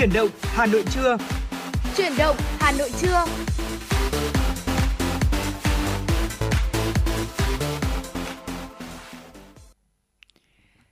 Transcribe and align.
Chuyển 0.00 0.12
động 0.12 0.28
Hà 0.42 0.66
Nội 0.66 0.84
trưa. 0.90 1.16
Chuyển 1.96 2.12
động 2.18 2.36
Hà 2.58 2.72
Nội 2.72 2.90
trưa. 3.00 3.24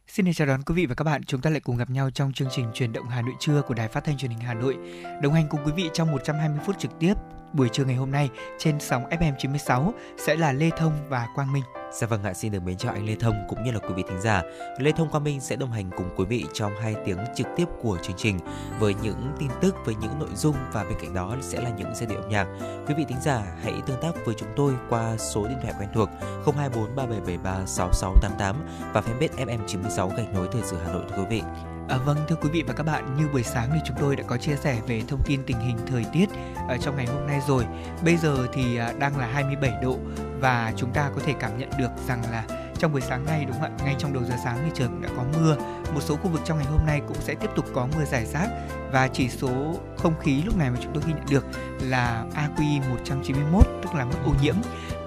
Xin 0.07 0.33
chào 0.33 0.47
đón 0.47 0.63
quý 0.63 0.75
vị 0.75 0.87
và 0.87 0.95
các 0.95 1.05
bạn. 1.05 1.25
Chúng 1.25 1.41
ta 1.41 1.51
lại 1.51 1.61
cùng 1.61 1.77
gặp 1.77 1.91
nhau 1.91 2.11
trong 2.11 2.33
chương 2.33 2.49
trình 2.51 2.67
Truyền 2.75 2.93
động 2.93 3.09
Hà 3.09 3.23
Nội 3.23 3.35
trưa 3.41 3.63
của 3.63 3.75
Đài 3.75 3.89
Phát 3.89 4.05
thanh 4.05 4.19
Truyền 4.19 4.31
hình 4.31 4.41
Hà 4.41 4.55
Nội. 4.55 4.77
Đồng 5.23 5.33
hành 5.33 5.47
cùng 5.51 5.61
quý 5.65 5.73
vị 5.77 5.91
trong 5.93 6.13
120 6.13 6.59
phút 6.67 6.79
trực 6.79 6.91
tiếp 7.01 7.15
buổi 7.53 7.69
trưa 7.69 7.85
ngày 7.85 7.97
hôm 7.97 8.11
nay 8.11 8.31
trên 8.59 8.81
sóng 8.81 9.09
FM 9.11 9.33
96 9.39 9.95
sẽ 10.27 10.37
là 10.37 10.53
Lê 10.53 10.71
Thông 10.77 10.93
và 11.09 11.29
Quang 11.35 11.53
Minh. 11.53 11.65
Dạ 11.93 12.07
vâng 12.07 12.23
ạ, 12.23 12.35
xin 12.35 12.53
được 12.53 12.63
mến 12.63 12.77
chào 12.77 12.93
anh 12.93 13.07
Lê 13.07 13.15
Thông 13.21 13.35
cũng 13.49 13.65
như 13.65 13.71
là 13.71 13.79
quý 13.79 13.95
vị 13.97 14.03
thính 14.09 14.21
giả. 14.21 14.43
Lê 14.79 14.93
Thông 14.93 15.11
Quang 15.11 15.25
Minh 15.25 15.41
sẽ 15.41 15.57
đồng 15.57 15.73
hành 15.73 15.91
cùng 15.97 16.11
quý 16.17 16.25
vị 16.25 16.45
trong 16.53 16.73
hai 16.83 16.95
tiếng 17.05 17.19
trực 17.37 17.47
tiếp 17.57 17.65
của 17.83 17.99
chương 18.03 18.17
trình 18.17 18.39
với 18.79 18.95
những 19.03 19.33
tin 19.39 19.51
tức, 19.61 19.75
với 19.85 19.95
những 19.95 20.19
nội 20.19 20.29
dung 20.35 20.57
và 20.73 20.85
bên 20.85 20.99
cạnh 21.01 21.15
đó 21.15 21.37
sẽ 21.41 21.61
là 21.61 21.71
những 21.79 21.95
giai 21.95 22.07
điệu 22.07 22.21
âm 22.21 22.29
nhạc. 22.29 22.47
Quý 22.87 22.95
vị 22.97 23.05
thính 23.09 23.21
giả 23.23 23.43
hãy 23.63 23.75
tương 23.87 24.01
tác 24.01 24.13
với 24.25 24.35
chúng 24.39 24.49
tôi 24.57 24.73
qua 24.89 25.17
số 25.17 25.49
điện 25.49 25.59
thoại 25.63 25.75
quen 25.81 25.89
thuộc 25.95 26.09
024 26.57 26.97
3773 26.97 27.67
6688 27.67 28.57
và 28.93 29.01
fanpage 29.01 29.47
FM96 29.47 30.17
gạch 30.17 30.35
nối 30.35 30.49
thời 30.53 30.63
sự 30.65 30.77
Hà 30.85 30.93
Nội 30.93 31.05
thưa 31.09 31.17
quý 31.17 31.27
vị. 31.31 31.43
À, 31.89 31.99
vâng 31.99 32.19
thưa 32.29 32.37
quý 32.37 32.49
vị 32.53 32.63
và 32.67 32.75
các 32.75 32.83
bạn 32.83 33.17
như 33.17 33.29
buổi 33.33 33.43
sáng 33.43 33.71
thì 33.73 33.79
chúng 33.87 33.97
tôi 34.01 34.17
đã 34.17 34.25
có 34.27 34.37
chia 34.37 34.57
sẻ 34.57 34.81
về 34.87 35.03
thông 35.09 35.23
tin 35.25 35.41
tình 35.47 35.61
hình 35.61 35.77
thời 35.87 36.05
tiết 36.13 36.27
ở 36.69 36.77
trong 36.81 36.97
ngày 36.97 37.07
hôm 37.07 37.27
nay 37.27 37.41
rồi. 37.49 37.65
Bây 38.05 38.17
giờ 38.17 38.47
thì 38.53 38.77
à, 38.77 38.93
đang 38.99 39.19
là 39.19 39.27
27 39.27 39.73
độ 39.83 39.97
và 40.41 40.73
chúng 40.77 40.91
ta 40.93 41.11
có 41.15 41.21
thể 41.27 41.35
cảm 41.41 41.59
nhận 41.59 41.69
được 41.79 41.91
rằng 42.09 42.23
là 42.31 42.45
trong 42.79 42.93
buổi 42.93 43.01
sáng 43.01 43.27
nay 43.27 43.45
đúng 43.45 43.53
không 43.53 43.63
ạ? 43.63 43.85
Ngay 43.85 43.95
trong 43.99 44.13
đầu 44.13 44.25
giờ 44.25 44.35
sáng 44.45 44.59
thì 44.65 44.71
trời 44.75 44.89
cũng 44.89 45.03
đã 45.03 45.09
có 45.17 45.25
mưa. 45.39 45.57
Một 45.95 46.01
số 46.01 46.17
khu 46.17 46.29
vực 46.31 46.41
trong 46.45 46.59
ngày 46.59 46.67
hôm 46.67 46.87
nay 46.87 47.01
cũng 47.09 47.17
sẽ 47.21 47.35
tiếp 47.35 47.51
tục 47.57 47.65
có 47.75 47.89
mưa 47.97 48.05
rải 48.05 48.27
rác 48.27 48.49
và 48.93 49.09
chỉ 49.09 49.29
số 49.29 49.75
không 49.97 50.15
khí 50.21 50.43
lúc 50.43 50.57
này 50.57 50.71
mà 50.71 50.77
chúng 50.83 50.93
tôi 50.93 51.03
ghi 51.07 51.13
nhận 51.13 51.27
được 51.31 51.45
là 51.81 52.25
AQI 52.35 52.91
191 52.91 53.67
tức 53.83 53.95
là 53.95 54.05
mức 54.05 54.19
ô 54.25 54.33
nhiễm 54.43 54.55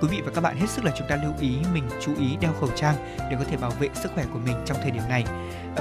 quý 0.01 0.07
vị 0.07 0.21
và 0.25 0.31
các 0.35 0.41
bạn 0.41 0.57
hết 0.57 0.69
sức 0.69 0.85
là 0.85 0.91
chúng 0.97 1.07
ta 1.07 1.15
lưu 1.15 1.33
ý 1.39 1.57
mình 1.73 1.83
chú 2.01 2.11
ý 2.19 2.37
đeo 2.41 2.53
khẩu 2.59 2.69
trang 2.75 2.95
để 3.29 3.37
có 3.39 3.45
thể 3.49 3.57
bảo 3.57 3.71
vệ 3.71 3.89
sức 3.93 4.11
khỏe 4.15 4.25
của 4.33 4.39
mình 4.39 4.55
trong 4.65 4.77
thời 4.81 4.91
điểm 4.91 5.03
này. 5.09 5.25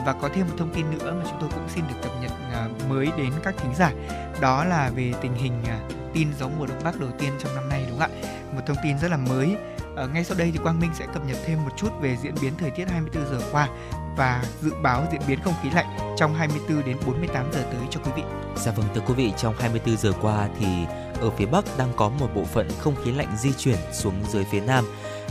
Và 0.06 0.12
có 0.12 0.28
thêm 0.34 0.46
một 0.46 0.54
thông 0.58 0.74
tin 0.74 0.90
nữa 0.90 1.14
mà 1.18 1.24
chúng 1.30 1.40
tôi 1.40 1.50
cũng 1.54 1.68
xin 1.68 1.84
được 1.88 1.94
cập 2.02 2.12
nhật 2.22 2.32
à, 2.52 2.68
mới 2.88 3.08
đến 3.16 3.32
các 3.42 3.54
thính 3.58 3.74
giả. 3.74 3.92
Đó 4.40 4.64
là 4.64 4.90
về 4.94 5.12
tình 5.20 5.34
hình 5.34 5.52
à, 5.66 5.80
tin 6.14 6.28
gió 6.38 6.48
mùa 6.58 6.66
đông 6.66 6.80
bắc 6.84 7.00
đầu 7.00 7.10
tiên 7.18 7.32
trong 7.38 7.54
năm 7.54 7.68
nay 7.68 7.84
đúng 7.88 7.98
không 7.98 8.10
ạ? 8.10 8.30
Một 8.54 8.60
thông 8.66 8.76
tin 8.82 8.98
rất 8.98 9.10
là 9.10 9.16
mới. 9.16 9.56
Ờ, 9.96 10.08
ngay 10.08 10.24
sau 10.24 10.38
đây 10.38 10.50
thì 10.52 10.58
Quang 10.62 10.80
Minh 10.80 10.90
sẽ 10.94 11.06
cập 11.14 11.26
nhật 11.26 11.36
thêm 11.46 11.62
một 11.64 11.70
chút 11.76 11.88
về 12.00 12.16
diễn 12.22 12.34
biến 12.42 12.52
thời 12.58 12.70
tiết 12.70 12.88
24 12.90 13.24
giờ 13.24 13.46
qua 13.52 13.68
và 14.16 14.44
dự 14.60 14.72
báo 14.82 15.06
diễn 15.12 15.20
biến 15.28 15.38
không 15.44 15.54
khí 15.62 15.70
lạnh 15.70 16.14
trong 16.16 16.34
24 16.34 16.86
đến 16.86 16.96
48 17.06 17.52
giờ 17.52 17.62
tới 17.62 17.80
cho 17.90 18.00
quý 18.04 18.10
vị. 18.16 18.22
Dạ 18.56 18.72
vâng 18.72 18.86
thưa 18.94 19.00
quý 19.06 19.14
vị, 19.14 19.32
trong 19.36 19.54
24 19.58 19.96
giờ 19.96 20.12
qua 20.22 20.48
thì 20.60 20.66
ở 21.20 21.30
phía 21.30 21.46
Bắc 21.46 21.78
đang 21.78 21.92
có 21.96 22.08
một 22.08 22.28
bộ 22.34 22.44
phận 22.44 22.68
không 22.78 22.94
khí 23.04 23.12
lạnh 23.12 23.36
di 23.38 23.52
chuyển 23.52 23.78
xuống 23.92 24.14
dưới 24.28 24.44
phía 24.44 24.60
Nam 24.60 24.84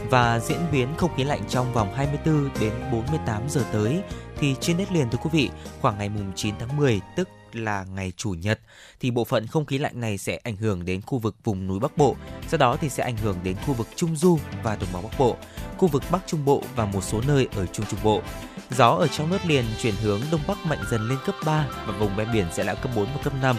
và 0.09 0.39
diễn 0.39 0.59
biến 0.71 0.87
không 0.97 1.15
khí 1.15 1.23
lạnh 1.23 1.41
trong 1.49 1.73
vòng 1.73 1.93
24 1.93 2.49
đến 2.59 2.73
48 2.91 3.49
giờ 3.49 3.63
tới 3.71 4.01
thì 4.37 4.55
trên 4.59 4.77
đất 4.77 4.91
liền 4.91 5.09
thưa 5.09 5.17
quý 5.23 5.29
vị, 5.33 5.49
khoảng 5.81 5.97
ngày 5.97 6.09
mùng 6.09 6.31
9 6.35 6.55
tháng 6.59 6.77
10 6.77 7.01
tức 7.15 7.29
là 7.53 7.85
ngày 7.95 8.13
chủ 8.17 8.29
nhật 8.29 8.59
thì 8.99 9.11
bộ 9.11 9.23
phận 9.23 9.47
không 9.47 9.65
khí 9.65 9.77
lạnh 9.77 9.99
này 9.99 10.17
sẽ 10.17 10.39
ảnh 10.43 10.55
hưởng 10.55 10.85
đến 10.85 11.01
khu 11.01 11.17
vực 11.17 11.35
vùng 11.43 11.67
núi 11.67 11.79
Bắc 11.79 11.97
Bộ, 11.97 12.15
sau 12.47 12.57
đó 12.57 12.77
thì 12.81 12.89
sẽ 12.89 13.03
ảnh 13.03 13.17
hưởng 13.17 13.35
đến 13.43 13.55
khu 13.65 13.73
vực 13.73 13.87
Trung 13.95 14.15
Du 14.15 14.39
và 14.63 14.75
đồng 14.75 14.89
bằng 14.93 15.03
Bắc 15.03 15.19
Bộ, 15.19 15.37
khu 15.77 15.87
vực 15.87 16.03
Bắc 16.11 16.27
Trung 16.27 16.45
Bộ 16.45 16.63
và 16.75 16.85
một 16.85 17.03
số 17.03 17.21
nơi 17.27 17.47
ở 17.55 17.65
Trung 17.65 17.85
Trung 17.85 17.99
Bộ. 18.03 18.21
Gió 18.69 18.89
ở 18.89 19.07
trong 19.07 19.31
đất 19.31 19.45
liền 19.45 19.65
chuyển 19.81 19.93
hướng 20.03 20.21
đông 20.31 20.41
bắc 20.47 20.65
mạnh 20.65 20.79
dần 20.91 21.09
lên 21.09 21.17
cấp 21.25 21.35
3 21.45 21.65
và 21.85 21.93
vùng 21.97 22.15
ven 22.15 22.27
biển 22.33 22.45
sẽ 22.51 22.63
là 22.63 22.75
cấp 22.75 22.91
4 22.95 23.05
và 23.05 23.21
cấp 23.23 23.33
5. 23.41 23.55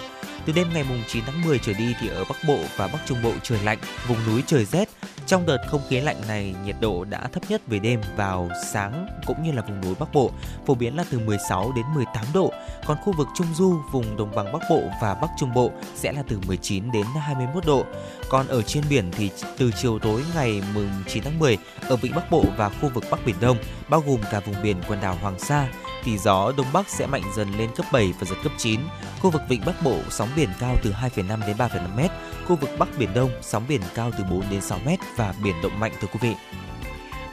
Từ 0.46 0.52
đêm 0.52 0.66
ngày 0.74 0.84
mùng 0.88 1.02
9 1.08 1.24
tháng 1.26 1.42
10 1.42 1.58
trở 1.58 1.72
đi 1.72 1.94
thì 2.00 2.08
ở 2.08 2.24
Bắc 2.24 2.36
Bộ 2.48 2.58
và 2.76 2.86
Bắc 2.88 2.98
Trung 3.06 3.22
Bộ 3.22 3.32
trời 3.42 3.58
lạnh, 3.64 3.78
vùng 4.08 4.18
núi 4.26 4.42
trời 4.46 4.64
rét. 4.64 4.88
Trong 5.30 5.46
đợt 5.46 5.58
không 5.66 5.80
khí 5.88 6.00
lạnh 6.00 6.16
này, 6.28 6.54
nhiệt 6.64 6.76
độ 6.80 7.04
đã 7.04 7.28
thấp 7.32 7.42
nhất 7.48 7.62
về 7.66 7.78
đêm 7.78 8.00
vào 8.16 8.48
sáng 8.72 9.06
cũng 9.26 9.42
như 9.42 9.52
là 9.52 9.62
vùng 9.62 9.80
núi 9.80 9.94
Bắc 9.98 10.12
Bộ, 10.12 10.30
phổ 10.66 10.74
biến 10.74 10.96
là 10.96 11.04
từ 11.10 11.18
16 11.18 11.72
đến 11.76 11.84
18 11.94 12.24
độ. 12.34 12.52
Còn 12.86 12.98
khu 13.04 13.12
vực 13.12 13.26
Trung 13.36 13.46
Du, 13.54 13.80
vùng 13.92 14.16
đồng 14.16 14.34
bằng 14.34 14.52
Bắc 14.52 14.62
Bộ 14.70 14.82
và 15.02 15.14
Bắc 15.14 15.28
Trung 15.38 15.54
Bộ 15.54 15.70
sẽ 15.94 16.12
là 16.12 16.22
từ 16.28 16.40
19 16.46 16.92
đến 16.92 17.06
21 17.20 17.66
độ. 17.66 17.84
Còn 18.28 18.48
ở 18.48 18.62
trên 18.62 18.84
biển 18.90 19.10
thì 19.16 19.30
từ 19.58 19.70
chiều 19.82 19.98
tối 19.98 20.22
ngày 20.34 20.62
9 21.08 21.24
tháng 21.24 21.38
10 21.38 21.58
ở 21.88 21.96
vịnh 21.96 22.14
Bắc 22.14 22.30
Bộ 22.30 22.44
và 22.56 22.68
khu 22.68 22.88
vực 22.94 23.04
Bắc 23.10 23.26
Biển 23.26 23.36
Đông, 23.40 23.56
bao 23.88 24.02
gồm 24.06 24.20
cả 24.30 24.40
vùng 24.40 24.62
biển 24.62 24.76
quần 24.88 25.00
đảo 25.00 25.16
Hoàng 25.22 25.38
Sa, 25.38 25.68
thì 26.04 26.18
gió 26.18 26.52
đông 26.56 26.66
bắc 26.72 26.88
sẽ 26.88 27.06
mạnh 27.06 27.22
dần 27.36 27.58
lên 27.58 27.70
cấp 27.76 27.86
7 27.92 28.12
và 28.20 28.26
giật 28.30 28.36
cấp 28.42 28.52
9. 28.58 28.80
Khu 29.20 29.30
vực 29.30 29.42
vịnh 29.48 29.62
Bắc 29.66 29.82
Bộ 29.84 29.96
sóng 30.10 30.28
biển 30.36 30.48
cao 30.60 30.76
từ 30.82 30.92
2,5 30.92 31.46
đến 31.46 31.56
3,5 31.56 31.96
m, 31.96 32.08
khu 32.46 32.56
vực 32.56 32.70
Bắc 32.78 32.88
Biển 32.98 33.14
Đông 33.14 33.30
sóng 33.42 33.64
biển 33.68 33.80
cao 33.94 34.10
từ 34.18 34.24
4 34.30 34.44
đến 34.50 34.60
6 34.60 34.78
m 34.78 34.88
và 35.20 35.34
biển 35.42 35.54
động 35.62 35.80
mạnh 35.80 35.92
thưa 36.00 36.08
quý 36.12 36.18
vị. 36.22 36.34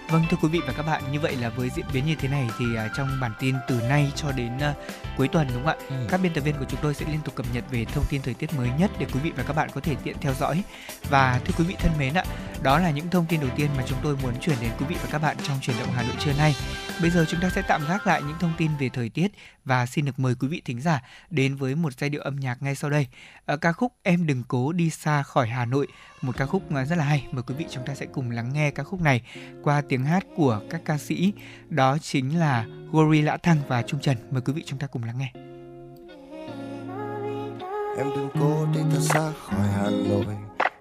Vâng 0.09 0.25
thưa 0.29 0.37
quý 0.41 0.49
vị 0.49 0.59
và 0.67 0.73
các 0.73 0.83
bạn, 0.83 1.11
như 1.11 1.19
vậy 1.19 1.35
là 1.35 1.49
với 1.49 1.69
diễn 1.75 1.85
biến 1.93 2.05
như 2.05 2.15
thế 2.15 2.27
này 2.27 2.49
thì 2.59 2.65
uh, 2.65 2.91
trong 2.97 3.19
bản 3.21 3.31
tin 3.39 3.55
từ 3.67 3.81
nay 3.81 4.11
cho 4.15 4.31
đến 4.31 4.57
uh, 4.57 4.77
cuối 5.17 5.27
tuần 5.27 5.47
đúng 5.53 5.65
không 5.65 5.79
ạ? 5.79 5.85
Ừ. 5.89 6.07
Các 6.09 6.17
biên 6.23 6.33
tập 6.33 6.41
viên 6.41 6.57
của 6.57 6.65
chúng 6.69 6.79
tôi 6.81 6.93
sẽ 6.93 7.05
liên 7.05 7.19
tục 7.25 7.35
cập 7.35 7.45
nhật 7.53 7.63
về 7.71 7.85
thông 7.85 8.05
tin 8.09 8.21
thời 8.21 8.33
tiết 8.33 8.53
mới 8.53 8.69
nhất 8.79 8.91
để 8.99 9.05
quý 9.13 9.19
vị 9.19 9.31
và 9.37 9.43
các 9.43 9.53
bạn 9.53 9.69
có 9.73 9.81
thể 9.81 9.95
tiện 10.03 10.15
theo 10.21 10.33
dõi. 10.33 10.63
Và 11.09 11.41
thưa 11.45 11.53
quý 11.57 11.63
vị 11.63 11.75
thân 11.79 11.91
mến 11.99 12.13
ạ, 12.13 12.23
đó 12.63 12.79
là 12.79 12.91
những 12.91 13.09
thông 13.09 13.25
tin 13.25 13.39
đầu 13.39 13.49
tiên 13.55 13.69
mà 13.77 13.83
chúng 13.87 13.99
tôi 14.03 14.17
muốn 14.23 14.33
chuyển 14.41 14.57
đến 14.61 14.71
quý 14.79 14.85
vị 14.89 14.95
và 15.01 15.09
các 15.11 15.21
bạn 15.21 15.37
trong 15.43 15.59
truyền 15.61 15.77
động 15.79 15.91
Hà 15.95 16.03
Nội 16.03 16.15
trưa 16.19 16.33
nay. 16.33 16.55
Bây 17.01 17.09
giờ 17.09 17.25
chúng 17.29 17.41
ta 17.41 17.49
sẽ 17.49 17.61
tạm 17.67 17.81
gác 17.87 18.07
lại 18.07 18.21
những 18.21 18.37
thông 18.39 18.53
tin 18.57 18.71
về 18.79 18.89
thời 18.89 19.09
tiết 19.09 19.27
và 19.65 19.85
xin 19.85 20.05
được 20.05 20.19
mời 20.19 20.35
quý 20.39 20.47
vị 20.47 20.61
thính 20.65 20.81
giả 20.81 21.01
đến 21.29 21.55
với 21.55 21.75
một 21.75 21.93
giai 21.99 22.09
điệu 22.09 22.21
âm 22.21 22.35
nhạc 22.35 22.63
ngay 22.63 22.75
sau 22.75 22.89
đây. 22.89 23.07
Ở 23.45 23.57
ca 23.57 23.71
khúc 23.71 23.93
Em 24.03 24.27
đừng 24.27 24.43
cố 24.47 24.71
đi 24.71 24.89
xa 24.89 25.23
khỏi 25.23 25.47
Hà 25.47 25.65
Nội, 25.65 25.87
một 26.21 26.37
ca 26.37 26.45
khúc 26.45 26.73
à, 26.75 26.85
rất 26.85 26.95
là 26.95 27.03
hay. 27.03 27.27
Mời 27.31 27.43
quý 27.43 27.55
vị 27.57 27.65
chúng 27.69 27.85
ta 27.85 27.95
sẽ 27.95 28.05
cùng 28.05 28.31
lắng 28.31 28.53
nghe 28.53 28.71
ca 28.71 28.83
khúc 28.83 29.01
này 29.01 29.21
qua 29.63 29.81
tiếng 29.89 30.05
hát 30.05 30.25
của 30.35 30.61
các 30.69 30.81
ca 30.85 30.97
sĩ 30.97 31.33
đó 31.69 31.97
chính 32.01 32.39
là 32.39 32.65
Gori 32.91 33.21
Lã 33.21 33.37
Thăng 33.37 33.57
và 33.67 33.81
Trung 33.81 33.99
Trần. 33.99 34.17
Mời 34.31 34.41
quý 34.41 34.53
vị 34.53 34.63
chúng 34.65 34.79
ta 34.79 34.87
cùng 34.87 35.03
lắng 35.03 35.17
nghe. 35.17 35.31
Em 37.97 38.07
đừng 38.15 38.29
cố 38.39 38.65
đi 38.73 38.79
thật 38.91 38.99
xa 39.01 39.31
khỏi 39.45 39.67
Hà 39.75 39.89
Nội 39.89 40.25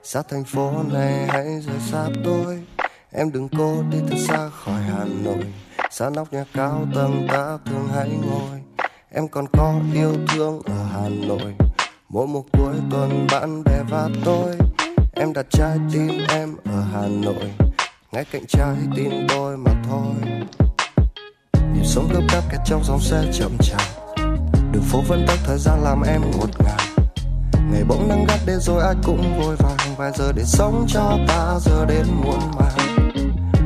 Xa 0.03 0.23
thành 0.29 0.45
phố 0.45 0.83
này 0.93 1.27
hãy 1.29 1.45
rời 1.45 1.81
xa 1.81 2.09
tôi 2.25 2.63
Em 3.13 3.33
đừng 3.33 3.49
cố 3.49 3.83
đi 3.91 3.99
thật 4.09 4.17
xa 4.29 4.49
khỏi 4.49 4.83
Hà 4.83 5.05
Nội 5.05 5.45
Xa 5.91 6.11
nóc 6.11 6.33
nhà 6.33 6.45
cao 6.55 6.87
tầng 6.95 7.27
ta 7.29 7.59
thường 7.65 7.89
hay 7.95 8.09
ngồi 8.09 8.63
Em 9.11 9.29
còn 9.29 9.47
có 9.53 9.81
yêu 9.95 10.15
thương 10.29 10.63
ở 10.65 10.85
Hà 10.85 11.09
Nội 11.09 11.55
Mỗi 12.09 12.27
một 12.27 12.45
cuối 12.53 12.75
tuần 12.91 13.27
bạn 13.33 13.63
bè 13.65 13.83
và 13.91 14.09
tôi 14.25 14.57
Em 15.19 15.33
đặt 15.33 15.47
trái 15.51 15.79
tim 15.93 16.27
em 16.29 16.57
ở 16.65 16.85
Hà 16.93 17.09
Nội, 17.09 17.53
Ngay 18.13 18.25
cạnh 18.33 18.43
trái 18.49 18.77
tim 18.97 19.27
tôi 19.29 19.57
mà 19.57 19.71
thôi. 19.89 20.15
Nhịp 21.75 21.85
sống 21.85 22.09
gấp 22.13 22.21
gáp 22.33 22.41
kẹt 22.51 22.61
trong 22.67 22.85
dòng 22.85 23.01
xe 23.01 23.23
chậm 23.33 23.57
chạp, 23.61 23.81
Đường 24.73 24.83
phố 24.83 25.03
vẫn 25.09 25.25
tắt 25.29 25.39
thời 25.47 25.59
gian 25.59 25.85
làm 25.85 26.03
em 26.03 26.21
ngột 26.31 26.51
ngạt. 26.65 26.81
Ngày 27.73 27.85
bỗng 27.89 28.09
nắng 28.09 28.25
gắt 28.29 28.41
đến 28.47 28.61
rồi 28.61 28.83
ai 28.83 28.95
cũng 29.05 29.41
vội 29.41 29.57
vàng, 29.59 29.97
vài 29.97 30.13
giờ 30.15 30.33
để 30.33 30.45
sống 30.45 30.87
cho 30.89 31.19
ta, 31.29 31.59
giờ 31.61 31.87
đến 31.89 32.07
muộn 32.25 32.41
màng. 32.59 33.11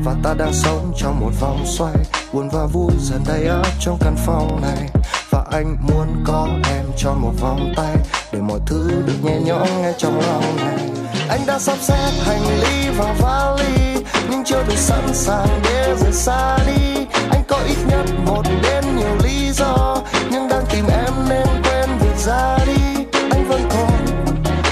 Và 0.03 0.15
ta 0.23 0.33
đang 0.33 0.53
sống 0.53 0.93
trong 0.97 1.19
một 1.19 1.31
vòng 1.39 1.65
xoay, 1.65 1.95
buồn 2.33 2.49
và 2.49 2.65
vui 2.65 2.91
dần 2.99 3.23
đầy 3.27 3.47
áp 3.47 3.71
trong 3.79 3.97
căn 4.01 4.15
phòng 4.25 4.61
này. 4.61 4.89
Và 5.29 5.45
anh 5.51 5.77
muốn 5.81 6.23
có 6.25 6.47
em 6.69 6.85
cho 6.97 7.13
một 7.13 7.33
vòng 7.39 7.73
tay, 7.75 7.95
để 8.31 8.39
mọi 8.39 8.59
thứ 8.65 9.03
được 9.07 9.23
nhẹ 9.23 9.39
nhõm 9.45 9.67
ngay 9.81 9.93
trong 9.97 10.19
lòng 10.19 10.55
này 10.57 11.00
anh 11.29 11.45
đã 11.45 11.59
sắp 11.59 11.77
xếp 11.81 12.11
hành 12.25 12.59
lý 12.61 12.89
và 12.97 13.13
vali, 13.19 14.03
nhưng 14.29 14.43
chưa 14.45 14.63
được 14.67 14.77
sẵn 14.77 15.13
sàng 15.13 15.59
để 15.63 15.95
rời 16.01 16.11
xa 16.11 16.57
đi. 16.67 17.05
Anh 17.31 17.43
có 17.47 17.57
ít 17.67 17.77
nhất 17.87 18.05
một 18.25 18.43
đến 18.63 18.83
nhiều 18.95 19.15
lý 19.23 19.51
do, 19.53 19.97
nhưng 20.31 20.47
đang 20.47 20.65
tìm 20.69 20.85
em 20.87 21.13
nên 21.29 21.47
quên 21.63 21.89
việc 21.99 22.17
ra 22.17 22.57
đi. 22.65 23.05
Anh 23.31 23.45
vẫn 23.49 23.61
còn, 23.69 24.05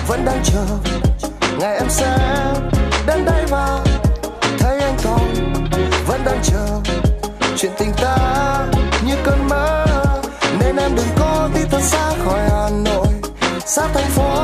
vẫn 0.07 0.25
đang 0.25 0.43
chờ, 0.43 0.65
ngày 1.59 1.77
em 1.77 1.89
sẽ 1.89 2.17
đến 3.07 3.25
đây 3.25 3.45
và 3.49 3.79
thấy 4.59 4.79
anh 4.79 4.97
còn, 5.03 5.33
vẫn 6.07 6.21
đang 6.25 6.39
chờ. 6.43 6.65
Chuyện 7.57 7.71
tình 7.77 7.93
ta 7.93 8.17
như 9.05 9.15
cơn 9.23 9.47
mơ, 9.47 9.85
nên 10.59 10.75
em 10.75 10.95
đừng 10.95 11.09
có 11.19 11.49
đi 11.55 11.61
thật 11.71 11.81
xa 11.81 12.11
khỏi 12.25 12.39
hà 12.49 12.69
nội. 12.69 13.07
Xa 13.65 13.87
thành 13.93 14.09
phố 14.09 14.38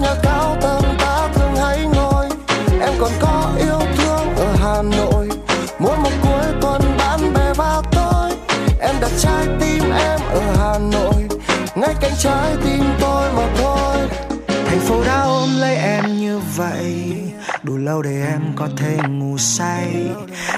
nhà 0.00 0.14
cao 0.22 0.56
tầng, 0.60 0.96
ta 0.98 1.28
thường 1.34 1.56
hay 1.56 1.86
ngồi. 1.94 2.28
Em 2.80 2.92
còn 2.98 3.10
có 3.20 3.52
yêu 3.58 3.80
thương 3.96 4.36
ở 4.36 4.56
hà 4.60 4.82
nội. 4.82 5.28
Mỗi 5.78 5.96
một 5.96 6.10
cuối 6.22 6.44
tuần 6.60 6.82
bạn 6.98 7.34
bè 7.34 7.52
và 7.56 7.82
tôi, 7.90 8.30
em 8.80 8.94
đặt 9.00 9.10
trái 9.18 9.46
tim 9.60 9.82
em 9.90 10.20
ở 10.32 10.40
hà 10.58 10.78
nội. 10.78 11.28
Ngay 11.74 11.94
cạnh 12.00 12.12
trái 12.18 12.56
tim 12.64 12.84
tôi 13.00 13.32
mà 13.32 13.46
thôi. 13.58 13.96
Thành 14.66 14.80
phố 14.80 15.04
đã 15.06 15.22
ôm 15.22 15.48
lấy 15.58 15.76
em 15.76 16.04
như 16.18 16.40
vậy, 16.56 17.16
đủ 17.62 17.76
lâu 17.76 18.02
để 18.02 18.26
em 18.26 18.40
có 18.56 18.68
thể 18.76 18.96
ngủ 19.08 19.38
say. 19.38 20.06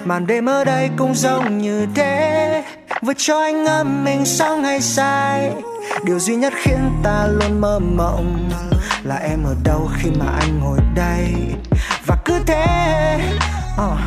Màn 0.05 0.26
đêm 0.26 0.46
ở 0.46 0.64
đây 0.64 0.91
cũng 0.96 1.14
giống 1.14 1.58
như 1.58 1.87
thế, 1.94 2.64
vừa 3.02 3.12
cho 3.17 3.41
anh 3.41 3.64
ngâm 3.64 4.05
mình 4.05 4.25
sau 4.25 4.61
hay 4.61 4.81
sai 4.81 5.52
điều 6.05 6.19
duy 6.19 6.37
nhất 6.37 6.52
khiến 6.56 6.91
ta 7.02 7.26
luôn 7.26 7.61
mơ 7.61 7.79
mộng 7.79 8.50
là 9.08 9.16
em 9.16 9.44
ở 9.44 9.55
đâu 9.64 9.90
khi 9.99 10.10
mà 10.19 10.26
anh 10.40 10.60
ngồi 10.60 10.78
đây? 10.94 11.34
Và 12.06 12.16
cứ 12.25 12.38
thế 12.46 12.64
uh, 13.75 13.99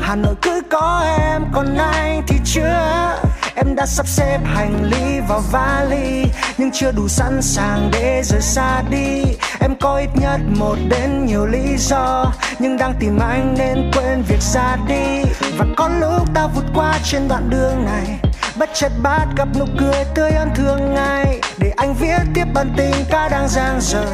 hà 0.00 0.16
nội 0.16 0.34
cứ 0.42 0.62
có 0.70 1.04
em 1.18 1.42
còn 1.52 1.76
anh 1.76 2.22
thì 2.26 2.36
chưa? 2.44 3.16
Em 3.54 3.74
đã 3.76 3.86
sắp 3.86 4.06
xếp 4.06 4.38
hành 4.44 4.84
lý 4.84 5.20
vào 5.28 5.42
vali 5.52 6.24
nhưng 6.58 6.70
chưa 6.72 6.92
đủ 6.92 7.08
sẵn 7.08 7.42
sàng 7.42 7.90
để 7.92 8.22
rời 8.24 8.40
xa 8.40 8.82
đi. 8.90 9.24
Em 9.60 9.74
có 9.80 9.96
ít 9.98 10.10
nhất 10.14 10.40
một 10.58 10.76
đến 10.88 11.26
nhiều 11.26 11.46
lý 11.46 11.76
do 11.78 12.32
nhưng 12.58 12.76
đang 12.76 12.94
tìm 13.00 13.18
anh 13.18 13.54
nên 13.58 13.90
quên 13.96 14.22
việc 14.22 14.42
ra 14.42 14.76
đi. 14.88 15.22
Và 15.58 15.64
có 15.76 15.88
lúc 15.88 16.34
ta 16.34 16.46
vượt 16.46 16.64
qua 16.74 16.98
trên 17.04 17.28
đoạn 17.28 17.50
đường 17.50 17.84
này 17.84 18.29
bất 18.60 18.70
chợt 18.74 18.92
bắt 19.02 19.26
gặp 19.36 19.48
nụ 19.58 19.64
cười 19.78 20.04
tươi 20.14 20.30
ơn 20.30 20.54
thường 20.54 20.94
ngày. 20.94 21.40
Để 21.58 21.72
anh 21.76 21.94
viết 21.94 22.18
tiếp 22.34 22.44
bản 22.54 22.72
tình 22.76 22.94
ca 23.10 23.28
đang 23.28 23.48
giang 23.48 23.80
dở. 23.80 24.04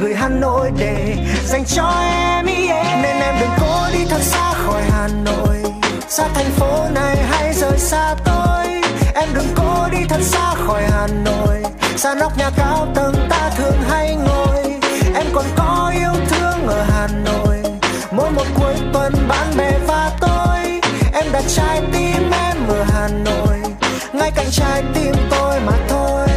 Gửi 0.00 0.14
hà 0.14 0.28
nội 0.28 0.70
để 0.78 1.16
dành 1.44 1.64
cho 1.64 1.94
em 2.00 2.46
yeah. 2.46 3.02
nên 3.02 3.20
em 3.20 3.34
đừng 3.40 3.50
cố 3.60 3.86
đi 3.92 4.04
thật 4.10 4.20
xa 4.20 4.52
khỏi 4.52 4.82
hà 4.90 5.08
nội. 5.24 5.62
Xa 6.08 6.28
thành 6.34 6.50
phố 6.50 6.84
này 6.94 7.16
hay 7.16 7.54
rời 7.54 7.78
xa 7.78 8.14
tôi. 8.24 8.66
Em 9.14 9.28
đừng 9.34 9.48
cố 9.56 9.88
đi 9.92 9.98
thật 10.08 10.20
xa 10.20 10.54
khỏi 10.66 10.82
hà 10.82 11.06
nội. 11.06 11.62
Xa 11.96 12.14
nóc 12.14 12.38
nhà 12.38 12.50
cao 12.56 12.88
tầng 12.94 13.14
ta 13.30 13.50
thường 13.56 13.82
hay 13.88 14.16
ngồi. 14.16 14.62
Em 15.14 15.26
còn 15.34 15.44
có 15.56 15.92
yêu 15.96 16.12
thương 16.28 16.66
ở 16.66 16.82
hà 16.82 17.08
nội. 17.24 17.62
Mỗi 18.12 18.30
một 18.30 18.46
cuối 18.54 18.74
tuần 18.92 19.12
bạn 19.28 19.56
bè 19.56 19.72
và 19.86 20.10
tôi. 20.20 20.80
Em 21.12 21.32
đặt 21.32 21.44
trái 21.48 21.82
tim 21.92 22.30
em 22.30 22.56
ở 22.68 22.84
hà 22.92 23.08
nội 23.08 23.59
ngay 24.12 24.30
cạnh 24.34 24.46
trái 24.50 24.82
tim 24.94 25.14
tôi 25.30 25.60
mà 25.60 25.72
thôi. 25.88 26.29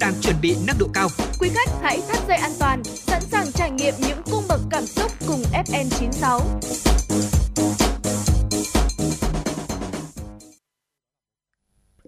Đang 0.00 0.14
chuẩn 0.20 0.36
bị 0.40 0.56
nâng 0.66 0.78
độ 0.78 0.88
cao. 0.94 1.08
Quý 1.38 1.48
khách 1.54 1.68
hãy 1.82 2.00
thắt 2.08 2.28
dây 2.28 2.36
an 2.36 2.52
toàn, 2.58 2.84
sẵn 2.84 3.22
sàng 3.22 3.52
trải 3.52 3.70
nghiệm 3.70 3.94
những 3.98 4.22
cung 4.30 4.44
bậc 4.48 4.60
cảm 4.70 4.86
xúc 4.86 5.12
cùng 5.26 5.42
FN96. 5.66 6.40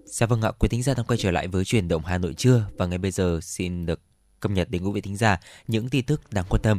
Dạ 0.05 0.27
vâng 0.27 0.43
ạ, 0.43 0.51
quý 0.59 0.69
thính 0.69 0.83
giả 0.83 0.95
đang 0.95 1.07
quay 1.07 1.19
trở 1.19 1.31
lại 1.31 1.49
với 1.49 1.65
chuyển 1.65 1.89
động 1.89 2.03
Hà 2.05 2.19
Nội 2.19 2.35
trưa 2.35 2.65
và 2.79 2.87
ngay 2.87 2.99
bây 2.99 3.11
giờ 3.11 3.41
xin 3.43 3.87
được 3.87 4.01
cập 4.41 4.53
nhật 4.53 4.71
đến 4.71 4.83
quý 4.85 4.91
vị 4.95 5.01
thính 5.01 5.17
giả 5.17 5.41
những 5.69 5.89
tin 5.89 6.05
tức 6.05 6.33
đáng 6.33 6.45
quan 6.49 6.63
tâm. 6.63 6.79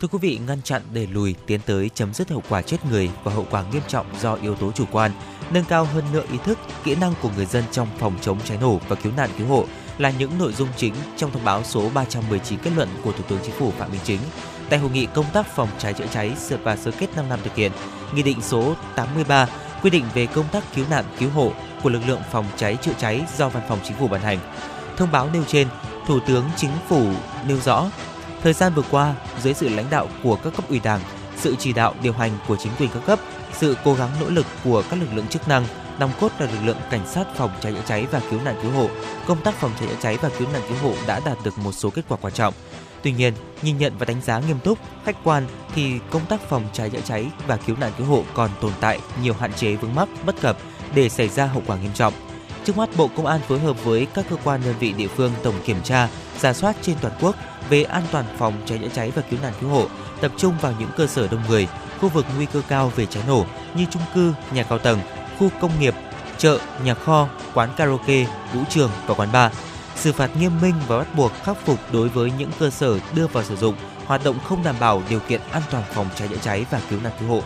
Thưa 0.00 0.08
quý 0.08 0.18
vị, 0.22 0.40
ngăn 0.46 0.62
chặn 0.62 0.82
đẩy 0.94 1.06
lùi 1.06 1.34
tiến 1.46 1.60
tới 1.66 1.90
chấm 1.94 2.14
dứt 2.14 2.30
hậu 2.30 2.42
quả 2.48 2.62
chết 2.62 2.84
người 2.90 3.10
và 3.24 3.32
hậu 3.32 3.46
quả 3.50 3.64
nghiêm 3.72 3.82
trọng 3.88 4.06
do 4.20 4.34
yếu 4.34 4.54
tố 4.54 4.72
chủ 4.72 4.84
quan, 4.92 5.10
nâng 5.52 5.64
cao 5.64 5.84
hơn 5.84 6.04
nữa 6.12 6.24
ý 6.32 6.38
thức, 6.44 6.58
kỹ 6.84 6.94
năng 6.94 7.14
của 7.22 7.30
người 7.36 7.46
dân 7.46 7.64
trong 7.72 7.88
phòng 7.98 8.18
chống 8.20 8.40
cháy 8.44 8.58
nổ 8.60 8.80
và 8.88 8.96
cứu 8.96 9.12
nạn 9.16 9.30
cứu 9.38 9.46
hộ 9.46 9.66
là 10.02 10.12
những 10.18 10.38
nội 10.38 10.52
dung 10.52 10.68
chính 10.76 10.94
trong 11.16 11.30
thông 11.30 11.44
báo 11.44 11.64
số 11.64 11.90
319 11.94 12.58
kết 12.58 12.70
luận 12.76 12.88
của 13.04 13.12
Thủ 13.12 13.24
tướng 13.28 13.38
Chính 13.42 13.54
phủ 13.54 13.70
Phạm 13.78 13.90
Minh 13.90 14.00
Chính 14.04 14.20
tại 14.70 14.78
hội 14.78 14.90
nghị 14.90 15.06
công 15.06 15.26
tác 15.32 15.46
phòng 15.46 15.68
cháy 15.78 15.92
chữa 15.92 16.06
cháy 16.12 16.32
và 16.62 16.76
sơ 16.76 16.90
kết 16.90 17.16
5 17.16 17.28
năm 17.28 17.38
thực 17.44 17.54
hiện, 17.54 17.72
Nghị 18.14 18.22
định 18.22 18.40
số 18.42 18.74
83 18.96 19.48
quy 19.82 19.90
định 19.90 20.04
về 20.14 20.26
công 20.26 20.44
tác 20.52 20.64
cứu 20.74 20.84
nạn 20.90 21.04
cứu 21.18 21.30
hộ 21.30 21.52
của 21.82 21.90
lực 21.90 22.00
lượng 22.06 22.20
phòng 22.30 22.44
cháy 22.56 22.76
chữa 22.82 22.92
cháy 22.98 23.24
do 23.36 23.48
Văn 23.48 23.62
phòng 23.68 23.78
Chính 23.84 23.96
phủ 23.96 24.08
ban 24.08 24.20
hành. 24.20 24.38
Thông 24.96 25.12
báo 25.12 25.28
nêu 25.32 25.44
trên, 25.46 25.68
Thủ 26.06 26.20
tướng 26.26 26.44
Chính 26.56 26.70
phủ 26.88 27.10
nêu 27.48 27.60
rõ 27.60 27.90
Thời 28.42 28.52
gian 28.52 28.72
vừa 28.74 28.84
qua, 28.90 29.14
dưới 29.42 29.54
sự 29.54 29.68
lãnh 29.68 29.90
đạo 29.90 30.08
của 30.22 30.36
các 30.36 30.52
cấp 30.56 30.64
ủy 30.68 30.80
Đảng, 30.80 31.00
sự 31.36 31.56
chỉ 31.58 31.72
đạo 31.72 31.94
điều 32.02 32.12
hành 32.12 32.30
của 32.48 32.56
chính 32.56 32.72
quyền 32.78 32.90
các 32.94 33.02
cấp, 33.06 33.18
sự 33.52 33.76
cố 33.84 33.94
gắng 33.94 34.10
nỗ 34.20 34.28
lực 34.28 34.46
của 34.64 34.82
các 34.90 34.98
lực 35.00 35.14
lượng 35.14 35.26
chức 35.26 35.48
năng, 35.48 35.64
nòng 35.98 36.10
cốt 36.20 36.32
là 36.38 36.46
lực 36.46 36.58
lượng 36.64 36.76
cảnh 36.90 37.06
sát 37.06 37.24
phòng 37.36 37.50
cháy 37.60 37.72
chữa 37.72 37.82
cháy 37.86 38.06
và 38.10 38.20
cứu 38.30 38.40
nạn 38.44 38.54
cứu 38.62 38.70
hộ, 38.70 38.88
công 39.26 39.42
tác 39.42 39.54
phòng 39.54 39.70
cháy 39.80 39.88
chữa 39.88 39.96
cháy 40.00 40.18
và 40.22 40.30
cứu 40.38 40.48
nạn 40.52 40.62
cứu 40.68 40.78
hộ 40.82 40.94
đã 41.06 41.20
đạt 41.24 41.38
được 41.44 41.58
một 41.58 41.72
số 41.72 41.90
kết 41.90 42.02
quả 42.08 42.18
quan 42.20 42.34
trọng. 42.34 42.54
Tuy 43.02 43.12
nhiên, 43.12 43.34
nhìn 43.62 43.78
nhận 43.78 43.92
và 43.98 44.04
đánh 44.04 44.20
giá 44.22 44.38
nghiêm 44.38 44.58
túc, 44.64 44.78
khách 45.04 45.16
quan 45.24 45.46
thì 45.74 45.92
công 46.10 46.26
tác 46.26 46.40
phòng 46.40 46.64
cháy 46.72 46.90
chữa 46.90 47.00
cháy 47.04 47.26
và 47.46 47.56
cứu 47.56 47.76
nạn 47.80 47.92
cứu 47.98 48.06
hộ 48.06 48.24
còn 48.34 48.50
tồn 48.60 48.72
tại 48.80 49.00
nhiều 49.22 49.34
hạn 49.34 49.52
chế 49.52 49.76
vướng 49.76 49.94
mắc 49.94 50.08
bất 50.26 50.40
cập 50.40 50.56
để 50.94 51.08
xảy 51.08 51.28
ra 51.28 51.46
hậu 51.46 51.62
quả 51.66 51.76
nghiêm 51.76 51.92
trọng. 51.94 52.12
Trước 52.64 52.76
mắt, 52.76 52.88
Bộ 52.96 53.10
Công 53.16 53.26
an 53.26 53.40
phối 53.48 53.58
hợp 53.58 53.84
với 53.84 54.06
các 54.14 54.24
cơ 54.30 54.36
quan 54.44 54.60
đơn 54.64 54.74
vị 54.80 54.92
địa 54.92 55.08
phương 55.08 55.32
tổng 55.42 55.54
kiểm 55.64 55.82
tra, 55.84 56.08
giả 56.38 56.52
soát 56.52 56.76
trên 56.82 56.96
toàn 57.00 57.14
quốc 57.20 57.36
về 57.68 57.82
an 57.82 58.02
toàn 58.12 58.24
phòng 58.38 58.54
cháy 58.66 58.78
chữa 58.78 58.88
cháy 58.94 59.12
và 59.14 59.22
cứu 59.30 59.38
nạn 59.42 59.52
cứu 59.60 59.70
hộ, 59.70 59.86
tập 60.20 60.32
trung 60.36 60.54
vào 60.60 60.74
những 60.78 60.90
cơ 60.96 61.06
sở 61.06 61.28
đông 61.28 61.42
người, 61.48 61.68
khu 62.00 62.08
vực 62.08 62.26
nguy 62.36 62.46
cơ 62.46 62.62
cao 62.68 62.92
về 62.96 63.06
cháy 63.06 63.22
nổ 63.26 63.46
như 63.74 63.84
chung 63.90 64.02
cư, 64.14 64.32
nhà 64.54 64.62
cao 64.62 64.78
tầng, 64.78 65.00
khu 65.38 65.50
công 65.60 65.80
nghiệp, 65.80 65.94
chợ, 66.38 66.58
nhà 66.84 66.94
kho, 66.94 67.28
quán 67.54 67.70
karaoke, 67.76 68.26
vũ 68.54 68.60
trường 68.68 68.90
và 69.06 69.14
quán 69.14 69.32
bar. 69.32 69.52
Xử 69.96 70.12
phạt 70.12 70.36
nghiêm 70.36 70.52
minh 70.62 70.74
và 70.88 70.98
bắt 70.98 71.14
buộc 71.16 71.32
khắc 71.42 71.56
phục 71.66 71.78
đối 71.92 72.08
với 72.08 72.32
những 72.38 72.50
cơ 72.58 72.70
sở 72.70 72.98
đưa 73.14 73.26
vào 73.26 73.44
sử 73.44 73.56
dụng 73.56 73.74
hoạt 74.06 74.24
động 74.24 74.38
không 74.44 74.64
đảm 74.64 74.76
bảo 74.80 75.02
điều 75.10 75.20
kiện 75.20 75.40
an 75.50 75.62
toàn 75.70 75.84
phòng 75.94 76.06
cháy 76.16 76.28
chữa 76.28 76.36
cháy 76.42 76.66
và 76.70 76.80
cứu 76.90 77.00
nạn 77.02 77.12
cứu 77.20 77.28
hộ. 77.28 77.42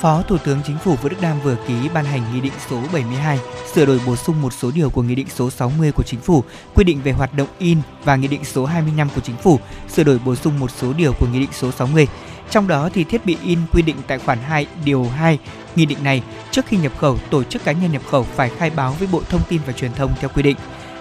Phó 0.00 0.22
Thủ 0.22 0.38
tướng 0.38 0.60
Chính 0.66 0.78
phủ 0.78 0.94
Vũ 0.94 1.08
Đức 1.08 1.16
Đam 1.20 1.40
vừa 1.40 1.56
ký 1.68 1.74
ban 1.94 2.04
hành 2.04 2.22
Nghị 2.34 2.40
định 2.40 2.52
số 2.70 2.80
72 2.92 3.38
sửa 3.74 3.86
đổi 3.86 4.00
bổ 4.06 4.16
sung 4.16 4.42
một 4.42 4.52
số 4.52 4.70
điều 4.74 4.90
của 4.90 5.02
Nghị 5.02 5.14
định 5.14 5.26
số 5.34 5.50
60 5.50 5.92
của 5.92 6.02
Chính 6.02 6.20
phủ 6.20 6.44
quy 6.74 6.84
định 6.84 7.00
về 7.04 7.12
hoạt 7.12 7.34
động 7.34 7.48
in 7.58 7.78
và 8.04 8.16
Nghị 8.16 8.28
định 8.28 8.44
số 8.44 8.66
25 8.66 9.08
của 9.14 9.20
Chính 9.20 9.36
phủ 9.36 9.58
sửa 9.88 10.04
đổi 10.04 10.18
bổ 10.24 10.34
sung 10.34 10.58
một 10.58 10.70
số 10.70 10.92
điều 10.92 11.12
của 11.12 11.26
Nghị 11.32 11.40
định 11.40 11.52
số 11.52 11.72
60. 11.72 12.06
Trong 12.50 12.68
đó 12.68 12.90
thì 12.94 13.04
thiết 13.04 13.26
bị 13.26 13.36
in 13.44 13.58
quy 13.72 13.82
định 13.82 13.96
tại 14.06 14.18
khoản 14.18 14.38
2 14.38 14.66
điều 14.84 15.04
2 15.04 15.38
Nghị 15.76 15.86
định 15.86 16.04
này 16.04 16.22
trước 16.50 16.66
khi 16.66 16.76
nhập 16.76 16.92
khẩu 16.98 17.18
tổ 17.30 17.42
chức 17.42 17.64
cá 17.64 17.72
nhân 17.72 17.92
nhập 17.92 18.02
khẩu 18.10 18.22
phải 18.22 18.50
khai 18.58 18.70
báo 18.70 18.96
với 18.98 19.08
Bộ 19.12 19.22
Thông 19.28 19.40
tin 19.48 19.60
và 19.66 19.72
Truyền 19.72 19.92
thông 19.92 20.14
theo 20.20 20.30
quy 20.34 20.42
định. 20.42 20.56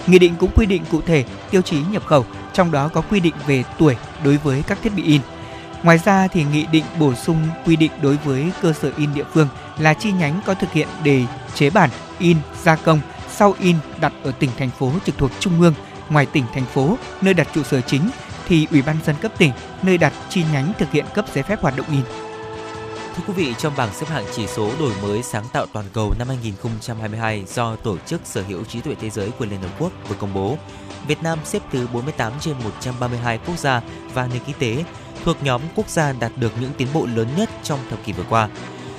Nghị 0.07 0.19
định 0.19 0.35
cũng 0.39 0.51
quy 0.55 0.65
định 0.65 0.83
cụ 0.91 1.01
thể 1.01 1.25
tiêu 1.51 1.61
chí 1.61 1.77
nhập 1.91 2.05
khẩu, 2.05 2.25
trong 2.53 2.71
đó 2.71 2.87
có 2.87 3.01
quy 3.01 3.19
định 3.19 3.33
về 3.47 3.63
tuổi 3.77 3.95
đối 4.23 4.37
với 4.37 4.63
các 4.67 4.77
thiết 4.83 4.93
bị 4.95 5.03
in. 5.03 5.21
Ngoài 5.83 5.99
ra 6.05 6.27
thì 6.27 6.43
nghị 6.43 6.65
định 6.71 6.83
bổ 6.99 7.13
sung 7.13 7.47
quy 7.65 7.75
định 7.75 7.91
đối 8.01 8.17
với 8.17 8.51
cơ 8.61 8.73
sở 8.73 8.91
in 8.97 9.13
địa 9.13 9.23
phương 9.33 9.47
là 9.77 9.93
chi 9.93 10.11
nhánh 10.11 10.41
có 10.45 10.53
thực 10.53 10.71
hiện 10.71 10.87
đề 11.03 11.23
chế 11.53 11.69
bản, 11.69 11.89
in, 12.19 12.37
gia 12.63 12.75
công, 12.75 12.99
sau 13.29 13.53
in 13.59 13.75
đặt 13.99 14.13
ở 14.23 14.31
tỉnh 14.31 14.49
thành 14.57 14.69
phố 14.69 14.91
trực 15.05 15.17
thuộc 15.17 15.31
trung 15.39 15.61
ương, 15.61 15.73
ngoài 16.09 16.25
tỉnh 16.25 16.43
thành 16.53 16.65
phố 16.65 16.97
nơi 17.21 17.33
đặt 17.33 17.47
trụ 17.53 17.63
sở 17.63 17.81
chính 17.81 18.09
thì 18.47 18.67
Ủy 18.71 18.81
ban 18.81 18.97
dân 19.05 19.15
cấp 19.21 19.31
tỉnh 19.37 19.51
nơi 19.83 19.97
đặt 19.97 20.13
chi 20.29 20.43
nhánh 20.53 20.73
thực 20.79 20.91
hiện 20.91 21.05
cấp 21.13 21.25
giấy 21.33 21.43
phép 21.43 21.61
hoạt 21.61 21.77
động 21.77 21.85
in. 21.91 22.01
Thưa 23.15 23.23
quý 23.27 23.33
vị, 23.33 23.55
trong 23.57 23.73
bảng 23.77 23.93
xếp 23.93 24.07
hạng 24.09 24.25
chỉ 24.35 24.47
số 24.47 24.71
đổi 24.79 24.91
mới 25.01 25.23
sáng 25.23 25.45
tạo 25.53 25.65
toàn 25.73 25.85
cầu 25.93 26.13
năm 26.19 26.27
2022 26.27 27.43
do 27.47 27.75
Tổ 27.75 27.97
chức 27.97 28.21
Sở 28.23 28.41
hữu 28.41 28.63
trí 28.63 28.81
tuệ 28.81 28.95
thế 28.95 29.09
giới 29.09 29.31
của 29.31 29.45
Liên 29.45 29.61
Hợp 29.61 29.69
Quốc 29.79 29.91
vừa 30.07 30.15
công 30.15 30.33
bố, 30.33 30.57
Việt 31.07 31.23
Nam 31.23 31.39
xếp 31.43 31.61
thứ 31.71 31.87
48 31.93 32.33
trên 32.39 32.55
132 32.63 33.37
quốc 33.37 33.57
gia 33.57 33.81
và 34.13 34.27
nền 34.27 34.41
kinh 34.47 34.55
tế 34.59 34.83
thuộc 35.23 35.43
nhóm 35.43 35.61
quốc 35.75 35.89
gia 35.89 36.11
đạt 36.11 36.31
được 36.37 36.51
những 36.59 36.71
tiến 36.77 36.87
bộ 36.93 37.05
lớn 37.15 37.27
nhất 37.37 37.49
trong 37.63 37.79
thập 37.89 38.05
kỷ 38.05 38.13
vừa 38.13 38.25
qua. 38.29 38.49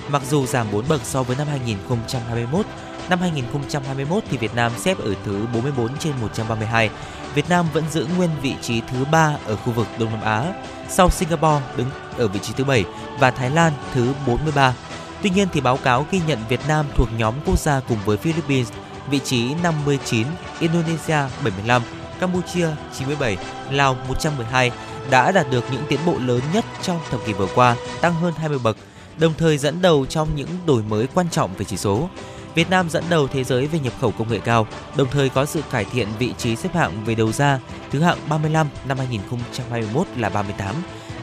Mặc 0.09 0.23
dù 0.31 0.47
giảm 0.47 0.67
4 0.73 0.85
bậc 0.89 1.01
so 1.05 1.23
với 1.23 1.37
năm 1.37 1.47
2021, 1.47 2.67
năm 3.09 3.19
2021 3.21 4.25
thì 4.31 4.37
Việt 4.37 4.55
Nam 4.55 4.73
xếp 4.79 4.99
ở 4.99 5.15
thứ 5.25 5.47
44 5.55 5.99
trên 5.99 6.13
132. 6.21 6.91
Việt 7.35 7.49
Nam 7.49 7.67
vẫn 7.73 7.85
giữ 7.91 8.07
nguyên 8.17 8.31
vị 8.43 8.55
trí 8.63 8.81
thứ 8.81 9.05
3 9.13 9.37
ở 9.47 9.57
khu 9.57 9.73
vực 9.73 9.87
Đông 9.99 10.11
Nam 10.11 10.23
Á, 10.23 10.53
sau 10.89 11.11
Singapore 11.11 11.65
đứng 11.77 11.91
ở 12.19 12.29
vị 12.29 12.41
trí 12.43 12.53
thứ 12.57 12.65
7 12.65 12.85
và 13.19 13.31
Thái 13.31 13.51
Lan 13.51 13.73
thứ 13.95 14.13
43. 14.27 14.75
Tuy 15.23 15.31
nhiên 15.31 15.49
thì 15.53 15.61
báo 15.61 15.77
cáo 15.77 16.07
ghi 16.11 16.21
nhận 16.27 16.39
Việt 16.49 16.61
Nam 16.69 16.87
thuộc 16.95 17.09
nhóm 17.19 17.35
quốc 17.47 17.59
gia 17.59 17.81
cùng 17.81 17.99
với 18.05 18.17
Philippines 18.17 18.73
vị 19.11 19.19
trí 19.19 19.55
59, 19.63 20.27
Indonesia 20.61 21.19
75, 21.45 21.83
Campuchia 22.21 22.69
97, 22.99 23.37
Lào 23.71 23.97
112 24.09 24.71
đã 25.11 25.33
đạt 25.33 25.51
được 25.51 25.65
những 25.73 25.83
tiến 25.89 26.01
bộ 26.07 26.15
lớn 26.19 26.41
nhất 26.55 26.65
trong 26.83 27.01
thập 27.11 27.21
kỷ 27.27 27.33
vừa 27.33 27.49
qua, 27.55 27.77
tăng 28.01 28.15
hơn 28.15 28.35
20 28.37 28.59
bậc, 28.59 28.77
đồng 29.19 29.35
thời 29.39 29.59
dẫn 29.59 29.83
đầu 29.83 30.07
trong 30.07 30.29
những 30.37 30.49
đổi 30.67 30.83
mới 30.83 31.07
quan 31.15 31.29
trọng 31.31 31.55
về 31.55 31.65
chỉ 31.65 31.77
số. 31.77 32.09
Việt 32.55 32.71
Nam 32.71 32.91
dẫn 32.91 33.05
đầu 33.11 33.29
thế 33.29 33.45
giới 33.45 33.67
về 33.67 33.79
nhập 33.79 33.93
khẩu 34.01 34.11
công 34.11 34.29
nghệ 34.29 34.39
cao, 34.39 34.67
đồng 34.97 35.09
thời 35.11 35.29
có 35.29 35.45
sự 35.45 35.63
cải 35.71 35.85
thiện 35.85 36.09
vị 36.19 36.33
trí 36.39 36.57
xếp 36.57 36.75
hạng 36.75 37.05
về 37.05 37.15
đầu 37.15 37.33
ra, 37.33 37.61
thứ 37.91 38.01
hạng 38.01 38.19
35 38.29 38.69
năm 38.89 38.99
2021 38.99 40.07
là 40.17 40.29
38, 40.29 40.75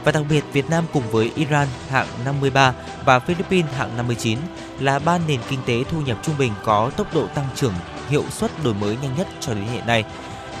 và 0.04 0.12
đặc 0.12 0.22
biệt, 0.28 0.44
Việt 0.52 0.70
Nam 0.70 0.84
cùng 0.92 1.02
với 1.10 1.32
Iran 1.34 1.68
hạng 1.88 2.06
53 2.24 2.74
và 3.04 3.18
Philippines 3.18 3.72
hạng 3.72 3.96
59 3.96 4.38
là 4.80 4.98
ba 4.98 5.18
nền 5.28 5.40
kinh 5.48 5.60
tế 5.66 5.84
thu 5.90 6.00
nhập 6.00 6.18
trung 6.22 6.34
bình 6.38 6.52
có 6.64 6.90
tốc 6.96 7.14
độ 7.14 7.26
tăng 7.26 7.48
trưởng 7.54 7.74
hiệu 8.08 8.24
suất 8.30 8.50
đổi 8.64 8.74
mới 8.74 8.96
nhanh 9.02 9.16
nhất 9.16 9.28
cho 9.40 9.54
đến 9.54 9.64
hiện 9.64 9.86
nay. 9.86 10.04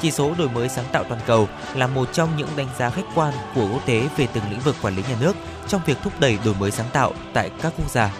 Chỉ 0.02 0.10
số 0.10 0.34
đổi 0.38 0.48
mới 0.48 0.68
sáng 0.68 0.84
tạo 0.92 1.04
toàn 1.04 1.20
cầu 1.26 1.48
là 1.74 1.86
một 1.86 2.08
trong 2.12 2.36
những 2.36 2.48
đánh 2.56 2.68
giá 2.78 2.90
khách 2.90 3.06
quan 3.14 3.34
của 3.54 3.68
quốc 3.72 3.86
tế 3.86 4.08
về 4.16 4.26
từng 4.34 4.44
lĩnh 4.50 4.60
vực 4.60 4.76
quản 4.82 4.96
lý 4.96 5.02
nhà 5.08 5.16
nước 5.20 5.36
trong 5.68 5.80
việc 5.86 5.98
thúc 6.02 6.12
đẩy 6.20 6.38
đổi 6.44 6.54
mới 6.60 6.70
sáng 6.70 6.88
tạo 6.92 7.12
tại 7.32 7.50
các 7.62 7.72
quốc 7.76 7.90
gia. 7.90 8.10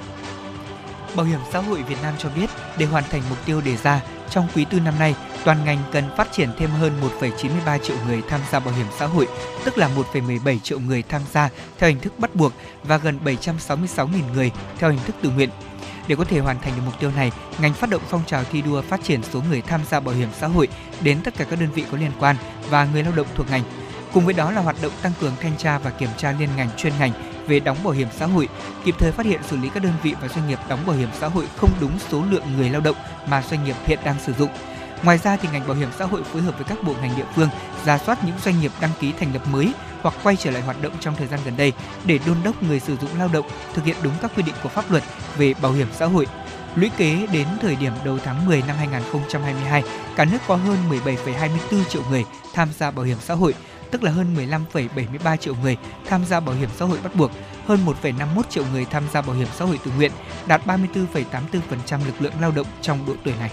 Bảo 1.17 1.27
hiểm 1.27 1.41
xã 1.53 1.59
hội 1.59 1.83
Việt 1.83 2.03
Nam 2.03 2.15
cho 2.19 2.29
biết, 2.37 2.51
để 2.79 2.87
hoàn 2.87 3.05
thành 3.11 3.23
mục 3.29 3.39
tiêu 3.47 3.61
đề 3.61 3.77
ra, 3.77 4.01
trong 4.31 4.49
quý 4.55 4.65
tư 4.71 4.81
năm 4.81 4.95
nay, 4.99 5.15
toàn 5.45 5.65
ngành 5.65 5.79
cần 5.93 6.05
phát 6.17 6.33
triển 6.33 6.49
thêm 6.59 6.71
hơn 6.71 6.93
1,93 7.21 7.79
triệu 7.79 7.97
người 8.07 8.23
tham 8.29 8.41
gia 8.53 8.61
bảo 8.61 8.75
hiểm 8.75 8.87
xã 8.99 9.07
hội, 9.07 9.27
tức 9.65 9.79
là 9.79 9.91
1,17 10.13 10.59
triệu 10.59 10.81
người 10.81 11.03
tham 11.09 11.23
gia 11.33 11.49
theo 11.79 11.91
hình 11.91 12.01
thức 12.01 12.19
bắt 12.19 12.35
buộc 12.35 12.53
và 12.83 12.97
gần 12.97 13.19
766.000 13.25 14.07
người 14.35 14.51
theo 14.79 14.91
hình 14.91 15.01
thức 15.07 15.17
tự 15.23 15.31
nguyện. 15.31 15.51
Để 16.09 16.17
có 16.17 16.25
thể 16.25 16.39
hoàn 16.39 16.61
thành 16.61 16.73
được 16.77 16.83
mục 16.85 16.95
tiêu 17.01 17.11
này, 17.17 17.33
ngành 17.59 17.75
phát 17.75 17.91
động 17.91 18.03
phong 18.09 18.23
trào 18.27 18.45
thi 18.45 18.63
đua 18.63 18.83
phát 18.83 19.05
triển 19.05 19.23
số 19.23 19.43
người 19.49 19.63
tham 19.63 19.81
gia 19.91 20.01
bảo 20.01 20.15
hiểm 20.15 20.29
xã 20.39 20.47
hội 20.47 20.69
đến 21.01 21.21
tất 21.25 21.35
cả 21.37 21.45
các 21.45 21.61
đơn 21.61 21.69
vị 21.75 21.85
có 21.93 21.99
liên 21.99 22.13
quan 22.21 22.37
và 22.71 22.85
người 22.93 23.03
lao 23.03 23.13
động 23.17 23.27
thuộc 23.35 23.51
ngành. 23.51 23.63
Cùng 24.15 24.25
với 24.25 24.35
đó 24.35 24.51
là 24.51 24.61
hoạt 24.61 24.77
động 24.83 24.93
tăng 25.03 25.13
cường 25.21 25.33
thanh 25.41 25.57
tra 25.57 25.79
và 25.79 25.91
kiểm 25.91 26.09
tra 26.17 26.33
liên 26.39 26.49
ngành 26.57 26.69
chuyên 26.77 26.93
ngành 26.99 27.13
về 27.47 27.61
đóng 27.61 27.77
bảo 27.85 27.93
hiểm 27.93 28.09
xã 28.17 28.27
hội, 28.27 28.49
kịp 28.85 28.95
thời 28.99 29.13
phát 29.13 29.27
hiện 29.27 29.41
xử 29.51 29.57
lý 29.57 29.69
các 29.69 29.83
đơn 29.83 29.93
vị 30.03 30.15
và 30.21 30.29
doanh 30.29 30.49
nghiệp 30.49 30.59
đóng 30.69 30.87
bảo 30.87 30.97
hiểm 30.97 31.09
xã 31.21 31.29
hội 31.29 31.47
không 31.57 31.71
đúng 31.81 31.99
số 32.11 32.23
lượng 32.31 32.45
người 32.57 32.71
lao 32.71 32.81
động 32.81 32.97
mà 33.29 33.43
doanh 33.51 33.65
nghiệp 33.65 33.77
hiện 33.87 33.99
đang 34.05 34.17
sử 34.27 34.33
dụng. 34.33 34.51
Ngoài 35.03 35.19
ra 35.19 35.37
thì 35.37 35.49
ngành 35.53 35.67
bảo 35.67 35.77
hiểm 35.77 35.89
xã 35.99 36.05
hội 36.05 36.25
phối 36.25 36.43
hợp 36.43 36.55
với 36.55 36.65
các 36.65 36.83
bộ 36.83 36.95
ngành 37.01 37.17
địa 37.17 37.25
phương 37.35 37.49
ra 37.85 37.99
soát 37.99 38.25
những 38.25 38.35
doanh 38.45 38.61
nghiệp 38.61 38.73
đăng 38.81 38.91
ký 39.01 39.13
thành 39.13 39.33
lập 39.33 39.43
mới 39.53 39.73
hoặc 40.03 40.15
quay 40.23 40.37
trở 40.37 40.51
lại 40.51 40.63
hoạt 40.63 40.83
động 40.83 40.93
trong 41.01 41.17
thời 41.17 41.27
gian 41.27 41.41
gần 41.45 41.57
đây 41.57 41.73
để 42.05 42.19
đôn 42.27 42.37
đốc 42.45 42.63
người 42.63 42.81
sử 42.81 42.97
dụng 42.97 43.11
lao 43.19 43.29
động 43.33 43.47
thực 43.75 43.85
hiện 43.85 43.97
đúng 44.03 44.15
các 44.23 44.31
quy 44.37 44.43
định 44.43 44.55
của 44.63 44.69
pháp 44.69 44.91
luật 44.91 45.03
về 45.37 45.55
bảo 45.63 45.73
hiểm 45.73 45.89
xã 45.93 46.07
hội. 46.07 46.27
Lũy 46.75 46.91
kế 46.97 47.27
đến 47.33 47.47
thời 47.63 47.77
điểm 47.77 47.93
đầu 48.05 48.19
tháng 48.25 48.47
10 48.47 48.63
năm 48.67 48.77
2022, 48.77 49.83
cả 50.17 50.25
nước 50.25 50.39
có 50.47 50.57
hơn 50.57 50.77
17,24 50.91 51.85
triệu 51.85 52.03
người 52.11 52.25
tham 52.55 52.69
gia 52.79 52.91
bảo 52.91 53.05
hiểm 53.05 53.19
xã 53.21 53.35
hội, 53.35 53.55
tức 53.95 54.03
là 54.03 54.11
hơn 54.11 54.37
15,73 54.37 55.37
triệu 55.37 55.55
người 55.63 55.77
tham 56.07 56.25
gia 56.25 56.41
bảo 56.41 56.55
hiểm 56.55 56.69
xã 56.77 56.85
hội 56.85 56.99
bắt 57.05 57.15
buộc, 57.15 57.31
hơn 57.67 57.79
1,51 58.03 58.43
triệu 58.51 58.65
người 58.73 58.85
tham 58.85 59.03
gia 59.13 59.23
bảo 59.23 59.37
hiểm 59.37 59.49
xã 59.57 59.65
hội 59.65 59.79
tự 59.85 59.91
nguyện, 59.97 60.13
đạt 60.47 60.67
34,84% 60.67 62.07
lực 62.07 62.15
lượng 62.21 62.33
lao 62.41 62.51
động 62.51 62.67
trong 62.83 63.07
độ 63.07 63.13
tuổi 63.25 63.35
này. 63.39 63.51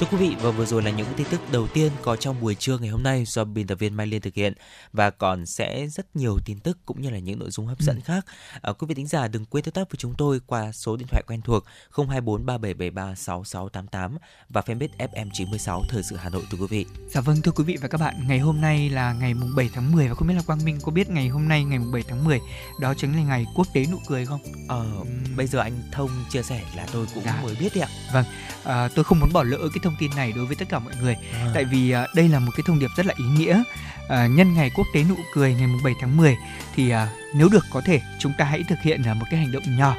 Thưa 0.00 0.06
quý 0.10 0.16
vị, 0.16 0.36
và 0.40 0.50
vừa 0.50 0.64
rồi 0.64 0.82
là 0.82 0.90
những 0.90 1.06
tin 1.16 1.26
tức 1.30 1.40
đầu 1.52 1.68
tiên 1.74 1.92
có 2.02 2.16
trong 2.16 2.40
buổi 2.40 2.54
trưa 2.54 2.78
ngày 2.78 2.88
hôm 2.88 3.02
nay 3.02 3.24
do 3.26 3.44
biên 3.44 3.66
tập 3.66 3.74
viên 3.74 3.94
Mai 3.94 4.06
Liên 4.06 4.20
thực 4.20 4.34
hiện 4.34 4.52
và 4.92 5.10
còn 5.10 5.46
sẽ 5.46 5.86
rất 5.86 6.16
nhiều 6.16 6.38
tin 6.44 6.60
tức 6.60 6.78
cũng 6.86 7.02
như 7.02 7.10
là 7.10 7.18
những 7.18 7.38
nội 7.38 7.50
dung 7.50 7.66
hấp 7.66 7.80
dẫn 7.80 7.96
ừ. 7.96 8.02
khác. 8.04 8.26
À, 8.62 8.72
quý 8.72 8.86
vị 8.86 8.94
thính 8.94 9.06
giả 9.06 9.28
đừng 9.28 9.44
quên 9.44 9.64
tương 9.64 9.74
tác 9.74 9.90
với 9.90 9.96
chúng 9.98 10.14
tôi 10.18 10.40
qua 10.46 10.72
số 10.72 10.96
điện 10.96 11.08
thoại 11.08 11.22
quen 11.26 11.40
thuộc 11.42 11.64
024 11.96 12.46
3773 12.46 13.14
6688 13.14 14.18
và 14.48 14.60
fanpage 14.60 15.10
FM96 15.12 15.82
Thời 15.88 16.02
sự 16.02 16.16
Hà 16.16 16.30
Nội 16.30 16.42
thưa 16.50 16.58
quý 16.58 16.66
vị. 16.70 16.86
Dạ 17.08 17.20
vâng 17.20 17.36
thưa 17.42 17.52
quý 17.52 17.64
vị 17.64 17.76
và 17.80 17.88
các 17.88 18.00
bạn, 18.00 18.14
ngày 18.28 18.38
hôm 18.38 18.60
nay 18.60 18.90
là 18.90 19.12
ngày 19.12 19.34
mùng 19.34 19.54
7 19.56 19.70
tháng 19.74 19.92
10 19.92 20.08
và 20.08 20.14
không 20.14 20.28
biết 20.28 20.34
là 20.34 20.42
Quang 20.46 20.64
Minh 20.64 20.78
có 20.82 20.92
biết 20.92 21.10
ngày 21.10 21.28
hôm 21.28 21.48
nay 21.48 21.64
ngày 21.64 21.78
mùng 21.78 21.92
7 21.92 22.02
tháng 22.08 22.24
10 22.24 22.40
đó 22.80 22.94
chính 22.94 23.16
là 23.16 23.22
ngày 23.22 23.46
quốc 23.54 23.66
tế 23.74 23.86
nụ 23.90 23.98
cười 24.08 24.26
không? 24.26 24.40
Ờ, 24.68 24.86
ừ. 24.98 25.04
bây 25.36 25.46
giờ 25.46 25.58
anh 25.58 25.72
Thông 25.92 26.10
chia 26.30 26.42
sẻ 26.42 26.62
là 26.76 26.86
tôi 26.92 27.06
cũng 27.14 27.24
dạ. 27.24 27.40
mới 27.42 27.56
biết 27.60 27.68
đấy 27.74 27.82
ạ. 27.82 27.88
Vâng, 28.12 28.24
à, 28.64 28.88
tôi 28.94 29.04
không 29.04 29.20
muốn 29.20 29.32
bỏ 29.32 29.42
lỡ 29.42 29.58
cái 29.58 29.80
thông 29.82 29.87
tin 29.98 30.10
này 30.16 30.32
đối 30.32 30.46
với 30.46 30.56
tất 30.56 30.68
cả 30.68 30.78
mọi 30.78 30.94
người. 31.02 31.16
À. 31.32 31.50
tại 31.54 31.64
vì 31.64 31.90
à, 31.90 32.06
đây 32.14 32.28
là 32.28 32.38
một 32.38 32.52
cái 32.56 32.64
thông 32.66 32.78
điệp 32.78 32.90
rất 32.96 33.06
là 33.06 33.14
ý 33.16 33.24
nghĩa. 33.24 33.62
À, 34.08 34.26
nhân 34.26 34.54
ngày 34.54 34.70
quốc 34.74 34.86
tế 34.94 35.04
nụ 35.08 35.16
cười 35.32 35.54
ngày 35.54 35.68
7 35.84 35.94
tháng 36.00 36.16
10 36.16 36.36
thì 36.74 36.90
à, 36.90 37.08
nếu 37.34 37.48
được 37.48 37.64
có 37.72 37.80
thể 37.80 38.00
chúng 38.18 38.32
ta 38.38 38.44
hãy 38.44 38.64
thực 38.68 38.78
hiện 38.82 39.02
là 39.02 39.14
một 39.14 39.26
cái 39.30 39.40
hành 39.40 39.52
động 39.52 39.76
nhỏ. 39.78 39.96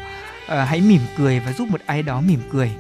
À, 0.48 0.66
hãy 0.66 0.82
mỉm 0.82 1.02
cười 1.18 1.40
và 1.40 1.54
giúp 1.54 1.68
một 1.68 1.82
ai 1.86 2.04
đó 2.04 2.22
mỉm 2.22 2.42
cười. 2.52 2.72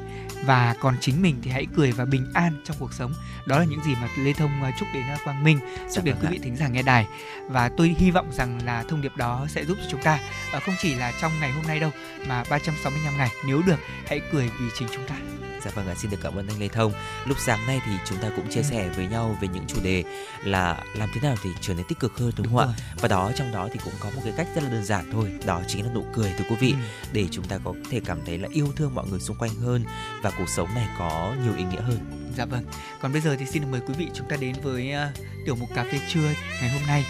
Và 0.45 0.75
còn 0.79 0.95
chính 1.01 1.21
mình 1.21 1.35
thì 1.41 1.51
hãy 1.51 1.67
cười 1.75 1.91
và 1.91 2.05
bình 2.05 2.31
an 2.33 2.61
trong 2.65 2.77
cuộc 2.79 2.93
sống. 2.93 3.13
Đó 3.45 3.59
là 3.59 3.65
những 3.65 3.83
gì 3.83 3.95
mà 4.01 4.07
lê 4.17 4.33
thông 4.33 4.63
à, 4.63 4.71
chúc 4.79 4.87
đến 4.93 5.03
à, 5.03 5.17
quang 5.23 5.43
minh. 5.43 5.59
Chúc 5.95 6.03
đến 6.03 6.15
quý 6.21 6.27
vị 6.31 6.39
thính 6.43 6.55
giả 6.55 6.67
nghe 6.67 6.81
đài. 6.81 7.05
Và 7.47 7.69
tôi 7.77 7.95
hy 7.97 8.11
vọng 8.11 8.31
rằng 8.31 8.59
là 8.65 8.83
thông 8.89 9.01
điệp 9.01 9.17
đó 9.17 9.47
sẽ 9.49 9.65
giúp 9.65 9.77
cho 9.81 9.87
chúng 9.91 10.01
ta 10.01 10.19
à, 10.51 10.59
không 10.59 10.75
chỉ 10.81 10.95
là 10.95 11.13
trong 11.21 11.31
ngày 11.39 11.51
hôm 11.51 11.67
nay 11.67 11.79
đâu 11.79 11.91
mà 12.27 12.43
365 12.49 13.17
ngày. 13.17 13.29
Nếu 13.47 13.61
được 13.65 13.79
hãy 14.07 14.21
cười 14.31 14.49
vì 14.59 14.65
chính 14.79 14.87
chúng 14.93 15.07
ta 15.07 15.15
Dạ 15.65 15.71
vâng 15.75 15.87
ạ, 15.87 15.95
xin 15.97 16.11
được 16.11 16.17
cảm 16.23 16.35
ơn 16.35 16.47
anh 16.47 16.59
Lê 16.59 16.67
Thông. 16.67 16.93
Lúc 17.25 17.37
sáng 17.39 17.67
nay 17.67 17.81
thì 17.85 17.91
chúng 18.05 18.17
ta 18.17 18.29
cũng 18.35 18.49
chia 18.49 18.63
sẻ 18.63 18.89
với 18.95 19.07
nhau 19.07 19.37
về 19.41 19.47
những 19.47 19.65
chủ 19.67 19.77
đề 19.83 20.03
là 20.43 20.83
làm 20.93 21.09
thế 21.13 21.21
nào 21.21 21.35
để 21.43 21.49
trở 21.61 21.73
nên 21.73 21.85
tích 21.85 21.99
cực 21.99 22.17
hơn 22.17 22.31
đúng, 22.37 22.45
đúng 22.45 22.57
không 22.57 22.73
ạ? 22.77 22.83
Và 23.01 23.07
đó 23.07 23.31
trong 23.35 23.51
đó 23.51 23.69
thì 23.73 23.79
cũng 23.83 23.93
có 23.99 24.09
một 24.15 24.21
cái 24.23 24.33
cách 24.37 24.47
rất 24.55 24.63
là 24.63 24.69
đơn 24.69 24.85
giản 24.85 25.11
thôi, 25.11 25.31
đó 25.45 25.61
chính 25.67 25.85
là 25.85 25.93
nụ 25.93 26.05
cười 26.13 26.33
thưa 26.37 26.45
quý 26.49 26.55
vị, 26.59 26.71
ừ. 26.71 26.77
để 27.13 27.25
chúng 27.31 27.45
ta 27.45 27.59
có 27.63 27.73
thể 27.89 28.01
cảm 28.05 28.19
thấy 28.25 28.37
là 28.37 28.47
yêu 28.51 28.67
thương 28.75 28.95
mọi 28.95 29.07
người 29.09 29.19
xung 29.19 29.37
quanh 29.37 29.55
hơn 29.55 29.85
và 30.21 30.31
cuộc 30.37 30.49
sống 30.49 30.75
này 30.75 30.87
có 30.99 31.35
nhiều 31.43 31.53
ý 31.57 31.63
nghĩa 31.63 31.81
hơn. 31.81 31.99
Dạ 32.37 32.45
vâng. 32.45 32.63
Còn 33.01 33.11
bây 33.11 33.21
giờ 33.21 33.35
thì 33.39 33.45
xin 33.45 33.61
được 33.61 33.67
mời 33.71 33.81
quý 33.87 33.93
vị 33.97 34.07
chúng 34.13 34.29
ta 34.29 34.35
đến 34.35 34.55
với 34.63 34.93
uh, 34.93 35.45
tiểu 35.45 35.55
mục 35.55 35.69
cà 35.75 35.83
phê 35.83 35.99
trưa 36.13 36.33
ngày 36.61 36.69
hôm 36.69 36.81
nay. 36.87 37.05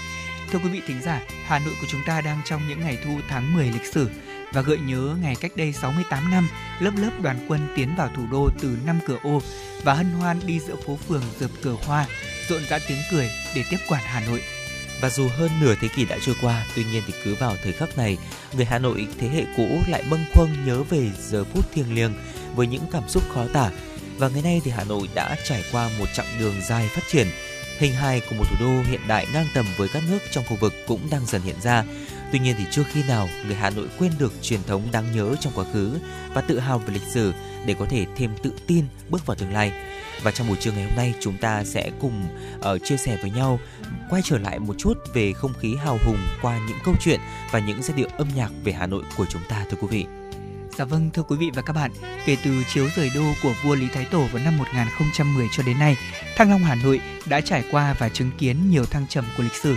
Thưa 0.52 0.60
quý 0.60 0.70
vị 0.70 0.82
thính 0.88 1.02
giả, 1.02 1.22
Hà 1.46 1.60
Nội 1.60 1.74
của 1.82 1.88
chúng 1.90 2.02
ta 2.06 2.22
đang 2.22 2.42
trong 2.46 2.62
những 2.70 2.80
ngày 2.80 2.98
thu 3.06 3.12
tháng 3.30 3.54
10 3.54 3.72
lịch 3.72 3.94
sử 3.94 4.10
và 4.54 4.62
gợi 4.62 4.78
nhớ 4.78 5.16
ngày 5.22 5.36
cách 5.42 5.52
đây 5.56 5.74
68 5.74 6.32
năm, 6.32 6.50
lớp 6.80 6.92
lớp 6.98 7.12
đoàn 7.22 7.46
quân 7.48 7.68
tiến 7.76 7.96
vào 7.98 8.10
thủ 8.16 8.24
đô 8.32 8.50
từ 8.62 8.78
năm 8.86 9.00
cửa 9.08 9.18
ô 9.24 9.42
và 9.84 9.94
hân 9.94 10.12
hoan 10.12 10.40
đi 10.46 10.60
giữa 10.60 10.76
phố 10.86 10.98
phường 11.08 11.24
dợp 11.40 11.52
cửa 11.62 11.76
hoa, 11.86 12.06
rộn 12.50 12.62
rã 12.70 12.80
tiếng 12.88 13.02
cười 13.12 13.30
để 13.56 13.64
tiếp 13.70 13.78
quản 13.90 14.04
Hà 14.06 14.20
Nội. 14.20 14.42
Và 15.02 15.10
dù 15.10 15.28
hơn 15.38 15.52
nửa 15.62 15.76
thế 15.82 15.88
kỷ 15.88 16.06
đã 16.06 16.18
trôi 16.26 16.36
qua, 16.42 16.66
tuy 16.76 16.84
nhiên 16.84 17.04
thì 17.08 17.14
cứ 17.24 17.36
vào 17.36 17.56
thời 17.64 17.74
khắc 17.74 17.98
này, 17.98 18.18
người 18.54 18.66
Hà 18.66 18.80
Nội 18.80 19.08
thế 19.20 19.28
hệ 19.28 19.46
cũ 19.58 19.80
lại 19.88 20.04
bâng 20.10 20.26
khuâng 20.34 20.66
nhớ 20.66 20.84
về 20.84 21.12
giờ 21.20 21.44
phút 21.44 21.72
thiêng 21.72 21.96
liêng 21.96 22.14
với 22.56 22.68
những 22.68 22.84
cảm 22.92 23.10
xúc 23.10 23.24
khó 23.34 23.46
tả. 23.54 23.72
Và 24.18 24.30
ngày 24.30 24.42
nay 24.42 24.62
thì 24.64 24.72
Hà 24.72 24.84
Nội 24.84 25.10
đã 25.16 25.36
trải 25.44 25.64
qua 25.72 25.90
một 26.00 26.06
chặng 26.14 26.40
đường 26.40 26.56
dài 26.70 26.88
phát 26.88 27.02
triển. 27.12 27.28
Hình 27.78 27.94
hài 27.94 28.20
của 28.20 28.36
một 28.36 28.44
thủ 28.50 28.56
đô 28.60 28.82
hiện 28.90 29.02
đại 29.08 29.28
ngang 29.34 29.48
tầm 29.54 29.66
với 29.78 29.88
các 29.94 30.04
nước 30.10 30.20
trong 30.32 30.44
khu 30.50 30.56
vực 30.56 30.74
cũng 30.88 31.10
đang 31.12 31.26
dần 31.26 31.42
hiện 31.42 31.62
ra 31.62 31.84
Tuy 32.32 32.40
nhiên 32.40 32.56
thì 32.58 32.66
chưa 32.72 32.84
khi 32.84 33.04
nào 33.08 33.30
người 33.46 33.56
Hà 33.56 33.70
Nội 33.70 33.88
quên 34.00 34.12
được 34.20 34.34
truyền 34.42 34.60
thống 34.68 34.82
đáng 34.92 35.06
nhớ 35.16 35.36
trong 35.40 35.54
quá 35.56 35.66
khứ 35.74 36.00
và 36.34 36.42
tự 36.42 36.60
hào 36.60 36.80
về 36.80 36.94
lịch 36.94 37.08
sử 37.14 37.34
để 37.66 37.76
có 37.80 37.86
thể 37.90 38.06
thêm 38.16 38.32
tự 38.44 38.54
tin 38.68 38.86
bước 39.10 39.26
vào 39.26 39.36
tương 39.36 39.54
lai. 39.54 39.72
Và 40.24 40.32
trong 40.32 40.48
buổi 40.48 40.58
trưa 40.60 40.72
ngày 40.72 40.84
hôm 40.84 40.96
nay 40.96 41.14
chúng 41.20 41.38
ta 41.38 41.64
sẽ 41.64 41.92
cùng 42.02 42.24
uh, 42.58 42.82
chia 42.84 42.98
sẻ 42.98 43.18
với 43.22 43.32
nhau 43.32 43.60
quay 44.10 44.22
trở 44.26 44.38
lại 44.38 44.60
một 44.60 44.76
chút 44.78 44.94
về 45.14 45.34
không 45.34 45.54
khí 45.60 45.76
hào 45.76 46.00
hùng 46.06 46.18
qua 46.42 46.60
những 46.68 46.78
câu 46.86 46.96
chuyện 47.02 47.20
và 47.52 47.60
những 47.60 47.84
giai 47.84 47.98
điệu 47.98 48.08
âm 48.18 48.28
nhạc 48.36 48.50
về 48.64 48.72
Hà 48.72 48.88
Nội 48.88 49.04
của 49.18 49.26
chúng 49.30 49.42
ta 49.50 49.66
thưa 49.70 49.78
quý 49.82 49.88
vị. 49.88 50.06
Dạ 50.78 50.86
vâng 50.86 51.10
thưa 51.14 51.24
quý 51.24 51.36
vị 51.36 51.52
và 51.54 51.62
các 51.62 51.74
bạn, 51.74 51.92
kể 52.26 52.38
từ 52.44 52.52
chiếu 52.74 52.88
rời 52.96 53.12
đô 53.16 53.24
của 53.44 53.54
vua 53.64 53.76
Lý 53.76 53.88
Thái 53.94 54.06
Tổ 54.12 54.20
vào 54.20 54.44
năm 54.46 54.58
1010 54.58 55.48
cho 55.52 55.64
đến 55.64 55.80
nay, 55.80 55.98
Thăng 56.36 56.52
Long 56.52 56.64
Hà 56.64 56.76
Nội 56.76 57.02
đã 57.26 57.42
trải 57.42 57.64
qua 57.72 57.96
và 58.00 58.10
chứng 58.10 58.32
kiến 58.38 58.70
nhiều 58.70 58.86
thăng 58.86 59.08
trầm 59.08 59.26
của 59.38 59.44
lịch 59.44 59.56
sử 59.56 59.76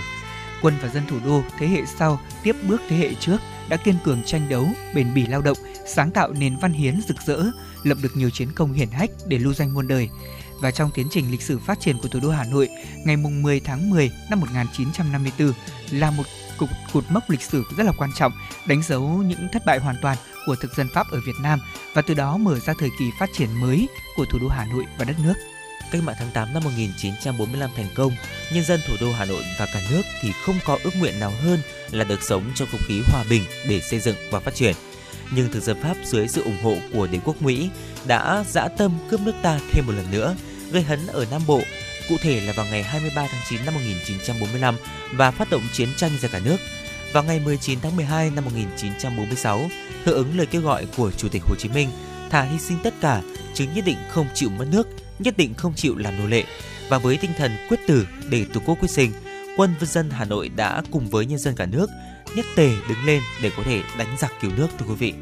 quân 0.63 0.75
và 0.83 0.89
dân 0.89 1.07
thủ 1.07 1.17
đô 1.25 1.43
thế 1.59 1.67
hệ 1.67 1.83
sau 1.99 2.21
tiếp 2.43 2.57
bước 2.69 2.81
thế 2.89 2.97
hệ 2.97 3.15
trước 3.15 3.39
đã 3.69 3.77
kiên 3.77 3.95
cường 4.05 4.23
tranh 4.27 4.49
đấu, 4.49 4.69
bền 4.95 5.15
bỉ 5.15 5.27
lao 5.27 5.43
động, 5.43 5.57
sáng 5.87 6.11
tạo 6.11 6.33
nền 6.33 6.57
văn 6.57 6.73
hiến 6.73 7.01
rực 7.09 7.17
rỡ, 7.27 7.43
lập 7.83 7.99
được 8.03 8.17
nhiều 8.17 8.31
chiến 8.31 8.49
công 8.55 8.73
hiển 8.73 8.91
hách 8.91 9.11
để 9.27 9.39
lưu 9.39 9.55
danh 9.55 9.75
muôn 9.75 9.89
đời. 9.89 10.09
Và 10.61 10.71
trong 10.71 10.91
tiến 10.95 11.07
trình 11.11 11.31
lịch 11.31 11.43
sử 11.43 11.59
phát 11.59 11.81
triển 11.81 11.99
của 11.99 12.09
thủ 12.09 12.21
đô 12.23 12.31
Hà 12.31 12.45
Nội, 12.45 12.69
ngày 13.05 13.17
10 13.17 13.61
tháng 13.61 13.91
10 13.91 14.11
năm 14.31 14.41
1954 14.41 15.53
là 15.91 16.11
một 16.11 16.25
cột, 16.59 16.69
cột 16.93 17.05
mốc 17.11 17.31
lịch 17.31 17.43
sử 17.43 17.65
rất 17.77 17.85
là 17.85 17.93
quan 17.99 18.11
trọng, 18.17 18.33
đánh 18.67 18.83
dấu 18.83 19.09
những 19.09 19.49
thất 19.53 19.67
bại 19.67 19.79
hoàn 19.79 19.97
toàn 20.03 20.17
của 20.47 20.57
thực 20.57 20.75
dân 20.77 20.89
Pháp 20.95 21.07
ở 21.11 21.21
Việt 21.27 21.37
Nam 21.43 21.59
và 21.95 22.03
từ 22.03 22.15
đó 22.15 22.37
mở 22.37 22.59
ra 22.59 22.75
thời 22.79 22.91
kỳ 22.99 23.11
phát 23.19 23.31
triển 23.33 23.61
mới 23.61 23.89
của 24.17 24.25
thủ 24.25 24.39
đô 24.39 24.49
Hà 24.49 24.67
Nội 24.67 24.85
và 24.99 25.05
đất 25.05 25.17
nước. 25.25 25.35
Cách 25.93 26.03
mạng 26.03 26.17
tháng 26.19 26.31
8 26.31 26.55
năm 26.55 26.65
1945 26.65 27.71
thành 27.77 27.87
công, 27.95 28.13
nhân 28.53 28.65
dân 28.65 28.81
thủ 28.87 28.95
đô 29.01 29.13
Hà 29.13 29.25
Nội 29.25 29.43
và 29.59 29.67
cả 29.67 29.81
nước 29.91 30.03
thì 30.23 30.33
không 30.45 30.59
có 30.65 30.79
ước 30.85 30.91
nguyện 30.99 31.21
nào 31.21 31.33
hơn 31.43 31.61
là 31.91 32.05
được 32.05 32.23
sống 32.23 32.51
trong 32.55 32.69
không 32.71 32.81
khí 32.87 33.03
hòa 33.07 33.25
bình 33.31 33.43
để 33.69 33.81
xây 33.81 34.01
dựng 34.01 34.17
và 34.31 34.41
phát 34.41 34.55
triển. 34.55 34.75
Nhưng 35.35 35.53
thực 35.53 35.63
dân 35.63 35.83
Pháp 35.83 35.97
dưới 36.05 36.29
sự 36.29 36.43
ủng 36.43 36.63
hộ 36.63 36.77
của 36.93 37.07
đế 37.07 37.19
quốc 37.25 37.43
Mỹ 37.43 37.71
đã 38.07 38.45
dã 38.49 38.69
tâm 38.69 38.93
cướp 39.11 39.21
nước 39.21 39.35
ta 39.43 39.61
thêm 39.71 39.87
một 39.87 39.93
lần 39.93 40.11
nữa, 40.11 40.37
gây 40.71 40.83
hấn 40.83 41.07
ở 41.07 41.27
Nam 41.31 41.43
Bộ, 41.47 41.61
cụ 42.09 42.17
thể 42.23 42.41
là 42.41 42.53
vào 42.53 42.67
ngày 42.71 42.83
23 42.83 43.27
tháng 43.31 43.43
9 43.51 43.65
năm 43.65 43.75
1945 43.75 44.77
và 45.13 45.31
phát 45.31 45.51
động 45.51 45.63
chiến 45.73 45.89
tranh 45.97 46.11
ra 46.21 46.29
cả 46.33 46.39
nước. 46.45 46.57
Vào 47.13 47.23
ngày 47.23 47.41
19 47.45 47.81
tháng 47.81 47.97
12 47.97 48.31
năm 48.31 48.45
1946, 48.45 49.69
hưởng 50.05 50.17
ứng 50.17 50.39
lời 50.39 50.47
kêu 50.47 50.63
gọi 50.63 50.87
của 50.97 51.11
Chủ 51.11 51.29
tịch 51.29 51.43
Hồ 51.43 51.55
Chí 51.59 51.69
Minh, 51.69 51.89
thà 52.31 52.43
hy 52.43 52.59
sinh 52.59 52.79
tất 52.83 52.95
cả 53.01 53.23
chứ 53.55 53.67
nhất 53.75 53.85
định 53.85 53.99
không 54.09 54.27
chịu 54.35 54.51
mất 54.51 54.67
nước, 54.71 54.89
nhất 55.23 55.37
định 55.37 55.55
không 55.55 55.75
chịu 55.77 55.97
làm 55.97 56.19
nô 56.19 56.27
lệ 56.27 56.45
và 56.89 56.99
với 56.99 57.17
tinh 57.17 57.31
thần 57.39 57.53
quyết 57.69 57.81
tử 57.87 58.07
để 58.31 58.47
tổ 58.53 58.61
quốc 58.67 58.79
quyết 58.81 58.91
sinh, 58.91 59.13
quân 59.57 59.75
và 59.81 59.87
dân 59.87 60.11
Hà 60.11 60.25
Nội 60.25 60.49
đã 60.49 60.83
cùng 60.91 61.09
với 61.09 61.27
nhân 61.27 61.39
dân 61.39 61.55
cả 61.55 61.67
nước 61.67 61.91
nhất 62.37 62.47
tề 62.57 62.71
đứng 62.89 63.05
lên 63.07 63.23
để 63.43 63.51
có 63.57 63.63
thể 63.63 63.83
đánh 63.99 64.17
giặc 64.19 64.33
cứu 64.41 64.51
nước 64.57 64.69
thưa 64.79 64.87
quý 64.89 64.95
vị. 64.95 65.15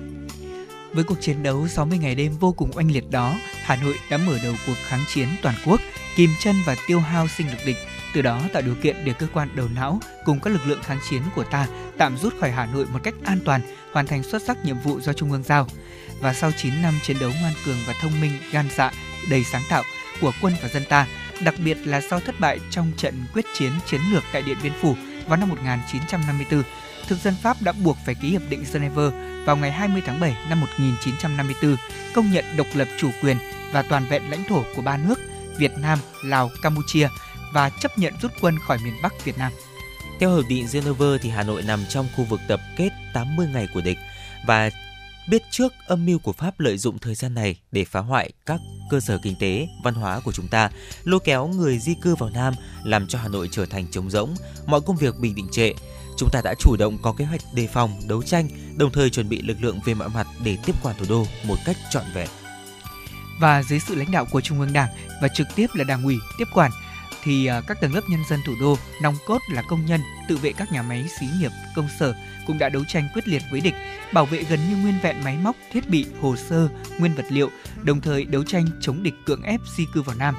Với 0.93 1.05
cuộc 1.05 1.21
chiến 1.21 1.43
đấu 1.43 1.69
60 1.69 1.99
ngày 1.99 2.15
đêm 2.15 2.33
vô 2.41 2.53
cùng 2.53 2.71
oanh 2.75 2.91
liệt 2.91 3.11
đó, 3.11 3.37
Hà 3.63 3.77
Nội 3.77 3.95
đã 4.11 4.17
mở 4.17 4.39
đầu 4.43 4.55
cuộc 4.67 4.77
kháng 4.85 5.05
chiến 5.15 5.29
toàn 5.43 5.55
quốc, 5.67 5.81
kìm 6.17 6.31
chân 6.41 6.57
và 6.67 6.77
tiêu 6.87 7.01
hao 7.01 7.29
sinh 7.29 7.51
lực 7.51 7.59
địch, 7.67 7.77
từ 8.15 8.23
đó 8.23 8.43
tạo 8.53 8.63
điều 8.63 8.75
kiện 8.75 8.97
để 9.05 9.13
cơ 9.13 9.27
quan 9.33 9.49
đầu 9.55 9.69
não 9.75 10.01
cùng 10.25 10.41
các 10.41 10.51
lực 10.51 10.67
lượng 10.67 10.83
kháng 10.83 10.99
chiến 11.11 11.23
của 11.35 11.45
ta 11.45 11.67
tạm 11.99 12.17
rút 12.17 12.35
khỏi 12.41 12.51
Hà 12.51 12.67
Nội 12.67 12.87
một 12.93 12.99
cách 13.03 13.15
an 13.25 13.39
toàn, 13.45 13.61
hoàn 13.93 14.07
thành 14.07 14.23
xuất 14.23 14.43
sắc 14.43 14.65
nhiệm 14.65 14.77
vụ 14.85 15.01
do 15.01 15.13
Trung 15.13 15.33
ương 15.33 15.43
giao. 15.43 15.67
Và 16.21 16.35
sau 16.35 16.53
9 16.57 16.83
năm 16.83 16.95
chiến 17.03 17.17
đấu 17.21 17.31
ngoan 17.41 17.55
cường 17.67 17.79
và 17.87 17.95
thông 18.01 18.21
minh, 18.21 18.33
gan 18.53 18.69
dạ, 18.77 18.93
đầy 19.29 19.45
sáng 19.45 19.63
tạo 19.69 19.83
của 20.21 20.33
quân 20.41 20.55
và 20.63 20.69
dân 20.69 20.85
ta, 20.89 21.07
đặc 21.41 21.55
biệt 21.65 21.77
là 21.85 22.01
sau 22.01 22.21
thất 22.21 22.41
bại 22.41 22.59
trong 22.71 22.93
trận 22.97 23.15
quyết 23.35 23.45
chiến 23.59 23.73
chiến 23.87 24.01
lược 24.13 24.23
tại 24.33 24.43
Điện 24.43 24.57
Biên 24.63 24.73
Phủ 24.81 24.97
vào 25.27 25.37
năm 25.37 25.49
1954, 25.49 26.63
thực 27.09 27.19
dân 27.19 27.35
Pháp 27.43 27.63
đã 27.63 27.73
buộc 27.73 27.97
phải 28.07 28.15
ký 28.15 28.31
hiệp 28.31 28.43
định 28.49 28.65
Geneva 28.73 29.11
vào 29.45 29.57
ngày 29.57 29.73
20 29.73 30.03
tháng 30.07 30.21
7 30.21 30.37
năm 30.49 30.61
1954, 30.61 31.77
công 32.15 32.31
nhận 32.31 32.45
độc 32.57 32.67
lập 32.75 32.89
chủ 32.99 33.11
quyền 33.23 33.37
và 33.73 33.83
toàn 33.83 34.07
vẹn 34.09 34.31
lãnh 34.31 34.45
thổ 34.45 34.65
của 34.77 34.83
ba 34.83 34.97
nước 34.97 35.21
Việt 35.59 35.73
Nam, 35.79 35.99
Lào, 36.25 36.51
Campuchia 36.63 37.09
và 37.53 37.71
chấp 37.71 37.99
nhận 37.99 38.15
rút 38.23 38.33
quân 38.41 38.59
khỏi 38.59 38.79
miền 38.85 38.95
Bắc 39.03 39.25
Việt 39.25 39.39
Nam. 39.39 39.53
Theo 40.21 40.37
hiệp 40.37 40.49
định 40.49 40.67
Geneva 40.73 41.07
thì 41.23 41.31
Hà 41.31 41.43
Nội 41.43 41.63
nằm 41.63 41.81
trong 41.89 42.09
khu 42.17 42.25
vực 42.25 42.41
tập 42.49 42.61
kết 42.77 42.91
80 43.15 43.49
ngày 43.53 43.69
của 43.75 43.81
địch 43.81 43.99
và 44.47 44.71
biết 45.29 45.43
trước 45.51 45.73
âm 45.87 46.07
mưu 46.07 46.19
của 46.19 46.33
Pháp 46.33 46.61
lợi 46.61 46.79
dụng 46.79 46.99
thời 46.99 47.15
gian 47.15 47.35
này 47.35 47.57
để 47.73 47.85
phá 47.85 48.01
hoại 48.01 48.31
các 48.47 48.61
cơ 48.91 49.01
sở 49.01 49.19
kinh 49.23 49.37
tế, 49.41 49.69
văn 49.85 49.95
hóa 49.95 50.21
của 50.21 50.33
chúng 50.33 50.49
ta, 50.49 50.71
lôi 51.05 51.21
kéo 51.25 51.47
người 51.47 51.79
di 51.79 51.95
cư 52.03 52.15
vào 52.15 52.31
Nam, 52.31 52.55
làm 52.85 53.07
cho 53.07 53.19
Hà 53.19 53.29
Nội 53.29 53.49
trở 53.53 53.67
thành 53.67 53.87
trống 53.91 54.11
rỗng, 54.11 54.35
mọi 54.67 54.81
công 54.81 54.97
việc 54.97 55.15
bình 55.19 55.35
định 55.35 55.49
trệ. 55.53 55.73
Chúng 56.17 56.29
ta 56.33 56.41
đã 56.45 56.55
chủ 56.59 56.77
động 56.77 56.99
có 57.03 57.13
kế 57.13 57.25
hoạch 57.25 57.41
đề 57.55 57.67
phòng, 57.67 58.01
đấu 58.09 58.23
tranh, 58.23 58.49
đồng 58.77 58.93
thời 58.93 59.11
chuẩn 59.11 59.29
bị 59.29 59.43
lực 59.43 59.57
lượng 59.61 59.81
về 59.85 59.95
mọi 59.95 60.09
mặt 60.09 60.27
để 60.45 60.59
tiếp 60.67 60.75
quản 60.83 60.97
thủ 60.99 61.05
đô 61.09 61.27
một 61.45 61.57
cách 61.65 61.77
trọn 61.91 62.05
vẹn. 62.15 62.29
Và 63.41 63.63
dưới 63.63 63.81
sự 63.81 63.95
lãnh 63.95 64.11
đạo 64.11 64.27
của 64.31 64.41
Trung 64.41 64.61
ương 64.61 64.73
Đảng 64.73 64.89
và 65.23 65.29
trực 65.29 65.47
tiếp 65.57 65.67
là 65.75 65.85
Đảng 65.85 66.05
ủy 66.05 66.19
tiếp 66.39 66.45
quản, 66.55 66.71
thì 67.23 67.47
à, 67.47 67.61
các 67.67 67.81
tầng 67.81 67.95
lớp 67.95 68.01
nhân 68.09 68.21
dân 68.31 68.41
thủ 68.47 68.53
đô, 68.61 68.77
nòng 69.03 69.17
cốt 69.27 69.39
là 69.53 69.63
công 69.63 69.87
nhân, 69.87 70.01
tự 70.29 70.37
vệ 70.37 70.53
các 70.53 70.73
nhà 70.73 70.83
máy 70.83 71.05
xí 71.21 71.27
nghiệp, 71.41 71.51
công 71.77 71.89
sở 71.99 72.15
cũng 72.47 72.59
đã 72.59 72.69
đấu 72.69 72.85
tranh 72.85 73.09
quyết 73.15 73.29
liệt 73.29 73.43
với 73.51 73.61
địch, 73.61 73.75
bảo 74.13 74.27
vệ 74.27 74.43
gần 74.43 74.61
như 74.71 74.77
nguyên 74.77 74.95
vẹn 75.03 75.25
máy 75.25 75.39
móc, 75.43 75.57
thiết 75.73 75.89
bị, 75.89 76.07
hồ 76.21 76.37
sơ, 76.37 76.69
nguyên 76.99 77.15
vật 77.15 77.27
liệu, 77.29 77.51
đồng 77.83 78.01
thời 78.01 78.25
đấu 78.25 78.45
tranh 78.45 78.67
chống 78.81 79.03
địch 79.03 79.15
cưỡng 79.27 79.43
ép 79.43 79.61
di 79.77 79.85
cư 79.93 80.03
vào 80.03 80.17
Nam. 80.17 80.35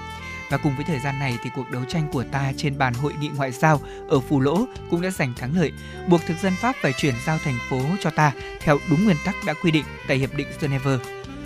Và 0.52 0.58
cùng 0.58 0.76
với 0.76 0.86
thời 0.86 1.00
gian 1.00 1.20
này 1.20 1.38
thì 1.44 1.50
cuộc 1.56 1.72
đấu 1.72 1.84
tranh 1.88 2.10
của 2.12 2.24
ta 2.24 2.54
trên 2.58 2.78
bàn 2.78 2.94
hội 2.94 3.14
nghị 3.20 3.28
ngoại 3.28 3.52
giao 3.52 3.82
ở 4.10 4.20
Phù 4.20 4.40
Lỗ 4.40 4.66
cũng 4.90 5.02
đã 5.02 5.10
giành 5.10 5.34
thắng 5.34 5.58
lợi, 5.58 5.72
buộc 6.10 6.22
thực 6.28 6.38
dân 6.42 6.54
Pháp 6.62 6.76
phải 6.82 6.94
chuyển 6.98 7.16
giao 7.26 7.38
thành 7.38 7.58
phố 7.70 7.82
cho 8.02 8.10
ta 8.10 8.32
theo 8.62 8.80
đúng 8.90 9.06
nguyên 9.06 9.18
tắc 9.26 9.36
đã 9.46 9.54
quy 9.54 9.72
định 9.72 9.86
tại 10.08 10.18
Hiệp 10.18 10.36
định 10.36 10.48
Geneva. 10.62 10.98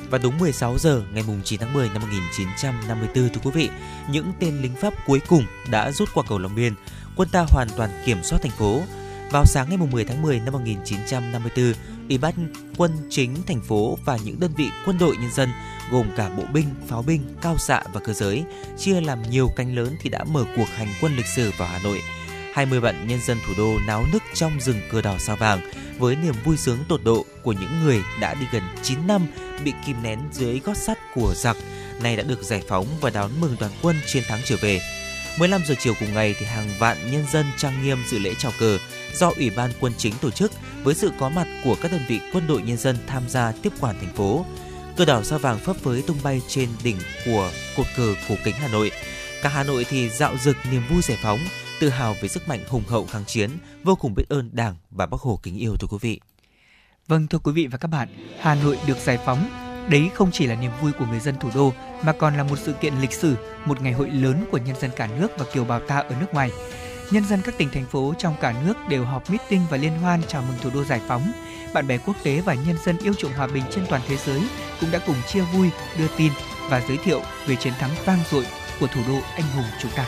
Và 0.09 0.17
đúng 0.17 0.38
16 0.38 0.77
giờ 0.77 1.03
ngày 1.13 1.24
9 1.43 1.59
tháng 1.59 1.74
10 1.74 1.89
năm 1.89 2.01
1954 2.01 3.29
thưa 3.29 3.41
quý 3.43 3.51
vị, 3.53 3.69
những 4.09 4.33
tên 4.39 4.62
lính 4.62 4.75
Pháp 4.75 4.93
cuối 5.05 5.21
cùng 5.27 5.43
đã 5.71 5.91
rút 5.91 6.09
qua 6.13 6.24
cầu 6.29 6.39
Long 6.39 6.55
Biên. 6.55 6.74
Quân 7.15 7.29
ta 7.29 7.45
hoàn 7.50 7.67
toàn 7.77 7.89
kiểm 8.05 8.24
soát 8.24 8.39
thành 8.41 8.51
phố. 8.51 8.81
Vào 9.32 9.46
sáng 9.46 9.70
ngày 9.70 9.77
10 9.91 10.05
tháng 10.05 10.22
10 10.22 10.39
năm 10.39 10.53
1954, 10.53 11.74
Ủy 12.10 12.17
ban 12.17 12.34
quân 12.77 12.91
chính 13.10 13.36
thành 13.48 13.62
phố 13.62 13.98
và 14.05 14.17
những 14.25 14.39
đơn 14.39 14.51
vị 14.58 14.70
quân 14.86 14.98
đội 14.98 15.15
nhân 15.17 15.32
dân 15.32 15.50
gồm 15.91 16.08
cả 16.15 16.29
bộ 16.29 16.44
binh, 16.53 16.65
pháo 16.88 17.01
binh, 17.01 17.22
cao 17.41 17.58
xạ 17.58 17.84
và 17.94 18.00
cơ 18.00 18.13
giới 18.13 18.44
chia 18.77 19.01
làm 19.01 19.22
nhiều 19.29 19.50
cánh 19.55 19.75
lớn 19.75 19.96
thì 20.01 20.10
đã 20.10 20.24
mở 20.24 20.44
cuộc 20.55 20.67
hành 20.75 20.88
quân 21.01 21.15
lịch 21.15 21.27
sử 21.27 21.51
vào 21.58 21.67
Hà 21.67 21.79
Nội. 21.84 22.01
20 22.53 22.79
vạn 22.79 23.08
nhân 23.08 23.20
dân 23.22 23.38
thủ 23.48 23.53
đô 23.58 23.79
náo 23.88 24.05
nức 24.13 24.24
trong 24.34 24.60
rừng 24.60 24.82
cờ 24.91 25.01
đỏ 25.01 25.15
sao 25.20 25.36
vàng 25.36 25.60
với 25.98 26.15
niềm 26.15 26.36
vui 26.44 26.58
sướng 26.58 26.77
tột 26.88 27.03
độ 27.03 27.25
của 27.44 27.51
những 27.53 27.84
người 27.84 28.01
đã 28.22 28.34
đi 28.34 28.46
gần 28.51 28.63
9 28.84 29.08
năm 29.08 29.27
bị 29.63 29.74
kìm 29.86 30.03
nén 30.03 30.20
dưới 30.32 30.62
gót 30.65 30.77
sắt 30.77 30.98
của 31.15 31.34
giặc, 31.36 31.58
nay 32.01 32.15
đã 32.15 32.24
được 32.24 32.44
giải 32.44 32.63
phóng 32.67 32.86
và 33.01 33.10
đón 33.10 33.32
mừng 33.41 33.55
đoàn 33.60 33.72
quân 33.82 33.96
chiến 34.08 34.24
thắng 34.27 34.39
trở 34.46 34.55
về. 34.62 34.79
15 35.39 35.62
giờ 35.67 35.75
chiều 35.79 35.94
cùng 36.00 36.13
ngày 36.13 36.36
thì 36.39 36.46
hàng 36.46 36.70
vạn 36.79 36.98
nhân 37.12 37.25
dân 37.32 37.46
trang 37.58 37.84
nghiêm 37.84 37.98
dự 38.08 38.20
lễ 38.20 38.34
chào 38.38 38.51
cờ 38.60 38.77
do 39.17 39.31
Ủy 39.36 39.50
ban 39.50 39.72
Quân 39.79 39.93
chính 39.98 40.13
tổ 40.22 40.31
chức 40.31 40.51
với 40.84 40.95
sự 40.95 41.12
có 41.19 41.29
mặt 41.29 41.48
của 41.63 41.75
các 41.81 41.91
đơn 41.91 42.01
vị 42.07 42.19
quân 42.34 42.48
đội 42.48 42.62
nhân 42.62 42.77
dân 42.77 42.98
tham 43.07 43.24
gia 43.29 43.51
tiếp 43.51 43.74
quản 43.79 43.96
thành 44.00 44.13
phố. 44.16 44.46
Cờ 44.98 45.05
đỏ 45.05 45.24
sao 45.24 45.40
vàng 45.40 45.59
phấp 45.59 45.75
phới 45.75 46.01
tung 46.01 46.18
bay 46.24 46.42
trên 46.48 46.70
đỉnh 46.83 46.98
của 47.25 47.51
cột 47.77 47.85
cờ 47.98 48.13
cổ 48.29 48.35
kính 48.44 48.55
Hà 48.55 48.68
Nội. 48.68 48.92
Cả 49.42 49.50
Hà 49.50 49.63
Nội 49.63 49.85
thì 49.90 50.09
dạo 50.09 50.37
dực 50.37 50.57
niềm 50.72 50.81
vui 50.90 51.01
giải 51.01 51.18
phóng, 51.22 51.40
tự 51.79 51.90
hào 51.90 52.16
về 52.22 52.27
sức 52.27 52.48
mạnh 52.48 52.59
hùng 52.68 52.83
hậu 52.87 53.05
kháng 53.05 53.25
chiến, 53.25 53.50
vô 53.83 53.96
cùng 53.96 54.16
biết 54.16 54.24
ơn 54.29 54.50
Đảng 54.53 54.75
và 54.92 55.05
Bác 55.05 55.22
Hồ 55.22 55.40
kính 55.44 55.57
yêu 55.57 55.75
thưa 55.79 55.87
quý 55.87 55.98
vị. 56.01 56.20
Vâng 57.07 57.27
thưa 57.27 57.40
quý 57.40 57.51
vị 57.51 57.68
và 57.68 57.77
các 57.77 57.87
bạn, 57.87 58.07
Hà 58.40 58.55
Nội 58.55 58.77
được 58.87 58.98
giải 58.98 59.20
phóng, 59.25 59.50
đấy 59.90 60.09
không 60.13 60.31
chỉ 60.31 60.48
là 60.48 60.55
niềm 60.55 60.72
vui 60.81 60.92
của 60.92 61.05
người 61.05 61.20
dân 61.20 61.35
thủ 61.40 61.50
đô 61.55 61.74
mà 62.03 62.13
còn 62.13 62.37
là 62.37 62.44
một 62.44 62.59
sự 62.59 62.74
kiện 62.74 62.94
lịch 63.01 63.13
sử, 63.13 63.35
một 63.66 63.81
ngày 63.81 63.94
hội 63.94 64.09
lớn 64.09 64.46
của 64.51 64.57
nhân 64.57 64.75
dân 64.81 64.92
cả 64.96 65.07
nước 65.20 65.27
và 65.37 65.46
kiều 65.53 65.66
bào 65.66 65.79
ta 65.79 65.98
ở 65.98 66.16
nước 66.20 66.33
ngoài. 66.33 66.51
Nhân 67.11 67.25
dân 67.25 67.41
các 67.41 67.57
tỉnh 67.57 67.70
thành 67.70 67.85
phố 67.85 68.13
trong 68.18 68.35
cả 68.41 68.53
nước 68.65 68.74
đều 68.89 69.05
họp 69.05 69.29
meeting 69.29 69.61
và 69.70 69.77
liên 69.77 70.00
hoan 70.00 70.22
chào 70.27 70.41
mừng 70.41 70.57
thủ 70.61 70.70
đô 70.74 70.83
giải 70.83 71.01
phóng. 71.07 71.31
Bạn 71.74 71.87
bè 71.87 71.98
quốc 71.98 72.15
tế 72.24 72.41
và 72.41 72.53
nhân 72.53 72.75
dân 72.85 72.98
yêu 72.98 73.13
chuộng 73.13 73.33
hòa 73.33 73.48
bình 73.48 73.63
trên 73.72 73.85
toàn 73.89 74.01
thế 74.07 74.18
giới 74.18 74.41
cũng 74.81 74.91
đã 74.91 75.00
cùng 75.05 75.15
chia 75.27 75.41
vui, 75.41 75.70
đưa 75.98 76.07
tin 76.18 76.31
và 76.70 76.81
giới 76.87 76.98
thiệu 76.98 77.22
về 77.48 77.55
chiến 77.55 77.74
thắng 77.79 77.91
vang 78.05 78.20
dội 78.31 78.46
của 78.79 78.87
thủ 78.87 79.01
đô 79.07 79.20
anh 79.35 79.44
hùng 79.55 79.65
chúng 79.81 79.91
ta. 79.96 80.05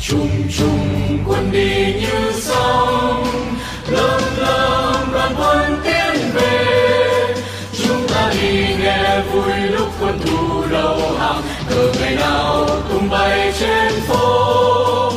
Trung 0.00 0.28
trung 0.58 1.18
quân 1.26 1.52
đi 1.52 1.81
hàng, 11.76 11.92
ngày 12.00 12.14
nào 12.14 12.66
cùng 12.92 13.10
bay 13.10 13.52
trên 13.60 14.00
phố. 14.08 15.12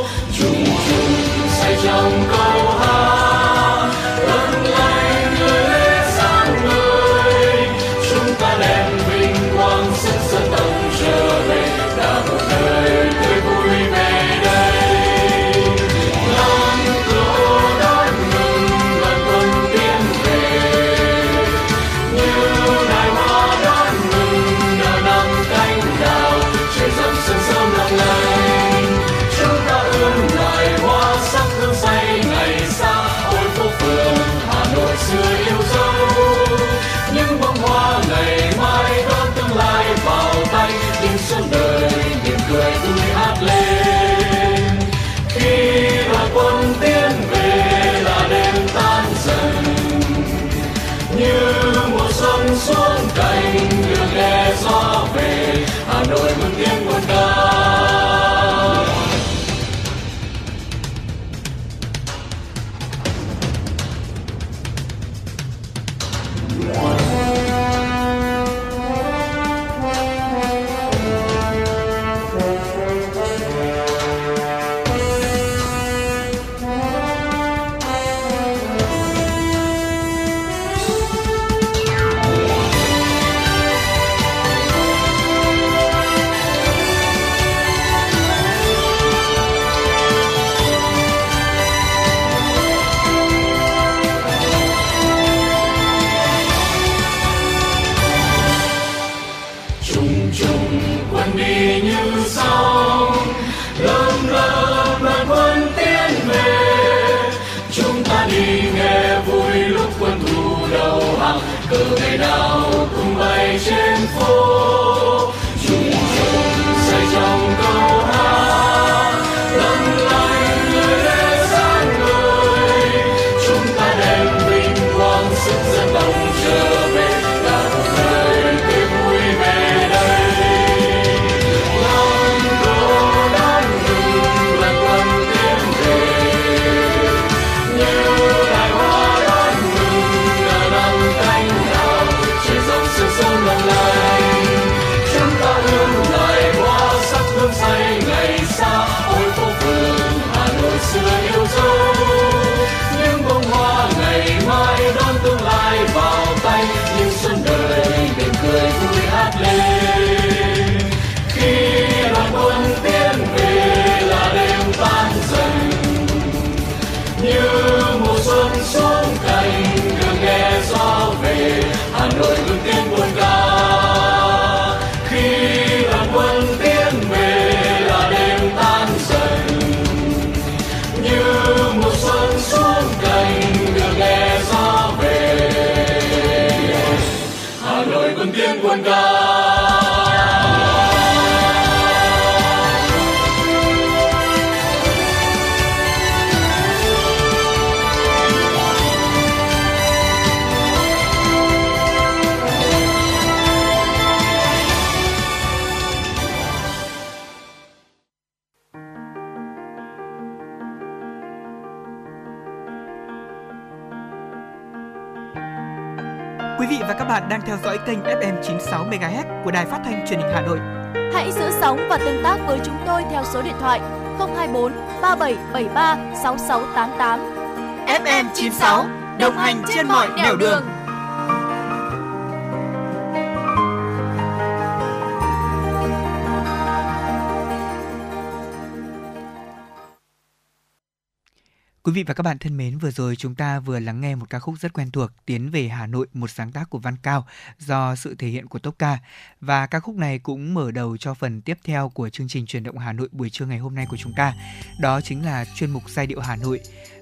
Vị 241.96 242.04
và 242.04 242.14
các 242.14 242.22
bạn 242.22 242.38
thân 242.38 242.58
mến, 242.58 242.78
vừa 242.78 242.92
rồi 242.92 243.16
chúng 243.16 243.36
ta 243.36 243.60
vừa 243.60 243.80
lắng 243.80 244.02
nghe 244.02 244.16
một 244.16 244.30
ca 244.30 244.40
khúc 244.40 244.56
rất 244.60 244.74
quen 244.74 244.92
thuộc 244.92 245.12
Tiến 245.26 245.52
về 245.52 245.68
Hà 245.68 245.88
Nội, 245.88 246.08
một 246.14 246.30
sáng 246.30 246.52
tác 246.52 246.70
của 246.70 246.78
Văn 246.78 246.96
Cao 247.04 247.28
do 247.60 247.96
sự 247.96 248.16
thể 248.16 248.28
hiện 248.28 248.48
của 248.48 248.60
Tốc 248.60 248.76
Ca. 248.80 248.98
Và 249.42 249.68
ca 249.68 249.80
khúc 249.80 249.96
này 249.96 250.20
cũng 250.20 250.54
mở 250.54 250.72
đầu 250.72 250.98
cho 250.98 251.14
phần 251.14 251.42
tiếp 251.42 251.58
theo 251.64 251.90
của 251.90 252.10
chương 252.10 252.28
trình 252.28 252.46
truyền 252.46 252.64
động 252.64 252.78
Hà 252.78 252.94
Nội 252.94 253.10
buổi 253.12 253.30
trưa 253.30 253.46
ngày 253.46 253.58
hôm 253.58 253.76
nay 253.76 253.86
của 253.90 253.98
chúng 253.98 254.14
ta. 254.18 254.34
Đó 254.80 255.02
chính 255.02 255.26
là 255.26 255.46
chuyên 255.56 255.72
mục 255.72 255.84
giai 255.90 256.08
điệu 256.08 256.20
Hà 256.20 256.36
Nội. 256.36 256.60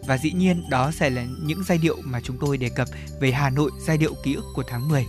Và 0.08 0.18
dĩ 0.18 0.32
nhiên 0.32 0.70
đó 0.70 0.92
sẽ 0.92 1.10
là 1.10 1.26
những 1.44 1.64
giai 1.64 1.78
điệu 1.78 1.98
mà 2.04 2.20
chúng 2.22 2.38
tôi 2.42 2.58
đề 2.58 2.70
cập 2.76 2.88
về 3.20 3.32
Hà 3.32 3.50
Nội, 3.50 3.72
giai 3.88 3.98
điệu 3.98 4.14
ký 4.24 4.34
ức 4.34 4.46
của 4.56 4.64
tháng 4.68 4.88
10. 4.90 5.06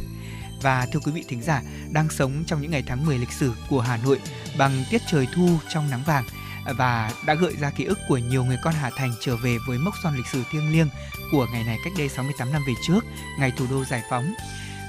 Và 0.63 0.87
thưa 0.93 1.01
quý 1.01 1.13
vị 1.13 1.25
thính 1.29 1.43
giả, 1.43 1.63
đang 1.93 2.11
sống 2.11 2.45
trong 2.47 2.63
những 2.63 2.71
ngày 2.71 2.83
tháng 2.87 3.07
10 3.07 3.19
lịch 3.19 3.33
sử 3.33 3.53
của 3.71 3.81
Hà 3.81 3.97
Nội 3.97 4.21
bằng 4.59 4.85
tiết 4.91 5.03
trời 5.07 5.27
thu 5.35 5.49
trong 5.69 5.91
nắng 5.91 6.03
vàng– 6.07 6.25
và 6.73 7.13
đã 7.27 7.35
gợi 7.35 7.57
ra 7.57 7.71
ký 7.71 7.85
ức 7.85 7.99
của 8.09 8.19
nhiều 8.19 8.45
người 8.45 8.59
con 8.63 8.75
Hà 8.75 8.91
Thành 8.97 9.13
trở 9.21 9.37
về 9.37 9.57
với 9.67 9.79
mốc 9.79 9.95
son 10.03 10.17
lịch 10.17 10.27
sử 10.27 10.43
thiêng 10.51 10.73
liêng 10.73 10.89
của 11.33 11.47
ngày 11.53 11.65
này 11.65 11.79
cách 11.85 11.93
đây 11.99 12.09
68 12.09 12.53
năm 12.53 12.63
về 12.67 12.75
trước, 12.83 13.05
ngày 13.39 13.53
thủ 13.57 13.67
đô 13.71 13.85
giải 13.85 14.03
phóng. 14.11 14.35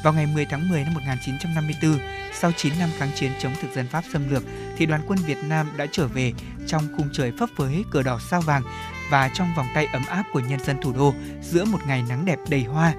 Vào 0.03 0.13
ngày 0.13 0.25
10 0.25 0.45
tháng 0.45 0.69
10 0.69 0.83
năm 0.83 0.93
1954, 0.93 1.99
sau 2.33 2.51
9 2.51 2.73
năm 2.79 2.89
kháng 2.97 3.11
chiến 3.15 3.31
chống 3.39 3.53
thực 3.61 3.73
dân 3.75 3.88
Pháp 3.88 4.03
xâm 4.13 4.29
lược, 4.29 4.43
thì 4.77 4.85
đoàn 4.85 5.01
quân 5.07 5.19
Việt 5.25 5.38
Nam 5.43 5.67
đã 5.77 5.85
trở 5.91 6.07
về 6.07 6.33
trong 6.67 6.88
khung 6.97 7.09
trời 7.13 7.31
phấp 7.39 7.49
phới 7.57 7.83
cờ 7.91 8.03
đỏ 8.03 8.19
sao 8.29 8.41
vàng 8.41 8.63
và 9.09 9.29
trong 9.33 9.53
vòng 9.57 9.67
tay 9.75 9.88
ấm 9.93 10.05
áp 10.05 10.23
của 10.33 10.39
nhân 10.39 10.59
dân 10.59 10.81
thủ 10.81 10.93
đô 10.93 11.13
giữa 11.41 11.65
một 11.65 11.79
ngày 11.88 12.03
nắng 12.09 12.25
đẹp 12.25 12.39
đầy 12.49 12.63
hoa. 12.63 12.93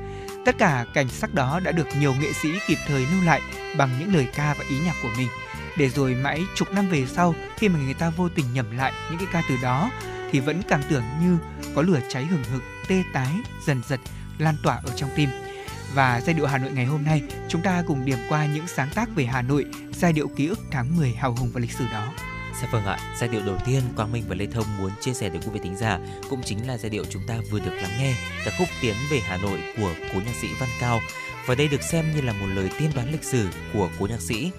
Tất 0.45 0.59
cả 0.59 0.85
cảnh 0.95 1.09
sắc 1.09 1.35
đó 1.35 1.61
đã 1.65 1.73
được 1.73 1.87
nhiều 2.01 2.15
nghệ 2.15 2.33
sĩ 2.33 2.49
kịp 2.69 2.79
thời 2.89 3.01
lưu 3.01 3.25
lại 3.25 3.41
bằng 3.79 3.91
những 4.01 4.15
lời 4.15 4.27
ca 4.35 4.55
và 4.59 4.65
ý 4.69 4.79
nhạc 4.79 4.95
của 5.03 5.11
mình– 5.19 5.29
để 5.79 5.89
rồi 5.89 6.15
mãi 6.15 6.45
chục 6.57 6.73
năm 6.73 6.89
về 6.89 7.07
sau 7.07 7.35
khi 7.57 7.69
mà 7.69 7.79
người 7.79 7.95
ta 7.95 8.11
vô 8.11 8.29
tình 8.29 8.47
nhẩm 8.55 8.77
lại 8.77 8.93
những 9.11 9.19
cái 9.19 9.29
ca 9.33 9.43
từ 9.49 9.57
đó 9.63 9.91
thì 10.33 10.41
vẫn 10.41 10.63
cảm 10.69 10.81
tưởng 10.91 11.03
như 11.23 11.39
có 11.75 11.83
lửa 11.83 12.01
cháy 12.09 12.25
hừng 12.25 12.45
hực 12.45 12.63
tê 12.89 13.03
tái 13.13 13.33
dần 13.67 13.83
dật 13.89 14.01
lan 14.39 14.55
tỏa 14.63 14.81
ở 14.85 14.93
trong 14.97 15.11
tim 15.17 15.29
và 15.95 16.21
giai 16.21 16.35
điệu 16.35 16.47
Hà 16.47 16.59
Nội 16.59 16.71
ngày 16.73 16.85
hôm 16.85 17.05
nay 17.05 17.23
chúng 17.49 17.63
ta 17.63 17.83
cùng 17.87 18.05
điểm 18.05 18.19
qua 18.29 18.47
những 18.47 18.67
sáng 18.67 18.89
tác 18.95 19.09
về 19.15 19.25
Hà 19.25 19.43
Nội 19.43 19.65
giai 19.93 20.13
điệu 20.13 20.29
ký 20.29 20.47
ức 20.47 20.59
tháng 20.71 20.97
10 20.97 21.13
hào 21.13 21.35
hùng 21.35 21.51
và 21.53 21.61
lịch 21.61 21.73
sử 21.73 21.85
đó 21.93 22.13
Dạ 22.63 22.69
vâng 22.71 22.85
ạ, 22.85 22.99
giai 23.17 23.29
điệu 23.29 23.41
đầu 23.47 23.57
tiên 23.67 23.83
Quang 23.97 24.13
Minh 24.13 24.25
và 24.29 24.35
Lê 24.35 24.47
Thông 24.47 24.79
muốn 24.79 24.91
chia 25.01 25.15
sẻ 25.15 25.29
đến 25.29 25.43
quý 25.43 25.51
vị 25.53 25.61
thính 25.63 25.77
giả 25.77 25.99
cũng 26.31 26.43
chính 26.43 26.67
là 26.67 26.79
giai 26.79 26.91
điệu 26.91 27.05
chúng 27.11 27.23
ta 27.27 27.39
vừa 27.51 27.59
được 27.59 27.75
lắng 27.83 27.91
nghe, 27.99 28.15
ca 28.45 28.51
khúc 28.59 28.69
Tiến 28.83 28.95
về 29.11 29.21
Hà 29.21 29.37
Nội 29.37 29.61
của 29.77 29.95
cố 30.13 30.21
nhạc 30.21 30.35
sĩ 30.41 30.49
Văn 30.61 30.69
Cao. 30.81 31.01
Và 31.47 31.55
đây 31.55 31.69
được 31.69 31.83
xem 31.83 32.05
như 32.15 32.21
là 32.21 32.33
một 32.33 32.47
lời 32.47 32.71
tiên 32.79 32.91
đoán 32.95 33.13
lịch 33.13 33.25
sử 33.25 33.49
của 33.73 33.91
cố 33.99 34.07
nhạc 34.07 34.21
sĩ. 34.21 34.51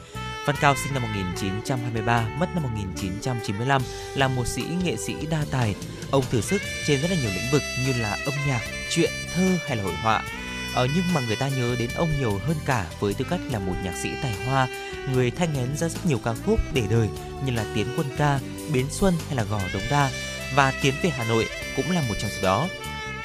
Văn 0.48 0.56
Cao 0.62 0.76
sinh 0.76 0.94
năm 0.94 1.04
1923, 1.04 2.28
mất 2.40 2.48
năm 2.54 2.64
1995, 2.64 3.82
là 4.16 4.28
một 4.28 4.48
sĩ 4.48 4.64
nghệ 4.84 4.96
sĩ 4.96 5.14
đa 5.30 5.46
tài. 5.52 5.76
Ông 6.12 6.24
thử 6.32 6.42
sức 6.42 6.62
trên 6.88 7.02
rất 7.02 7.12
là 7.12 7.18
nhiều 7.22 7.32
lĩnh 7.36 7.52
vực 7.52 7.62
như 7.86 7.94
là 7.94 8.18
âm 8.26 8.34
nhạc, 8.48 8.62
truyện, 8.90 9.12
thơ 9.36 9.48
hay 9.68 9.78
là 9.78 9.84
hội 9.84 9.94
họa. 9.94 10.24
Ờ, 10.76 10.88
nhưng 10.96 11.14
mà 11.14 11.22
người 11.28 11.36
ta 11.36 11.50
nhớ 11.50 11.76
đến 11.80 11.90
ông 11.96 12.10
nhiều 12.20 12.40
hơn 12.48 12.58
cả 12.66 12.86
với 13.00 13.14
tư 13.14 13.26
cách 13.30 13.40
là 13.52 13.60
một 13.60 13.74
nhạc 13.84 13.94
sĩ 14.04 14.10
tài 14.24 14.34
hoa, 14.46 14.68
người 15.14 15.32
thanh 15.32 15.54
ngén 15.54 15.78
ra 15.78 15.90
rất 15.90 16.06
nhiều 16.06 16.20
ca 16.24 16.34
khúc 16.46 16.60
để 16.74 16.84
đời 16.90 17.08
như 17.46 17.52
là 17.52 17.66
Tiến 17.76 17.88
Quân 17.98 18.08
Ca, 18.18 18.40
Bến 18.74 18.86
Xuân 18.92 19.14
hay 19.28 19.36
là 19.36 19.44
Gò 19.44 19.60
Đống 19.74 19.84
Đa 19.92 20.12
và 20.56 20.74
Tiến 20.82 20.94
về 21.02 21.10
Hà 21.10 21.24
Nội 21.24 21.46
cũng 21.76 21.92
là 21.92 22.02
một 22.02 22.16
trong 22.20 22.32
số 22.32 22.42
đó. 22.44 22.68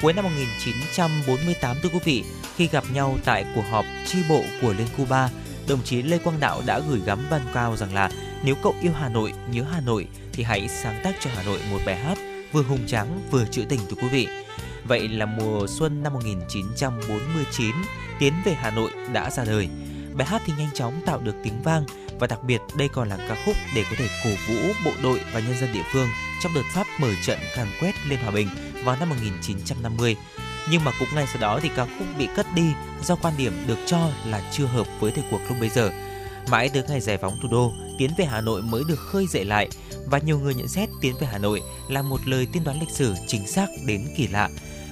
Cuối 0.01 0.13
năm 0.13 0.25
1948 0.25 1.77
thưa 1.83 1.89
quý 1.89 1.99
vị, 2.03 2.23
khi 2.55 2.67
gặp 2.67 2.83
nhau 2.93 3.17
tại 3.25 3.45
cuộc 3.55 3.65
họp 3.71 3.85
chi 4.05 4.19
bộ 4.29 4.43
của 4.61 4.73
Liên 4.73 4.87
Cuba, 4.97 5.29
đồng 5.67 5.83
chí 5.83 6.01
Lê 6.01 6.17
Quang 6.17 6.39
Đạo 6.39 6.61
đã 6.65 6.79
gửi 6.79 7.01
gắm 7.05 7.19
Văn 7.29 7.41
Cao 7.53 7.77
rằng 7.77 7.93
là 7.93 8.11
nếu 8.43 8.55
cậu 8.63 8.75
yêu 8.81 8.91
Hà 8.99 9.09
Nội, 9.09 9.33
nhớ 9.51 9.63
Hà 9.71 9.81
Nội 9.81 10.07
thì 10.33 10.43
hãy 10.43 10.67
sáng 10.67 11.01
tác 11.03 11.15
cho 11.19 11.29
Hà 11.35 11.43
Nội 11.43 11.59
một 11.71 11.79
bài 11.85 11.95
hát 11.95 12.17
vừa 12.51 12.63
hùng 12.63 12.87
tráng 12.87 13.21
vừa 13.31 13.45
trữ 13.45 13.63
tình 13.69 13.79
thưa 13.89 13.95
quý 14.01 14.07
vị. 14.07 14.27
Vậy 14.83 15.07
là 15.07 15.25
mùa 15.25 15.67
xuân 15.67 16.03
năm 16.03 16.13
1949, 16.13 17.75
Tiến 18.19 18.33
về 18.45 18.53
Hà 18.53 18.71
Nội 18.71 18.91
đã 19.13 19.29
ra 19.29 19.45
đời. 19.45 19.69
Bài 20.13 20.27
hát 20.27 20.41
thì 20.45 20.53
nhanh 20.57 20.69
chóng 20.73 21.01
tạo 21.05 21.19
được 21.19 21.35
tiếng 21.43 21.61
vang 21.63 21.85
và 22.19 22.27
đặc 22.27 22.43
biệt 22.43 22.61
đây 22.77 22.87
còn 22.87 23.09
là 23.09 23.17
ca 23.29 23.35
khúc 23.45 23.55
để 23.75 23.83
có 23.89 23.95
thể 23.97 24.07
cổ 24.23 24.29
vũ 24.47 24.73
bộ 24.85 24.91
đội 25.03 25.19
và 25.33 25.39
nhân 25.39 25.57
dân 25.61 25.73
địa 25.73 25.83
phương 25.93 26.07
trong 26.43 26.53
đợt 26.55 26.61
Pháp 26.73 26.87
mở 26.99 27.09
trận 27.25 27.39
càn 27.55 27.67
quét 27.81 27.93
lên 28.07 28.19
hòa 28.19 28.31
bình 28.31 28.47
vào 28.83 28.95
năm 28.99 29.09
1950 29.09 30.15
nhưng 30.69 30.83
mà 30.83 30.91
cũng 30.99 31.07
ngay 31.15 31.25
sau 31.33 31.41
đó 31.41 31.59
thì 31.63 31.69
ca 31.75 31.85
khúc 31.85 32.07
bị 32.17 32.27
cất 32.35 32.45
đi 32.55 32.73
do 33.03 33.15
quan 33.15 33.33
điểm 33.37 33.53
được 33.67 33.79
cho 33.85 34.09
là 34.25 34.41
chưa 34.51 34.65
hợp 34.65 34.87
với 34.99 35.11
thời 35.11 35.23
cuộc 35.31 35.39
lúc 35.49 35.57
bấy 35.59 35.69
giờ. 35.69 35.91
Mãi 36.51 36.69
tới 36.69 36.83
ngày 36.87 37.01
giải 37.01 37.17
phóng 37.17 37.37
thủ 37.41 37.47
đô, 37.51 37.73
tiến 37.97 38.11
về 38.17 38.25
Hà 38.25 38.41
Nội 38.41 38.61
mới 38.61 38.83
được 38.87 38.99
khơi 38.99 39.27
dậy 39.27 39.45
lại 39.45 39.69
và 40.05 40.17
nhiều 40.17 40.39
người 40.39 40.55
nhận 40.55 40.67
xét 40.67 40.89
tiến 41.01 41.15
về 41.19 41.27
Hà 41.31 41.37
Nội 41.37 41.61
là 41.89 42.01
một 42.01 42.27
lời 42.27 42.47
tiên 42.51 42.63
đoán 42.63 42.79
lịch 42.79 42.89
sử 42.89 43.15
chính 43.27 43.47
xác 43.47 43.67
đến 43.85 44.07
kỳ 44.17 44.27
lạ. 44.27 44.49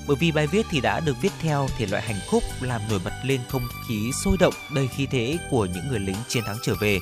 Bởi 0.07 0.17
vì 0.19 0.31
bài 0.31 0.47
viết 0.47 0.65
thì 0.69 0.81
đã 0.81 0.99
được 0.99 1.15
viết 1.21 1.31
theo 1.41 1.67
thể 1.77 1.85
loại 1.85 2.03
hành 2.03 2.19
khúc 2.29 2.43
làm 2.61 2.81
nổi 2.89 2.99
bật 3.03 3.13
lên 3.23 3.41
không 3.49 3.67
khí 3.87 4.11
sôi 4.23 4.37
động 4.39 4.53
đầy 4.75 4.87
khí 4.87 5.07
thế 5.11 5.37
của 5.51 5.65
những 5.65 5.87
người 5.89 5.99
lính 5.99 6.15
chiến 6.27 6.43
thắng 6.43 6.57
trở 6.63 6.75
về 6.81 6.99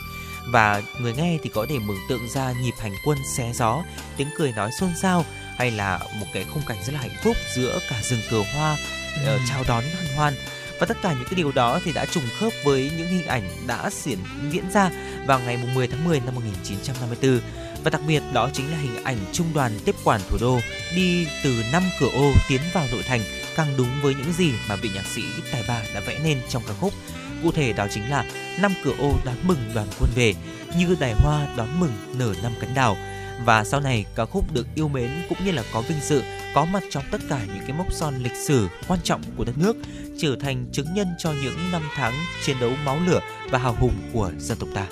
và 0.51 0.81
người 1.01 1.13
nghe 1.13 1.37
thì 1.43 1.49
có 1.49 1.65
thể 1.69 1.79
mường 1.79 1.97
tượng 2.09 2.29
ra 2.29 2.53
nhịp 2.61 2.73
hành 2.79 2.93
quân 3.05 3.17
xé 3.37 3.53
gió, 3.53 3.83
tiếng 4.17 4.27
cười 4.37 4.51
nói 4.51 4.71
xôn 4.79 4.89
xao 5.01 5.25
hay 5.59 5.71
là 5.71 5.99
một 6.19 6.25
cái 6.33 6.45
khung 6.53 6.63
cảnh 6.67 6.77
rất 6.85 6.93
là 6.93 6.99
hạnh 6.99 7.17
phúc 7.23 7.37
giữa 7.55 7.79
cả 7.89 7.95
rừng 8.01 8.21
cờ 8.29 8.43
hoa 8.53 8.73
uh, 8.73 9.41
chào 9.49 9.63
đón 9.67 9.83
hân 9.83 10.15
hoan. 10.15 10.33
Và 10.79 10.85
tất 10.85 10.97
cả 11.01 11.13
những 11.13 11.25
cái 11.25 11.35
điều 11.35 11.51
đó 11.51 11.79
thì 11.85 11.93
đã 11.93 12.05
trùng 12.05 12.23
khớp 12.39 12.53
với 12.63 12.91
những 12.97 13.07
hình 13.07 13.27
ảnh 13.27 13.43
đã 13.67 13.89
diễn 13.93 14.19
diễn 14.51 14.71
ra 14.71 14.91
vào 15.25 15.39
ngày 15.39 15.57
10 15.75 15.87
tháng 15.87 16.05
10 16.05 16.19
năm 16.19 16.35
1954 16.35 17.39
và 17.83 17.89
đặc 17.89 18.01
biệt 18.07 18.23
đó 18.33 18.49
chính 18.53 18.71
là 18.71 18.77
hình 18.77 19.03
ảnh 19.03 19.17
trung 19.31 19.47
đoàn 19.53 19.71
tiếp 19.85 19.95
quản 20.03 20.21
thủ 20.29 20.37
đô 20.41 20.59
đi 20.95 21.27
từ 21.43 21.63
năm 21.71 21.83
cửa 21.99 22.09
ô 22.13 22.31
tiến 22.49 22.61
vào 22.73 22.85
nội 22.91 23.03
thành 23.07 23.21
càng 23.55 23.67
đúng 23.77 23.89
với 24.01 24.15
những 24.15 24.33
gì 24.33 24.51
mà 24.69 24.75
vị 24.75 24.89
nhạc 24.95 25.05
sĩ 25.05 25.21
tài 25.51 25.63
ba 25.67 25.81
đã 25.93 25.99
vẽ 25.99 26.19
nên 26.23 26.37
trong 26.49 26.63
ca 26.67 26.73
khúc. 26.73 26.93
Cụ 27.43 27.51
thể 27.51 27.73
đó 27.73 27.87
chính 27.91 28.09
là 28.09 28.25
năm 28.61 28.73
cửa 28.83 28.93
ô 28.99 29.13
đón 29.25 29.35
mừng 29.43 29.71
đoàn 29.75 29.87
quân 29.99 30.11
về 30.15 30.33
như 30.77 30.95
đài 30.99 31.13
hoa 31.13 31.47
đón 31.57 31.79
mừng 31.79 31.91
nở 32.17 32.33
năm 32.43 32.51
cánh 32.61 32.73
đào 32.75 32.97
và 33.45 33.63
sau 33.63 33.79
này 33.79 34.05
ca 34.15 34.25
khúc 34.25 34.53
được 34.53 34.67
yêu 34.75 34.87
mến 34.87 35.09
cũng 35.29 35.37
như 35.45 35.51
là 35.51 35.63
có 35.73 35.81
vinh 35.81 35.99
dự 36.01 36.23
có 36.53 36.65
mặt 36.65 36.83
trong 36.89 37.03
tất 37.11 37.21
cả 37.29 37.39
những 37.47 37.63
cái 37.67 37.77
mốc 37.77 37.87
son 37.91 38.15
lịch 38.23 38.35
sử 38.35 38.67
quan 38.87 38.99
trọng 39.03 39.21
của 39.37 39.43
đất 39.43 39.57
nước 39.57 39.75
trở 40.19 40.35
thành 40.41 40.65
chứng 40.71 40.93
nhân 40.93 41.07
cho 41.17 41.31
những 41.43 41.71
năm 41.71 41.81
tháng 41.95 42.13
chiến 42.45 42.57
đấu 42.61 42.71
máu 42.85 42.99
lửa 43.07 43.19
và 43.51 43.59
hào 43.59 43.75
hùng 43.79 43.93
của 44.13 44.31
dân 44.37 44.57
tộc 44.57 44.69
ta. 44.73 44.87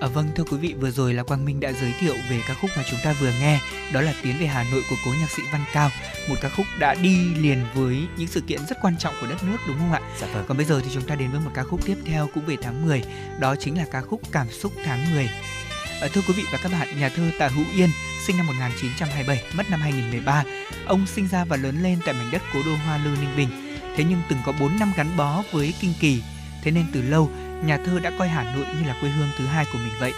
À, 0.00 0.08
vâng 0.08 0.28
thưa 0.34 0.44
quý 0.44 0.56
vị 0.56 0.74
vừa 0.80 0.90
rồi 0.90 1.14
là 1.14 1.22
Quang 1.22 1.44
Minh 1.44 1.60
đã 1.60 1.72
giới 1.72 1.94
thiệu 2.00 2.14
về 2.30 2.40
ca 2.48 2.54
khúc 2.54 2.70
mà 2.76 2.82
chúng 2.90 3.00
ta 3.04 3.14
vừa 3.20 3.30
nghe 3.40 3.60
đó 3.92 4.00
là 4.00 4.14
Tiến 4.22 4.34
về 4.40 4.46
Hà 4.46 4.64
Nội 4.72 4.82
của 4.90 4.96
cố 5.04 5.10
nhạc 5.20 5.30
sĩ 5.30 5.42
Văn 5.52 5.64
Cao 5.72 5.90
một 6.28 6.34
ca 6.40 6.48
khúc 6.48 6.66
đã 6.78 6.94
đi 6.94 7.34
liền 7.34 7.58
với 7.74 8.06
những 8.16 8.28
sự 8.28 8.40
kiện 8.40 8.66
rất 8.68 8.78
quan 8.82 8.98
trọng 8.98 9.14
của 9.20 9.26
đất 9.26 9.44
nước 9.44 9.56
đúng 9.66 9.78
không 9.78 9.92
ạ? 9.92 10.00
Dạ 10.20 10.26
vâng. 10.34 10.44
Còn 10.48 10.56
bây 10.56 10.66
giờ 10.66 10.80
thì 10.84 10.90
chúng 10.94 11.02
ta 11.02 11.14
đến 11.14 11.30
với 11.30 11.40
một 11.40 11.50
ca 11.54 11.62
khúc 11.62 11.80
tiếp 11.84 11.96
theo 12.04 12.28
cũng 12.34 12.46
về 12.46 12.56
tháng 12.62 12.86
10 12.86 13.02
đó 13.40 13.56
chính 13.56 13.78
là 13.78 13.84
ca 13.90 14.00
khúc 14.00 14.20
Cảm 14.32 14.50
xúc 14.50 14.72
tháng 14.84 15.14
10 15.14 15.24
À, 15.24 15.63
Ờ, 16.04 16.10
thưa 16.12 16.20
quý 16.28 16.34
vị 16.36 16.44
và 16.52 16.58
các 16.62 16.72
bạn, 16.72 17.00
nhà 17.00 17.08
thơ 17.08 17.30
Tạ 17.38 17.48
Hữu 17.48 17.64
Yên 17.76 17.90
sinh 18.26 18.36
năm 18.36 18.46
1927, 18.46 19.42
mất 19.56 19.70
năm 19.70 19.80
2013. 19.80 20.44
Ông 20.86 21.06
sinh 21.06 21.28
ra 21.28 21.44
và 21.44 21.56
lớn 21.56 21.82
lên 21.82 21.98
tại 22.04 22.14
mảnh 22.14 22.30
đất 22.32 22.42
cố 22.52 22.60
đô 22.66 22.74
Hoa 22.86 22.98
Lư 22.98 23.10
Ninh 23.10 23.36
Bình. 23.36 23.48
Thế 23.96 24.04
nhưng 24.08 24.20
từng 24.28 24.38
có 24.46 24.52
4 24.60 24.78
năm 24.78 24.92
gắn 24.96 25.16
bó 25.16 25.42
với 25.52 25.74
kinh 25.80 25.92
kỳ. 26.00 26.22
Thế 26.62 26.70
nên 26.70 26.86
từ 26.92 27.02
lâu, 27.02 27.30
nhà 27.64 27.78
thơ 27.86 28.00
đã 28.00 28.12
coi 28.18 28.28
Hà 28.28 28.42
Nội 28.42 28.66
như 28.66 28.88
là 28.88 28.96
quê 29.00 29.10
hương 29.10 29.28
thứ 29.38 29.46
hai 29.46 29.64
của 29.72 29.78
mình 29.78 29.92
vậy. 30.00 30.12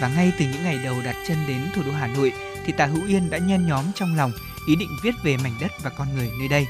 Và 0.00 0.08
ngay 0.08 0.32
từ 0.38 0.44
những 0.44 0.64
ngày 0.64 0.78
đầu 0.84 0.96
đặt 1.04 1.16
chân 1.28 1.36
đến 1.48 1.60
thủ 1.74 1.82
đô 1.86 1.92
Hà 1.92 2.06
Nội 2.06 2.32
thì 2.66 2.72
Tạ 2.72 2.86
Hữu 2.86 3.06
Yên 3.06 3.30
đã 3.30 3.38
nhen 3.38 3.66
nhóm 3.66 3.84
trong 3.94 4.16
lòng 4.16 4.32
ý 4.68 4.76
định 4.76 4.90
viết 5.02 5.14
về 5.22 5.36
mảnh 5.36 5.54
đất 5.60 5.72
và 5.82 5.90
con 5.90 6.14
người 6.14 6.30
nơi 6.38 6.48
đây. 6.48 6.66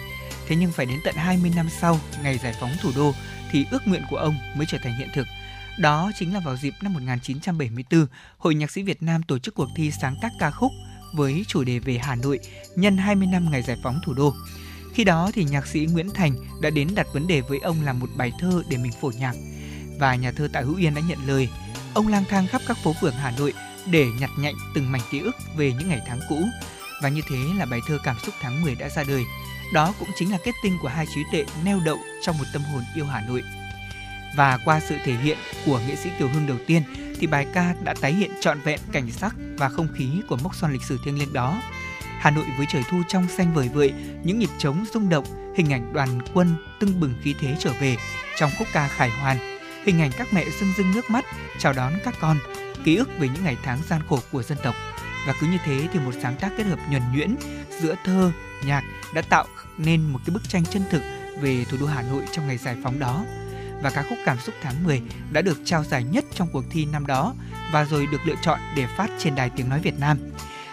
Thế 0.48 0.56
nhưng 0.56 0.72
phải 0.72 0.86
đến 0.86 1.00
tận 1.04 1.14
20 1.14 1.52
năm 1.56 1.68
sau 1.80 2.00
ngày 2.22 2.38
giải 2.38 2.54
phóng 2.60 2.72
thủ 2.82 2.90
đô 2.96 3.14
thì 3.50 3.66
ước 3.70 3.86
nguyện 3.86 4.02
của 4.10 4.16
ông 4.16 4.36
mới 4.56 4.66
trở 4.70 4.78
thành 4.82 4.98
hiện 4.98 5.08
thực. 5.14 5.26
Đó 5.80 6.10
chính 6.18 6.34
là 6.34 6.40
vào 6.40 6.56
dịp 6.56 6.74
năm 6.82 6.92
1974, 6.92 8.06
Hội 8.38 8.54
Nhạc 8.54 8.70
sĩ 8.70 8.82
Việt 8.82 9.02
Nam 9.02 9.22
tổ 9.22 9.38
chức 9.38 9.54
cuộc 9.54 9.68
thi 9.76 9.90
sáng 9.90 10.16
tác 10.22 10.32
ca 10.38 10.50
khúc 10.50 10.72
với 11.14 11.44
chủ 11.48 11.64
đề 11.64 11.78
về 11.78 11.98
Hà 12.02 12.14
Nội 12.14 12.38
nhân 12.76 12.96
20 12.96 13.28
năm 13.32 13.50
ngày 13.50 13.62
giải 13.62 13.76
phóng 13.82 14.00
thủ 14.04 14.14
đô. 14.14 14.34
Khi 14.94 15.04
đó 15.04 15.30
thì 15.34 15.44
nhạc 15.44 15.66
sĩ 15.66 15.86
Nguyễn 15.90 16.10
Thành 16.14 16.34
đã 16.62 16.70
đến 16.70 16.88
đặt 16.94 17.06
vấn 17.12 17.26
đề 17.26 17.40
với 17.40 17.58
ông 17.58 17.82
làm 17.84 18.00
một 18.00 18.10
bài 18.16 18.32
thơ 18.40 18.62
để 18.70 18.76
mình 18.76 18.92
phổ 19.00 19.10
nhạc. 19.18 19.34
Và 19.98 20.14
nhà 20.14 20.32
thơ 20.32 20.48
Tạ 20.52 20.60
Hữu 20.60 20.76
Yên 20.76 20.94
đã 20.94 21.02
nhận 21.08 21.18
lời. 21.26 21.48
Ông 21.94 22.08
lang 22.08 22.24
thang 22.28 22.46
khắp 22.46 22.62
các 22.68 22.76
phố 22.84 22.94
phường 23.00 23.14
Hà 23.14 23.30
Nội 23.38 23.52
để 23.90 24.06
nhặt 24.20 24.30
nhạnh 24.38 24.54
từng 24.74 24.92
mảnh 24.92 25.02
ký 25.10 25.20
ức 25.20 25.36
về 25.56 25.72
những 25.72 25.88
ngày 25.88 26.00
tháng 26.06 26.20
cũ. 26.28 26.42
Và 27.02 27.08
như 27.08 27.20
thế 27.30 27.38
là 27.58 27.66
bài 27.66 27.80
thơ 27.86 27.98
Cảm 28.04 28.16
xúc 28.24 28.34
tháng 28.40 28.62
10 28.62 28.74
đã 28.74 28.88
ra 28.88 29.04
đời. 29.08 29.24
Đó 29.74 29.94
cũng 29.98 30.08
chính 30.16 30.32
là 30.32 30.38
kết 30.44 30.54
tinh 30.62 30.78
của 30.82 30.88
hai 30.88 31.06
trí 31.14 31.20
tuệ 31.32 31.44
neo 31.64 31.80
đậu 31.84 31.98
trong 32.22 32.38
một 32.38 32.44
tâm 32.52 32.62
hồn 32.62 32.82
yêu 32.94 33.06
Hà 33.06 33.20
Nội. 33.20 33.42
Và 34.36 34.58
qua 34.64 34.80
sự 34.80 34.96
thể 35.04 35.12
hiện 35.12 35.38
của 35.66 35.80
nghệ 35.88 35.96
sĩ 35.96 36.10
Kiều 36.18 36.28
Hương 36.28 36.46
đầu 36.46 36.56
tiên 36.66 36.82
thì 37.18 37.26
bài 37.26 37.46
ca 37.52 37.74
đã 37.84 37.94
tái 38.00 38.12
hiện 38.12 38.30
trọn 38.40 38.60
vẹn 38.60 38.80
cảnh 38.92 39.10
sắc 39.10 39.34
và 39.58 39.68
không 39.68 39.88
khí 39.94 40.10
của 40.28 40.36
mốc 40.36 40.54
son 40.54 40.72
lịch 40.72 40.82
sử 40.82 40.98
thiêng 41.04 41.18
liêng 41.18 41.32
đó. 41.32 41.62
Hà 42.20 42.30
Nội 42.30 42.44
với 42.56 42.66
trời 42.72 42.82
thu 42.90 43.02
trong 43.08 43.28
xanh 43.28 43.54
vời 43.54 43.68
vợi, 43.68 43.92
những 44.24 44.38
nhịp 44.38 44.50
trống 44.58 44.84
rung 44.92 45.08
động, 45.08 45.54
hình 45.56 45.72
ảnh 45.72 45.92
đoàn 45.92 46.18
quân 46.34 46.56
tưng 46.80 47.00
bừng 47.00 47.14
khí 47.22 47.34
thế 47.40 47.56
trở 47.58 47.72
về 47.80 47.96
trong 48.38 48.50
khúc 48.58 48.68
ca 48.72 48.88
khải 48.88 49.10
hoàn, 49.10 49.38
hình 49.84 50.00
ảnh 50.00 50.10
các 50.18 50.28
mẹ 50.32 50.44
rưng 50.60 50.72
rưng 50.76 50.92
nước 50.94 51.10
mắt 51.10 51.24
chào 51.58 51.72
đón 51.72 51.92
các 52.04 52.14
con, 52.20 52.38
ký 52.84 52.96
ức 52.96 53.08
về 53.18 53.28
những 53.28 53.44
ngày 53.44 53.56
tháng 53.62 53.78
gian 53.88 54.00
khổ 54.08 54.18
của 54.32 54.42
dân 54.42 54.58
tộc. 54.62 54.74
Và 55.26 55.34
cứ 55.40 55.46
như 55.46 55.58
thế 55.64 55.88
thì 55.92 55.98
một 55.98 56.14
sáng 56.22 56.36
tác 56.36 56.52
kết 56.56 56.64
hợp 56.64 56.78
nhuần 56.90 57.02
nhuyễn 57.12 57.36
giữa 57.80 57.94
thơ, 58.04 58.32
nhạc 58.64 58.82
đã 59.14 59.22
tạo 59.22 59.46
nên 59.78 60.12
một 60.12 60.18
cái 60.26 60.34
bức 60.34 60.48
tranh 60.48 60.64
chân 60.64 60.82
thực 60.90 61.02
về 61.40 61.64
thủ 61.64 61.76
đô 61.80 61.86
Hà 61.86 62.02
Nội 62.02 62.22
trong 62.32 62.46
ngày 62.46 62.56
giải 62.58 62.76
phóng 62.82 62.98
đó. 62.98 63.24
Và 63.82 63.90
ca 63.90 64.02
khúc 64.02 64.18
Cảm 64.24 64.38
xúc 64.40 64.54
tháng 64.62 64.84
10 64.84 65.02
đã 65.32 65.42
được 65.42 65.58
trao 65.64 65.84
giải 65.84 66.04
nhất 66.04 66.24
trong 66.34 66.48
cuộc 66.52 66.64
thi 66.70 66.84
năm 66.84 67.06
đó 67.06 67.34
và 67.72 67.84
rồi 67.84 68.06
được 68.06 68.20
lựa 68.24 68.34
chọn 68.42 68.58
để 68.76 68.86
phát 68.96 69.10
trên 69.18 69.34
đài 69.34 69.50
tiếng 69.50 69.68
nói 69.68 69.80
Việt 69.80 69.98
Nam. 69.98 70.18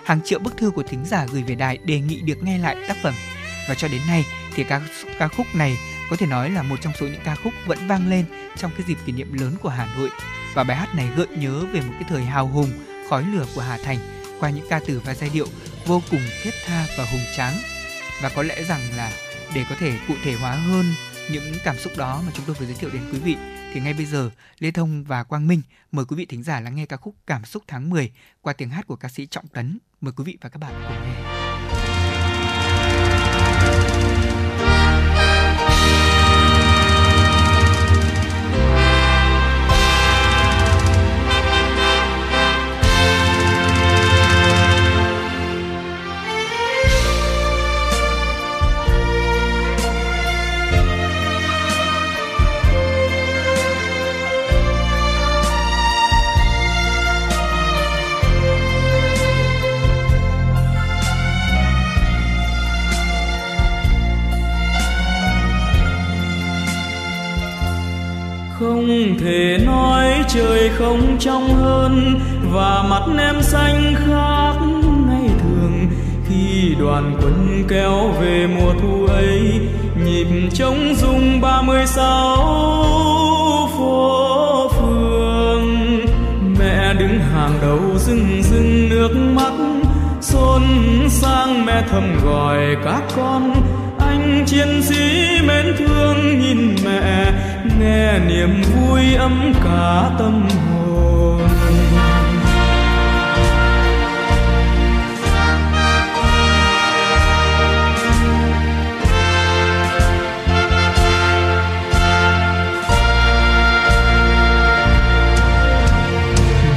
Hàng 0.06 0.22
triệu 0.24 0.40
bức 0.40 0.58
thư 0.58 0.72
của 0.72 0.84
thính 0.84 1.06
giả 1.06 1.26
gửi 1.32 1.44
về 1.44 1.56
đài 1.56 1.78
đề 1.78 2.00
nghị 2.00 2.22
được 2.22 2.44
nghe 2.44 2.58
lại 2.58 2.76
tác 2.88 2.98
phẩm. 3.04 3.14
Và 3.70 3.76
cho 3.76 3.88
đến 3.88 4.02
nay 4.08 4.26
thì 4.56 4.64
ca, 4.64 4.82
ca 5.20 5.28
khúc 5.28 5.48
này 5.54 5.78
có 6.10 6.16
thể 6.16 6.26
nói 6.26 6.50
là 6.50 6.64
một 6.64 6.76
trong 6.82 6.94
số 7.00 7.06
những 7.06 7.22
ca 7.24 7.36
khúc 7.36 7.54
vẫn 7.68 7.88
vang 7.88 8.10
lên 8.10 8.26
trong 8.56 8.72
cái 8.78 8.86
dịp 8.88 8.98
kỷ 9.06 9.12
niệm 9.12 9.34
lớn 9.34 9.56
của 9.62 9.70
Hà 9.70 9.96
Nội. 9.98 10.10
Và 10.54 10.64
bài 10.64 10.78
hát 10.78 10.96
này 10.96 11.10
gợi 11.16 11.28
nhớ 11.28 11.66
về 11.72 11.82
một 11.82 11.94
cái 11.94 12.04
thời 12.10 12.24
hào 12.24 12.48
hùng, 12.48 12.72
khói 13.10 13.24
lửa 13.34 13.46
của 13.56 13.62
Hà 13.62 13.78
Thành 13.78 13.98
qua 14.40 14.50
những 14.50 14.66
ca 14.70 14.80
từ 14.88 15.02
và 15.06 15.14
giai 15.14 15.30
điệu 15.34 15.48
vô 15.86 16.02
cùng 16.12 16.22
thiết 16.44 16.54
tha 16.66 16.86
và 16.98 17.06
hùng 17.12 17.26
tráng. 17.38 17.54
Và 18.22 18.30
có 18.30 18.44
lẽ 18.44 18.64
rằng 18.64 18.82
là 18.96 19.12
để 19.54 19.66
có 19.70 19.76
thể 19.80 19.94
cụ 20.08 20.14
thể 20.24 20.34
hóa 20.34 20.52
hơn 20.52 20.86
những 21.32 21.54
cảm 21.64 21.78
xúc 21.78 21.94
đó 21.98 22.22
mà 22.26 22.32
chúng 22.36 22.46
tôi 22.46 22.56
vừa 22.60 22.66
giới 22.66 22.76
thiệu 22.76 22.90
đến 22.94 23.02
quý 23.12 23.20
vị 23.20 23.36
thì 23.74 23.80
ngay 23.80 23.94
bây 23.94 24.06
giờ, 24.06 24.30
Lê 24.60 24.72
Thông 24.72 25.04
và 25.04 25.24
Quang 25.24 25.48
Minh, 25.48 25.62
mời 25.92 26.06
quý 26.06 26.16
vị 26.16 26.26
thính 26.26 26.44
giả 26.44 26.60
lắng 26.60 26.76
nghe 26.76 26.86
ca 26.86 26.98
khúc 26.98 27.16
Cảm 27.28 27.46
xúc 27.46 27.64
tháng 27.68 27.90
10 27.90 28.12
qua 28.42 28.54
tiếng 28.54 28.70
hát 28.70 28.88
của 28.88 28.96
ca 28.96 29.10
sĩ 29.10 29.26
Trọng 29.26 29.48
Tấn. 29.48 29.78
Mời 30.02 30.14
quý 30.18 30.24
vị 30.24 30.38
và 30.42 30.50
các 30.50 30.58
bạn 30.58 30.74
cùng 30.88 31.04
nghe. 31.04 31.37
Không 68.60 69.18
thể 69.20 69.58
nói 69.66 70.06
trời 70.28 70.70
không 70.70 71.18
trong 71.20 71.56
hơn, 71.56 72.20
và 72.54 72.84
mặt 72.90 73.02
em 73.20 73.42
xanh 73.42 73.94
khác 73.96 74.54
ngày 75.08 75.30
thường. 75.42 75.88
Khi 76.30 76.76
đoàn 76.80 77.16
quân 77.22 77.64
kéo 77.68 78.08
về 78.22 78.48
mùa 78.48 78.74
thu 78.82 79.06
ấy, 79.06 79.60
nhịp 80.06 80.28
trống 80.54 80.94
rung 80.96 81.42
ba 81.42 81.62
mươi 81.62 81.86
sáu 81.86 82.38
phố 83.78 84.68
phường. 84.68 85.66
Mẹ 86.60 86.94
đứng 86.94 87.20
hàng 87.20 87.60
đầu 87.62 87.80
rưng 87.98 88.42
rưng 88.44 88.90
nước 88.90 89.16
mắt, 89.36 89.54
xôn 90.22 90.62
sang 91.10 91.66
mẹ 91.66 91.84
thầm 91.90 92.18
gọi 92.26 92.58
các 92.86 93.04
con 93.16 93.54
chiến 94.46 94.82
sĩ 94.84 95.28
mến 95.48 95.76
thương 95.78 96.40
nhìn 96.40 96.76
mẹ, 96.86 97.32
nghe 97.80 98.20
niềm 98.20 98.62
vui 98.62 99.16
ấm 99.16 99.54
cả 99.64 100.10
tâm 100.20 100.48
hồn. 100.50 101.42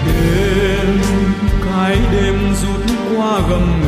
Đêm 0.06 1.00
cái 1.64 1.98
đêm 2.12 2.54
rút 2.54 2.82
qua 3.16 3.40
gầm 3.50 3.79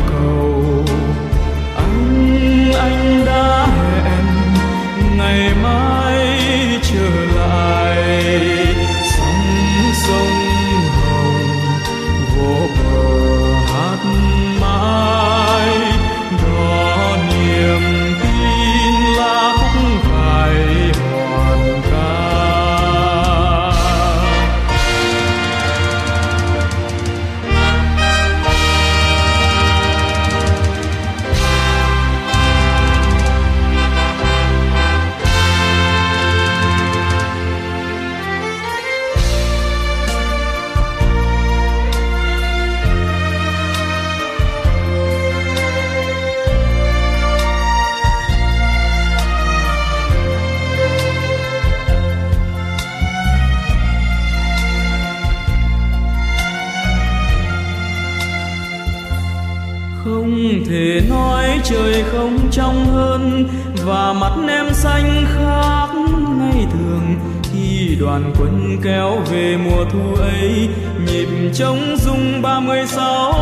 quân 68.42 68.78
kéo 68.82 69.18
về 69.30 69.56
mùa 69.56 69.84
thu 69.92 70.14
ấy, 70.14 70.68
nhịp 71.06 71.28
trống 71.54 71.96
rung 71.98 72.42
ba 72.42 72.60
mươi 72.60 72.86
sáu 72.86 73.32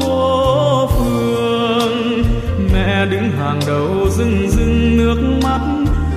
phố 0.00 0.86
phường. 0.86 2.22
Mẹ 2.72 3.06
đứng 3.06 3.30
hàng 3.38 3.60
đầu 3.66 4.08
rưng 4.10 4.50
rưng 4.50 4.96
nước 4.96 5.38
mắt, 5.42 5.60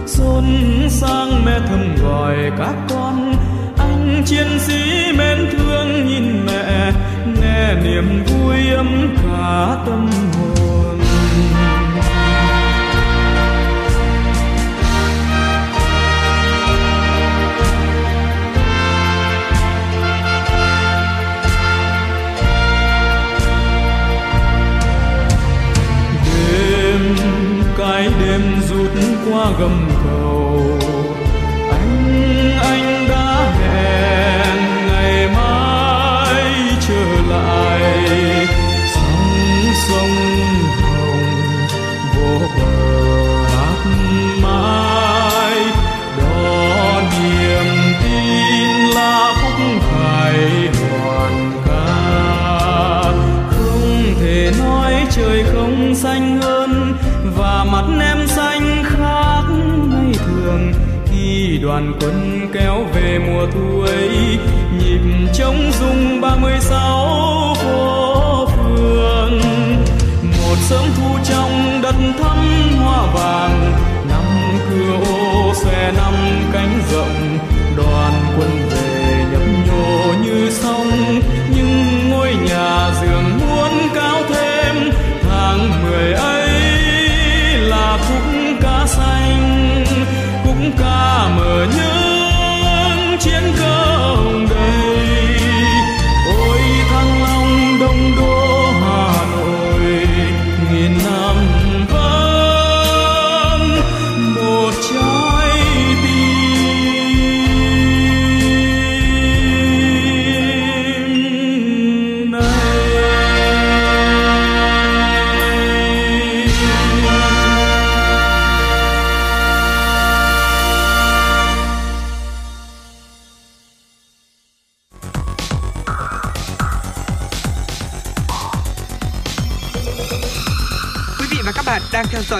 xôn 0.07 0.43
sang 0.89 1.45
mẹ 1.45 1.59
thầm 1.69 1.95
gọi 2.03 2.35
các 2.57 2.75
con, 2.89 3.35
anh 3.77 4.23
chiến 4.25 4.47
sĩ 4.59 4.82
quân 62.03 62.49
kéo 62.53 62.83
về 62.93 63.19
mùa 63.19 63.47
thu 63.53 63.81
ấy, 63.81 64.39
nhịp 64.79 65.01
trống 65.33 65.71
rung 65.79 66.21
ba 66.21 66.35
mươi 66.35 66.57
sáu 66.59 67.55
phố 67.55 68.45
phường. 68.45 69.41
Một 70.23 70.55
sớm 70.69 70.83
thu 70.97 71.17
trong 71.23 71.62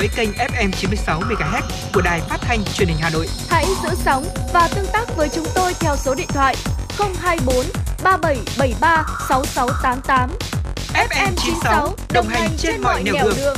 dõi 0.04 0.10
kênh 0.16 0.30
FM 0.32 0.72
96 0.72 1.20
MHz 1.22 1.62
của 1.94 2.02
đài 2.02 2.22
phát 2.22 2.38
thanh 2.42 2.64
truyền 2.74 2.88
hình 2.88 2.98
Hà 3.02 3.10
Nội. 3.10 3.28
Hãy 3.50 3.66
giữ 3.84 3.90
sóng 3.96 4.26
và 4.54 4.70
tương 4.76 4.86
tác 4.94 5.16
với 5.16 5.30
chúng 5.30 5.46
tôi 5.56 5.74
theo 5.74 5.96
số 5.96 6.16
điện 6.16 6.28
thoại 6.28 6.56
024 7.20 7.56
3773 8.04 9.06
6688. 9.30 10.30
FM 10.94 11.34
96 11.38 11.96
đồng 12.14 12.28
hành 12.28 12.50
trên 12.58 12.82
mọi 12.82 13.04
nẻo 13.04 13.26
đường. 13.36 13.58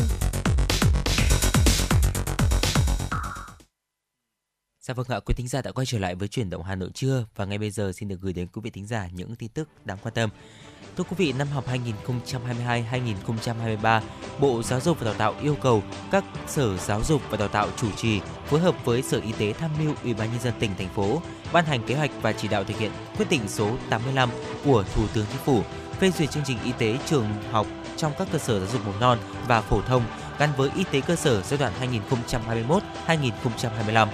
Dạ 4.82 4.94
vâng 4.94 5.06
ạ, 5.10 5.20
quý 5.20 5.34
thính 5.38 5.48
giả 5.48 5.62
đã 5.62 5.72
quay 5.72 5.86
trở 5.86 6.00
lại 6.00 6.16
với 6.16 6.28
chuyển 6.28 6.50
động 6.50 6.64
Hà 6.64 6.76
Nội 6.76 6.90
trưa 6.94 7.26
và 7.36 7.46
ngay 7.46 7.58
bây 7.58 7.72
giờ 7.72 7.92
xin 7.96 8.08
được 8.08 8.22
gửi 8.22 8.34
đến 8.34 8.48
quý 8.54 8.62
vị 8.64 8.70
thính 8.70 8.88
giả 8.88 9.08
những 9.14 9.36
tin 9.36 9.50
tức 9.50 9.70
đáng 9.86 9.98
quan 10.04 10.14
tâm. 10.14 10.30
Thưa 10.98 11.04
quý 11.04 11.16
vị, 11.18 11.34
năm 11.38 11.48
học 11.48 11.66
2022-2023, 12.38 14.02
Bộ 14.40 14.62
Giáo 14.64 14.80
dục 14.80 15.00
và 15.00 15.06
Đào 15.06 15.14
tạo 15.14 15.34
yêu 15.42 15.56
cầu 15.62 15.84
các 16.12 16.24
sở 16.48 16.78
giáo 16.78 17.04
dục 17.04 17.22
và 17.30 17.38
đào 17.38 17.48
tạo 17.48 17.68
chủ 17.78 17.88
trì 17.96 18.22
phối 18.46 18.60
hợp 18.60 18.86
với 18.86 19.02
Sở 19.02 19.20
Y 19.20 19.32
tế 19.32 19.54
tham 19.54 19.72
mưu 19.80 19.94
Ủy 20.04 20.14
ban 20.14 20.32
nhân 20.32 20.42
dân 20.42 20.54
tỉnh 20.60 20.72
thành 20.78 20.90
phố 20.90 21.22
ban 21.54 21.66
hành 21.66 21.84
kế 21.84 21.96
hoạch 21.96 22.12
và 22.22 22.34
chỉ 22.34 22.48
đạo 22.48 22.64
thực 22.64 22.78
hiện 22.78 22.92
quyết 23.18 23.30
định 23.30 23.42
số 23.48 23.72
85 23.90 24.30
của 24.66 24.84
Thủ 24.96 25.04
tướng 25.14 25.26
Chính 25.32 25.42
phủ 25.46 25.62
phê 26.00 26.12
duyệt 26.12 26.32
chương 26.32 26.44
trình 26.46 26.58
y 26.64 26.72
tế 26.72 26.98
trường 27.06 27.26
học 27.52 27.68
trong 27.98 28.12
các 28.18 28.28
cơ 28.32 28.38
sở 28.38 28.60
giáo 28.60 28.70
dục 28.74 28.82
mầm 28.86 29.00
non 29.00 29.18
và 29.48 29.62
phổ 29.62 29.82
thông 29.82 30.04
gắn 30.40 30.50
với 30.58 30.70
y 30.76 30.84
tế 30.92 31.02
cơ 31.02 31.16
sở 31.16 31.42
giai 31.42 31.60
đoạn 31.60 31.74
2021-2025. 33.08 34.08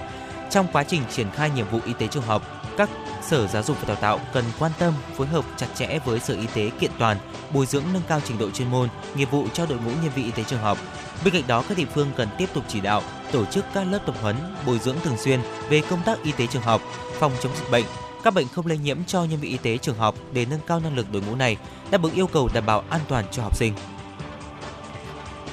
Trong 0.52 0.66
quá 0.72 0.84
trình 0.84 1.02
triển 1.10 1.30
khai 1.30 1.50
nhiệm 1.50 1.68
vụ 1.68 1.80
y 1.84 1.92
tế 1.92 2.06
trường 2.06 2.22
học, 2.22 2.42
các 2.76 2.90
sở 3.22 3.46
giáo 3.46 3.62
dục 3.62 3.76
và 3.80 3.88
đào 3.88 3.96
tạo 3.96 4.20
cần 4.32 4.44
quan 4.58 4.72
tâm 4.78 4.94
phối 5.16 5.26
hợp 5.26 5.44
chặt 5.56 5.66
chẽ 5.74 5.98
với 6.04 6.20
sở 6.20 6.34
y 6.34 6.46
tế 6.54 6.70
kiện 6.80 6.90
toàn, 6.98 7.16
bồi 7.52 7.66
dưỡng 7.66 7.84
nâng 7.92 8.02
cao 8.08 8.20
trình 8.24 8.38
độ 8.38 8.50
chuyên 8.50 8.70
môn, 8.70 8.88
nghiệp 9.14 9.30
vụ 9.30 9.46
cho 9.52 9.66
đội 9.66 9.78
ngũ 9.78 9.90
nhân 9.90 10.10
viên 10.14 10.24
y 10.24 10.30
tế 10.30 10.44
trường 10.44 10.60
học. 10.60 10.78
Bên 11.24 11.34
cạnh 11.34 11.42
đó, 11.46 11.64
các 11.68 11.78
địa 11.78 11.86
phương 11.94 12.10
cần 12.16 12.28
tiếp 12.38 12.48
tục 12.54 12.64
chỉ 12.68 12.80
đạo 12.80 13.02
tổ 13.32 13.44
chức 13.44 13.64
các 13.74 13.84
lớp 13.84 13.98
tập 14.06 14.14
huấn, 14.22 14.36
bồi 14.66 14.78
dưỡng 14.78 14.96
thường 15.02 15.16
xuyên 15.16 15.40
về 15.68 15.82
công 15.90 16.02
tác 16.02 16.22
y 16.22 16.32
tế 16.32 16.46
trường 16.46 16.62
học, 16.62 16.82
phòng 17.18 17.32
chống 17.42 17.52
dịch 17.56 17.70
bệnh, 17.70 17.84
các 18.24 18.34
bệnh 18.34 18.48
không 18.48 18.66
lây 18.66 18.78
nhiễm 18.78 19.04
cho 19.04 19.24
nhân 19.24 19.40
viên 19.40 19.50
y 19.50 19.56
tế 19.56 19.78
trường 19.78 19.98
học 19.98 20.14
để 20.32 20.46
nâng 20.50 20.60
cao 20.66 20.80
năng 20.80 20.96
lực 20.96 21.12
đội 21.12 21.22
ngũ 21.22 21.34
này, 21.34 21.56
đáp 21.90 22.02
ứng 22.02 22.14
yêu 22.14 22.26
cầu 22.26 22.48
đảm 22.54 22.66
bảo 22.66 22.84
an 22.90 23.00
toàn 23.08 23.24
cho 23.30 23.42
học 23.42 23.56
sinh. 23.56 23.74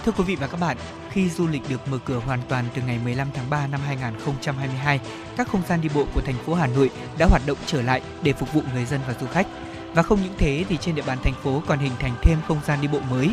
Thưa 0.06 0.12
quý 0.12 0.24
vị 0.24 0.36
và 0.36 0.48
các 0.48 0.60
bạn, 0.60 0.78
khi 1.12 1.30
du 1.30 1.48
lịch 1.48 1.70
được 1.70 1.88
mở 1.88 1.98
cửa 2.06 2.20
hoàn 2.26 2.40
toàn 2.50 2.66
từ 2.76 2.82
ngày 2.82 3.00
15 3.04 3.28
tháng 3.34 3.50
3 3.50 3.68
năm 3.68 3.82
2022, 3.88 5.00
các 5.38 5.48
không 5.48 5.62
gian 5.70 5.82
đi 5.82 5.90
bộ 5.96 6.06
của 6.14 6.22
thành 6.22 6.36
phố 6.46 6.54
Hà 6.54 6.68
Nội 6.68 6.90
đã 7.18 7.26
hoạt 7.30 7.42
động 7.46 7.58
trở 7.66 7.82
lại 7.82 8.02
để 8.24 8.34
phục 8.34 8.54
vụ 8.54 8.62
người 8.74 8.86
dân 8.86 9.02
và 9.08 9.14
du 9.22 9.28
khách. 9.28 9.48
Và 9.94 10.04
không 10.04 10.22
những 10.24 10.36
thế 10.38 10.66
thì 10.70 10.78
trên 10.78 10.96
địa 10.96 11.02
bàn 11.08 11.18
thành 11.24 11.34
phố 11.44 11.64
còn 11.68 11.80
hình 11.80 11.92
thành 12.00 12.16
thêm 12.22 12.38
không 12.48 12.60
gian 12.68 12.82
đi 12.82 12.88
bộ 12.88 13.00
mới. 13.10 13.30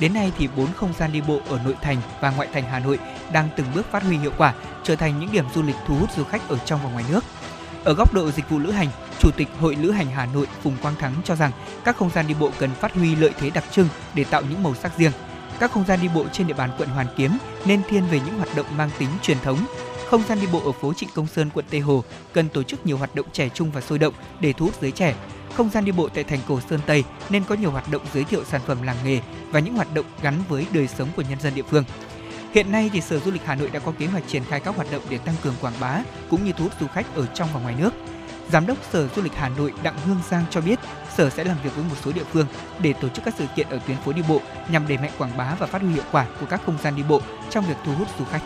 Đến 0.00 0.14
nay 0.14 0.32
thì 0.38 0.48
4 0.56 0.72
không 0.72 0.92
gian 0.98 1.12
đi 1.12 1.20
bộ 1.20 1.40
ở 1.48 1.60
nội 1.64 1.74
thành 1.82 1.96
và 2.20 2.30
ngoại 2.30 2.48
thành 2.52 2.64
Hà 2.64 2.78
Nội 2.78 2.98
đang 3.32 3.48
từng 3.56 3.66
bước 3.74 3.86
phát 3.90 4.02
huy 4.02 4.16
hiệu 4.16 4.32
quả, 4.38 4.54
trở 4.84 4.96
thành 4.96 5.18
những 5.18 5.32
điểm 5.32 5.44
du 5.54 5.62
lịch 5.62 5.76
thu 5.86 5.94
hút 5.94 6.10
du 6.16 6.24
khách 6.24 6.48
ở 6.48 6.58
trong 6.58 6.80
và 6.84 6.90
ngoài 6.90 7.04
nước. 7.10 7.24
Ở 7.84 7.94
góc 7.94 8.14
độ 8.14 8.30
dịch 8.30 8.50
vụ 8.50 8.58
lữ 8.58 8.70
hành, 8.70 8.88
Chủ 9.18 9.30
tịch 9.36 9.48
Hội 9.60 9.76
Lữ 9.76 9.90
hành 9.90 10.10
Hà 10.10 10.26
Nội 10.26 10.46
Phùng 10.62 10.76
Quang 10.82 10.96
Thắng 10.96 11.14
cho 11.24 11.36
rằng 11.36 11.52
các 11.84 11.96
không 11.96 12.10
gian 12.10 12.26
đi 12.26 12.34
bộ 12.40 12.50
cần 12.58 12.70
phát 12.70 12.94
huy 12.94 13.14
lợi 13.14 13.30
thế 13.38 13.50
đặc 13.50 13.64
trưng 13.70 13.88
để 14.14 14.24
tạo 14.24 14.42
những 14.50 14.62
màu 14.62 14.74
sắc 14.74 14.98
riêng. 14.98 15.12
Các 15.60 15.72
không 15.72 15.84
gian 15.84 15.98
đi 16.02 16.08
bộ 16.14 16.24
trên 16.32 16.46
địa 16.46 16.54
bàn 16.54 16.70
quận 16.78 16.88
Hoàn 16.88 17.06
Kiếm 17.16 17.38
nên 17.64 17.82
thiên 17.88 18.06
về 18.10 18.20
những 18.26 18.36
hoạt 18.38 18.56
động 18.56 18.66
mang 18.76 18.90
tính 18.98 19.08
truyền 19.22 19.38
thống. 19.40 19.58
Không 20.08 20.22
gian 20.28 20.40
đi 20.40 20.46
bộ 20.52 20.60
ở 20.64 20.72
phố 20.72 20.92
Trịnh 20.94 21.08
Công 21.14 21.26
Sơn, 21.26 21.50
quận 21.54 21.64
Tây 21.70 21.80
Hồ 21.80 22.04
cần 22.32 22.48
tổ 22.48 22.62
chức 22.62 22.86
nhiều 22.86 22.96
hoạt 22.96 23.14
động 23.14 23.26
trẻ 23.32 23.48
trung 23.48 23.70
và 23.70 23.80
sôi 23.80 23.98
động 23.98 24.14
để 24.40 24.52
thu 24.52 24.64
hút 24.66 24.74
giới 24.80 24.90
trẻ. 24.90 25.14
Không 25.54 25.70
gian 25.70 25.84
đi 25.84 25.92
bộ 25.92 26.08
tại 26.08 26.24
thành 26.24 26.40
cổ 26.48 26.60
Sơn 26.70 26.80
Tây 26.86 27.04
nên 27.30 27.44
có 27.44 27.54
nhiều 27.54 27.70
hoạt 27.70 27.90
động 27.90 28.02
giới 28.14 28.24
thiệu 28.24 28.44
sản 28.44 28.60
phẩm 28.66 28.82
làng 28.82 28.96
nghề 29.04 29.20
và 29.50 29.60
những 29.60 29.74
hoạt 29.74 29.94
động 29.94 30.06
gắn 30.22 30.34
với 30.48 30.66
đời 30.72 30.88
sống 30.88 31.08
của 31.16 31.22
nhân 31.22 31.40
dân 31.40 31.54
địa 31.54 31.62
phương. 31.62 31.84
Hiện 32.54 32.72
nay 32.72 32.90
thì 32.92 33.00
Sở 33.00 33.18
Du 33.18 33.30
lịch 33.30 33.44
Hà 33.44 33.54
Nội 33.54 33.70
đã 33.70 33.80
có 33.80 33.92
kế 33.98 34.06
hoạch 34.06 34.28
triển 34.28 34.44
khai 34.44 34.60
các 34.60 34.76
hoạt 34.76 34.92
động 34.92 35.02
để 35.10 35.18
tăng 35.18 35.34
cường 35.42 35.54
quảng 35.60 35.74
bá 35.80 36.02
cũng 36.30 36.44
như 36.44 36.52
thu 36.52 36.64
hút 36.64 36.72
du 36.80 36.86
khách 36.86 37.14
ở 37.14 37.26
trong 37.26 37.48
và 37.54 37.60
ngoài 37.60 37.74
nước. 37.78 37.90
Giám 38.50 38.66
đốc 38.66 38.78
Sở 38.92 39.08
Du 39.08 39.22
lịch 39.22 39.34
Hà 39.34 39.48
Nội 39.48 39.72
Đặng 39.82 39.96
Hương 40.06 40.20
Giang 40.30 40.44
cho 40.50 40.60
biết, 40.60 40.78
Sở 41.18 41.30
sẽ 41.30 41.44
làm 41.44 41.56
việc 41.62 41.74
với 41.74 41.84
một 41.84 41.96
số 42.04 42.12
địa 42.12 42.24
phương 42.32 42.46
để 42.78 42.92
tổ 42.92 43.08
chức 43.08 43.24
các 43.24 43.34
sự 43.38 43.44
kiện 43.56 43.68
ở 43.68 43.78
tuyến 43.86 43.96
phố 43.96 44.12
đi 44.12 44.22
bộ 44.28 44.40
nhằm 44.68 44.88
đẩy 44.88 44.98
mạnh 44.98 45.10
quảng 45.18 45.36
bá 45.36 45.54
và 45.58 45.66
phát 45.66 45.82
huy 45.82 45.92
hiệu 45.92 46.02
quả 46.12 46.26
của 46.40 46.46
các 46.46 46.60
không 46.66 46.78
gian 46.82 46.96
đi 46.96 47.02
bộ 47.02 47.20
trong 47.50 47.64
việc 47.64 47.76
thu 47.84 47.92
hút 47.92 48.08
du 48.18 48.24
khách. 48.24 48.42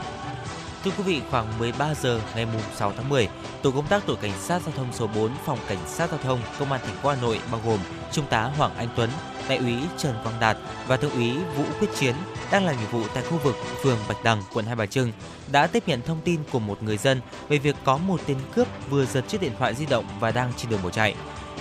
Thưa 0.84 0.90
quý 0.90 1.02
vị, 1.02 1.22
khoảng 1.30 1.58
13 1.58 1.94
giờ 1.94 2.20
ngày 2.34 2.46
6 2.76 2.92
tháng 2.96 3.08
10, 3.08 3.28
tổ 3.62 3.70
công 3.70 3.86
tác 3.86 4.06
tổ 4.06 4.14
cảnh 4.14 4.32
sát 4.40 4.62
giao 4.62 4.74
thông 4.76 4.92
số 4.92 5.06
4 5.06 5.30
phòng 5.44 5.58
cảnh 5.68 5.78
sát 5.86 6.10
giao 6.10 6.18
thông 6.18 6.40
công 6.58 6.72
an 6.72 6.80
thành 6.86 6.96
phố 6.96 7.08
Hà 7.08 7.16
Nội 7.22 7.40
bao 7.52 7.60
gồm 7.64 7.78
trung 8.12 8.26
tá 8.30 8.42
Hoàng 8.42 8.74
Anh 8.76 8.88
Tuấn, 8.96 9.10
đại 9.48 9.58
úy 9.58 9.74
Trần 9.98 10.14
Quang 10.22 10.40
Đạt 10.40 10.56
và 10.86 10.96
thượng 10.96 11.12
úy 11.12 11.32
Vũ 11.56 11.64
Quyết 11.80 11.88
Chiến 11.94 12.14
đang 12.50 12.66
làm 12.66 12.76
nhiệm 12.76 12.90
vụ 12.90 13.02
tại 13.14 13.24
khu 13.30 13.38
vực 13.38 13.56
phường 13.82 13.98
Bạch 14.08 14.24
Đằng, 14.24 14.42
quận 14.54 14.66
Hai 14.66 14.76
Bà 14.76 14.86
Trưng 14.86 15.12
đã 15.52 15.66
tiếp 15.66 15.82
nhận 15.86 16.02
thông 16.02 16.20
tin 16.24 16.40
của 16.52 16.58
một 16.58 16.82
người 16.82 16.96
dân 16.96 17.20
về 17.48 17.58
việc 17.58 17.76
có 17.84 17.98
một 17.98 18.20
tên 18.26 18.36
cướp 18.54 18.68
vừa 18.90 19.06
giật 19.06 19.24
chiếc 19.28 19.40
điện 19.40 19.52
thoại 19.58 19.74
di 19.74 19.86
động 19.86 20.04
và 20.20 20.30
đang 20.30 20.52
trên 20.56 20.70
đường 20.70 20.82
bỏ 20.82 20.90
chạy. 20.90 21.14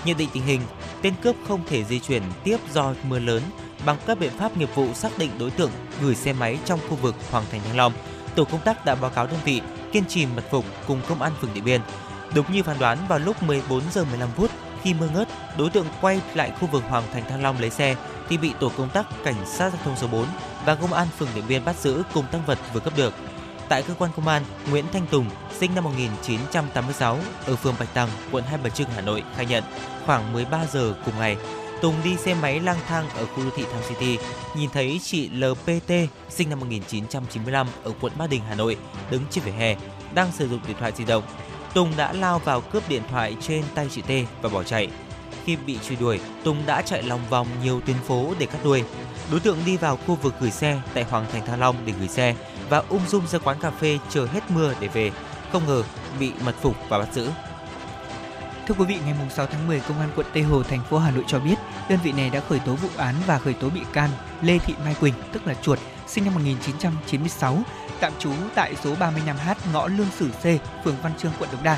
Nhận 0.06 0.18
định 0.18 0.30
tình 0.34 0.44
hình, 0.44 0.62
tên 1.02 1.14
cướp 1.22 1.36
không 1.48 1.62
thể 1.68 1.84
di 1.84 2.00
chuyển 2.00 2.24
tiếp 2.44 2.58
do 2.74 2.94
mưa 3.04 3.20
lớn. 3.20 3.42
Bằng 3.86 3.98
các 4.08 4.20
biện 4.20 4.32
pháp 4.38 4.58
nghiệp 4.58 4.70
vụ 4.76 4.94
xác 4.94 5.18
định 5.18 5.32
đối 5.40 5.52
tượng 5.52 5.72
gửi 6.02 6.16
xe 6.16 6.34
máy 6.34 6.58
trong 6.66 6.80
khu 6.90 6.96
vực 6.96 7.16
Hoàng 7.32 7.46
Thành 7.52 7.62
Thăng 7.62 7.78
Long, 7.78 7.94
tổ 8.36 8.44
công 8.44 8.62
tác 8.66 8.86
đã 8.86 8.96
báo 8.96 9.12
cáo 9.12 9.28
đơn 9.28 9.40
vị 9.46 9.62
kiên 9.92 10.06
trì 10.06 10.26
mật 10.26 10.44
phục 10.52 10.66
cùng 10.88 11.02
công 11.08 11.22
an 11.22 11.32
phường 11.42 11.54
Điện 11.54 11.64
Biên. 11.64 11.82
Đúng 12.36 12.46
như 12.54 12.64
phán 12.64 12.80
đoán 12.80 12.98
vào 13.08 13.20
lúc 13.20 13.44
14 13.44 13.82
giờ 13.92 14.06
15 14.06 14.30
phút, 14.36 14.52
khi 14.84 14.94
mưa 14.94 15.10
ngớt, 15.14 15.28
đối 15.58 15.70
tượng 15.70 15.88
quay 16.02 16.22
lại 16.34 16.52
khu 16.60 16.68
vực 16.68 16.84
Hoàng 16.90 17.04
Thành 17.14 17.24
Thăng 17.30 17.44
Long 17.44 17.60
lấy 17.60 17.70
xe 17.70 17.96
thì 18.30 18.38
bị 18.38 18.54
tổ 18.60 18.72
công 18.78 18.90
tác 18.90 19.06
cảnh 19.24 19.46
sát 19.46 19.70
giao 19.70 19.82
thông 19.84 19.96
số 19.98 20.08
4 20.08 20.26
và 20.66 20.76
công 20.76 20.94
an 20.94 21.08
phường 21.18 21.30
Điện 21.36 21.44
Biên 21.48 21.66
bắt 21.66 21.76
giữ 21.76 22.04
cùng 22.14 22.26
tăng 22.32 22.46
vật 22.46 22.60
vừa 22.74 22.80
cấp 22.80 22.94
được. 22.98 23.14
Tại 23.72 23.84
cơ 23.84 23.94
quan 24.00 24.12
công 24.16 24.28
an, 24.28 24.44
Nguyễn 24.70 24.86
Thanh 24.94 25.08
Tùng, 25.08 25.26
sinh 25.60 25.76
năm 25.76 25.84
1986, 25.84 27.18
ở 27.46 27.56
phường 27.56 27.76
Bạch 27.80 27.90
Đằng, 27.94 28.10
quận 28.32 28.44
Hai 28.44 28.60
Bà 28.64 28.70
Trưng, 28.70 28.88
Hà 28.96 29.02
Nội 29.02 29.24
khai 29.36 29.46
nhận 29.46 29.64
khoảng 30.06 30.34
13 30.34 30.66
giờ 30.72 30.94
cùng 31.06 31.14
ngày, 31.20 31.38
Tùng 31.82 31.96
đi 32.04 32.18
xe 32.18 32.34
máy 32.34 32.60
lang 32.60 32.78
thang 32.88 33.10
ở 33.10 33.26
khu 33.26 33.44
đô 33.44 33.50
thị 33.56 33.64
Tham 33.74 33.82
City, 33.90 34.18
nhìn 34.56 34.70
thấy 34.70 35.00
chị 35.04 35.30
LPT, 35.30 35.92
sinh 36.30 36.50
năm 36.50 36.60
1995 36.60 37.68
ở 37.84 37.92
quận 38.02 38.14
Ba 38.18 38.28
Đình, 38.28 38.42
Hà 38.50 38.56
Nội, 38.56 38.78
đứng 39.12 39.22
trên 39.30 39.44
vỉa 39.44 39.52
hè, 39.52 39.76
đang 40.14 40.32
sử 40.32 40.50
dụng 40.50 40.60
điện 40.68 40.78
thoại 40.80 40.92
di 40.96 41.06
động. 41.06 41.24
Tùng 41.74 41.92
đã 41.98 42.14
lao 42.14 42.40
vào 42.40 42.62
cướp 42.62 42.90
điện 42.90 43.04
thoại 43.10 43.36
trên 43.42 43.64
tay 43.76 43.88
chị 43.92 44.02
T 44.02 44.12
và 44.42 44.50
bỏ 44.50 44.64
chạy. 44.64 44.88
Khi 45.46 45.56
bị 45.56 45.78
truy 45.88 45.96
đuổi, 45.96 46.20
Tùng 46.44 46.58
đã 46.66 46.82
chạy 46.82 47.04
lòng 47.04 47.22
vòng 47.30 47.48
nhiều 47.64 47.82
tuyến 47.86 47.98
phố 47.98 48.34
để 48.40 48.46
cắt 48.46 48.60
đuôi. 48.64 48.84
Đối 49.32 49.40
tượng 49.40 49.58
đi 49.66 49.78
vào 49.78 49.98
khu 49.98 50.16
vực 50.16 50.34
gửi 50.40 50.52
xe 50.52 50.82
tại 50.94 51.04
Hoàng 51.04 51.26
Thành 51.32 51.46
Thăng 51.46 51.60
Long 51.60 51.76
để 51.86 51.94
gửi 52.00 52.08
xe 52.08 52.36
và 52.72 52.84
ung 52.90 53.08
dung 53.08 53.28
ra 53.28 53.40
quán 53.40 53.60
cà 53.60 53.72
phê 53.72 54.00
chờ 54.10 54.26
hết 54.26 54.52
mưa 54.52 54.74
để 54.80 54.88
về. 54.88 55.12
Không 55.52 55.68
ngờ 55.68 55.84
bị 56.20 56.32
mật 56.46 56.56
phục 56.62 56.76
và 56.90 57.00
bắt 57.00 57.14
giữ. 57.14 57.30
Thưa 58.68 58.76
quý 58.78 58.86
vị, 58.86 58.98
ngày 59.06 59.16
6 59.30 59.46
tháng 59.46 59.68
10, 59.68 59.80
Công 59.80 60.00
an 60.00 60.10
quận 60.16 60.28
Tây 60.34 60.44
Hồ, 60.44 60.64
thành 60.64 60.84
phố 60.90 60.98
Hà 60.98 61.12
Nội 61.12 61.24
cho 61.28 61.40
biết, 61.40 61.56
đơn 61.90 62.00
vị 62.04 62.12
này 62.12 62.30
đã 62.30 62.40
khởi 62.50 62.60
tố 62.60 62.76
vụ 62.76 62.90
án 62.98 63.16
và 63.28 63.40
khởi 63.40 63.54
tố 63.54 63.70
bị 63.70 63.82
can 63.94 64.10
Lê 64.42 64.58
Thị 64.58 64.74
Mai 64.86 64.96
Quỳnh, 65.00 65.14
tức 65.32 65.48
là 65.48 65.54
Chuột, 65.54 65.80
sinh 66.08 66.26
năm 66.26 66.34
1996, 66.34 67.58
tạm 68.00 68.12
trú 68.20 68.32
tại 68.56 68.76
số 68.84 68.96
35H 68.96 69.56
ngõ 69.74 69.88
Lương 69.88 70.12
Sử 70.18 70.30
C, 70.30 70.44
phường 70.84 70.96
Văn 71.04 71.12
Chương, 71.18 71.32
quận 71.40 71.50
Đống 71.52 71.64
Đa, 71.64 71.78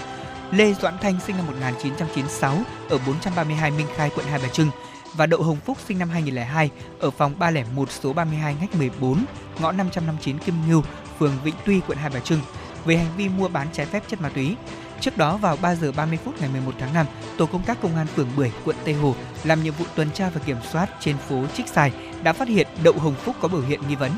Lê 0.51 0.73
Doãn 0.73 0.97
Thanh 1.01 1.19
sinh 1.19 1.37
năm 1.37 1.47
1996 1.47 2.57
ở 2.89 2.97
432 3.07 3.71
Minh 3.71 3.87
Khai, 3.95 4.11
quận 4.15 4.25
Hai 4.25 4.39
Bà 4.43 4.49
Trưng 4.49 4.69
và 5.13 5.25
Đậu 5.25 5.43
Hồng 5.43 5.57
Phúc 5.65 5.77
sinh 5.87 5.99
năm 5.99 6.09
2002 6.09 6.69
ở 6.99 7.11
phòng 7.11 7.33
301 7.39 7.91
số 7.91 8.13
32 8.13 8.55
ngách 8.61 8.75
14, 8.75 9.25
ngõ 9.59 9.71
559 9.71 10.37
Kim 10.37 10.55
Ngưu, 10.67 10.83
phường 11.19 11.33
Vĩnh 11.43 11.55
Tuy, 11.65 11.81
quận 11.87 11.97
Hai 11.97 12.09
Bà 12.13 12.19
Trưng 12.19 12.39
về 12.85 12.97
hành 12.97 13.17
vi 13.17 13.29
mua 13.29 13.47
bán 13.47 13.67
trái 13.73 13.85
phép 13.85 14.03
chất 14.07 14.21
ma 14.21 14.29
túy. 14.29 14.55
Trước 15.01 15.17
đó 15.17 15.37
vào 15.37 15.57
3 15.61 15.75
giờ 15.75 15.91
30 15.91 16.19
phút 16.25 16.39
ngày 16.39 16.49
11 16.49 16.71
tháng 16.79 16.93
5, 16.93 17.05
tổ 17.37 17.45
công 17.45 17.63
tác 17.63 17.81
công 17.81 17.95
an 17.95 18.07
phường 18.07 18.29
Bưởi, 18.35 18.51
quận 18.65 18.75
Tây 18.85 18.93
Hồ 18.93 19.15
làm 19.43 19.63
nhiệm 19.63 19.73
vụ 19.73 19.85
tuần 19.95 20.11
tra 20.11 20.29
và 20.29 20.41
kiểm 20.45 20.57
soát 20.71 20.89
trên 20.99 21.17
phố 21.17 21.45
Trích 21.53 21.67
Xài 21.67 21.91
đã 22.23 22.33
phát 22.33 22.47
hiện 22.47 22.67
Đậu 22.83 22.93
Hồng 22.93 23.15
Phúc 23.15 23.35
có 23.41 23.47
biểu 23.47 23.61
hiện 23.61 23.79
nghi 23.87 23.95
vấn. 23.95 24.11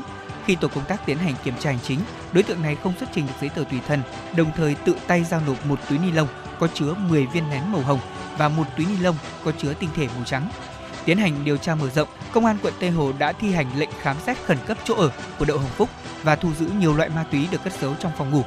Khi 0.44 0.56
tổ 0.56 0.68
công 0.68 0.84
tác 0.84 1.06
tiến 1.06 1.18
hành 1.18 1.34
kiểm 1.44 1.54
tra 1.60 1.70
hành 1.70 1.80
chính, 1.82 2.00
đối 2.32 2.42
tượng 2.42 2.62
này 2.62 2.76
không 2.82 2.94
xuất 3.00 3.08
trình 3.14 3.26
được 3.26 3.32
giấy 3.40 3.50
tờ 3.50 3.64
tùy 3.70 3.80
thân, 3.86 4.02
đồng 4.36 4.50
thời 4.56 4.74
tự 4.74 4.96
tay 5.06 5.24
giao 5.24 5.40
nộp 5.46 5.66
một 5.66 5.80
túi 5.88 5.98
ni 5.98 6.10
lông 6.10 6.28
có 6.60 6.68
chứa 6.74 6.94
10 6.94 7.26
viên 7.26 7.50
nén 7.50 7.72
màu 7.72 7.80
hồng 7.80 8.00
và 8.38 8.48
một 8.48 8.64
túi 8.76 8.86
ni 8.86 8.96
lông 8.96 9.16
có 9.44 9.52
chứa 9.58 9.74
tinh 9.74 9.90
thể 9.96 10.06
màu 10.06 10.24
trắng. 10.24 10.48
Tiến 11.06 11.18
hành 11.18 11.44
điều 11.44 11.56
tra 11.56 11.74
mở 11.74 11.90
rộng, 11.90 12.08
công 12.32 12.46
an 12.46 12.56
quận 12.62 12.74
Tây 12.80 12.90
Hồ 12.90 13.12
đã 13.18 13.32
thi 13.32 13.52
hành 13.52 13.66
lệnh 13.78 13.90
khám 14.00 14.16
xét 14.26 14.36
khẩn 14.44 14.58
cấp 14.66 14.78
chỗ 14.84 14.94
ở 14.94 15.10
của 15.38 15.44
Đậu 15.44 15.58
Hồng 15.58 15.70
Phúc 15.76 15.88
và 16.22 16.36
thu 16.36 16.52
giữ 16.58 16.66
nhiều 16.78 16.96
loại 16.96 17.08
ma 17.08 17.24
túy 17.30 17.48
được 17.50 17.64
cất 17.64 17.72
giấu 17.80 17.94
trong 18.00 18.12
phòng 18.18 18.30
ngủ. 18.30 18.42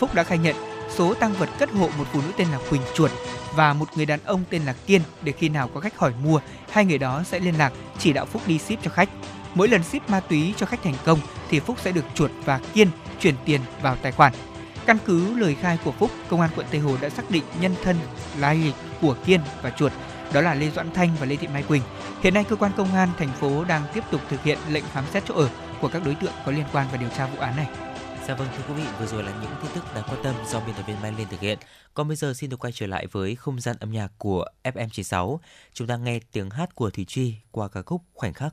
Phúc 0.00 0.14
đã 0.14 0.22
khai 0.22 0.38
nhận 0.38 0.56
số 0.96 1.14
tăng 1.14 1.32
vật 1.32 1.48
cất 1.58 1.70
hộ 1.70 1.88
một 1.98 2.04
phụ 2.12 2.20
nữ 2.20 2.32
tên 2.36 2.48
là 2.48 2.58
Quỳnh 2.70 2.82
Chuột 2.94 3.10
và 3.54 3.72
một 3.72 3.88
người 3.96 4.06
đàn 4.06 4.20
ông 4.24 4.44
tên 4.50 4.62
là 4.62 4.72
Kiên 4.86 5.02
để 5.22 5.32
khi 5.32 5.48
nào 5.48 5.68
có 5.74 5.80
khách 5.80 5.98
hỏi 5.98 6.12
mua, 6.24 6.40
hai 6.70 6.84
người 6.84 6.98
đó 6.98 7.22
sẽ 7.22 7.38
liên 7.40 7.58
lạc 7.58 7.72
chỉ 7.98 8.12
đạo 8.12 8.26
Phúc 8.26 8.42
đi 8.46 8.58
ship 8.58 8.82
cho 8.82 8.90
khách. 8.90 9.08
Mỗi 9.54 9.68
lần 9.68 9.82
ship 9.82 10.10
ma 10.10 10.20
túy 10.20 10.54
cho 10.56 10.66
khách 10.66 10.82
thành 10.82 10.96
công 11.04 11.18
thì 11.50 11.60
Phúc 11.60 11.76
sẽ 11.82 11.92
được 11.92 12.04
Chuột 12.14 12.30
và 12.44 12.60
Kiên 12.74 12.88
chuyển 13.20 13.34
tiền 13.44 13.60
vào 13.82 13.96
tài 14.02 14.12
khoản. 14.12 14.32
Căn 14.86 14.98
cứ 15.04 15.34
lời 15.34 15.56
khai 15.60 15.78
của 15.84 15.92
Phúc, 15.92 16.10
công 16.28 16.40
an 16.40 16.50
quận 16.56 16.66
Tây 16.70 16.80
Hồ 16.80 16.96
đã 17.00 17.10
xác 17.10 17.30
định 17.30 17.44
nhân 17.60 17.74
thân 17.84 17.96
lai 18.38 18.56
lịch 18.56 18.74
của 19.00 19.16
Kiên 19.24 19.40
và 19.62 19.70
Chuột 19.70 19.92
đó 20.32 20.40
là 20.40 20.54
Lê 20.54 20.70
Doãn 20.70 20.90
Thanh 20.90 21.10
và 21.20 21.26
Lê 21.26 21.36
Thị 21.36 21.46
Mai 21.46 21.62
Quỳnh. 21.62 21.82
Hiện 22.22 22.34
nay 22.34 22.44
cơ 22.48 22.56
quan 22.56 22.72
công 22.76 22.94
an 22.94 23.08
thành 23.18 23.32
phố 23.32 23.64
đang 23.64 23.82
tiếp 23.94 24.04
tục 24.10 24.20
thực 24.28 24.42
hiện 24.42 24.58
lệnh 24.70 24.84
khám 24.92 25.04
xét 25.12 25.22
chỗ 25.26 25.34
ở 25.34 25.48
của 25.80 25.88
các 25.88 26.02
đối 26.04 26.14
tượng 26.14 26.32
có 26.46 26.52
liên 26.52 26.66
quan 26.72 26.86
và 26.92 26.96
điều 26.96 27.08
tra 27.08 27.26
vụ 27.26 27.38
án 27.38 27.56
này. 27.56 27.68
Dạ 28.28 28.34
vâng 28.34 28.48
thưa 28.56 28.64
quý 28.68 28.82
vị, 28.82 28.88
vừa 28.98 29.06
rồi 29.06 29.22
là 29.22 29.32
những 29.42 29.50
tin 29.62 29.70
tức 29.74 29.84
đáng 29.94 30.04
quan 30.08 30.22
tâm 30.22 30.34
do 30.46 30.60
biên 30.60 30.74
tập 30.74 30.82
viên 30.86 31.02
Mai 31.02 31.12
Liên 31.18 31.28
thực 31.28 31.40
hiện. 31.40 31.58
Còn 31.94 32.08
bây 32.08 32.16
giờ 32.16 32.34
xin 32.34 32.50
được 32.50 32.56
quay 32.64 32.72
trở 32.72 32.86
lại 32.86 33.06
với 33.06 33.34
không 33.34 33.60
gian 33.60 33.76
âm 33.80 33.92
nhạc 33.92 34.08
của 34.18 34.44
FM96. 34.64 35.38
Chúng 35.72 35.88
ta 35.88 35.96
nghe 35.96 36.20
tiếng 36.32 36.50
hát 36.50 36.74
của 36.74 36.90
Thủy 36.90 37.04
Chi 37.08 37.34
qua 37.50 37.68
ca 37.68 37.82
khúc 37.82 38.02
Khoảnh 38.14 38.32
khắc. 38.32 38.52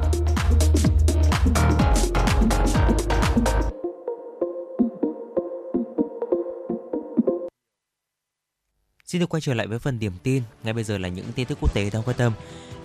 Xin 9.11 9.19
được 9.19 9.29
quay 9.29 9.41
trở 9.41 9.53
lại 9.53 9.67
với 9.67 9.79
phần 9.79 9.99
điểm 9.99 10.13
tin. 10.23 10.43
Ngay 10.63 10.73
bây 10.73 10.83
giờ 10.83 10.97
là 10.97 11.09
những 11.09 11.25
tin 11.35 11.47
tức 11.47 11.57
quốc 11.61 11.73
tế 11.73 11.89
đang 11.89 12.03
quan 12.03 12.17
tâm. 12.17 12.33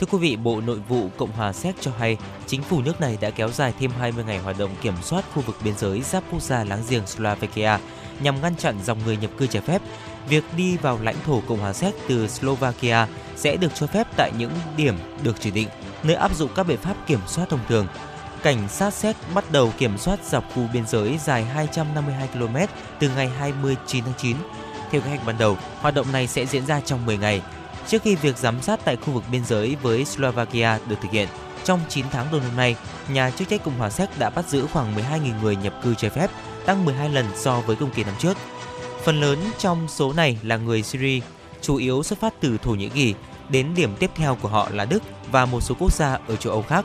Thưa 0.01 0.07
quý 0.11 0.19
vị, 0.19 0.37
Bộ 0.37 0.61
Nội 0.61 0.79
vụ 0.89 1.09
Cộng 1.17 1.33
hòa 1.33 1.53
Séc 1.53 1.75
cho 1.81 1.91
hay 1.99 2.17
chính 2.47 2.63
phủ 2.63 2.83
nước 2.83 3.01
này 3.01 3.19
đã 3.21 3.31
kéo 3.31 3.49
dài 3.49 3.75
thêm 3.81 3.91
20 3.99 4.25
ngày 4.25 4.39
hoạt 4.39 4.59
động 4.59 4.71
kiểm 4.83 4.95
soát 5.03 5.25
khu 5.35 5.43
vực 5.43 5.57
biên 5.65 5.79
giới 5.79 6.01
giáp 6.01 6.25
quốc 6.31 6.43
gia 6.43 6.65
láng 6.65 6.83
giềng 6.89 7.07
Slovakia 7.07 7.79
nhằm 8.21 8.41
ngăn 8.43 8.57
chặn 8.57 8.79
dòng 8.85 8.99
người 9.05 9.17
nhập 9.17 9.31
cư 9.39 9.47
trái 9.47 9.63
phép. 9.63 9.83
Việc 10.29 10.45
đi 10.57 10.77
vào 10.77 10.99
lãnh 11.03 11.17
thổ 11.27 11.43
Cộng 11.49 11.59
hòa 11.59 11.73
Séc 11.73 11.95
từ 12.09 12.29
Slovakia 12.29 13.07
sẽ 13.37 13.57
được 13.57 13.75
cho 13.75 13.87
phép 13.87 14.07
tại 14.17 14.33
những 14.39 14.53
điểm 14.77 14.95
được 15.23 15.37
chỉ 15.41 15.51
định, 15.51 15.69
nơi 16.03 16.17
áp 16.17 16.37
dụng 16.37 16.51
các 16.55 16.67
biện 16.67 16.79
pháp 16.79 16.97
kiểm 17.07 17.21
soát 17.27 17.49
thông 17.49 17.67
thường. 17.69 17.87
Cảnh 18.43 18.69
sát 18.69 18.95
Séc 18.95 19.17
bắt 19.35 19.45
đầu 19.53 19.73
kiểm 19.79 19.99
soát 19.99 20.25
dọc 20.25 20.55
khu 20.55 20.63
biên 20.73 20.87
giới 20.87 21.19
dài 21.19 21.45
252 21.45 22.29
km 22.29 22.57
từ 23.01 23.11
ngày 23.17 23.29
29 23.29 24.05
tháng 24.05 24.15
9. 24.19 24.37
Theo 24.91 25.01
kế 25.01 25.09
hoạch 25.09 25.27
ban 25.27 25.39
đầu, 25.39 25.59
hoạt 25.81 25.95
động 25.95 26.13
này 26.13 26.27
sẽ 26.27 26.47
diễn 26.47 26.67
ra 26.67 26.81
trong 26.81 27.07
10 27.07 27.19
ngày. 27.19 27.43
Trước 27.89 28.03
khi 28.03 28.15
việc 28.15 28.39
giám 28.39 28.63
sát 28.63 28.81
tại 28.85 28.97
khu 28.97 29.13
vực 29.13 29.25
biên 29.33 29.45
giới 29.45 29.77
với 29.83 30.05
Slovakia 30.05 30.79
được 30.89 30.97
thực 31.03 31.11
hiện, 31.13 31.29
trong 31.65 31.81
9 31.89 32.05
tháng 32.11 32.27
đầu 32.33 32.41
năm 32.41 32.57
nay, 32.57 32.77
nhà 33.09 33.31
chức 33.31 33.49
trách 33.49 33.65
Cộng 33.65 33.79
hòa 33.79 33.91
Séc 33.91 34.19
đã 34.19 34.31
bắt 34.31 34.49
giữ 34.49 34.67
khoảng 34.73 34.97
12.000 34.97 35.43
người 35.43 35.57
nhập 35.57 35.75
cư 35.83 35.95
trái 35.95 36.11
phép, 36.11 36.31
tăng 36.67 36.85
12 36.85 37.09
lần 37.09 37.27
so 37.37 37.61
với 37.61 37.77
cùng 37.77 37.91
kỳ 37.91 38.05
năm 38.05 38.15
trước. 38.19 38.37
Phần 39.05 39.21
lớn 39.21 39.39
trong 39.59 39.89
số 39.89 40.13
này 40.13 40.39
là 40.43 40.57
người 40.57 40.83
Syria, 40.83 41.21
chủ 41.63 41.77
yếu 41.77 42.03
xuất 42.03 42.21
phát 42.21 42.35
từ 42.41 42.59
Thổ 42.59 42.71
Nhĩ 42.71 42.89
Kỳ, 42.89 43.15
đến 43.49 43.75
điểm 43.77 43.97
tiếp 43.99 44.11
theo 44.15 44.37
của 44.43 44.49
họ 44.49 44.69
là 44.73 44.85
Đức 44.85 45.03
và 45.31 45.47
một 45.47 45.61
số 45.61 45.75
quốc 45.79 45.93
gia 45.93 46.19
ở 46.29 46.37
châu 46.37 46.53
Âu 46.53 46.63
khác. 46.63 46.85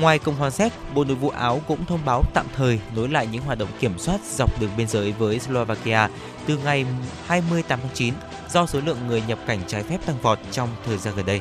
Ngoài 0.00 0.18
Cộng 0.18 0.34
hòa 0.34 0.50
Séc, 0.50 0.72
Bộ 0.94 1.04
Nội 1.04 1.16
vụ 1.16 1.28
Áo 1.28 1.60
cũng 1.68 1.84
thông 1.84 2.00
báo 2.04 2.22
tạm 2.34 2.46
thời 2.56 2.80
nối 2.96 3.08
lại 3.08 3.26
những 3.32 3.42
hoạt 3.42 3.58
động 3.58 3.68
kiểm 3.80 3.98
soát 3.98 4.20
dọc 4.32 4.60
đường 4.60 4.70
biên 4.76 4.88
giới 4.88 5.12
với 5.12 5.38
Slovakia 5.38 6.08
từ 6.46 6.58
ngày 6.64 6.86
28 7.26 7.80
tháng 7.82 7.94
9 7.94 8.14
do 8.50 8.66
số 8.66 8.80
lượng 8.80 8.98
người 9.06 9.22
nhập 9.28 9.38
cảnh 9.46 9.58
trái 9.66 9.82
phép 9.82 10.06
tăng 10.06 10.20
vọt 10.22 10.38
trong 10.50 10.68
thời 10.86 10.98
gian 10.98 11.14
gần 11.16 11.26
đây. 11.26 11.40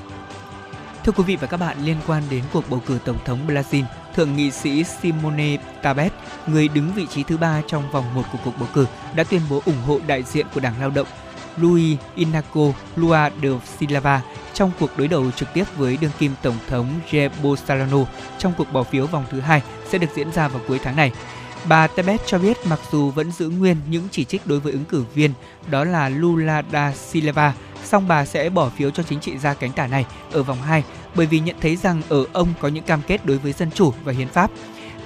Thưa 1.03 1.12
quý 1.12 1.24
vị 1.24 1.36
và 1.36 1.47
các 1.47 1.57
bạn, 1.57 1.78
liên 1.86 1.97
quan 2.07 2.24
đến 2.30 2.43
cuộc 2.53 2.70
bầu 2.70 2.82
cử 2.86 2.99
tổng 3.05 3.18
thống 3.26 3.39
Brazil, 3.47 3.84
thượng 4.16 4.36
nghị 4.36 4.51
sĩ 4.51 4.84
Simone 4.84 5.57
Tabet 5.82 6.14
người 6.47 6.68
đứng 6.68 6.91
vị 6.95 7.07
trí 7.10 7.24
thứ 7.24 7.38
ba 7.38 7.62
trong 7.68 7.91
vòng 7.91 8.16
một 8.16 8.24
của 8.32 8.39
cuộc 8.45 8.53
bầu 8.60 8.70
cử, 8.74 8.86
đã 9.16 9.24
tuyên 9.24 9.41
bố 9.49 9.62
ủng 9.66 9.82
hộ 9.88 9.99
đại 10.07 10.24
diện 10.24 10.45
của 10.53 10.60
Đảng 10.60 10.80
Lao 10.80 10.89
động 10.89 11.07
Luis 11.62 11.97
Inaco 12.16 12.74
Lula 12.95 13.32
de 13.41 13.49
Silva 13.78 14.22
trong 14.53 14.72
cuộc 14.80 14.97
đối 14.97 15.07
đầu 15.07 15.32
trực 15.32 15.49
tiếp 15.53 15.64
với 15.78 15.97
đương 16.01 16.12
kim 16.20 16.32
tổng 16.41 16.57
thống 16.70 16.88
Jair 17.12 17.30
Bolsonaro 17.43 18.05
trong 18.38 18.53
cuộc 18.57 18.74
bỏ 18.74 18.84
phiếu 18.84 19.07
vòng 19.07 19.26
thứ 19.32 19.39
hai 19.39 19.62
sẽ 19.89 19.97
được 19.97 20.07
diễn 20.16 20.32
ra 20.32 20.47
vào 20.47 20.62
cuối 20.68 20.80
tháng 20.84 20.95
này. 20.95 21.12
Bà 21.66 21.88
Tebet 21.88 22.22
cho 22.26 22.39
biết 22.39 22.57
mặc 22.66 22.80
dù 22.91 23.12
vẫn 23.12 23.32
giữ 23.32 23.49
nguyên 23.49 23.78
những 23.89 24.07
chỉ 24.12 24.26
trích 24.26 24.47
đối 24.47 24.60
với 24.60 24.72
ứng 24.72 24.86
cử 24.86 25.03
viên 25.14 25.34
đó 25.72 25.84
là 25.84 26.10
Lula 26.10 26.64
da 26.72 26.93
Silva, 26.93 27.53
song 27.84 28.07
bà 28.07 28.26
sẽ 28.26 28.49
bỏ 28.49 28.70
phiếu 28.70 28.91
cho 28.91 29.03
chính 29.03 29.20
trị 29.20 29.38
gia 29.38 29.53
cánh 29.53 29.72
tả 29.72 29.88
này 29.88 30.05
ở 30.32 30.43
vòng 30.43 30.62
2 30.62 30.84
bởi 31.16 31.26
vì 31.26 31.39
nhận 31.39 31.55
thấy 31.62 31.76
rằng 31.76 32.01
ở 32.10 32.26
ông 32.34 32.53
có 32.62 32.68
những 32.68 32.84
cam 32.84 33.01
kết 33.07 33.26
đối 33.26 33.38
với 33.38 33.53
dân 33.53 33.72
chủ 33.72 33.93
và 34.03 34.14
hiến 34.14 34.28
pháp. 34.28 34.51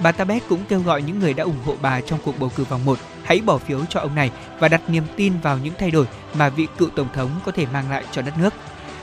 Bà 0.02 0.12
Tabet 0.12 0.42
cũng 0.48 0.64
kêu 0.68 0.80
gọi 0.80 1.02
những 1.02 1.18
người 1.18 1.34
đã 1.34 1.44
ủng 1.44 1.60
hộ 1.64 1.74
bà 1.82 2.00
trong 2.00 2.18
cuộc 2.24 2.38
bầu 2.38 2.50
cử 2.56 2.64
vòng 2.64 2.84
1 2.84 2.98
hãy 3.24 3.40
bỏ 3.40 3.58
phiếu 3.58 3.84
cho 3.84 4.00
ông 4.00 4.14
này 4.14 4.30
và 4.58 4.68
đặt 4.68 4.80
niềm 4.88 5.04
tin 5.16 5.32
vào 5.42 5.58
những 5.58 5.74
thay 5.78 5.90
đổi 5.90 6.06
mà 6.34 6.48
vị 6.48 6.66
cựu 6.78 6.88
tổng 6.88 7.08
thống 7.14 7.30
có 7.44 7.52
thể 7.52 7.66
mang 7.72 7.90
lại 7.90 8.04
cho 8.12 8.22
đất 8.22 8.38
nước. 8.38 8.54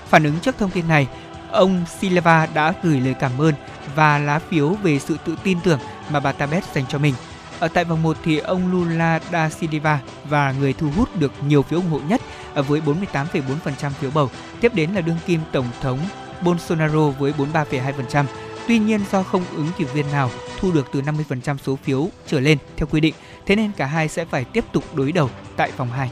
Phản 0.09 0.23
ứng 0.23 0.39
trước 0.39 0.57
thông 0.57 0.71
tin 0.71 0.87
này, 0.87 1.07
ông 1.51 1.85
Silva 1.99 2.47
đã 2.53 2.73
gửi 2.83 2.99
lời 2.99 3.15
cảm 3.19 3.41
ơn 3.41 3.53
và 3.95 4.17
lá 4.17 4.39
phiếu 4.39 4.69
về 4.69 4.99
sự 4.99 5.17
tự 5.25 5.35
tin 5.43 5.57
tưởng 5.63 5.79
mà 6.11 6.19
bà 6.19 6.31
Tabet 6.31 6.63
dành 6.73 6.85
cho 6.89 6.97
mình. 6.97 7.13
Ở 7.59 7.67
tại 7.67 7.83
vòng 7.85 8.03
1 8.03 8.17
thì 8.23 8.37
ông 8.37 8.71
Lula 8.71 9.19
da 9.31 9.49
Silva 9.49 9.99
và 10.25 10.51
người 10.59 10.73
thu 10.73 10.89
hút 10.95 11.15
được 11.19 11.31
nhiều 11.47 11.61
phiếu 11.63 11.79
ủng 11.79 11.89
hộ 11.89 11.99
nhất 12.07 12.21
với 12.55 12.81
48,4% 12.85 13.89
phiếu 13.89 14.11
bầu. 14.11 14.29
Tiếp 14.61 14.75
đến 14.75 14.91
là 14.91 15.01
đương 15.01 15.17
kim 15.25 15.39
tổng 15.51 15.67
thống 15.81 15.99
Bolsonaro 16.41 17.09
với 17.09 17.33
43,2%. 17.37 18.25
Tuy 18.67 18.79
nhiên 18.79 19.01
do 19.11 19.23
không 19.23 19.43
ứng 19.55 19.67
cử 19.77 19.85
viên 19.93 20.11
nào 20.11 20.29
thu 20.59 20.71
được 20.71 20.87
từ 20.93 21.01
50% 21.01 21.57
số 21.57 21.77
phiếu 21.83 22.09
trở 22.27 22.39
lên 22.39 22.57
theo 22.77 22.87
quy 22.91 22.99
định, 22.99 23.13
thế 23.51 23.55
nên 23.55 23.71
cả 23.71 23.85
hai 23.85 24.07
sẽ 24.07 24.25
phải 24.25 24.45
tiếp 24.45 24.65
tục 24.71 24.83
đối 24.95 25.11
đầu 25.11 25.29
tại 25.55 25.71
vòng 25.77 25.89
2. 25.91 26.09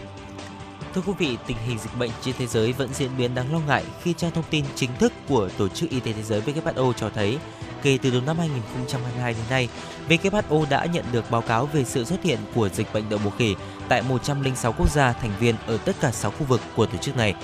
Thưa 0.93 1.01
quý 1.01 1.13
vị, 1.17 1.37
tình 1.47 1.57
hình 1.67 1.77
dịch 1.77 1.99
bệnh 1.99 2.11
trên 2.21 2.35
thế 2.37 2.47
giới 2.47 2.73
vẫn 2.73 2.89
diễn 2.93 3.09
biến 3.17 3.35
đáng 3.35 3.53
lo 3.53 3.59
ngại 3.59 3.83
khi 4.03 4.13
trang 4.13 4.31
thông 4.31 4.43
tin 4.49 4.65
chính 4.75 4.89
thức 4.99 5.13
của 5.29 5.49
Tổ 5.57 5.67
chức 5.67 5.89
Y 5.89 5.99
tế 5.99 6.13
Thế 6.13 6.23
giới 6.23 6.41
WHO 6.41 6.93
cho 6.93 7.09
thấy 7.09 7.37
kể 7.83 7.97
từ 8.01 8.11
đầu 8.11 8.21
năm 8.25 8.37
2022 8.37 9.33
đến 9.33 9.43
nay, 9.49 9.69
WHO 10.09 10.69
đã 10.69 10.85
nhận 10.85 11.05
được 11.11 11.31
báo 11.31 11.41
cáo 11.41 11.65
về 11.65 11.83
sự 11.83 12.05
xuất 12.05 12.23
hiện 12.23 12.39
của 12.55 12.69
dịch 12.69 12.93
bệnh 12.93 13.09
đậu 13.09 13.19
mùa 13.23 13.31
khỉ 13.37 13.55
tại 13.89 14.01
106 14.01 14.71
quốc 14.71 14.91
gia 14.91 15.13
thành 15.13 15.31
viên 15.39 15.55
ở 15.67 15.77
tất 15.77 15.95
cả 16.01 16.11
6 16.11 16.31
khu 16.31 16.45
vực 16.45 16.61
của 16.75 16.85
tổ 16.85 16.97
chức 16.97 17.17
này. 17.17 17.35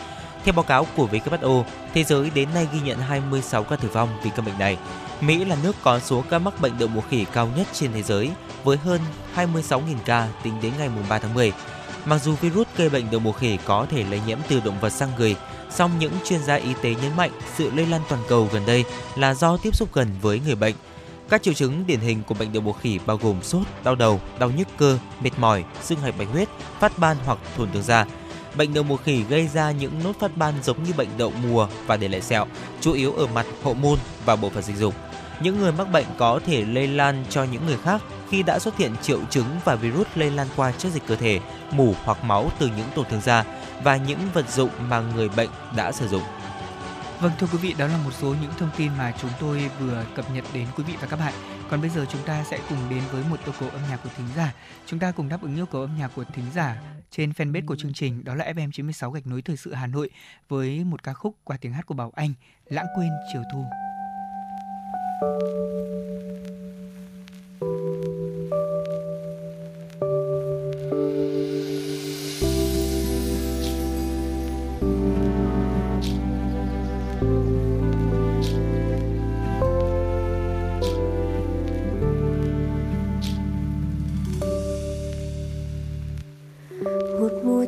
Theo 0.46 0.54
báo 0.54 0.64
cáo 0.64 0.88
của 0.96 1.08
WHO, 1.12 1.64
thế 1.94 2.04
giới 2.04 2.30
đến 2.30 2.50
nay 2.54 2.68
ghi 2.74 2.80
nhận 2.80 2.98
26 2.98 3.64
ca 3.64 3.76
tử 3.76 3.90
vong 3.94 4.10
vì 4.24 4.30
căn 4.36 4.46
bệnh 4.46 4.60
này. 4.60 4.78
Mỹ 5.22 5.46
là 5.46 5.58
nước 5.64 5.76
có 5.84 6.00
số 6.00 6.24
ca 6.30 6.40
mắc 6.40 6.62
bệnh 6.62 6.78
đậu 6.80 6.88
mùa 6.88 7.02
khỉ 7.10 7.26
cao 7.34 7.50
nhất 7.58 7.68
trên 7.74 7.94
thế 7.94 8.04
giới 8.04 8.32
với 8.64 8.78
hơn 8.78 9.02
26.000 9.36 9.80
ca 10.06 10.28
tính 10.44 10.54
đến 10.62 10.74
ngày 10.78 10.90
3 11.10 11.20
tháng 11.20 11.34
10. 11.34 11.54
Mặc 12.06 12.22
dù 12.24 12.36
virus 12.36 12.68
gây 12.78 12.90
bệnh 12.90 13.12
đậu 13.12 13.20
mùa 13.20 13.32
khỉ 13.32 13.58
có 13.66 13.86
thể 13.90 14.04
lây 14.04 14.22
nhiễm 14.28 14.38
từ 14.50 14.62
động 14.66 14.80
vật 14.82 14.90
sang 14.90 15.10
người, 15.18 15.36
song 15.72 15.92
những 16.00 16.14
chuyên 16.26 16.44
gia 16.44 16.56
y 16.56 16.74
tế 16.82 16.96
nhấn 17.02 17.16
mạnh 17.16 17.32
sự 17.56 17.72
lây 17.76 17.86
lan 17.86 18.02
toàn 18.10 18.22
cầu 18.28 18.50
gần 18.54 18.66
đây 18.66 18.84
là 19.16 19.34
do 19.34 19.58
tiếp 19.58 19.76
xúc 19.76 19.90
gần 19.94 20.08
với 20.22 20.42
người 20.46 20.56
bệnh. 20.56 20.76
Các 21.30 21.44
triệu 21.44 21.54
chứng 21.54 21.88
điển 21.88 22.00
hình 22.00 22.24
của 22.24 22.36
bệnh 22.36 22.54
đậu 22.54 22.64
mùa 22.64 22.74
khỉ 22.74 23.00
bao 23.06 23.18
gồm 23.18 23.44
sốt, 23.44 23.64
đau 23.84 23.96
đầu, 23.96 24.22
đau 24.40 24.52
nhức 24.52 24.68
cơ, 24.78 24.98
mệt 25.22 25.32
mỏi, 25.38 25.64
sưng 25.84 26.00
hạch 26.00 26.18
bạch 26.18 26.28
huyết, 26.32 26.48
phát 26.80 26.98
ban 26.98 27.18
hoặc 27.26 27.38
thổn 27.58 27.72
thương 27.72 27.84
da. 27.84 28.06
Bệnh 28.58 28.74
đậu 28.74 28.84
mùa 28.84 28.98
khỉ 28.98 29.24
gây 29.30 29.48
ra 29.48 29.72
những 29.72 30.04
nốt 30.04 30.14
phát 30.20 30.38
ban 30.38 30.54
giống 30.64 30.84
như 30.84 30.94
bệnh 30.98 31.10
đậu 31.18 31.34
mùa 31.44 31.68
và 31.86 31.98
để 31.98 32.08
lại 32.08 32.22
sẹo, 32.22 32.46
chủ 32.82 32.94
yếu 32.94 33.14
ở 33.14 33.28
mặt 33.28 33.46
hậu 33.64 33.74
môn 33.74 34.00
và 34.26 34.36
bộ 34.36 34.50
phận 34.50 34.64
sinh 34.64 34.76
dục. 34.76 34.94
Những 35.42 35.60
người 35.60 35.72
mắc 35.72 35.92
bệnh 35.92 36.06
có 36.18 36.40
thể 36.46 36.66
lây 36.66 36.88
lan 36.88 37.26
cho 37.30 37.44
những 37.44 37.66
người 37.66 37.78
khác 37.78 38.02
khi 38.30 38.44
đã 38.44 38.60
xuất 38.60 38.78
hiện 38.78 38.96
triệu 39.02 39.20
chứng 39.30 39.46
và 39.66 39.76
virus 39.76 40.08
lây 40.16 40.32
lan 40.32 40.48
qua 40.56 40.72
chất 40.72 40.92
dịch 40.92 41.04
cơ 41.08 41.16
thể, 41.16 41.40
mủ 41.72 41.96
hoặc 42.04 42.24
máu 42.24 42.52
từ 42.60 42.68
những 42.78 42.88
tổn 42.96 43.06
thương 43.10 43.22
da 43.22 43.44
và 43.84 43.98
những 43.98 44.20
vật 44.34 44.50
dụng 44.50 44.70
mà 44.90 45.00
người 45.00 45.30
bệnh 45.30 45.50
đã 45.76 45.92
sử 45.92 46.08
dụng. 46.08 46.24
Vâng 47.20 47.32
thưa 47.40 47.48
quý 47.52 47.58
vị, 47.58 47.76
đó 47.78 47.88
là 47.88 47.98
một 47.98 48.12
số 48.22 48.28
những 48.28 48.52
thông 48.60 48.70
tin 48.78 48.92
mà 48.98 49.14
chúng 49.22 49.32
tôi 49.40 49.70
vừa 49.80 50.04
cập 50.16 50.32
nhật 50.32 50.46
đến 50.54 50.68
quý 50.78 50.84
vị 50.84 50.94
và 51.02 51.08
các 51.08 51.20
bạn. 51.20 51.34
Còn 51.70 51.82
bây 51.82 51.90
giờ 51.90 52.06
chúng 52.12 52.22
ta 52.26 52.44
sẽ 52.50 52.60
cùng 52.70 52.90
đến 52.90 53.02
với 53.12 53.24
một 53.30 53.38
yêu 53.46 53.54
cầu 53.60 53.70
âm 53.70 53.82
nhạc 53.90 53.98
của 54.04 54.10
thính 54.18 54.28
giả. 54.36 54.54
Chúng 54.86 55.00
ta 55.00 55.12
cùng 55.12 55.30
đáp 55.30 55.42
ứng 55.42 55.56
yêu 55.56 55.66
cầu 55.66 55.82
âm 55.82 55.98
nhạc 55.98 56.12
của 56.16 56.24
thính 56.34 56.46
giả 56.56 56.76
trên 57.12 57.32
fanpage 57.32 57.66
của 57.66 57.76
chương 57.76 57.94
trình 57.94 58.24
đó 58.24 58.36
là 58.36 58.54
FM 58.54 58.72
96 58.72 59.12
gạch 59.12 59.28
nối 59.28 59.42
thời 59.42 59.58
sự 59.58 59.74
Hà 59.74 59.88
Nội 59.88 60.10
với 60.48 60.84
một 60.84 61.04
ca 61.04 61.14
khúc 61.14 61.36
qua 61.44 61.58
tiếng 61.58 61.74
hát 61.74 61.86
của 61.86 61.96
Bảo 61.96 62.12
Anh, 62.16 62.34
Lãng 62.66 62.88
quên 62.96 63.10
chiều 63.34 63.44
thu. 63.54 63.66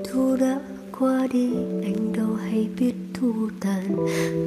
Thu 0.03 0.35
đã 0.39 0.59
qua 0.99 1.27
đi, 1.31 1.49
anh 1.83 2.13
đâu 2.17 2.35
hay 2.35 2.67
biết 2.79 2.93
thu 3.13 3.33
tàn, 3.59 3.95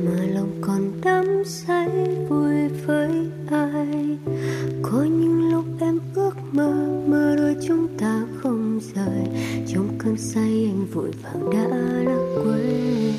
mà 0.04 0.24
lòng 0.34 0.50
còn 0.60 0.92
đắm 1.04 1.24
say 1.46 1.88
vui 2.28 2.68
với 2.86 3.10
ai. 3.50 4.18
Có 4.82 5.02
những 5.02 5.50
lúc 5.52 5.64
em 5.80 5.98
ước 6.14 6.34
mơ 6.52 6.72
mơ 7.06 7.36
đôi 7.38 7.56
chúng 7.68 7.86
ta 7.98 8.22
không 8.42 8.80
rời, 8.94 9.44
trong 9.68 9.88
cơn 9.98 10.16
say 10.16 10.70
anh 10.70 10.86
vội 10.92 11.10
vàng 11.22 11.50
đã 11.50 11.76
lãng 12.04 12.44
quên. 12.44 13.12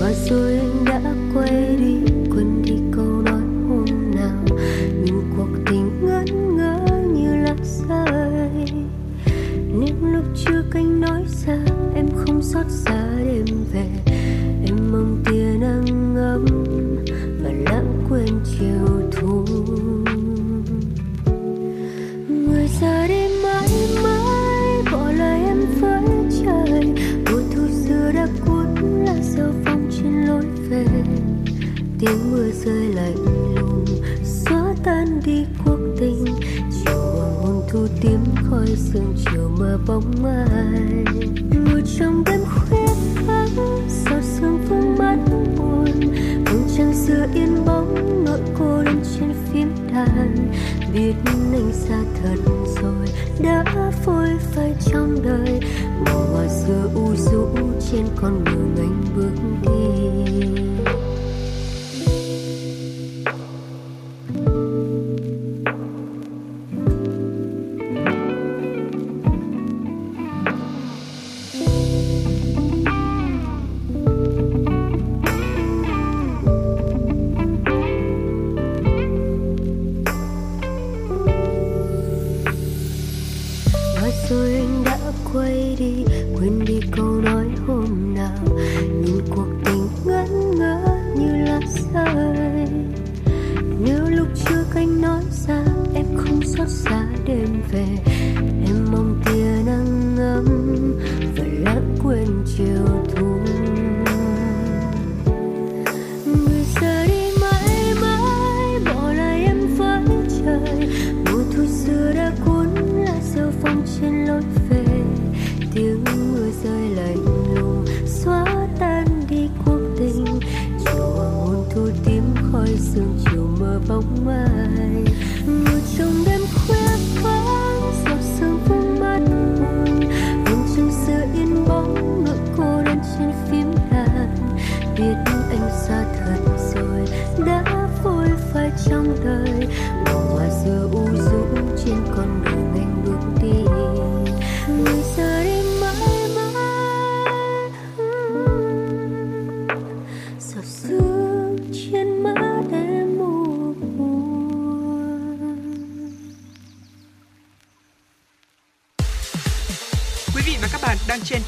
Và 0.00 0.12
rồi 0.30 0.52
anh 0.52 0.84
đã 0.84 1.14
quay 1.34 1.76
đi, 1.76 2.12
quên 2.34 2.62
đi 2.64 2.74
câu 2.92 3.22
nói 3.24 3.42
hôm 3.68 3.84
nào, 4.14 4.58
nhưng 5.04 5.22
cuộc 5.36 5.48
tình 5.70 5.90
ngẩn 6.02 6.56
ngơ 6.56 6.78
như 7.14 7.36
lạc 7.36 7.56
rơi 7.88 8.19
chưa 10.34 10.64
cánh 10.70 11.00
nói 11.00 11.24
ra, 11.46 11.58
em 11.94 12.06
không 12.16 12.42
xót 12.42 12.66
xa 12.68 13.06
đêm 13.18 13.44
về. 13.72 13.86
Em 14.66 14.92
mong 14.92 15.22
tia 15.24 15.58
nắng 15.60 16.16
ấm 16.16 16.44
và 17.42 17.50
lãng 17.64 18.04
quên 18.08 18.40
chiều 18.44 19.10
thu. 19.12 19.44
Người 22.28 22.68
giờ 22.80 23.06
đi 23.08 23.28
mãi 23.42 23.68
mãi 24.04 24.82
bỏ 24.92 25.12
lại 25.12 25.40
em 25.44 25.58
với 25.80 26.02
trời. 26.44 26.94
Mùa 27.30 27.40
thu 27.54 27.62
xưa 27.68 28.12
đã 28.14 28.28
cuốn 28.46 28.66
lá 29.06 29.14
rơi 29.22 29.52
phong 29.64 29.90
trên 29.90 30.26
lối 30.26 30.44
về. 30.68 30.86
Tiếng 31.98 32.30
mưa 32.30 32.50
rơi 32.64 32.88
lạnh 32.94 33.16
lùng 33.56 33.84
xóa 34.24 34.74
tan 34.84 35.20
đi 35.24 35.44
sương 38.76 39.14
chiều 39.24 39.50
mơ 39.58 39.78
bóng 39.86 40.24
ai 40.24 41.04
ngồi 41.50 41.82
trong 41.98 42.24
đêm 42.24 42.40
khuya 42.44 42.86
vắng 43.26 43.48
sao 43.88 44.20
sương 44.22 44.58
vương 44.68 44.98
mắt 44.98 45.16
buồn. 45.56 45.84
Vầng 46.44 46.68
trăng 46.76 46.94
xưa 46.94 47.26
yên 47.34 47.64
bóng 47.66 48.24
nỗi 48.24 48.40
cô 48.58 48.82
đơn 48.82 49.00
trên 49.18 49.32
phím 49.52 49.68
đàn. 49.92 50.52
Biết 50.94 51.14
anh 51.24 51.72
xa 51.72 52.02
thật 52.22 52.36
rồi, 52.82 53.06
đã 53.40 53.64
phôi 54.04 54.28
phai 54.54 54.74
trong 54.92 55.16
đời. 55.24 55.60
Màu 56.06 56.26
hoa 56.32 56.48
xưa 56.48 56.90
u 56.94 57.14
rũ 57.16 57.48
trên 57.90 58.06
con 58.16 58.44
đường 58.44 58.74
anh 58.78 59.04
bước 59.16 59.32
đi. 59.62 59.79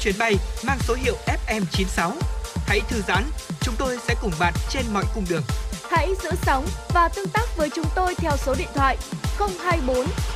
Chuyến 0.03 0.15
bay 0.19 0.35
mang 0.65 0.77
số 0.79 0.93
hiệu 0.93 1.15
FM96. 1.47 2.11
Hãy 2.67 2.79
thư 2.89 3.01
giãn, 3.07 3.23
chúng 3.61 3.75
tôi 3.77 3.97
sẽ 4.07 4.15
cùng 4.21 4.31
bạn 4.39 4.53
trên 4.69 4.85
mọi 4.93 5.03
cung 5.15 5.25
đường. 5.29 5.43
Hãy 5.91 6.09
giữ 6.23 6.29
sóng 6.41 6.65
và 6.93 7.09
tương 7.15 7.29
tác 7.33 7.57
với 7.57 7.69
chúng 7.75 7.85
tôi 7.95 8.15
theo 8.15 8.31
số 8.37 8.55
điện 8.57 8.67
thoại 8.75 8.97
024 9.63 9.95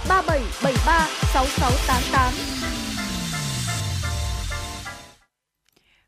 3773 0.10 1.08
6688. 1.34 2.34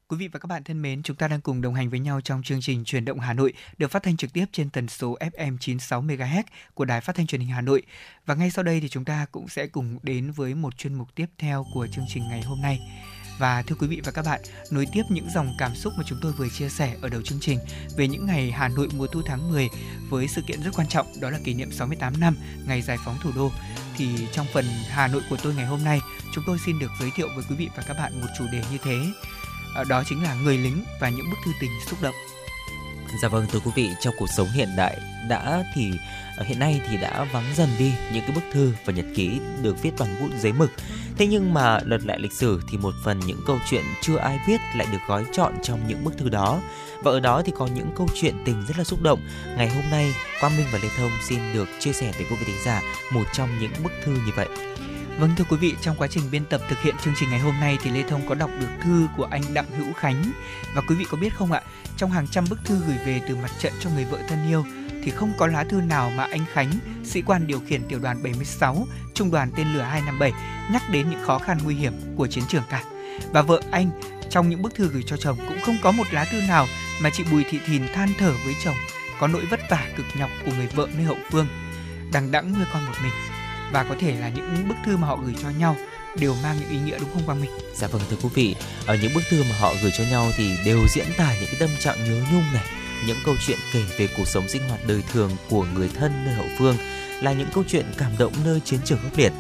Quý 0.08 0.18
vị 0.18 0.28
và 0.28 0.40
các 0.40 0.48
bạn 0.48 0.64
thân 0.64 0.82
mến, 0.82 1.04
chúng 1.04 1.16
ta 1.16 1.28
đang 1.28 1.42
cùng 1.42 1.62
đồng 1.62 1.74
hành 1.74 1.90
với 1.90 2.00
nhau 2.00 2.22
trong 2.22 2.44
chương 2.44 2.62
trình 2.62 2.86
Truyền 2.86 3.06
động 3.06 3.20
Hà 3.20 3.34
Nội 3.34 3.54
được 3.78 3.92
phát 3.92 4.04
thanh 4.04 4.18
trực 4.18 4.34
tiếp 4.34 4.46
trên 4.52 4.70
tần 4.70 4.88
số 4.88 5.18
FM 5.20 5.58
96 5.60 6.02
MHz 6.02 6.44
của 6.74 6.86
Đài 6.86 7.02
Phát 7.02 7.16
thanh 7.16 7.28
Truyền 7.28 7.42
hình 7.42 7.50
Hà 7.50 7.62
Nội. 7.62 7.84
Và 8.26 8.36
ngay 8.36 8.52
sau 8.52 8.64
đây 8.64 8.80
thì 8.82 8.90
chúng 8.90 9.06
ta 9.06 9.26
cũng 9.32 9.48
sẽ 9.48 9.68
cùng 9.68 10.00
đến 10.04 10.32
với 10.32 10.56
một 10.56 10.78
chuyên 10.78 10.94
mục 10.94 11.16
tiếp 11.16 11.26
theo 11.38 11.66
của 11.74 11.88
chương 11.92 12.06
trình 12.10 12.24
ngày 12.30 12.42
hôm 12.42 12.62
nay. 12.62 12.80
Và 13.40 13.62
thưa 13.62 13.76
quý 13.80 13.88
vị 13.88 14.02
và 14.04 14.12
các 14.12 14.26
bạn, 14.26 14.42
nối 14.72 14.88
tiếp 14.94 15.04
những 15.10 15.30
dòng 15.30 15.54
cảm 15.58 15.76
xúc 15.76 15.94
mà 15.98 16.04
chúng 16.08 16.20
tôi 16.22 16.32
vừa 16.32 16.50
chia 16.50 16.70
sẻ 16.70 16.96
ở 17.02 17.10
đầu 17.10 17.22
chương 17.22 17.40
trình 17.40 17.60
về 17.98 18.08
những 18.08 18.26
ngày 18.26 18.52
Hà 18.52 18.68
Nội 18.68 18.88
mùa 18.98 19.08
thu 19.08 19.22
tháng 19.26 19.50
10 19.50 19.70
với 20.10 20.28
sự 20.28 20.42
kiện 20.48 20.64
rất 20.64 20.72
quan 20.76 20.88
trọng 20.88 21.08
đó 21.22 21.30
là 21.30 21.40
kỷ 21.44 21.54
niệm 21.54 21.72
68 21.72 22.20
năm 22.20 22.36
ngày 22.68 22.82
giải 22.82 22.98
phóng 23.06 23.18
thủ 23.24 23.32
đô 23.36 23.52
thì 23.98 24.28
trong 24.32 24.46
phần 24.54 24.66
Hà 24.90 25.08
Nội 25.08 25.22
của 25.30 25.38
tôi 25.44 25.54
ngày 25.54 25.66
hôm 25.66 25.84
nay, 25.84 26.02
chúng 26.34 26.44
tôi 26.48 26.58
xin 26.66 26.80
được 26.80 26.92
giới 27.00 27.12
thiệu 27.16 27.28
với 27.36 27.46
quý 27.50 27.56
vị 27.56 27.70
và 27.76 27.84
các 27.88 27.94
bạn 27.98 28.22
một 28.22 28.28
chủ 28.38 28.46
đề 28.52 28.62
như 28.72 28.78
thế. 28.84 28.98
Ờ, 29.76 29.84
đó 29.84 30.04
chính 30.10 30.24
là 30.24 30.34
người 30.34 30.58
lính 30.58 30.84
và 31.02 31.10
những 31.10 31.30
bức 31.30 31.38
thư 31.46 31.52
tình 31.62 31.72
xúc 31.88 32.02
động. 32.02 32.16
Dạ 33.22 33.28
vâng 33.28 33.46
thưa 33.52 33.60
quý 33.60 33.72
vị, 33.76 33.90
trong 34.00 34.14
cuộc 34.18 34.30
sống 34.38 34.48
hiện 34.54 34.70
đại 34.78 34.98
đã 35.30 35.64
thì 35.76 35.92
Ờ, 36.40 36.46
hiện 36.46 36.60
nay 36.60 36.82
thì 36.90 36.98
đã 36.98 37.24
vắng 37.32 37.44
dần 37.56 37.70
đi 37.80 37.94
những 38.14 38.24
cái 38.28 38.32
bức 38.36 38.44
thư 38.52 38.74
và 38.86 38.94
nhật 38.94 39.06
ký 39.16 39.40
được 39.62 39.82
viết 39.82 39.92
bằng 40.00 40.16
bút 40.20 40.30
giấy 40.40 40.54
mực. 40.54 40.72
Thế 41.18 41.28
nhưng 41.28 41.54
mà 41.54 41.80
lật 41.86 42.06
lại 42.06 42.20
lịch 42.20 42.34
sử 42.34 42.62
thì 42.70 42.78
một 42.78 42.94
phần 43.04 43.20
những 43.20 43.42
câu 43.48 43.60
chuyện 43.70 43.84
chưa 44.02 44.18
ai 44.18 44.40
viết 44.48 44.58
lại 44.76 44.88
được 44.92 44.98
gói 45.08 45.26
chọn 45.32 45.54
trong 45.64 45.88
những 45.88 46.04
bức 46.04 46.18
thư 46.18 46.30
đó. 46.30 46.62
Và 47.04 47.12
ở 47.12 47.20
đó 47.20 47.42
thì 47.46 47.52
có 47.58 47.68
những 47.68 47.92
câu 47.96 48.08
chuyện 48.16 48.36
tình 48.46 48.66
rất 48.68 48.78
là 48.78 48.84
xúc 48.84 49.02
động. 49.02 49.20
Ngày 49.58 49.70
hôm 49.70 49.84
nay, 49.92 50.14
Quang 50.40 50.58
Minh 50.58 50.66
và 50.72 50.80
Lê 50.84 50.90
Thông 50.98 51.12
xin 51.28 51.40
được 51.54 51.68
chia 51.80 51.94
sẻ 51.94 52.12
với 52.18 52.28
quý 52.30 52.36
vị 52.40 52.46
thính 52.46 52.64
giả 52.66 52.82
một 53.12 53.24
trong 53.34 53.50
những 53.60 53.72
bức 53.84 53.92
thư 54.04 54.12
như 54.12 54.32
vậy. 54.36 54.48
Vâng 55.20 55.32
thưa 55.38 55.44
quý 55.50 55.58
vị, 55.58 55.76
trong 55.82 55.96
quá 55.98 56.08
trình 56.08 56.24
biên 56.32 56.46
tập 56.46 56.62
thực 56.70 56.82
hiện 56.82 56.96
chương 57.04 57.14
trình 57.20 57.30
ngày 57.30 57.40
hôm 57.40 57.54
nay 57.60 57.78
thì 57.84 57.92
Lê 57.92 58.04
Thông 58.10 58.28
có 58.28 58.36
đọc 58.36 58.50
được 58.60 58.68
thư 58.84 59.08
của 59.18 59.28
anh 59.32 59.42
Đặng 59.54 59.72
Hữu 59.78 59.94
Khánh 59.94 60.32
và 60.76 60.82
quý 60.90 60.96
vị 60.96 61.06
có 61.12 61.18
biết 61.18 61.34
không 61.34 61.52
ạ, 61.52 61.62
trong 61.98 62.12
hàng 62.12 62.28
trăm 62.28 62.46
bức 62.50 62.60
thư 62.66 62.76
gửi 62.88 62.98
về 63.06 63.22
từ 63.28 63.36
mặt 63.36 63.52
trận 63.60 63.74
cho 63.80 63.90
người 63.90 64.06
vợ 64.06 64.18
thân 64.28 64.48
yêu 64.48 64.66
thì 65.04 65.12
không 65.12 65.34
có 65.38 65.48
lá 65.48 65.64
thư 65.64 65.82
nào 65.82 66.12
mà 66.16 66.24
anh 66.24 66.46
Khánh, 66.54 66.72
sĩ 67.04 67.22
quan 67.22 67.48
điều 67.48 67.60
khiển 67.60 67.84
tiểu 67.84 68.00
đoàn 68.00 68.24
76, 68.24 68.88
trung 69.14 69.32
đoàn 69.32 69.52
tên 69.58 69.74
lửa 69.74 69.82
257 69.82 70.32
nhắc 70.72 70.90
đến 70.90 71.10
những 71.10 71.24
khó 71.26 71.40
khăn 71.40 71.58
nguy 71.64 71.76
hiểm 71.76 71.94
của 72.16 72.28
chiến 72.28 72.44
trường 72.48 72.64
cả. 72.70 72.84
Và 73.32 73.42
vợ 73.42 73.62
anh 73.72 73.90
trong 74.30 74.50
những 74.50 74.62
bức 74.62 74.76
thư 74.76 74.88
gửi 74.88 75.04
cho 75.04 75.18
chồng 75.18 75.38
cũng 75.48 75.60
không 75.66 75.78
có 75.82 75.92
một 75.92 76.08
lá 76.12 76.26
thư 76.26 76.42
nào 76.42 76.68
mà 77.02 77.10
chị 77.10 77.24
Bùi 77.32 77.44
Thị 77.50 77.60
Thìn 77.66 77.82
than 77.94 78.10
thở 78.18 78.34
với 78.46 78.56
chồng 78.64 78.76
có 79.20 79.28
nỗi 79.28 79.46
vất 79.46 79.60
vả 79.70 79.88
cực 79.98 80.06
nhọc 80.18 80.30
của 80.46 80.52
người 80.52 80.68
vợ 80.68 80.88
nơi 80.96 81.04
hậu 81.04 81.18
phương, 81.32 81.48
đằng 82.14 82.32
đẵng 82.32 82.54
nuôi 82.54 82.66
con 82.74 82.86
một 82.86 82.94
mình 83.04 83.14
và 83.72 83.84
có 83.84 83.96
thể 84.00 84.20
là 84.20 84.30
những 84.30 84.68
bức 84.68 84.76
thư 84.86 84.98
mà 84.98 85.08
họ 85.08 85.16
gửi 85.16 85.36
cho 85.42 85.50
nhau 85.50 85.76
đều 86.20 86.36
mang 86.44 86.58
những 86.60 86.70
ý 86.70 86.80
nghĩa 86.80 87.00
đúng 87.00 87.14
không 87.14 87.26
Quang 87.26 87.42
Minh? 87.42 87.52
Dạ 87.74 87.88
vâng 87.88 88.02
thưa 88.10 88.18
quý 88.24 88.30
vị, 88.34 88.56
ở 88.86 88.98
những 89.02 89.14
bức 89.14 89.24
thư 89.30 89.44
mà 89.44 89.56
họ 89.60 89.74
gửi 89.82 89.92
cho 89.98 90.04
nhau 90.04 90.32
thì 90.38 90.58
đều 90.66 90.80
diễn 90.90 91.06
tả 91.18 91.34
những 91.34 91.46
cái 91.46 91.60
tâm 91.60 91.70
trạng 91.80 92.04
nhớ 92.04 92.24
nhung 92.34 92.44
này, 92.54 92.64
những 93.08 93.18
câu 93.26 93.36
chuyện 93.48 93.58
kể 93.74 93.82
về 93.98 94.08
cuộc 94.18 94.28
sống 94.28 94.48
sinh 94.48 94.62
hoạt 94.70 94.80
đời 94.88 95.04
thường 95.12 95.32
của 95.50 95.66
người 95.76 95.90
thân 95.94 96.12
nơi 96.26 96.34
hậu 96.34 96.48
phương 96.58 96.76
là 97.22 97.34
những 97.34 97.48
câu 97.54 97.64
chuyện 97.68 97.86
cảm 97.98 98.12
động 98.20 98.34
nơi 98.46 98.60
chiến 98.66 98.80
trường 98.86 99.00
khốc 99.04 99.18
liệt. 99.18 99.32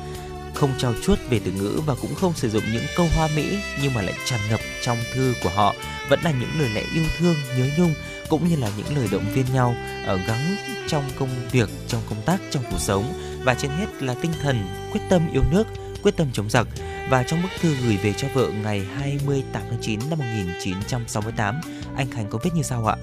Không 0.53 0.73
trao 0.77 0.93
chuốt 1.03 1.19
về 1.29 1.39
từ 1.45 1.51
ngữ 1.51 1.81
và 1.85 1.95
cũng 2.01 2.15
không 2.15 2.33
sử 2.33 2.49
dụng 2.49 2.63
những 2.73 2.83
câu 2.95 3.07
hoa 3.15 3.29
mỹ 3.35 3.57
nhưng 3.83 3.93
mà 3.93 4.01
lại 4.01 4.13
tràn 4.25 4.39
ngập 4.49 4.59
trong 4.81 4.97
thư 5.13 5.33
của 5.43 5.49
họ 5.49 5.75
vẫn 6.09 6.19
là 6.23 6.31
những 6.31 6.59
lời 6.59 6.69
lẽ 6.73 6.83
yêu 6.93 7.03
thương, 7.17 7.35
nhớ 7.57 7.65
nhung 7.77 7.93
cũng 8.29 8.47
như 8.49 8.55
là 8.55 8.69
những 8.77 8.97
lời 8.97 9.07
động 9.11 9.25
viên 9.33 9.45
nhau 9.53 9.75
ở 10.05 10.17
gắng 10.27 10.55
trong 10.87 11.03
công 11.19 11.29
việc, 11.51 11.69
trong 11.87 12.01
công 12.09 12.21
tác, 12.25 12.41
trong 12.51 12.63
cuộc 12.71 12.79
sống 12.79 13.13
và 13.43 13.53
trên 13.53 13.71
hết 13.71 13.85
là 13.99 14.15
tinh 14.21 14.31
thần 14.41 14.67
quyết 14.91 15.01
tâm 15.09 15.31
yêu 15.33 15.43
nước, 15.51 15.67
quyết 16.03 16.17
tâm 16.17 16.27
chống 16.33 16.49
giặc. 16.49 16.67
Và 17.09 17.23
trong 17.23 17.41
bức 17.41 17.49
thư 17.61 17.75
gửi 17.75 17.97
về 17.97 18.13
cho 18.13 18.27
vợ 18.33 18.47
ngày 18.63 18.85
28 18.95 19.63
tháng 19.69 19.79
9 19.81 19.99
năm 20.09 20.19
1968 20.19 21.61
anh 21.95 22.11
Khánh 22.11 22.29
có 22.29 22.39
viết 22.43 22.51
như 22.55 22.63
sau 22.63 22.85
ạ. 22.85 22.95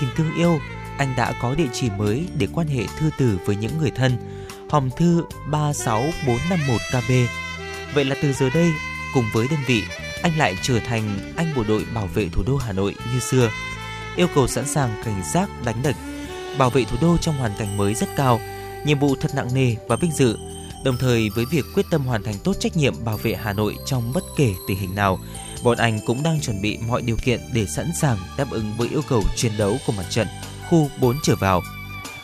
Thìn 0.00 0.08
thương 0.16 0.34
yêu 0.34 0.60
anh 0.98 1.14
đã 1.16 1.32
có 1.42 1.54
địa 1.54 1.68
chỉ 1.72 1.90
mới 1.90 2.26
để 2.38 2.46
quan 2.52 2.66
hệ 2.66 2.86
thư 2.98 3.10
từ 3.18 3.38
với 3.44 3.56
những 3.56 3.78
người 3.78 3.90
thân 3.90 4.12
hòm 4.70 4.90
thư 4.90 5.24
36451 5.50 6.80
KB. 6.90 7.12
Vậy 7.94 8.04
là 8.04 8.16
từ 8.22 8.32
giờ 8.32 8.50
đây, 8.54 8.72
cùng 9.14 9.24
với 9.32 9.48
đơn 9.50 9.60
vị, 9.66 9.82
anh 10.22 10.38
lại 10.38 10.56
trở 10.62 10.78
thành 10.80 11.32
anh 11.36 11.52
bộ 11.56 11.64
đội 11.68 11.84
bảo 11.94 12.06
vệ 12.06 12.28
thủ 12.28 12.42
đô 12.46 12.56
Hà 12.56 12.72
Nội 12.72 12.94
như 13.12 13.20
xưa. 13.20 13.50
Yêu 14.16 14.26
cầu 14.34 14.48
sẵn 14.48 14.66
sàng 14.66 15.02
cảnh 15.04 15.22
giác 15.32 15.48
đánh 15.64 15.82
địch, 15.82 15.96
bảo 16.58 16.70
vệ 16.70 16.84
thủ 16.84 16.96
đô 17.00 17.16
trong 17.16 17.36
hoàn 17.36 17.52
cảnh 17.58 17.76
mới 17.76 17.94
rất 17.94 18.08
cao, 18.16 18.40
nhiệm 18.84 18.98
vụ 18.98 19.14
thật 19.20 19.30
nặng 19.34 19.54
nề 19.54 19.74
và 19.88 19.96
vinh 19.96 20.12
dự. 20.12 20.38
Đồng 20.84 20.96
thời 20.96 21.30
với 21.30 21.44
việc 21.44 21.64
quyết 21.74 21.86
tâm 21.90 22.04
hoàn 22.04 22.22
thành 22.22 22.34
tốt 22.44 22.52
trách 22.60 22.76
nhiệm 22.76 23.04
bảo 23.04 23.16
vệ 23.16 23.34
Hà 23.34 23.52
Nội 23.52 23.76
trong 23.86 24.12
bất 24.12 24.24
kể 24.36 24.54
tình 24.68 24.78
hình 24.78 24.94
nào, 24.94 25.18
bọn 25.62 25.78
anh 25.78 25.98
cũng 26.06 26.22
đang 26.22 26.40
chuẩn 26.40 26.60
bị 26.60 26.78
mọi 26.88 27.02
điều 27.02 27.16
kiện 27.16 27.40
để 27.52 27.66
sẵn 27.66 27.90
sàng 28.00 28.18
đáp 28.38 28.50
ứng 28.50 28.72
với 28.76 28.88
yêu 28.88 29.02
cầu 29.08 29.22
chiến 29.36 29.52
đấu 29.58 29.76
của 29.86 29.92
mặt 29.92 30.06
trận 30.10 30.28
khu 30.68 30.90
4 31.00 31.16
trở 31.22 31.36
vào. 31.36 31.62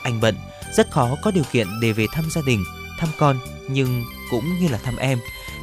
Anh 0.02 0.20
bận, 0.20 0.36
rất 0.76 0.90
khó 0.90 1.16
có 1.22 1.30
điều 1.30 1.44
kiện 1.52 1.66
để 1.80 1.92
về 1.92 2.06
thăm 2.12 2.30
gia 2.30 2.40
đình, 2.46 2.64
thăm 2.98 3.08
con 3.18 3.38
nhưng 3.68 4.04
cũng 4.30 4.58
như 4.60 4.68
là 4.68 4.78
thăm 4.78 4.96
em. 4.96 5.18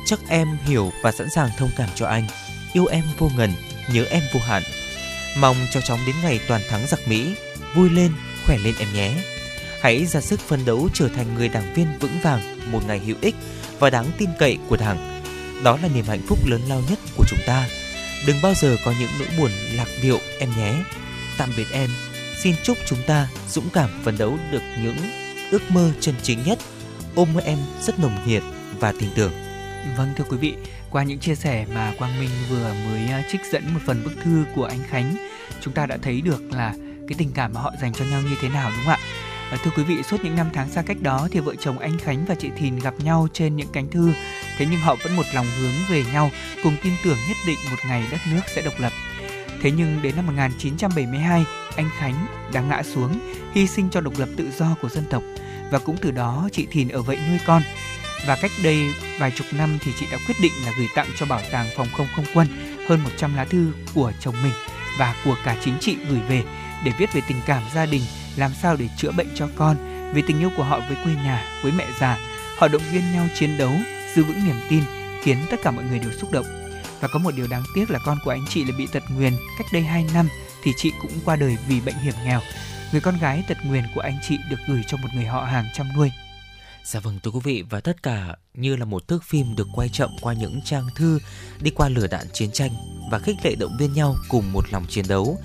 Chắc 0.05 0.19
em 0.27 0.57
hiểu 0.65 0.91
và 1.03 1.11
sẵn 1.11 1.29
sàng 1.29 1.49
thông 1.57 1.69
cảm 1.77 1.89
cho 1.95 2.07
anh. 2.07 2.27
Yêu 2.73 2.85
em 2.85 3.03
vô 3.17 3.29
ngần, 3.37 3.53
nhớ 3.93 4.05
em 4.09 4.23
vô 4.33 4.39
hạn. 4.39 4.63
Mong 5.37 5.55
cho 5.71 5.81
chóng 5.81 5.99
đến 6.07 6.15
ngày 6.23 6.39
toàn 6.47 6.61
thắng 6.69 6.87
giặc 6.87 7.07
Mỹ, 7.07 7.35
vui 7.75 7.89
lên, 7.89 8.11
khỏe 8.45 8.57
lên 8.57 8.75
em 8.79 8.93
nhé. 8.93 9.13
Hãy 9.81 10.05
ra 10.05 10.21
sức 10.21 10.39
phấn 10.39 10.65
đấu 10.65 10.89
trở 10.93 11.07
thành 11.07 11.35
người 11.35 11.49
đảng 11.49 11.73
viên 11.73 11.87
vững 11.99 12.19
vàng, 12.23 12.71
một 12.71 12.79
ngày 12.87 12.99
hữu 12.99 13.15
ích 13.21 13.35
và 13.79 13.89
đáng 13.89 14.05
tin 14.17 14.29
cậy 14.39 14.57
của 14.67 14.77
Đảng. 14.77 15.20
Đó 15.63 15.77
là 15.81 15.87
niềm 15.95 16.05
hạnh 16.05 16.21
phúc 16.27 16.39
lớn 16.45 16.61
lao 16.67 16.81
nhất 16.89 16.99
của 17.17 17.25
chúng 17.27 17.39
ta. 17.47 17.67
Đừng 18.27 18.37
bao 18.43 18.53
giờ 18.53 18.77
có 18.85 18.93
những 18.99 19.09
nỗi 19.19 19.27
buồn 19.37 19.51
lạc 19.73 19.87
điệu 20.01 20.19
em 20.39 20.49
nhé. 20.57 20.73
Tạm 21.37 21.49
biệt 21.57 21.67
em. 21.71 21.89
Xin 22.43 22.55
chúc 22.63 22.77
chúng 22.85 22.99
ta 23.07 23.27
dũng 23.49 23.69
cảm 23.73 23.89
phấn 24.03 24.17
đấu 24.17 24.37
được 24.51 24.61
những 24.83 24.97
ước 25.51 25.71
mơ 25.71 25.91
chân 25.99 26.15
chính 26.23 26.43
nhất. 26.43 26.59
Ôm 27.15 27.37
em 27.45 27.57
rất 27.81 27.99
nồng 27.99 28.27
nhiệt 28.27 28.43
và 28.79 28.93
tin 28.99 29.09
tưởng. 29.15 29.31
Vâng 29.97 30.13
thưa 30.17 30.23
quý 30.29 30.37
vị, 30.37 30.55
qua 30.89 31.03
những 31.03 31.19
chia 31.19 31.35
sẻ 31.35 31.65
mà 31.73 31.93
Quang 31.97 32.19
Minh 32.19 32.29
vừa 32.49 32.73
mới 32.73 33.23
trích 33.31 33.41
dẫn 33.51 33.73
một 33.73 33.79
phần 33.85 34.03
bức 34.03 34.13
thư 34.23 34.45
của 34.55 34.65
anh 34.65 34.79
Khánh, 34.89 35.15
chúng 35.61 35.73
ta 35.73 35.85
đã 35.85 35.97
thấy 36.01 36.21
được 36.21 36.41
là 36.51 36.73
cái 37.07 37.15
tình 37.17 37.31
cảm 37.33 37.53
mà 37.53 37.61
họ 37.61 37.73
dành 37.81 37.93
cho 37.93 38.05
nhau 38.05 38.21
như 38.21 38.35
thế 38.41 38.49
nào 38.49 38.69
đúng 38.69 38.85
không 38.85 38.93
ạ? 38.93 38.99
À, 39.51 39.57
thưa 39.63 39.71
quý 39.77 39.83
vị, 39.83 40.03
suốt 40.03 40.17
những 40.23 40.35
năm 40.35 40.49
tháng 40.53 40.69
xa 40.69 40.81
cách 40.81 41.01
đó 41.01 41.27
thì 41.31 41.39
vợ 41.39 41.55
chồng 41.55 41.79
anh 41.79 41.97
Khánh 41.97 42.25
và 42.25 42.35
chị 42.35 42.49
Thìn 42.57 42.79
gặp 42.79 42.93
nhau 43.03 43.27
trên 43.33 43.55
những 43.55 43.67
cánh 43.73 43.89
thư, 43.89 44.13
thế 44.57 44.67
nhưng 44.71 44.79
họ 44.79 44.95
vẫn 45.03 45.15
một 45.15 45.25
lòng 45.33 45.45
hướng 45.59 45.73
về 45.89 46.03
nhau, 46.13 46.31
cùng 46.63 46.75
tin 46.83 46.93
tưởng 47.03 47.17
nhất 47.27 47.37
định 47.47 47.57
một 47.71 47.77
ngày 47.87 48.03
đất 48.11 48.17
nước 48.31 48.41
sẽ 48.55 48.61
độc 48.61 48.73
lập. 48.77 48.91
Thế 49.61 49.71
nhưng 49.71 50.01
đến 50.01 50.15
năm 50.15 50.27
1972, 50.27 51.45
anh 51.75 51.89
Khánh 51.97 52.27
đã 52.53 52.61
ngã 52.61 52.83
xuống, 52.83 53.19
hy 53.53 53.67
sinh 53.67 53.89
cho 53.89 54.01
độc 54.01 54.13
lập 54.17 54.29
tự 54.37 54.51
do 54.57 54.75
của 54.81 54.89
dân 54.89 55.03
tộc 55.09 55.23
và 55.71 55.79
cũng 55.79 55.97
từ 56.01 56.11
đó 56.11 56.49
chị 56.51 56.67
Thìn 56.71 56.89
ở 56.89 57.01
vậy 57.01 57.17
nuôi 57.29 57.39
con. 57.45 57.61
Và 58.27 58.37
cách 58.41 58.51
đây 58.63 58.93
vài 59.19 59.31
chục 59.31 59.47
năm 59.51 59.77
thì 59.81 59.91
chị 59.99 60.05
đã 60.11 60.17
quyết 60.27 60.35
định 60.41 60.51
là 60.65 60.71
gửi 60.77 60.87
tặng 60.95 61.07
cho 61.19 61.25
bảo 61.25 61.41
tàng 61.51 61.67
phòng 61.77 61.87
không 61.97 62.07
không 62.15 62.25
quân 62.33 62.47
hơn 62.87 63.03
100 63.03 63.35
lá 63.35 63.45
thư 63.45 63.71
của 63.93 64.11
chồng 64.19 64.35
mình 64.43 64.53
và 64.99 65.15
của 65.25 65.35
cả 65.45 65.57
chính 65.63 65.77
trị 65.79 65.97
gửi 66.09 66.19
về 66.29 66.43
để 66.85 66.91
viết 66.97 67.13
về 67.13 67.21
tình 67.27 67.37
cảm 67.45 67.63
gia 67.75 67.85
đình, 67.85 68.01
làm 68.35 68.51
sao 68.61 68.75
để 68.75 68.87
chữa 68.97 69.11
bệnh 69.11 69.27
cho 69.35 69.47
con, 69.55 69.77
vì 70.13 70.21
tình 70.27 70.39
yêu 70.39 70.49
của 70.57 70.63
họ 70.63 70.79
với 70.79 70.97
quê 71.03 71.13
nhà, 71.13 71.43
với 71.63 71.71
mẹ 71.71 71.85
già. 71.99 72.17
Họ 72.57 72.67
động 72.67 72.81
viên 72.91 73.11
nhau 73.11 73.27
chiến 73.35 73.57
đấu, 73.57 73.71
giữ 74.15 74.23
vững 74.23 74.45
niềm 74.45 74.55
tin, 74.69 74.83
khiến 75.23 75.37
tất 75.51 75.57
cả 75.63 75.71
mọi 75.71 75.83
người 75.83 75.99
đều 75.99 76.11
xúc 76.11 76.31
động. 76.31 76.45
Và 76.99 77.07
có 77.07 77.19
một 77.19 77.35
điều 77.35 77.47
đáng 77.47 77.63
tiếc 77.75 77.91
là 77.91 77.99
con 78.05 78.17
của 78.25 78.31
anh 78.31 78.45
chị 78.49 78.65
là 78.65 78.71
bị 78.77 78.87
tật 78.93 79.03
nguyền 79.09 79.33
cách 79.57 79.67
đây 79.73 79.81
2 79.81 80.05
năm 80.13 80.27
thì 80.63 80.71
chị 80.77 80.91
cũng 81.01 81.11
qua 81.25 81.35
đời 81.35 81.57
vì 81.67 81.81
bệnh 81.81 81.95
hiểm 81.95 82.13
nghèo. 82.25 82.41
Người 82.91 83.01
con 83.01 83.17
gái 83.19 83.43
tật 83.47 83.57
nguyền 83.65 83.83
của 83.95 84.01
anh 84.01 84.17
chị 84.27 84.37
được 84.49 84.57
gửi 84.67 84.81
cho 84.87 84.97
một 84.97 85.07
người 85.15 85.25
họ 85.25 85.43
hàng 85.43 85.65
chăm 85.73 85.87
nuôi. 85.97 86.11
Dạ 86.83 86.99
vâng 86.99 87.19
thưa 87.23 87.31
quý 87.31 87.39
vị 87.43 87.63
và 87.69 87.79
tất 87.79 88.03
cả 88.03 88.35
như 88.53 88.75
là 88.75 88.85
một 88.85 89.07
thước 89.07 89.23
phim 89.23 89.55
được 89.55 89.67
quay 89.73 89.89
chậm 89.89 90.09
qua 90.21 90.33
những 90.33 90.61
trang 90.65 90.87
thư 90.95 91.19
đi 91.61 91.71
qua 91.71 91.89
lửa 91.89 92.07
đạn 92.07 92.25
chiến 92.33 92.51
tranh 92.51 92.71
và 93.11 93.19
khích 93.19 93.35
lệ 93.43 93.55
động 93.55 93.77
viên 93.79 93.93
nhau 93.93 94.15
cùng 94.29 94.53
một 94.53 94.65
lòng 94.71 94.85
chiến 94.89 95.05
đấu. 95.07 95.37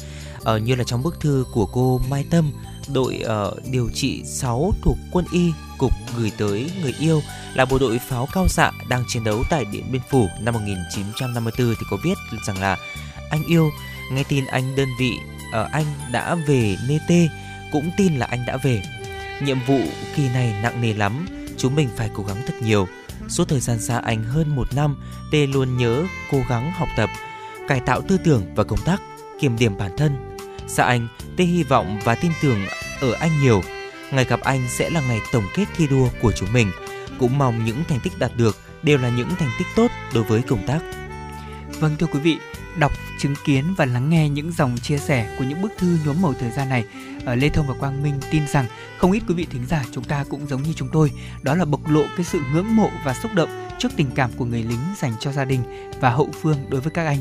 Ờ, 0.44 0.58
như 0.58 0.74
là 0.74 0.84
trong 0.84 1.02
bức 1.02 1.20
thư 1.20 1.44
của 1.52 1.66
cô 1.66 2.00
Mai 2.08 2.24
Tâm, 2.30 2.52
đội 2.94 3.22
uh, 3.24 3.70
điều 3.70 3.90
trị 3.94 4.22
6 4.24 4.72
thuộc 4.82 4.96
quân 5.12 5.24
y 5.32 5.52
cục 5.78 5.92
gửi 6.16 6.32
tới 6.38 6.70
người 6.82 6.94
yêu 6.98 7.22
là 7.54 7.64
bộ 7.64 7.78
đội 7.78 7.98
pháo 7.98 8.28
cao 8.32 8.48
xạ 8.48 8.70
đang 8.88 9.04
chiến 9.08 9.24
đấu 9.24 9.42
tại 9.50 9.64
Điện 9.72 9.84
Biên 9.92 10.02
Phủ 10.10 10.28
năm 10.40 10.54
1954 10.54 11.66
thì 11.68 11.86
có 11.90 11.96
viết 12.04 12.14
rằng 12.46 12.60
là 12.60 12.76
anh 13.30 13.42
yêu 13.44 13.70
nghe 14.12 14.22
tin 14.22 14.46
anh 14.46 14.76
đơn 14.76 14.88
vị 15.00 15.12
ở 15.52 15.64
uh, 15.64 15.72
anh 15.72 15.86
đã 16.12 16.34
về 16.34 16.76
Nê 16.88 16.98
Tê 17.08 17.28
cũng 17.72 17.90
tin 17.96 18.16
là 18.16 18.26
anh 18.26 18.46
đã 18.46 18.56
về 18.56 18.82
Nhiệm 19.40 19.58
vụ 19.66 19.80
kỳ 20.16 20.28
này 20.28 20.54
nặng 20.62 20.80
nề 20.80 20.92
lắm, 20.92 21.26
chúng 21.56 21.74
mình 21.74 21.88
phải 21.96 22.10
cố 22.14 22.22
gắng 22.22 22.42
thật 22.46 22.54
nhiều. 22.62 22.86
Suốt 23.28 23.48
thời 23.48 23.60
gian 23.60 23.80
xa 23.80 23.98
anh 23.98 24.24
hơn 24.24 24.56
một 24.56 24.74
năm, 24.76 24.96
Tê 25.32 25.46
luôn 25.46 25.76
nhớ 25.76 26.04
cố 26.30 26.38
gắng 26.48 26.72
học 26.72 26.88
tập, 26.96 27.10
cải 27.68 27.80
tạo 27.80 28.02
tư 28.08 28.18
tưởng 28.24 28.54
và 28.54 28.64
công 28.64 28.78
tác, 28.84 29.02
kiểm 29.40 29.56
điểm 29.58 29.78
bản 29.78 29.96
thân. 29.96 30.36
Xa 30.68 30.84
anh, 30.84 31.08
Tê 31.36 31.44
hy 31.44 31.62
vọng 31.62 31.98
và 32.04 32.14
tin 32.14 32.32
tưởng 32.42 32.66
ở 33.00 33.12
anh 33.12 33.40
nhiều. 33.42 33.62
Ngày 34.12 34.24
gặp 34.24 34.40
anh 34.40 34.68
sẽ 34.68 34.90
là 34.90 35.00
ngày 35.00 35.18
tổng 35.32 35.44
kết 35.54 35.64
thi 35.76 35.86
đua 35.86 36.08
của 36.22 36.32
chúng 36.32 36.52
mình. 36.52 36.70
Cũng 37.18 37.38
mong 37.38 37.64
những 37.64 37.84
thành 37.88 38.00
tích 38.00 38.18
đạt 38.18 38.30
được 38.36 38.56
đều 38.82 38.98
là 38.98 39.08
những 39.08 39.28
thành 39.38 39.50
tích 39.58 39.66
tốt 39.76 39.90
đối 40.14 40.24
với 40.24 40.42
công 40.42 40.66
tác. 40.66 40.78
Vâng 41.80 41.96
thưa 41.98 42.06
quý 42.06 42.18
vị, 42.20 42.38
đọc, 42.76 42.92
chứng 43.20 43.34
kiến 43.44 43.74
và 43.76 43.84
lắng 43.84 44.10
nghe 44.10 44.28
những 44.28 44.52
dòng 44.52 44.78
chia 44.78 44.98
sẻ 44.98 45.36
của 45.38 45.44
những 45.44 45.62
bức 45.62 45.72
thư 45.78 45.98
nhuốm 46.04 46.22
màu 46.22 46.34
thời 46.40 46.50
gian 46.50 46.68
này, 46.68 46.84
ở 47.24 47.34
Lê 47.34 47.48
Thông 47.48 47.66
và 47.66 47.74
Quang 47.74 48.02
Minh 48.02 48.20
tin 48.30 48.42
rằng 48.48 48.66
không 48.98 49.12
ít 49.12 49.22
quý 49.28 49.34
vị 49.34 49.46
thính 49.50 49.66
giả 49.66 49.84
chúng 49.92 50.04
ta 50.04 50.24
cũng 50.30 50.46
giống 50.46 50.62
như 50.62 50.72
chúng 50.72 50.88
tôi, 50.92 51.10
đó 51.42 51.54
là 51.54 51.64
bộc 51.64 51.88
lộ 51.88 52.02
cái 52.16 52.24
sự 52.24 52.40
ngưỡng 52.52 52.76
mộ 52.76 52.90
và 53.04 53.14
xúc 53.14 53.34
động 53.34 53.68
trước 53.78 53.88
tình 53.96 54.10
cảm 54.14 54.30
của 54.36 54.44
người 54.44 54.62
lính 54.62 54.80
dành 55.00 55.12
cho 55.20 55.32
gia 55.32 55.44
đình 55.44 55.90
và 56.00 56.10
hậu 56.10 56.30
phương 56.42 56.66
đối 56.68 56.80
với 56.80 56.90
các 56.90 57.06
anh. 57.06 57.18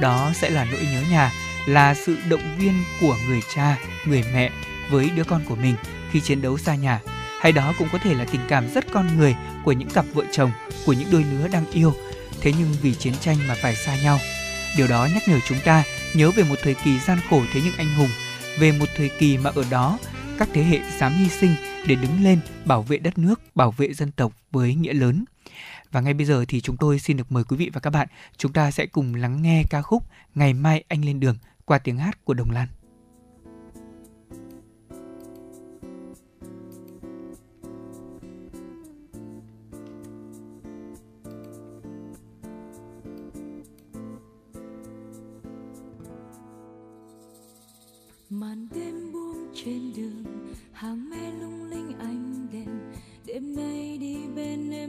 Đó 0.00 0.30
sẽ 0.34 0.50
là 0.50 0.64
nỗi 0.64 0.80
nhớ 0.92 1.02
nhà, 1.10 1.32
là 1.68 1.94
sự 1.94 2.16
động 2.28 2.56
viên 2.58 2.72
của 3.00 3.16
người 3.28 3.40
cha, 3.54 3.78
người 4.06 4.24
mẹ 4.34 4.50
với 4.90 5.10
đứa 5.16 5.24
con 5.24 5.44
của 5.48 5.56
mình 5.56 5.74
khi 6.10 6.20
chiến 6.20 6.42
đấu 6.42 6.58
xa 6.58 6.74
nhà. 6.74 7.00
Hay 7.40 7.52
đó 7.52 7.74
cũng 7.78 7.88
có 7.92 7.98
thể 7.98 8.14
là 8.14 8.24
tình 8.24 8.40
cảm 8.48 8.68
rất 8.74 8.84
con 8.92 9.16
người 9.16 9.36
của 9.64 9.72
những 9.72 9.90
cặp 9.90 10.04
vợ 10.14 10.24
chồng, 10.32 10.50
của 10.86 10.92
những 10.92 11.08
đôi 11.12 11.24
lứa 11.24 11.48
đang 11.48 11.70
yêu, 11.72 11.92
thế 12.40 12.52
nhưng 12.58 12.74
vì 12.82 12.94
chiến 12.94 13.14
tranh 13.20 13.36
mà 13.48 13.54
phải 13.62 13.74
xa 13.74 13.96
nhau 14.02 14.18
Điều 14.76 14.88
đó 14.88 15.08
nhắc 15.14 15.22
nhở 15.28 15.38
chúng 15.48 15.58
ta 15.64 15.84
nhớ 16.14 16.30
về 16.30 16.44
một 16.44 16.54
thời 16.62 16.74
kỳ 16.74 16.98
gian 16.98 17.18
khổ 17.30 17.42
thế 17.52 17.60
nhưng 17.64 17.74
anh 17.76 17.94
hùng, 17.94 18.08
về 18.58 18.72
một 18.72 18.88
thời 18.96 19.10
kỳ 19.18 19.38
mà 19.38 19.50
ở 19.54 19.64
đó 19.70 19.98
các 20.38 20.48
thế 20.52 20.62
hệ 20.62 20.80
dám 20.98 21.12
hy 21.12 21.28
sinh 21.28 21.54
để 21.86 21.94
đứng 21.94 22.24
lên 22.24 22.40
bảo 22.64 22.82
vệ 22.82 22.98
đất 22.98 23.18
nước, 23.18 23.40
bảo 23.54 23.70
vệ 23.70 23.92
dân 23.94 24.10
tộc 24.10 24.32
với 24.50 24.74
nghĩa 24.74 24.92
lớn. 24.92 25.24
Và 25.92 26.00
ngay 26.00 26.14
bây 26.14 26.26
giờ 26.26 26.44
thì 26.48 26.60
chúng 26.60 26.76
tôi 26.76 26.98
xin 26.98 27.16
được 27.16 27.32
mời 27.32 27.44
quý 27.44 27.56
vị 27.56 27.70
và 27.72 27.80
các 27.80 27.90
bạn, 27.90 28.08
chúng 28.36 28.52
ta 28.52 28.70
sẽ 28.70 28.86
cùng 28.86 29.14
lắng 29.14 29.42
nghe 29.42 29.62
ca 29.70 29.82
khúc 29.82 30.04
Ngày 30.34 30.54
mai 30.54 30.84
anh 30.88 31.04
lên 31.04 31.20
đường 31.20 31.36
qua 31.68 31.78
tiếng 31.78 31.98
hát 31.98 32.24
của 32.24 32.34
Đồng 32.34 32.50
Lan. 32.50 32.68
màn 48.30 48.68
đêm 48.74 49.12
buông 49.12 49.52
trên 49.54 49.92
đường 49.96 50.24
hàng 50.72 51.10
mê 51.10 51.17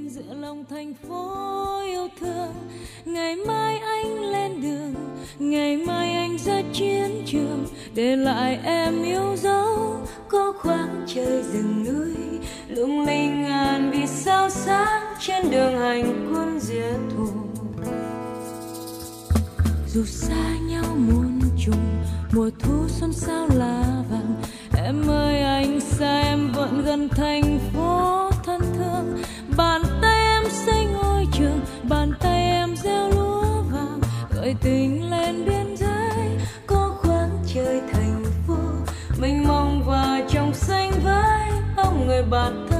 giữa 0.09 0.33
lòng 0.33 0.65
thành 0.69 0.93
phố 0.93 1.81
yêu 1.85 2.07
thương. 2.19 2.53
Ngày 3.05 3.35
mai 3.35 3.77
anh 3.77 4.19
lên 4.31 4.61
đường, 4.61 4.93
ngày 5.39 5.77
mai 5.77 6.13
anh 6.13 6.37
ra 6.37 6.61
chiến 6.73 7.23
trường. 7.25 7.65
Để 7.93 8.15
lại 8.15 8.59
em 8.63 9.03
yêu 9.03 9.35
dấu, 9.35 9.95
có 10.29 10.53
khoáng 10.59 11.05
trời 11.07 11.43
rừng 11.43 11.83
núi. 11.83 12.39
Lung 12.67 13.05
linh 13.05 13.43
ngàn 13.43 13.91
vì 13.91 14.07
sao 14.07 14.49
sáng 14.49 15.03
trên 15.19 15.51
đường 15.51 15.79
hành 15.79 16.33
quân 16.33 16.59
diệt 16.59 16.99
thù 17.15 17.27
dù 19.93 20.05
xa 20.05 20.57
nhau 20.69 20.83
muôn 20.95 21.41
trùng, 21.65 22.03
mùa 22.33 22.49
thu 22.59 22.87
xuân 22.87 23.13
sao 23.13 23.47
lá 23.55 23.83
vàng. 24.09 24.35
Em 24.85 25.07
ơi, 25.07 25.41
anh 25.41 25.79
xa 25.79 26.21
em 26.21 26.51
vẫn 26.55 26.83
gần 26.85 27.09
thành 27.09 27.59
phố 27.73 28.29
thân 28.45 28.61
thương. 28.77 29.23
Bàn 29.57 29.81
trường, 31.39 31.61
bàn 31.89 32.11
tay 32.19 32.43
em 32.43 32.75
gieo 32.75 33.09
lúa 33.09 33.61
vàng, 33.71 33.99
gợi 34.35 34.55
tình 34.61 35.09
lên 35.09 35.45
biên 35.45 35.77
giới. 35.77 36.37
Có 36.67 36.93
khoáng 36.97 37.43
trời 37.53 37.81
thành 37.93 38.23
phố, 38.47 38.57
mình 39.17 39.47
mong 39.47 39.83
và 39.85 40.21
trong 40.29 40.53
xanh 40.53 40.91
với 41.03 41.51
ông 41.77 42.07
người 42.07 42.23
bạn 42.23 42.67
thân. 42.69 42.78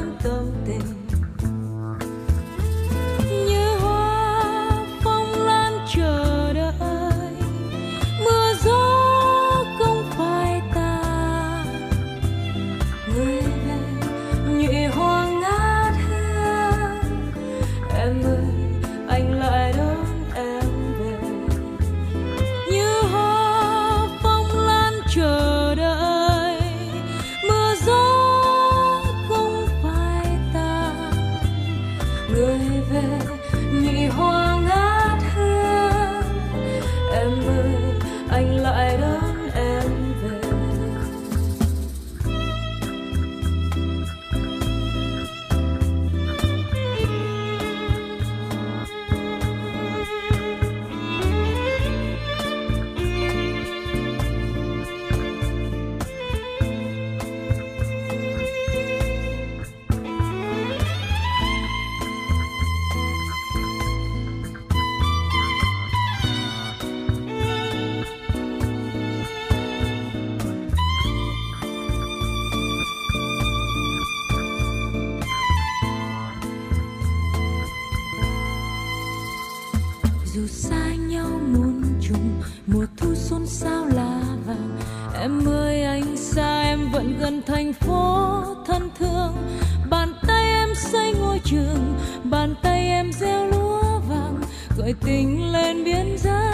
Vàng 94.93 94.97
tình 95.05 95.51
lên 95.51 95.83
biến 95.83 96.17
giới 96.17 96.49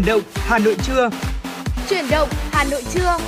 Chuyển 0.00 0.06
động 0.06 0.22
Hà 0.34 0.58
Nội 0.58 0.76
trưa. 0.82 1.10
Chuyển 1.88 2.04
động 2.10 2.28
Hà 2.32 2.64
Nội 2.64 2.82
trưa. 2.94 3.18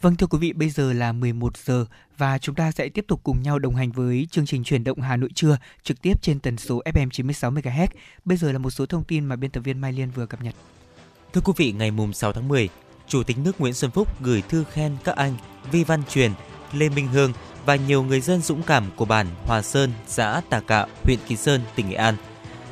Vâng 0.00 0.16
thưa 0.16 0.26
quý 0.26 0.38
vị, 0.38 0.52
bây 0.52 0.70
giờ 0.70 0.92
là 0.92 1.12
11 1.12 1.56
giờ 1.56 1.86
và 2.16 2.38
chúng 2.38 2.54
ta 2.54 2.72
sẽ 2.72 2.88
tiếp 2.88 3.04
tục 3.08 3.20
cùng 3.24 3.42
nhau 3.42 3.58
đồng 3.58 3.74
hành 3.74 3.92
với 3.92 4.28
chương 4.30 4.46
trình 4.46 4.64
chuyển 4.64 4.84
động 4.84 5.00
Hà 5.00 5.16
Nội 5.16 5.30
trưa 5.34 5.58
trực 5.82 6.02
tiếp 6.02 6.22
trên 6.22 6.40
tần 6.40 6.56
số 6.56 6.82
FM 6.84 7.10
96 7.10 7.50
MHz. 7.50 7.88
Bây 8.24 8.36
giờ 8.36 8.52
là 8.52 8.58
một 8.58 8.70
số 8.70 8.86
thông 8.86 9.04
tin 9.04 9.24
mà 9.24 9.36
biên 9.36 9.50
tập 9.50 9.60
viên 9.60 9.80
Mai 9.80 9.92
Liên 9.92 10.10
vừa 10.10 10.26
cập 10.26 10.42
nhật. 10.42 10.54
Thưa 11.32 11.40
quý 11.40 11.52
vị, 11.56 11.72
ngày 11.72 11.90
mùng 11.90 12.12
6 12.12 12.32
tháng 12.32 12.48
10, 12.48 12.68
Chủ 13.08 13.22
tịch 13.22 13.38
nước 13.38 13.60
Nguyễn 13.60 13.74
Xuân 13.74 13.90
Phúc 13.90 14.08
gửi 14.20 14.42
thư 14.48 14.64
khen 14.64 14.96
các 15.04 15.16
anh 15.16 15.36
Vi 15.72 15.84
Văn 15.84 16.02
Truyền, 16.10 16.32
Lê 16.72 16.88
Minh 16.88 17.08
Hương 17.08 17.32
và 17.66 17.76
nhiều 17.76 18.02
người 18.02 18.20
dân 18.20 18.42
dũng 18.42 18.62
cảm 18.62 18.84
của 18.96 19.04
bản 19.04 19.26
Hòa 19.46 19.62
Sơn, 19.62 19.92
xã 20.06 20.40
Tà 20.50 20.60
Cạ, 20.60 20.86
huyện 21.04 21.18
Kỳ 21.28 21.36
Sơn, 21.36 21.60
tỉnh 21.74 21.88
Nghệ 21.88 21.96
An. 21.96 22.16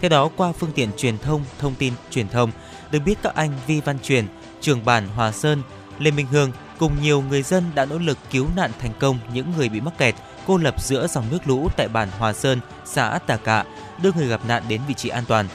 Theo 0.01 0.09
đó, 0.09 0.31
qua 0.37 0.53
phương 0.53 0.73
tiện 0.73 0.91
truyền 0.97 1.19
thông, 1.19 1.45
thông 1.59 1.75
tin 1.75 1.93
truyền 2.11 2.29
thông, 2.29 2.51
được 2.91 3.01
biết 3.05 3.19
các 3.23 3.35
anh 3.35 3.51
Vi 3.67 3.81
Văn 3.81 3.99
Truyền, 3.99 4.27
trưởng 4.61 4.85
bản 4.85 5.09
Hòa 5.09 5.33
Sơn, 5.33 5.63
Lê 5.99 6.11
Minh 6.11 6.27
Hương 6.27 6.53
cùng 6.79 6.93
nhiều 7.03 7.23
người 7.23 7.43
dân 7.43 7.65
đã 7.75 7.85
nỗ 7.85 7.99
lực 7.99 8.19
cứu 8.31 8.49
nạn 8.57 8.71
thành 8.81 8.93
công 8.99 9.19
những 9.33 9.53
người 9.57 9.69
bị 9.69 9.81
mắc 9.81 9.99
kẹt, 9.99 10.15
cô 10.47 10.57
lập 10.57 10.75
giữa 10.83 11.07
dòng 11.07 11.25
nước 11.31 11.39
lũ 11.47 11.69
tại 11.77 11.89
bản 11.89 12.09
Hòa 12.19 12.33
Sơn, 12.33 12.61
xã 12.85 13.19
Tà 13.27 13.37
Cạ, 13.37 13.65
đưa 14.03 14.13
người 14.13 14.29
gặp 14.29 14.41
nạn 14.49 14.63
đến 14.69 14.81
vị 14.89 14.95
trí 14.95 15.09
an 15.09 15.25
toàn. 15.29 15.49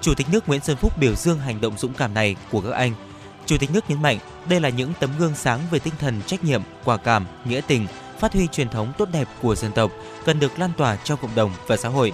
Chủ 0.00 0.14
tịch 0.14 0.26
nước 0.32 0.48
Nguyễn 0.48 0.60
Xuân 0.60 0.76
Phúc 0.76 0.98
biểu 0.98 1.14
dương 1.14 1.38
hành 1.38 1.60
động 1.60 1.78
dũng 1.78 1.94
cảm 1.94 2.14
này 2.14 2.36
của 2.50 2.60
các 2.60 2.72
anh. 2.72 2.92
Chủ 3.46 3.56
tịch 3.58 3.70
nước 3.70 3.84
nhấn 3.88 4.02
mạnh 4.02 4.18
đây 4.48 4.60
là 4.60 4.68
những 4.68 4.92
tấm 5.00 5.10
gương 5.18 5.34
sáng 5.34 5.60
về 5.70 5.78
tinh 5.78 5.94
thần 5.98 6.22
trách 6.26 6.44
nhiệm, 6.44 6.62
quả 6.84 6.96
cảm, 6.96 7.26
nghĩa 7.44 7.60
tình, 7.66 7.86
phát 8.24 8.32
huy 8.32 8.46
truyền 8.46 8.68
thống 8.68 8.92
tốt 8.98 9.08
đẹp 9.12 9.28
của 9.42 9.54
dân 9.54 9.72
tộc 9.72 9.92
cần 10.24 10.40
được 10.40 10.58
lan 10.58 10.70
tỏa 10.76 10.96
trong 10.96 11.18
cộng 11.22 11.34
đồng 11.34 11.50
và 11.66 11.76
xã 11.76 11.88
hội. 11.88 12.12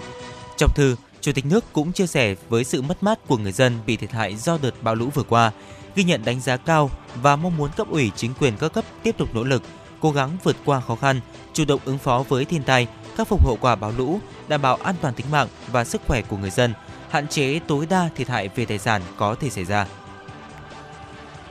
Trong 0.57 0.71
thư, 0.75 0.97
Chủ 1.21 1.33
tịch 1.33 1.47
nước 1.47 1.65
cũng 1.73 1.93
chia 1.93 2.07
sẻ 2.07 2.35
với 2.49 2.65
sự 2.65 2.83
mất 2.83 3.03
mát 3.03 3.19
của 3.27 3.37
người 3.37 3.53
dân 3.53 3.79
bị 3.87 3.97
thiệt 3.97 4.13
hại 4.13 4.37
do 4.37 4.59
đợt 4.63 4.83
bão 4.83 4.95
lũ 4.95 5.11
vừa 5.15 5.23
qua, 5.23 5.53
ghi 5.95 6.05
nhận 6.05 6.25
đánh 6.25 6.41
giá 6.41 6.57
cao 6.57 6.91
và 7.23 7.37
mong 7.37 7.57
muốn 7.57 7.71
cấp 7.77 7.87
ủy 7.91 8.11
chính 8.17 8.35
quyền 8.41 8.57
các 8.57 8.73
cấp 8.73 8.85
tiếp 9.03 9.17
tục 9.19 9.35
nỗ 9.35 9.45
lực, 9.45 9.63
cố 10.01 10.11
gắng 10.11 10.37
vượt 10.43 10.57
qua 10.65 10.81
khó 10.81 10.97
khăn, 10.97 11.21
chủ 11.53 11.65
động 11.65 11.81
ứng 11.85 11.99
phó 11.99 12.25
với 12.29 12.45
thiên 12.45 12.63
tai, 12.63 12.87
khắc 13.17 13.29
phục 13.29 13.45
hậu 13.45 13.59
quả 13.61 13.75
bão 13.75 13.93
lũ, 13.99 14.21
đảm 14.49 14.63
bảo 14.63 14.77
an 14.77 14.95
toàn 15.01 15.15
tính 15.15 15.27
mạng 15.31 15.49
và 15.73 15.85
sức 15.85 16.01
khỏe 16.07 16.23
của 16.23 16.37
người 16.37 16.51
dân, 16.51 16.75
hạn 17.11 17.29
chế 17.29 17.61
tối 17.67 17.87
đa 17.91 18.09
thiệt 18.17 18.29
hại 18.29 18.49
về 18.49 18.65
tài 18.65 18.79
sản 18.79 19.03
có 19.17 19.35
thể 19.35 19.51
xảy 19.51 19.65
ra. 19.65 19.87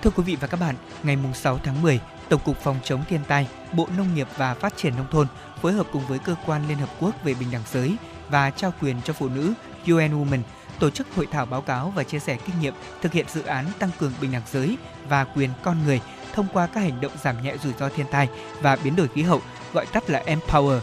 Thưa 0.02 0.10
quý 0.10 0.24
vị 0.24 0.38
và 0.40 0.48
các 0.48 0.60
bạn, 0.60 0.76
ngày 1.04 1.18
6 1.34 1.60
tháng 1.64 1.82
10, 1.82 2.00
Tổng 2.30 2.42
cục 2.46 2.58
Phòng 2.58 2.80
chống 2.84 3.04
thiên 3.10 3.22
tai, 3.28 3.48
Bộ 3.74 3.88
Nông 3.98 4.16
nghiệp 4.16 4.28
và 4.38 4.54
Phát 4.54 4.78
triển 4.78 4.96
Nông 4.96 5.08
thôn 5.12 5.28
phối 5.62 5.74
hợp 5.74 5.88
cùng 5.92 6.08
với 6.08 6.20
Cơ 6.20 6.36
quan 6.46 6.68
Liên 6.68 6.78
Hợp 6.78 6.90
Quốc 7.00 7.24
về 7.24 7.34
Bình 7.34 7.52
đẳng 7.52 7.64
giới 7.72 7.96
và 8.30 8.50
trao 8.50 8.74
quyền 8.82 8.96
cho 9.06 9.14
phụ 9.14 9.30
nữ 9.30 9.54
UN 9.88 10.24
Women 10.24 10.42
tổ 10.80 10.90
chức 10.90 11.08
hội 11.16 11.28
thảo 11.32 11.46
báo 11.46 11.62
cáo 11.62 11.94
và 11.96 12.04
chia 12.04 12.20
sẻ 12.20 12.38
kinh 12.46 12.60
nghiệm 12.62 12.74
thực 13.02 13.14
hiện 13.14 13.26
dự 13.30 13.44
án 13.44 13.66
tăng 13.80 13.90
cường 14.00 14.14
bình 14.22 14.32
đẳng 14.32 14.42
giới 14.52 14.78
và 15.10 15.24
quyền 15.24 15.50
con 15.64 15.78
người 15.86 16.02
thông 16.34 16.48
qua 16.54 16.68
các 16.68 16.82
hành 16.82 17.02
động 17.02 17.12
giảm 17.24 17.44
nhẹ 17.44 17.58
rủi 17.64 17.74
ro 17.80 17.90
thiên 17.90 18.06
tai 18.12 18.30
và 18.62 18.78
biến 18.84 18.96
đổi 18.96 19.08
khí 19.08 19.22
hậu, 19.22 19.42
gọi 19.74 19.86
tắt 19.86 20.10
là 20.10 20.24
Empower. 20.26 20.80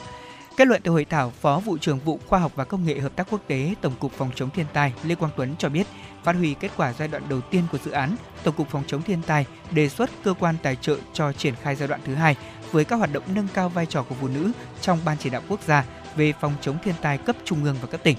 Kết 0.56 0.66
luận 0.66 0.82
từ 0.84 0.90
hội 0.90 1.04
thảo, 1.04 1.32
Phó 1.40 1.58
vụ 1.58 1.78
trưởng 1.78 1.98
vụ 1.98 2.20
Khoa 2.26 2.38
học 2.38 2.52
và 2.54 2.64
Công 2.64 2.84
nghệ 2.84 2.98
Hợp 3.00 3.16
tác 3.16 3.26
Quốc 3.30 3.40
tế 3.46 3.74
Tổng 3.80 3.94
cục 3.98 4.12
Phòng 4.12 4.30
chống 4.34 4.50
thiên 4.50 4.66
tai 4.72 4.92
Lê 5.04 5.14
Quang 5.14 5.32
Tuấn 5.36 5.54
cho 5.58 5.68
biết, 5.68 5.86
phát 6.26 6.36
huy 6.36 6.54
kết 6.54 6.70
quả 6.76 6.92
giai 6.92 7.08
đoạn 7.08 7.22
đầu 7.28 7.40
tiên 7.40 7.62
của 7.72 7.78
dự 7.78 7.90
án, 7.90 8.16
Tổng 8.44 8.54
cục 8.54 8.68
Phòng 8.68 8.82
chống 8.86 9.02
thiên 9.02 9.22
tai 9.22 9.46
đề 9.70 9.88
xuất 9.88 10.10
cơ 10.24 10.34
quan 10.40 10.56
tài 10.62 10.76
trợ 10.76 10.96
cho 11.12 11.32
triển 11.32 11.54
khai 11.62 11.76
giai 11.76 11.88
đoạn 11.88 12.00
thứ 12.04 12.14
hai 12.14 12.36
với 12.72 12.84
các 12.84 12.96
hoạt 12.96 13.12
động 13.12 13.22
nâng 13.34 13.48
cao 13.54 13.68
vai 13.68 13.86
trò 13.86 14.02
của 14.02 14.14
phụ 14.20 14.28
nữ 14.28 14.52
trong 14.80 14.98
Ban 15.04 15.16
chỉ 15.18 15.30
đạo 15.30 15.42
quốc 15.48 15.60
gia 15.66 15.84
về 16.16 16.32
phòng 16.40 16.52
chống 16.60 16.78
thiên 16.84 16.94
tai 17.02 17.18
cấp 17.18 17.36
trung 17.44 17.64
ương 17.64 17.76
và 17.80 17.88
cấp 17.88 18.00
tỉnh. 18.04 18.16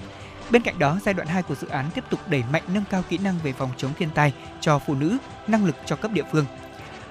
Bên 0.50 0.62
cạnh 0.62 0.78
đó, 0.78 0.98
giai 1.04 1.14
đoạn 1.14 1.28
2 1.28 1.42
của 1.42 1.54
dự 1.54 1.68
án 1.68 1.90
tiếp 1.94 2.04
tục 2.10 2.20
đẩy 2.28 2.42
mạnh 2.52 2.62
nâng 2.68 2.84
cao 2.90 3.02
kỹ 3.08 3.18
năng 3.18 3.38
về 3.42 3.52
phòng 3.52 3.70
chống 3.76 3.92
thiên 3.98 4.10
tai 4.14 4.32
cho 4.60 4.78
phụ 4.78 4.94
nữ, 4.94 5.16
năng 5.46 5.64
lực 5.64 5.76
cho 5.86 5.96
cấp 5.96 6.12
địa 6.12 6.24
phương. 6.32 6.44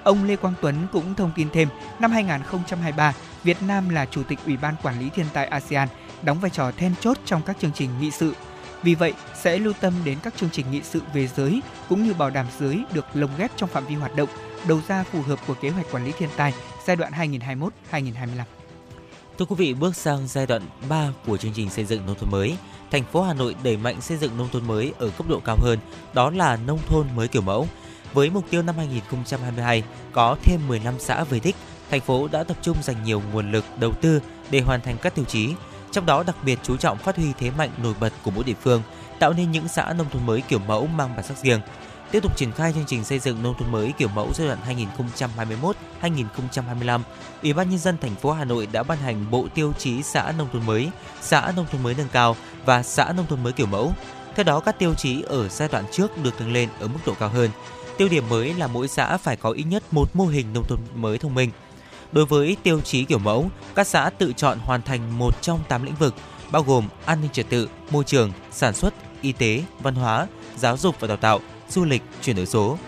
Ông 0.02 0.24
Lê 0.24 0.36
Quang 0.36 0.54
Tuấn 0.60 0.74
cũng 0.92 1.14
thông 1.14 1.32
tin 1.36 1.48
thêm, 1.50 1.68
năm 1.98 2.10
2023, 2.10 3.14
Việt 3.44 3.62
Nam 3.62 3.88
là 3.88 4.06
Chủ 4.06 4.22
tịch 4.22 4.38
Ủy 4.46 4.56
ban 4.56 4.74
Quản 4.82 5.00
lý 5.00 5.10
Thiên 5.10 5.26
tai 5.32 5.46
ASEAN, 5.46 5.88
đóng 6.22 6.40
vai 6.40 6.50
trò 6.50 6.70
then 6.70 6.94
chốt 7.00 7.18
trong 7.24 7.42
các 7.42 7.56
chương 7.60 7.72
trình 7.74 7.90
nghị 8.00 8.10
sự. 8.10 8.34
Vì 8.82 8.94
vậy, 8.94 9.12
sẽ 9.42 9.58
lưu 9.58 9.72
tâm 9.80 9.94
đến 10.04 10.18
các 10.22 10.34
chương 10.36 10.50
trình 10.50 10.70
nghị 10.70 10.80
sự 10.82 11.00
về 11.14 11.26
giới 11.26 11.60
cũng 11.88 12.04
như 12.04 12.14
bảo 12.14 12.30
đảm 12.30 12.46
giới 12.60 12.84
được 12.92 13.06
lồng 13.14 13.30
ghép 13.38 13.50
trong 13.56 13.70
phạm 13.70 13.86
vi 13.86 13.94
hoạt 13.94 14.16
động, 14.16 14.28
đầu 14.68 14.80
ra 14.88 15.04
phù 15.12 15.22
hợp 15.22 15.38
của 15.46 15.54
kế 15.54 15.70
hoạch 15.70 15.86
quản 15.92 16.04
lý 16.04 16.12
thiên 16.18 16.28
tai 16.36 16.54
giai 16.86 16.96
đoạn 16.96 17.12
2021-2025. 17.92 18.44
Thưa 19.38 19.44
quý 19.44 19.56
vị, 19.58 19.74
bước 19.74 19.96
sang 19.96 20.28
giai 20.28 20.46
đoạn 20.46 20.62
3 20.88 21.12
của 21.26 21.36
chương 21.36 21.52
trình 21.54 21.70
xây 21.70 21.84
dựng 21.84 22.06
nông 22.06 22.16
thôn 22.20 22.30
mới, 22.30 22.56
thành 22.90 23.04
phố 23.04 23.22
Hà 23.22 23.34
Nội 23.34 23.56
đẩy 23.62 23.76
mạnh 23.76 24.00
xây 24.00 24.16
dựng 24.16 24.36
nông 24.36 24.48
thôn 24.52 24.66
mới 24.66 24.92
ở 24.98 25.10
cấp 25.10 25.26
độ 25.28 25.40
cao 25.44 25.56
hơn, 25.60 25.78
đó 26.12 26.30
là 26.30 26.56
nông 26.56 26.78
thôn 26.86 27.06
mới 27.16 27.28
kiểu 27.28 27.42
mẫu. 27.42 27.68
Với 28.12 28.30
mục 28.30 28.44
tiêu 28.50 28.62
năm 28.62 28.74
2022 28.76 29.82
có 30.12 30.36
thêm 30.42 30.60
15 30.68 30.94
xã 30.98 31.24
về 31.24 31.40
đích, 31.40 31.56
thành 31.90 32.00
phố 32.00 32.28
đã 32.28 32.44
tập 32.44 32.56
trung 32.62 32.76
dành 32.82 33.04
nhiều 33.04 33.22
nguồn 33.32 33.52
lực 33.52 33.64
đầu 33.80 33.92
tư 33.92 34.20
để 34.50 34.60
hoàn 34.60 34.80
thành 34.80 34.96
các 35.02 35.14
tiêu 35.14 35.24
chí, 35.24 35.54
trong 35.92 36.06
đó 36.06 36.22
đặc 36.22 36.36
biệt 36.42 36.58
chú 36.62 36.76
trọng 36.76 36.98
phát 36.98 37.16
huy 37.16 37.32
thế 37.38 37.50
mạnh 37.50 37.70
nổi 37.82 37.94
bật 38.00 38.12
của 38.22 38.30
mỗi 38.30 38.44
địa 38.44 38.54
phương, 38.62 38.82
tạo 39.18 39.32
nên 39.32 39.50
những 39.50 39.68
xã 39.68 39.92
nông 39.92 40.10
thôn 40.10 40.26
mới 40.26 40.40
kiểu 40.40 40.58
mẫu 40.58 40.86
mang 40.86 41.16
bản 41.16 41.24
sắc 41.24 41.38
riêng. 41.38 41.60
Tiếp 42.10 42.22
tục 42.22 42.36
triển 42.36 42.52
khai 42.52 42.72
chương 42.72 42.84
trình 42.86 43.04
xây 43.04 43.18
dựng 43.18 43.42
nông 43.42 43.54
thôn 43.58 43.72
mới 43.72 43.92
kiểu 43.98 44.08
mẫu 44.08 44.30
giai 44.34 44.48
đoạn 44.48 44.58
2021-2025, 46.02 47.00
Ủy 47.42 47.52
ban 47.52 47.70
nhân 47.70 47.78
dân 47.78 47.96
thành 48.00 48.14
phố 48.14 48.32
Hà 48.32 48.44
Nội 48.44 48.68
đã 48.72 48.82
ban 48.82 48.98
hành 48.98 49.30
bộ 49.30 49.46
tiêu 49.54 49.72
chí 49.78 50.02
xã 50.02 50.32
nông 50.38 50.48
thôn 50.52 50.66
mới, 50.66 50.90
xã 51.20 51.52
nông 51.56 51.66
thôn 51.72 51.82
mới 51.82 51.94
nâng 51.94 52.08
cao 52.12 52.36
và 52.64 52.82
xã 52.82 53.12
nông 53.12 53.26
thôn 53.26 53.42
mới 53.42 53.52
kiểu 53.52 53.66
mẫu. 53.66 53.92
Theo 54.34 54.44
đó, 54.44 54.60
các 54.60 54.78
tiêu 54.78 54.94
chí 54.94 55.22
ở 55.22 55.48
giai 55.48 55.68
đoạn 55.72 55.84
trước 55.92 56.22
được 56.22 56.34
nâng 56.40 56.52
lên 56.52 56.68
ở 56.80 56.88
mức 56.88 56.98
độ 57.06 57.14
cao 57.18 57.28
hơn. 57.28 57.50
Tiêu 57.96 58.08
điểm 58.08 58.28
mới 58.28 58.54
là 58.54 58.66
mỗi 58.66 58.88
xã 58.88 59.16
phải 59.16 59.36
có 59.36 59.50
ít 59.50 59.62
nhất 59.62 59.82
một 59.90 60.16
mô 60.16 60.26
hình 60.26 60.52
nông 60.52 60.64
thôn 60.68 60.78
mới 60.94 61.18
thông 61.18 61.34
minh. 61.34 61.50
Đối 62.12 62.26
với 62.26 62.56
tiêu 62.62 62.80
chí 62.80 63.04
kiểu 63.04 63.18
mẫu, 63.18 63.50
các 63.74 63.86
xã 63.86 64.10
tự 64.10 64.32
chọn 64.36 64.58
hoàn 64.58 64.82
thành 64.82 65.18
một 65.18 65.42
trong 65.42 65.60
8 65.68 65.82
lĩnh 65.82 65.94
vực, 65.94 66.14
bao 66.50 66.62
gồm 66.62 66.88
an 67.04 67.20
ninh 67.20 67.30
trật 67.30 67.48
tự, 67.48 67.68
môi 67.90 68.04
trường, 68.04 68.32
sản 68.50 68.74
xuất, 68.74 68.94
y 69.20 69.32
tế, 69.32 69.62
văn 69.80 69.94
hóa, 69.94 70.26
giáo 70.56 70.76
dục 70.76 71.00
và 71.00 71.08
đào 71.08 71.16
tạo, 71.16 71.40
du 71.68 71.84
lịch, 71.84 72.02
chuyển 72.22 72.36
đổi 72.36 72.46
số. 72.46 72.78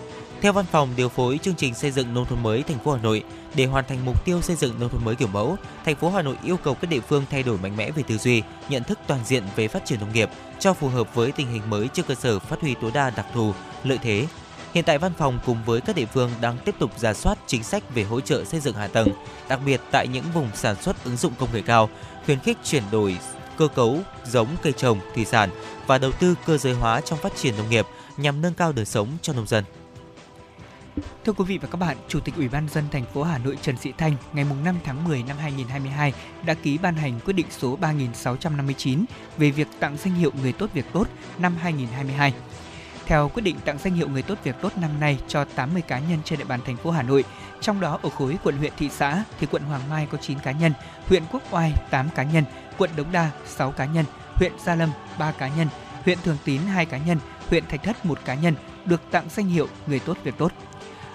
Theo 0.41 0.53
Văn 0.53 0.65
phòng 0.73 0.89
điều 0.97 1.09
phối 1.09 1.39
chương 1.43 1.55
trình 1.55 1.75
xây 1.75 1.91
dựng 1.91 2.15
nông 2.15 2.27
thôn 2.27 2.43
mới 2.43 2.63
thành 2.63 2.79
phố 2.79 2.93
Hà 2.93 3.03
Nội, 3.03 3.23
để 3.55 3.67
hoàn 3.67 3.85
thành 3.89 4.05
mục 4.05 4.25
tiêu 4.25 4.43
xây 4.43 4.57
dựng 4.57 4.81
nông 4.81 4.89
thôn 4.89 5.05
mới 5.05 5.15
kiểu 5.15 5.29
mẫu, 5.29 5.57
thành 5.85 5.97
phố 5.97 6.11
Hà 6.11 6.23
Nội 6.23 6.37
yêu 6.45 6.57
cầu 6.57 6.75
các 6.75 6.91
địa 6.91 7.01
phương 7.01 7.25
thay 7.31 7.43
đổi 7.43 7.59
mạnh 7.59 7.77
mẽ 7.77 7.91
về 7.91 8.03
tư 8.03 8.19
duy, 8.19 8.43
nhận 8.69 8.85
thức 8.85 8.99
toàn 9.07 9.21
diện 9.25 9.43
về 9.57 9.69
phát 9.69 9.85
triển 9.87 10.01
nông 10.01 10.13
nghiệp 10.13 10.31
cho 10.59 10.73
phù 10.73 10.89
hợp 10.89 11.15
với 11.15 11.33
tình 11.33 11.53
hình 11.53 11.71
mới 11.71 11.89
trên 11.93 12.07
cơ 12.07 12.15
sở 12.15 12.39
phát 12.39 12.61
huy 12.61 12.75
tối 12.81 12.91
đa 12.95 13.11
đặc 13.11 13.27
thù, 13.35 13.55
lợi 13.85 13.99
thế. 14.03 14.27
Hiện 14.75 14.85
tại 14.85 14.99
văn 14.99 15.13
phòng 15.19 15.39
cùng 15.47 15.59
với 15.67 15.81
các 15.81 15.97
địa 15.97 16.07
phương 16.07 16.31
đang 16.41 16.59
tiếp 16.65 16.75
tục 16.79 16.91
giả 16.99 17.15
soát 17.15 17.39
chính 17.47 17.63
sách 17.63 17.95
về 17.95 18.03
hỗ 18.03 18.21
trợ 18.21 18.45
xây 18.45 18.61
dựng 18.61 18.75
hạ 18.75 18.89
tầng, 18.89 19.09
đặc 19.49 19.61
biệt 19.67 19.81
tại 19.91 20.09
những 20.09 20.25
vùng 20.35 20.49
sản 20.55 20.77
xuất 20.83 21.05
ứng 21.05 21.17
dụng 21.17 21.33
công 21.39 21.49
nghệ 21.53 21.63
cao, 21.63 21.89
khuyến 22.25 22.41
khích 22.41 22.59
chuyển 22.65 22.83
đổi 22.93 23.17
cơ 23.59 23.69
cấu 23.69 23.99
giống 24.27 24.49
cây 24.63 24.73
trồng, 24.73 25.01
thủy 25.15 25.25
sản 25.25 25.51
và 25.87 25.99
đầu 25.99 26.13
tư 26.13 26.35
cơ 26.47 26.59
giới 26.59 26.75
hóa 26.75 27.01
trong 27.01 27.19
phát 27.19 27.37
triển 27.37 27.57
nông 27.57 27.71
nghiệp 27.71 27.87
nhằm 28.17 28.43
nâng 28.43 28.55
cao 28.55 28.73
đời 28.73 28.85
sống 28.85 29.09
cho 29.23 29.33
nông 29.33 29.47
dân. 29.47 29.65
Thưa 31.25 31.33
quý 31.33 31.45
vị 31.45 31.59
và 31.59 31.69
các 31.69 31.77
bạn, 31.77 31.97
Chủ 32.09 32.21
tịch 32.21 32.37
Ủy 32.37 32.49
ban 32.49 32.69
dân 32.69 32.85
thành 32.91 33.05
phố 33.15 33.23
Hà 33.23 33.39
Nội 33.39 33.59
Trần 33.63 33.77
Sĩ 33.77 33.93
Thanh 33.99 34.17
ngày 34.33 34.45
5 34.65 34.79
tháng 34.85 35.05
10 35.05 35.23
năm 35.23 35.37
2022 35.39 36.13
đã 36.47 36.55
ký 36.55 36.79
ban 36.79 36.95
hành 36.95 37.21
quyết 37.25 37.33
định 37.33 37.47
số 37.51 37.77
3659 37.77 39.05
về 39.39 39.51
việc 39.51 39.69
tặng 39.81 39.97
danh 40.05 40.15
hiệu 40.15 40.31
người 40.43 40.53
tốt 40.53 40.71
việc 40.75 40.87
tốt 40.93 41.09
năm 41.39 41.57
2022. 41.61 42.35
Theo 43.11 43.29
quyết 43.29 43.43
định 43.43 43.57
tặng 43.65 43.79
danh 43.79 43.95
hiệu 43.95 44.09
người 44.09 44.23
tốt 44.23 44.39
việc 44.45 44.57
tốt 44.61 44.73
năm 44.77 44.91
nay 45.01 45.19
cho 45.29 45.45
80 45.45 45.83
cá 45.83 45.99
nhân 45.99 46.19
trên 46.25 46.39
địa 46.39 46.45
bàn 46.45 46.61
thành 46.67 46.77
phố 46.77 46.91
Hà 46.91 47.03
Nội, 47.03 47.25
trong 47.61 47.81
đó 47.81 47.99
ở 48.03 48.11
khối 48.11 48.39
quận 48.45 48.57
huyện 48.57 48.73
thị 48.77 48.89
xã 48.89 49.25
thì 49.41 49.47
quận 49.51 49.63
Hoàng 49.63 49.89
Mai 49.91 50.09
có 50.13 50.19
9 50.19 50.39
cá 50.39 50.53
nhân, 50.53 50.73
huyện 51.07 51.23
Quốc 51.33 51.43
Oai 51.51 51.75
8 51.91 52.09
cá 52.15 52.23
nhân, 52.23 52.45
quận 52.79 52.91
Đống 52.97 53.13
Đa 53.13 53.31
6 53.47 53.71
cá 53.73 53.85
nhân, 53.85 54.05
huyện 54.35 54.53
Gia 54.65 54.75
Lâm 54.75 54.91
3 55.19 55.33
cá 55.33 55.49
nhân, 55.49 55.69
huyện 56.05 56.19
Thường 56.25 56.37
Tín 56.45 56.61
2 56.61 56.87
cá 56.87 56.99
nhân, 56.99 57.19
huyện 57.49 57.67
Thạch 57.67 57.83
Thất 57.83 58.07
1 58.07 58.19
cá 58.25 58.35
nhân 58.35 58.55
được 58.85 59.01
tặng 59.11 59.25
danh 59.31 59.47
hiệu 59.47 59.69
người 59.87 59.99
tốt 59.99 60.17
việc 60.25 60.35
tốt. 60.39 60.53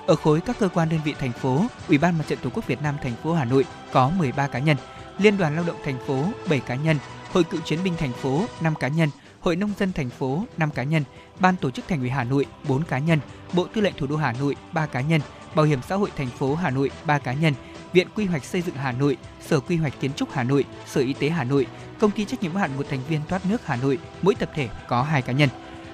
Ở 0.08 0.16
khối 0.16 0.42
các 0.42 0.56
cơ 0.60 0.68
quan 0.68 0.90
đơn 0.90 1.00
vị 1.06 1.16
thành 1.20 1.32
phố, 1.32 1.66
Ủy 1.88 1.98
ban 1.98 2.18
Mặt 2.18 2.24
trận 2.28 2.40
Tổ 2.44 2.50
quốc 2.54 2.68
Việt 2.68 2.82
Nam 2.82 2.96
thành 3.04 3.16
phố 3.24 3.34
Hà 3.34 3.46
Nội 3.46 3.66
có 3.92 4.10
13 4.10 4.48
cá 4.48 4.60
nhân, 4.60 4.78
Liên 5.18 5.38
đoàn 5.38 5.56
Lao 5.56 5.64
động 5.68 5.78
thành 5.86 5.98
phố 6.08 6.26
7 6.50 6.60
cá 6.60 6.76
nhân, 6.76 6.98
Hội 7.34 7.44
cựu 7.44 7.62
chiến 7.62 7.80
binh 7.84 7.94
thành 7.98 8.14
phố 8.14 8.46
5 8.62 8.76
cá 8.76 8.88
nhân, 8.88 9.10
Hội 9.42 9.56
nông 9.56 9.72
dân 9.80 9.92
thành 9.92 10.10
phố 10.10 10.46
5 10.58 10.70
cá 10.72 10.84
nhân, 10.84 11.04
Ban 11.40 11.56
tổ 11.56 11.72
chức 11.72 11.88
Thành 11.88 12.00
ủy 12.00 12.10
Hà 12.10 12.24
Nội 12.24 12.46
4 12.68 12.84
cá 12.84 13.00
nhân, 13.00 13.20
Bộ 13.54 13.68
Tư 13.74 13.82
lệnh 13.82 13.94
Thủ 13.98 14.08
đô 14.08 14.16
Hà 14.16 14.32
Nội 14.32 14.56
3 14.72 14.86
cá 14.86 15.02
nhân, 15.02 15.22
Bảo 15.56 15.66
hiểm 15.66 15.80
xã 15.88 15.96
hội 15.96 16.12
thành 16.18 16.30
phố 16.30 16.56
Hà 16.56 16.70
Nội 16.70 16.92
3 17.06 17.18
cá 17.18 17.34
nhân, 17.34 17.54
Viện 17.94 18.08
Quy 18.16 18.26
hoạch 18.26 18.46
xây 18.46 18.62
dựng 18.62 18.76
Hà 18.76 18.92
Nội, 18.92 19.18
Sở 19.42 19.60
Quy 19.60 19.76
hoạch 19.76 20.00
Kiến 20.00 20.14
trúc 20.14 20.32
Hà 20.32 20.44
Nội, 20.44 20.66
Sở 20.86 21.02
Y 21.02 21.14
tế 21.14 21.30
Hà 21.30 21.44
Nội, 21.44 21.68
Công 22.00 22.12
ty 22.12 22.26
trách 22.26 22.44
nhiệm 22.44 22.52
hữu 22.52 22.62
hạn 22.62 22.78
một 22.78 22.86
thành 22.90 23.00
viên 23.08 23.22
thoát 23.28 23.46
nước 23.46 23.66
Hà 23.66 23.76
Nội, 23.76 24.00
mỗi 24.22 24.36
tập 24.36 24.50
thể 24.56 24.70
có 24.88 25.02
2 25.02 25.22
cá 25.22 25.34
nhân. 25.34 25.50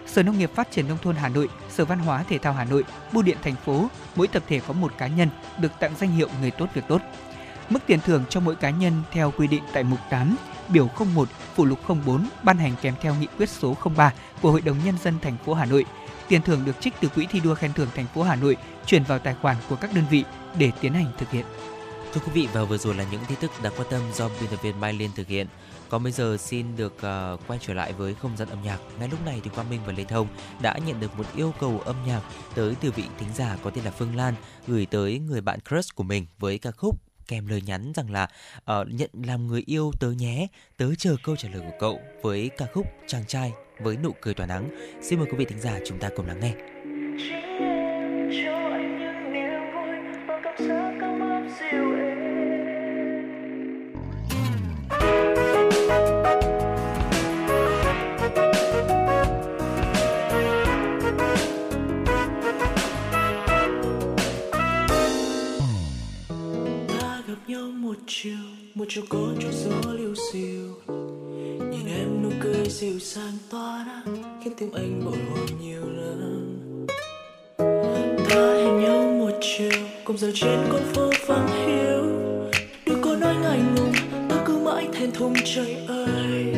Sở 0.08 0.24
Nông 0.24 0.38
nghiệp 0.38 0.52
Phát 0.56 0.72
triển 0.72 0.88
nông 0.88 0.98
thôn 1.02 1.16
Hà 1.16 1.30
Nội, 1.30 1.50
Sở 1.70 1.86
Văn 1.86 2.00
hóa 2.00 2.24
Thể 2.24 2.38
thao 2.38 2.54
Hà 2.54 2.64
Nội, 2.64 2.84
Bưu 3.12 3.24
điện 3.24 3.38
thành 3.44 3.56
phố, 3.56 3.88
mỗi 4.16 4.28
tập 4.28 4.44
thể 4.48 4.60
có 4.68 4.74
một 4.74 4.94
cá 4.98 5.08
nhân 5.08 5.30
được 5.60 5.72
tặng 5.80 5.92
danh 6.00 6.12
hiệu 6.12 6.30
người 6.42 6.52
tốt 6.52 6.68
việc 6.74 6.82
tốt. 6.88 7.02
Mức 7.70 7.80
tiền 7.86 8.00
thưởng 8.00 8.24
cho 8.30 8.40
mỗi 8.40 8.56
cá 8.56 8.70
nhân 8.70 8.94
theo 9.12 9.32
quy 9.38 9.48
định 9.48 9.64
tại 9.74 9.84
mục 9.84 10.00
8, 10.10 10.36
biểu 10.72 10.90
01, 11.16 11.30
phụ 11.56 11.66
lục 11.66 11.80
04 12.06 12.30
ban 12.44 12.58
hành 12.58 12.74
kèm 12.82 12.94
theo 13.02 13.16
nghị 13.16 13.28
quyết 13.38 13.50
số 13.50 13.78
03 13.96 14.14
của 14.42 14.52
Hội 14.52 14.62
đồng 14.62 14.78
nhân 14.86 14.96
dân 15.04 15.20
thành 15.22 15.38
phố 15.46 15.54
Hà 15.54 15.66
Nội. 15.66 15.86
Tiền 16.28 16.42
thưởng 16.42 16.66
được 16.66 16.82
trích 16.82 16.94
từ 17.02 17.08
quỹ 17.08 17.26
thi 17.26 17.40
đua 17.40 17.56
khen 17.56 17.74
thưởng 17.74 17.90
thành 17.96 18.08
phố 18.16 18.24
Hà 18.24 18.36
Nội 18.36 18.58
chuyển 18.86 19.04
vào 19.04 19.20
tài 19.20 19.36
khoản 19.42 19.56
của 19.70 19.76
các 19.76 19.94
đơn 19.94 20.04
vị 20.10 20.24
để 20.58 20.72
tiến 20.82 20.94
hành 20.94 21.12
thực 21.18 21.32
hiện. 21.32 21.46
Thưa 22.14 22.22
quý 22.26 22.32
vị 22.34 22.48
và 22.54 22.64
vừa 22.64 22.78
rồi 22.78 22.96
là 22.96 23.06
những 23.12 23.22
tin 23.28 23.38
tức 23.42 23.52
đáng 23.64 23.74
quan 23.78 23.88
tâm 23.92 24.02
do 24.14 24.30
biên 24.42 24.50
tập 24.50 24.60
viên 24.62 24.80
Mai 24.80 24.94
Liên 24.94 25.10
thực 25.16 25.28
hiện. 25.28 25.48
Còn 25.90 26.04
bây 26.04 26.12
giờ 26.12 26.38
xin 26.38 26.76
được 26.76 26.94
uh, 26.94 27.40
quay 27.48 27.60
trở 27.62 27.74
lại 27.74 27.94
với 27.94 28.14
không 28.14 28.38
gian 28.38 28.50
âm 28.50 28.64
nhạc. 28.64 28.78
Ngay 29.00 29.10
lúc 29.10 29.26
này 29.26 29.42
thì 29.44 29.50
Quang 29.56 29.70
Minh 29.70 29.80
và 29.86 29.94
Lê 29.94 30.04
Thông 30.04 30.28
đã 30.62 30.78
nhận 30.86 31.00
được 31.00 31.18
một 31.18 31.26
yêu 31.36 31.54
cầu 31.60 31.82
âm 31.86 31.96
nhạc 32.08 32.22
tới 32.56 32.76
từ 32.82 32.92
vị 32.92 33.04
thính 33.20 33.30
giả 33.36 33.58
có 33.64 33.70
tên 33.70 33.84
là 33.84 33.92
Phương 33.92 34.16
Lan 34.16 34.34
gửi 34.68 34.86
tới 34.86 35.20
người 35.20 35.42
bạn 35.42 35.60
crush 35.70 35.96
của 35.96 36.04
mình 36.04 36.26
với 36.40 36.58
ca 36.58 36.72
khúc 36.72 37.11
kèm 37.32 37.48
lời 37.48 37.62
nhắn 37.66 37.92
rằng 37.96 38.12
là 38.12 38.28
uh, 38.58 38.88
nhận 38.88 39.10
làm 39.24 39.48
người 39.48 39.64
yêu 39.66 39.92
tớ 40.00 40.12
nhé, 40.12 40.48
tớ 40.78 40.96
chờ 40.98 41.16
câu 41.24 41.36
trả 41.36 41.50
lời 41.50 41.62
của 41.62 41.78
cậu 41.80 42.00
với 42.22 42.50
ca 42.58 42.66
khúc 42.74 42.86
chàng 43.08 43.26
trai 43.28 43.52
với 43.80 43.98
nụ 43.98 44.12
cười 44.22 44.34
tỏa 44.34 44.46
nắng. 44.46 44.70
Xin 45.02 45.20
mời 45.20 45.28
quý 45.32 45.38
vị 45.38 45.46
thính 45.46 45.62
giả 45.62 45.80
chúng 45.86 46.00
ta 46.00 46.10
cùng 46.16 46.28
lắng 46.28 46.40
nghe. 46.40 46.54
Nhau 67.52 67.72
một 67.72 67.96
chiều 68.08 68.38
một 68.74 68.86
chiều 68.90 69.04
có 69.10 69.20
chút 69.40 69.52
gió 69.52 69.92
liêu 69.94 70.16
xiêu. 70.16 70.96
Nhìn 71.72 71.88
em 71.88 72.24
nụ 72.24 72.30
cười 72.44 72.70
dịu 72.70 73.00
dàng 73.00 73.38
tỏa 73.50 73.86
ra, 73.88 74.02
khiến 74.44 74.54
tim 74.58 74.72
anh 74.74 75.02
bồi 75.06 75.18
hồi 75.18 75.48
nhiều 75.62 75.82
lần. 75.82 76.88
Ta 78.30 78.54
hẹn 78.56 78.80
nhau 78.80 79.04
một 79.20 79.40
chiều, 79.42 79.80
cùng 80.04 80.18
giờ 80.18 80.32
trên 80.34 80.60
con 80.72 80.82
phố 80.94 81.12
vắng 81.28 81.48
hiu 81.48 82.04
đôi 82.86 82.98
có 83.04 83.16
nói 83.16 83.36
ngại 83.42 83.60
ngùng, 83.76 83.94
ta 84.30 84.44
cứ 84.46 84.58
mãi 84.58 84.88
thẹn 84.94 85.12
thùng 85.12 85.34
trời 85.56 85.76
ơi. 85.88 86.56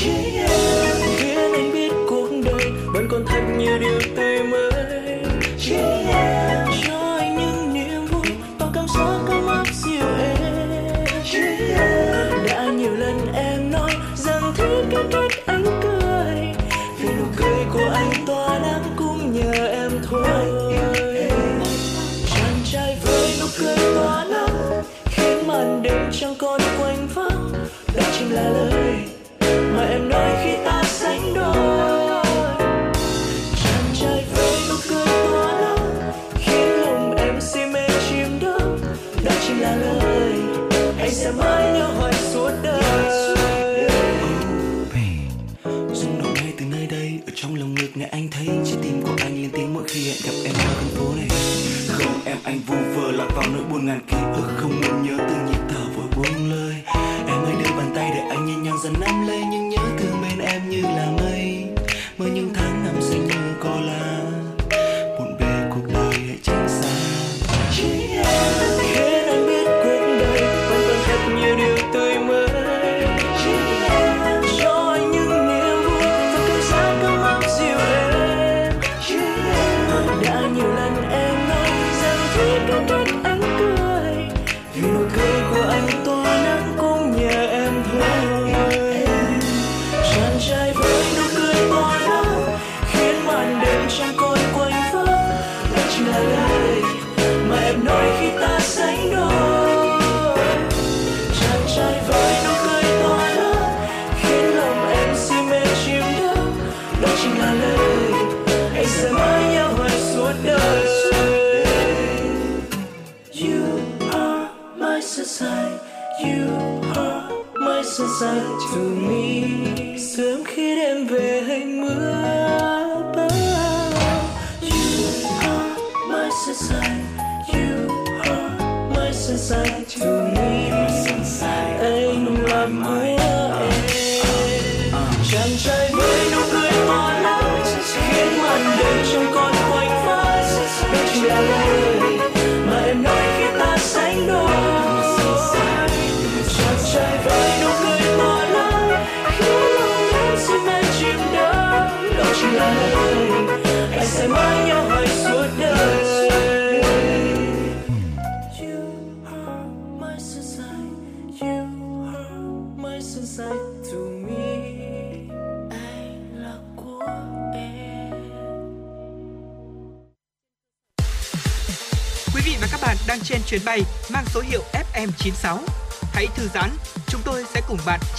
Chỉ 0.00 0.10
em 0.36 0.96
khiến 1.16 1.52
anh 1.52 1.70
biết 1.72 1.92
cuộc 2.08 2.30
đời 2.44 2.70
vẫn 2.94 3.08
còn 3.10 3.24
thật 3.26 3.42
nhiều 3.58 3.78
điều 3.78 4.00
tươi 4.16 4.42
mới. 4.42 4.69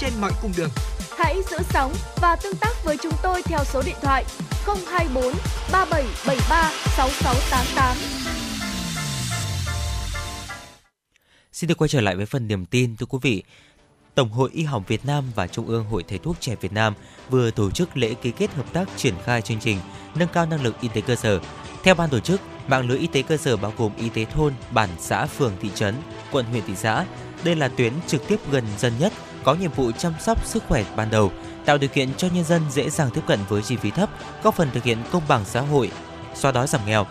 Trên 0.02 0.14
mọi 0.22 0.32
cung 0.41 0.52
đường. 0.57 0.69
Hãy 1.18 1.36
giữ 1.52 1.57
sóng 1.69 1.94
và 2.22 2.36
tương 2.36 2.56
tác 2.56 2.86
với 2.86 2.98
chúng 3.03 3.14
tôi 3.23 3.41
theo 3.41 3.60
số 3.64 3.82
điện 3.86 3.95
thoại 4.02 4.26
024 4.65 5.23
3773 5.72 6.72
6688. 6.98 7.98
Xin 11.52 11.68
được 11.68 11.78
quay 11.78 11.88
trở 11.88 12.02
lại 12.02 12.15
với 12.15 12.26
phần 12.26 12.48
niềm 12.48 12.65
tin 12.65 12.95
thưa 12.95 13.06
quý 13.06 13.18
vị. 13.22 13.44
Tổng 14.15 14.30
hội 14.30 14.49
Y 14.53 14.64
học 14.64 14.84
Việt 14.88 15.06
Nam 15.06 15.32
và 15.36 15.48
Trung 15.48 15.68
ương 15.68 15.86
Hội 15.86 16.03
Thầy 16.07 16.18
thuốc 16.18 16.36
trẻ 16.40 16.56
Việt 16.61 16.73
Nam 16.73 16.94
vừa 17.30 17.52
tổ 17.52 17.72
chức 17.72 17.98
lễ 17.98 18.14
ký 18.14 18.32
kết 18.32 18.53
hợp 18.53 18.73
tác 18.73 18.88
triển 18.98 19.14
khai 19.23 19.41
chương 19.41 19.60
trình 19.60 19.78
nâng 20.15 20.30
cao 20.34 20.45
năng 20.45 20.64
lực 20.64 20.76
y 20.82 20.88
tế 20.88 21.02
cơ 21.02 21.15
sở. 21.15 21.40
Theo 21.84 21.95
ban 21.95 22.10
tổ 22.10 22.19
chức, 22.19 22.41
mạng 22.68 22.90
lưới 22.90 22.98
y 22.98 23.07
tế 23.07 23.22
cơ 23.22 23.38
sở 23.38 23.57
bao 23.57 23.73
gồm 23.78 23.91
y 23.98 24.10
tế 24.10 24.26
thôn, 24.26 24.53
bản, 24.72 24.90
xã, 24.99 25.26
phường, 25.26 25.53
thị 25.61 25.69
trấn, 25.76 25.95
quận, 26.32 26.45
huyện, 26.45 26.64
thị 26.68 26.73
xã. 26.76 27.06
Đây 27.44 27.56
là 27.56 27.68
tuyến 27.68 27.94
trực 28.07 28.28
tiếp 28.28 28.40
gần 28.52 28.64
dân 28.78 28.94
nhất, 28.99 29.14
có 29.43 29.53
nhiệm 29.53 29.72
vụ 29.72 29.91
chăm 29.91 30.13
sóc 30.19 30.45
sức 30.45 30.63
khỏe 30.68 30.84
ban 30.95 31.09
đầu, 31.09 31.31
tạo 31.65 31.77
điều 31.77 31.89
kiện 31.89 32.09
cho 32.18 32.27
nhân 32.34 32.43
dân 32.43 32.61
dễ 32.72 32.89
dàng 32.89 33.09
tiếp 33.13 33.22
cận 33.27 33.39
với 33.49 33.61
chi 33.61 33.76
phí 33.76 33.91
thấp, 33.91 34.09
góp 34.43 34.55
phần 34.55 34.72
thực 34.73 34.84
hiện 34.84 34.97
công 35.11 35.23
bằng 35.27 35.45
xã 35.45 35.61
hội, 35.61 35.91
xóa 36.35 36.51
đói 36.51 36.68
giảm 36.68 36.81
nghèo. 36.85 37.05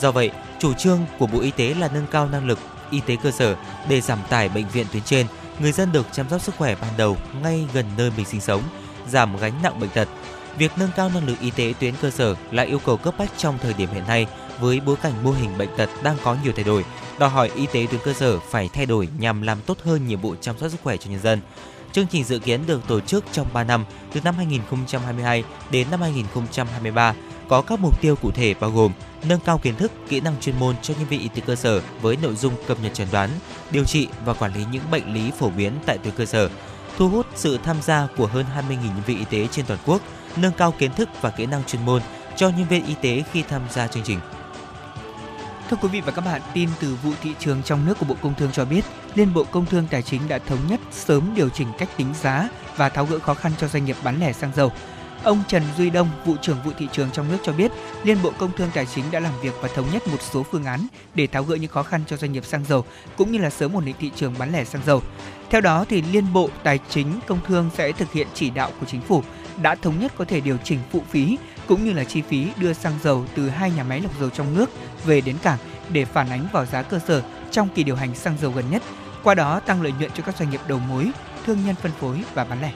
Do 0.00 0.12
vậy, 0.12 0.30
chủ 0.58 0.74
trương 0.74 0.98
của 1.18 1.26
Bộ 1.26 1.40
Y 1.40 1.50
tế 1.50 1.74
là 1.74 1.88
nâng 1.94 2.06
cao 2.10 2.28
năng 2.28 2.46
lực 2.46 2.58
y 2.90 3.00
tế 3.00 3.16
cơ 3.22 3.30
sở 3.30 3.54
để 3.88 4.00
giảm 4.00 4.18
tải 4.28 4.48
bệnh 4.48 4.68
viện 4.68 4.86
tuyến 4.92 5.02
trên, 5.02 5.26
người 5.58 5.72
dân 5.72 5.92
được 5.92 6.06
chăm 6.12 6.28
sóc 6.28 6.42
sức 6.42 6.54
khỏe 6.58 6.74
ban 6.80 6.90
đầu 6.96 7.16
ngay 7.42 7.66
gần 7.72 7.86
nơi 7.96 8.10
mình 8.16 8.26
sinh 8.26 8.40
sống, 8.40 8.62
giảm 9.08 9.36
gánh 9.36 9.62
nặng 9.62 9.80
bệnh 9.80 9.90
tật. 9.90 10.08
Việc 10.58 10.72
nâng 10.76 10.90
cao 10.96 11.10
năng 11.14 11.26
lực 11.26 11.40
y 11.40 11.50
tế 11.50 11.74
tuyến 11.80 11.94
cơ 12.02 12.10
sở 12.10 12.34
là 12.50 12.62
yêu 12.62 12.78
cầu 12.78 12.96
cấp 12.96 13.14
bách 13.18 13.30
trong 13.36 13.58
thời 13.62 13.74
điểm 13.74 13.88
hiện 13.92 14.06
nay 14.06 14.26
với 14.60 14.80
bối 14.80 14.96
cảnh 15.02 15.12
mô 15.22 15.32
hình 15.32 15.58
bệnh 15.58 15.76
tật 15.76 15.90
đang 16.02 16.16
có 16.24 16.36
nhiều 16.44 16.52
thay 16.56 16.64
đổi, 16.64 16.84
đòi 17.22 17.30
hỏi 17.30 17.50
y 17.56 17.66
tế 17.66 17.86
tuyến 17.90 18.00
cơ 18.04 18.12
sở 18.12 18.38
phải 18.40 18.68
thay 18.72 18.86
đổi 18.86 19.08
nhằm 19.18 19.42
làm 19.42 19.60
tốt 19.66 19.78
hơn 19.84 20.06
nhiệm 20.06 20.20
vụ 20.20 20.34
chăm 20.40 20.58
sóc 20.58 20.70
sức 20.70 20.80
khỏe 20.82 20.96
cho 20.96 21.10
nhân 21.10 21.20
dân. 21.20 21.40
Chương 21.92 22.06
trình 22.06 22.24
dự 22.24 22.38
kiến 22.38 22.66
được 22.66 22.88
tổ 22.88 23.00
chức 23.00 23.24
trong 23.32 23.46
3 23.52 23.64
năm, 23.64 23.84
từ 24.12 24.20
năm 24.24 24.34
2022 24.36 25.44
đến 25.70 25.90
năm 25.90 26.00
2023, 26.00 27.14
có 27.48 27.62
các 27.62 27.80
mục 27.80 28.00
tiêu 28.00 28.16
cụ 28.16 28.30
thể 28.30 28.54
bao 28.60 28.70
gồm 28.70 28.92
nâng 29.28 29.40
cao 29.40 29.58
kiến 29.58 29.76
thức, 29.76 29.92
kỹ 30.08 30.20
năng 30.20 30.40
chuyên 30.40 30.58
môn 30.58 30.74
cho 30.82 30.94
nhân 30.98 31.08
viên 31.08 31.20
y 31.20 31.28
tế 31.28 31.42
cơ 31.46 31.54
sở 31.54 31.80
với 32.00 32.16
nội 32.22 32.34
dung 32.34 32.54
cập 32.66 32.78
nhật 32.82 32.94
chẩn 32.94 33.08
đoán, 33.12 33.30
điều 33.70 33.84
trị 33.84 34.08
và 34.24 34.34
quản 34.34 34.54
lý 34.54 34.64
những 34.72 34.84
bệnh 34.90 35.14
lý 35.14 35.30
phổ 35.38 35.50
biến 35.50 35.72
tại 35.86 35.98
tuyến 35.98 36.14
cơ 36.14 36.24
sở, 36.24 36.50
thu 36.96 37.08
hút 37.08 37.26
sự 37.34 37.58
tham 37.64 37.82
gia 37.82 38.08
của 38.16 38.26
hơn 38.26 38.46
20.000 38.56 38.68
nhân 38.68 39.02
viên 39.06 39.18
y 39.18 39.24
tế 39.24 39.48
trên 39.50 39.66
toàn 39.66 39.80
quốc, 39.86 40.02
nâng 40.36 40.52
cao 40.52 40.74
kiến 40.78 40.92
thức 40.94 41.08
và 41.20 41.30
kỹ 41.30 41.46
năng 41.46 41.64
chuyên 41.64 41.84
môn 41.84 42.02
cho 42.36 42.48
nhân 42.48 42.68
viên 42.68 42.86
y 42.86 42.94
tế 43.02 43.22
khi 43.32 43.42
tham 43.42 43.62
gia 43.70 43.86
chương 43.86 44.02
trình. 44.02 44.18
Thưa 45.72 45.78
quý 45.82 45.88
vị 45.88 46.00
và 46.00 46.12
các 46.12 46.24
bạn, 46.24 46.40
tin 46.54 46.68
từ 46.80 46.96
vụ 47.02 47.12
thị 47.22 47.30
trường 47.38 47.62
trong 47.62 47.86
nước 47.86 47.98
của 47.98 48.06
Bộ 48.06 48.14
Công 48.22 48.34
Thương 48.34 48.52
cho 48.52 48.64
biết, 48.64 48.84
Liên 49.14 49.34
Bộ 49.34 49.44
Công 49.44 49.66
Thương 49.66 49.86
Tài 49.90 50.02
chính 50.02 50.20
đã 50.28 50.38
thống 50.38 50.58
nhất 50.68 50.80
sớm 50.90 51.32
điều 51.34 51.48
chỉnh 51.48 51.68
cách 51.78 51.88
tính 51.96 52.14
giá 52.22 52.48
và 52.76 52.88
tháo 52.88 53.06
gỡ 53.06 53.18
khó 53.18 53.34
khăn 53.34 53.52
cho 53.58 53.68
doanh 53.68 53.84
nghiệp 53.84 53.96
bán 54.04 54.20
lẻ 54.20 54.32
xăng 54.32 54.52
dầu. 54.56 54.72
Ông 55.22 55.42
Trần 55.48 55.62
Duy 55.78 55.90
Đông, 55.90 56.10
vụ 56.24 56.36
trưởng 56.42 56.62
vụ 56.64 56.70
thị 56.78 56.88
trường 56.92 57.10
trong 57.10 57.28
nước 57.28 57.38
cho 57.42 57.52
biết, 57.52 57.72
Liên 58.04 58.22
Bộ 58.22 58.32
Công 58.38 58.52
Thương 58.56 58.70
Tài 58.74 58.86
chính 58.86 59.04
đã 59.10 59.20
làm 59.20 59.32
việc 59.42 59.54
và 59.60 59.68
thống 59.74 59.86
nhất 59.92 60.08
một 60.08 60.22
số 60.22 60.42
phương 60.42 60.64
án 60.64 60.86
để 61.14 61.26
tháo 61.26 61.44
gỡ 61.44 61.56
những 61.56 61.70
khó 61.70 61.82
khăn 61.82 62.02
cho 62.06 62.16
doanh 62.16 62.32
nghiệp 62.32 62.44
xăng 62.44 62.64
dầu 62.64 62.84
cũng 63.16 63.32
như 63.32 63.38
là 63.38 63.50
sớm 63.50 63.76
ổn 63.76 63.84
định 63.84 63.96
thị 63.98 64.10
trường 64.16 64.34
bán 64.38 64.52
lẻ 64.52 64.64
xăng 64.64 64.82
dầu. 64.86 65.02
Theo 65.50 65.60
đó 65.60 65.84
thì 65.88 66.02
Liên 66.02 66.32
Bộ 66.32 66.48
Tài 66.62 66.78
chính 66.88 67.20
Công 67.26 67.38
Thương 67.46 67.70
sẽ 67.74 67.92
thực 67.92 68.12
hiện 68.12 68.26
chỉ 68.34 68.50
đạo 68.50 68.70
của 68.80 68.86
chính 68.86 69.00
phủ 69.00 69.22
đã 69.62 69.74
thống 69.74 70.00
nhất 70.00 70.12
có 70.16 70.24
thể 70.24 70.40
điều 70.40 70.56
chỉnh 70.64 70.78
phụ 70.92 71.02
phí 71.10 71.38
cũng 71.72 71.84
như 71.84 71.92
là 71.92 72.04
chi 72.04 72.22
phí 72.22 72.48
đưa 72.56 72.72
xăng 72.72 72.98
dầu 73.02 73.24
từ 73.34 73.48
hai 73.48 73.70
nhà 73.70 73.84
máy 73.84 74.00
lọc 74.00 74.20
dầu 74.20 74.30
trong 74.30 74.54
nước 74.54 74.70
về 75.04 75.20
đến 75.20 75.36
cảng 75.42 75.58
để 75.88 76.04
phản 76.04 76.30
ánh 76.30 76.46
vào 76.52 76.66
giá 76.66 76.82
cơ 76.82 76.98
sở 76.98 77.22
trong 77.50 77.68
kỳ 77.74 77.84
điều 77.84 77.96
hành 77.96 78.14
xăng 78.14 78.36
dầu 78.40 78.50
gần 78.50 78.64
nhất, 78.70 78.82
qua 79.22 79.34
đó 79.34 79.60
tăng 79.60 79.82
lợi 79.82 79.92
nhuận 79.98 80.10
cho 80.14 80.22
các 80.22 80.36
doanh 80.36 80.50
nghiệp 80.50 80.60
đầu 80.68 80.78
mối, 80.78 81.10
thương 81.46 81.66
nhân 81.66 81.74
phân 81.74 81.92
phối 82.00 82.24
và 82.34 82.44
bán 82.44 82.62
lẻ. 82.62 82.72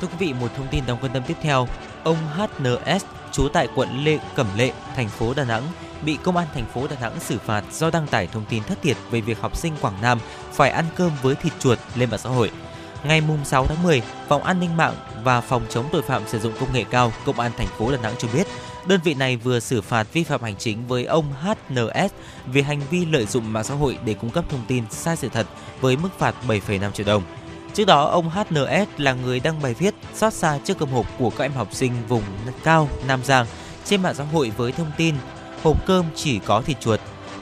Thưa 0.00 0.06
quý 0.06 0.14
vị, 0.18 0.32
một 0.32 0.50
thông 0.56 0.66
tin 0.70 0.86
đáng 0.86 0.96
quan 1.00 1.12
tâm 1.12 1.22
tiếp 1.26 1.36
theo, 1.42 1.68
ông 2.04 2.16
HNS 2.36 3.04
trú 3.32 3.48
tại 3.48 3.68
quận 3.74 4.04
Lê 4.04 4.18
Cẩm 4.34 4.46
Lệ, 4.56 4.72
thành 4.96 5.08
phố 5.08 5.34
Đà 5.34 5.44
Nẵng 5.44 5.62
bị 6.04 6.18
công 6.22 6.36
an 6.36 6.46
thành 6.54 6.66
phố 6.66 6.86
Đà 6.86 6.96
Nẵng 7.00 7.20
xử 7.20 7.38
phạt 7.38 7.64
do 7.72 7.90
đăng 7.90 8.06
tải 8.06 8.26
thông 8.26 8.44
tin 8.48 8.62
thất 8.62 8.82
thiệt 8.82 8.96
về 9.10 9.20
việc 9.20 9.40
học 9.40 9.56
sinh 9.56 9.72
Quảng 9.80 10.00
Nam 10.02 10.18
phải 10.52 10.70
ăn 10.70 10.84
cơm 10.96 11.10
với 11.22 11.34
thịt 11.34 11.52
chuột 11.58 11.78
lên 11.96 12.10
mạng 12.10 12.20
xã 12.20 12.30
hội. 12.30 12.50
Ngày 13.04 13.22
6 13.44 13.66
tháng 13.66 13.82
10, 13.82 14.02
Phòng 14.28 14.42
An 14.42 14.60
ninh 14.60 14.76
mạng 14.76 14.94
và 15.24 15.40
Phòng 15.40 15.62
chống 15.68 15.88
tội 15.92 16.02
phạm 16.02 16.22
sử 16.28 16.38
dụng 16.38 16.52
công 16.60 16.72
nghệ 16.72 16.84
cao 16.90 17.12
Công 17.24 17.40
an 17.40 17.52
thành 17.56 17.66
phố 17.66 17.92
Đà 17.92 17.98
Nẵng 17.98 18.14
cho 18.18 18.28
biết, 18.32 18.46
đơn 18.86 19.00
vị 19.04 19.14
này 19.14 19.36
vừa 19.36 19.60
xử 19.60 19.82
phạt 19.82 20.06
vi 20.12 20.24
phạm 20.24 20.42
hành 20.42 20.56
chính 20.56 20.86
với 20.86 21.04
ông 21.04 21.24
HNS 21.42 22.10
vì 22.46 22.62
hành 22.62 22.80
vi 22.90 23.04
lợi 23.04 23.26
dụng 23.26 23.52
mạng 23.52 23.64
xã 23.64 23.74
hội 23.74 23.98
để 24.04 24.14
cung 24.14 24.30
cấp 24.30 24.44
thông 24.48 24.64
tin 24.68 24.84
sai 24.90 25.16
sự 25.16 25.28
thật 25.28 25.46
với 25.80 25.96
mức 25.96 26.08
phạt 26.18 26.34
7,5 26.48 26.90
triệu 26.90 27.06
đồng. 27.06 27.22
Trước 27.74 27.84
đó, 27.84 28.04
ông 28.04 28.30
HNS 28.30 28.86
là 28.96 29.12
người 29.12 29.40
đăng 29.40 29.62
bài 29.62 29.74
viết 29.74 29.94
xót 30.14 30.32
xa 30.32 30.58
trước 30.64 30.78
cơm 30.78 30.88
hộp 30.88 31.06
của 31.18 31.30
các 31.30 31.44
em 31.44 31.52
học 31.52 31.68
sinh 31.72 31.92
vùng 32.08 32.22
cao 32.64 32.88
Nam 33.06 33.24
Giang 33.24 33.46
trên 33.84 34.02
mạng 34.02 34.14
xã 34.14 34.24
hội 34.24 34.52
với 34.56 34.72
thông 34.72 34.90
tin 34.96 35.14
hộp 35.62 35.86
cơm 35.86 36.04
chỉ 36.14 36.38
có 36.38 36.62
thịt 36.62 36.80
chuột. 36.80 37.00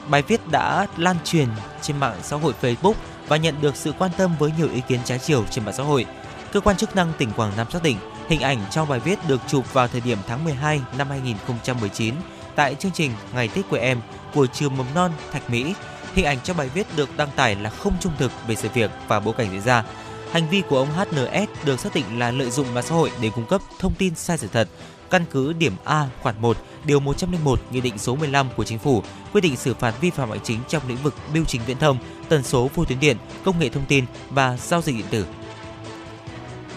Bài 0.09 0.21
viết 0.21 0.51
đã 0.51 0.87
lan 0.97 1.15
truyền 1.25 1.47
trên 1.81 1.97
mạng 1.97 2.15
xã 2.23 2.37
hội 2.37 2.53
Facebook 2.61 2.93
và 3.29 3.37
nhận 3.37 3.61
được 3.61 3.75
sự 3.75 3.93
quan 3.99 4.11
tâm 4.17 4.35
với 4.39 4.51
nhiều 4.57 4.69
ý 4.73 4.81
kiến 4.87 4.99
trái 5.05 5.19
chiều 5.19 5.45
trên 5.51 5.65
mạng 5.65 5.75
xã 5.77 5.83
hội. 5.83 6.05
Cơ 6.51 6.59
quan 6.59 6.77
chức 6.77 6.95
năng 6.95 7.13
tỉnh 7.17 7.31
Quảng 7.31 7.51
Nam 7.57 7.67
xác 7.71 7.83
định 7.83 7.97
hình 8.29 8.41
ảnh 8.41 8.57
trong 8.71 8.87
bài 8.87 8.99
viết 8.99 9.19
được 9.27 9.41
chụp 9.47 9.73
vào 9.73 9.87
thời 9.87 10.01
điểm 10.01 10.17
tháng 10.27 10.43
12 10.43 10.81
năm 10.97 11.09
2019 11.09 12.15
tại 12.55 12.75
chương 12.75 12.91
trình 12.91 13.11
Ngày 13.33 13.47
Tết 13.47 13.69
của 13.69 13.77
em 13.77 14.01
của 14.33 14.47
trường 14.47 14.77
mầm 14.77 14.85
non 14.95 15.11
Thạch 15.31 15.49
Mỹ. 15.49 15.73
Hình 16.13 16.25
ảnh 16.25 16.37
trong 16.43 16.57
bài 16.57 16.69
viết 16.73 16.87
được 16.95 17.17
đăng 17.17 17.29
tải 17.35 17.55
là 17.55 17.69
không 17.69 17.93
trung 17.99 18.13
thực 18.17 18.31
về 18.47 18.55
sự 18.55 18.69
việc 18.73 18.91
và 19.07 19.19
bối 19.19 19.33
cảnh 19.37 19.51
diễn 19.51 19.61
ra. 19.61 19.83
Hành 20.31 20.49
vi 20.49 20.61
của 20.69 20.77
ông 20.77 20.87
HNS 20.91 21.47
được 21.65 21.79
xác 21.79 21.95
định 21.95 22.19
là 22.19 22.31
lợi 22.31 22.49
dụng 22.49 22.73
mạng 22.73 22.83
xã 22.87 22.95
hội 22.95 23.11
để 23.21 23.31
cung 23.35 23.45
cấp 23.45 23.61
thông 23.79 23.93
tin 23.93 24.15
sai 24.15 24.37
sự 24.37 24.47
thật. 24.53 24.67
Căn 25.09 25.25
cứ 25.31 25.53
điểm 25.53 25.73
A 25.83 26.07
khoản 26.21 26.35
1, 26.41 26.57
điều 26.83 26.99
101 26.99 27.59
Nghị 27.71 27.81
định 27.81 27.97
số 27.97 28.15
15 28.15 28.47
của 28.55 28.63
Chính 28.63 28.79
phủ 28.79 29.03
quy 29.33 29.41
định 29.41 29.55
xử 29.55 29.73
phạt 29.73 29.95
vi 30.01 30.09
phạm 30.09 30.29
hành 30.29 30.39
chính 30.43 30.59
trong 30.67 30.83
lĩnh 30.87 30.97
vực 30.97 31.15
bưu 31.33 31.45
chính 31.45 31.61
viễn 31.65 31.77
thông, 31.77 31.97
tần 32.29 32.43
số 32.43 32.69
vô 32.75 32.85
tuyến 32.85 32.99
điện, 32.99 33.17
công 33.43 33.59
nghệ 33.59 33.69
thông 33.69 33.85
tin 33.85 34.05
và 34.29 34.57
giao 34.57 34.81
dịch 34.81 34.95
điện 34.95 35.05
tử. 35.09 35.25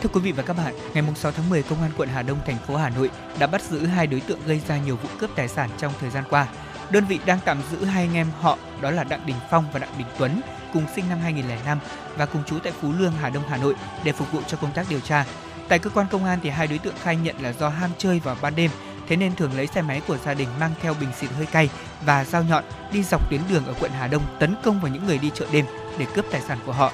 Thưa 0.03 0.09
quý 0.12 0.20
vị 0.20 0.33
và 0.33 0.43
các 0.43 0.57
bạn, 0.57 0.74
ngày 0.95 1.05
6 1.16 1.33
tháng 1.33 1.49
10, 1.51 1.62
Công 1.62 1.83
an 1.83 1.91
quận 1.97 2.09
Hà 2.09 2.23
Đông, 2.23 2.39
thành 2.47 2.59
phố 2.66 2.77
Hà 2.77 2.89
Nội 2.89 3.11
đã 3.39 3.47
bắt 3.47 3.62
giữ 3.62 3.87
hai 3.87 4.07
đối 4.07 4.20
tượng 4.20 4.39
gây 4.47 4.61
ra 4.69 4.79
nhiều 4.79 4.97
vụ 4.97 5.09
cướp 5.19 5.31
tài 5.37 5.49
sản 5.49 5.70
trong 5.79 5.93
thời 6.01 6.11
gian 6.11 6.24
qua. 6.31 6.47
Đơn 6.91 7.05
vị 7.05 7.19
đang 7.27 7.39
tạm 7.45 7.62
giữ 7.70 7.85
hai 7.85 8.03
anh 8.03 8.15
em 8.15 8.27
họ 8.41 8.59
đó 8.81 8.91
là 8.91 9.05
Đặng 9.05 9.27
Đình 9.27 9.37
Phong 9.51 9.65
và 9.73 9.79
Đặng 9.79 9.95
Đình 9.99 10.07
Tuấn, 10.19 10.41
cùng 10.73 10.85
sinh 10.95 11.09
năm 11.09 11.19
2005 11.19 11.79
và 12.16 12.27
cùng 12.27 12.43
chú 12.47 12.59
tại 12.59 12.73
Phú 12.81 12.93
Lương, 12.99 13.12
Hà 13.12 13.31
Đông, 13.31 13.43
Hà 13.49 13.57
Nội 13.57 13.74
để 14.05 14.12
phục 14.12 14.33
vụ 14.33 14.41
cho 14.47 14.57
công 14.57 14.73
tác 14.73 14.87
điều 14.89 15.01
tra. 15.01 15.24
Tại 15.69 15.79
cơ 15.79 15.91
quan 15.91 16.07
công 16.11 16.24
an 16.24 16.39
thì 16.43 16.51
hai 16.51 16.66
đối 16.66 16.79
tượng 16.79 16.95
khai 17.03 17.16
nhận 17.16 17.37
là 17.41 17.53
do 17.53 17.69
ham 17.69 17.91
chơi 17.99 18.20
vào 18.20 18.37
ban 18.43 18.57
đêm, 18.57 18.70
thế 19.09 19.16
nên 19.16 19.35
thường 19.35 19.57
lấy 19.57 19.66
xe 19.66 19.83
máy 19.83 20.03
của 20.07 20.16
gia 20.16 20.35
đình 20.35 20.49
mang 20.61 20.70
theo 20.83 20.95
bình 21.01 21.09
xịt 21.20 21.31
hơi 21.31 21.47
cay 21.47 21.69
và 22.05 22.24
dao 22.24 22.43
nhọn 22.43 22.65
đi 22.93 23.03
dọc 23.03 23.31
tuyến 23.31 23.41
đường 23.49 23.66
ở 23.66 23.74
quận 23.81 23.91
Hà 23.91 24.07
Đông 24.07 24.23
tấn 24.39 24.55
công 24.65 24.81
vào 24.81 24.93
những 24.93 25.07
người 25.07 25.19
đi 25.19 25.31
chợ 25.35 25.47
đêm 25.53 25.65
để 25.99 26.07
cướp 26.15 26.24
tài 26.31 26.41
sản 26.41 26.59
của 26.66 26.73
họ. 26.73 26.93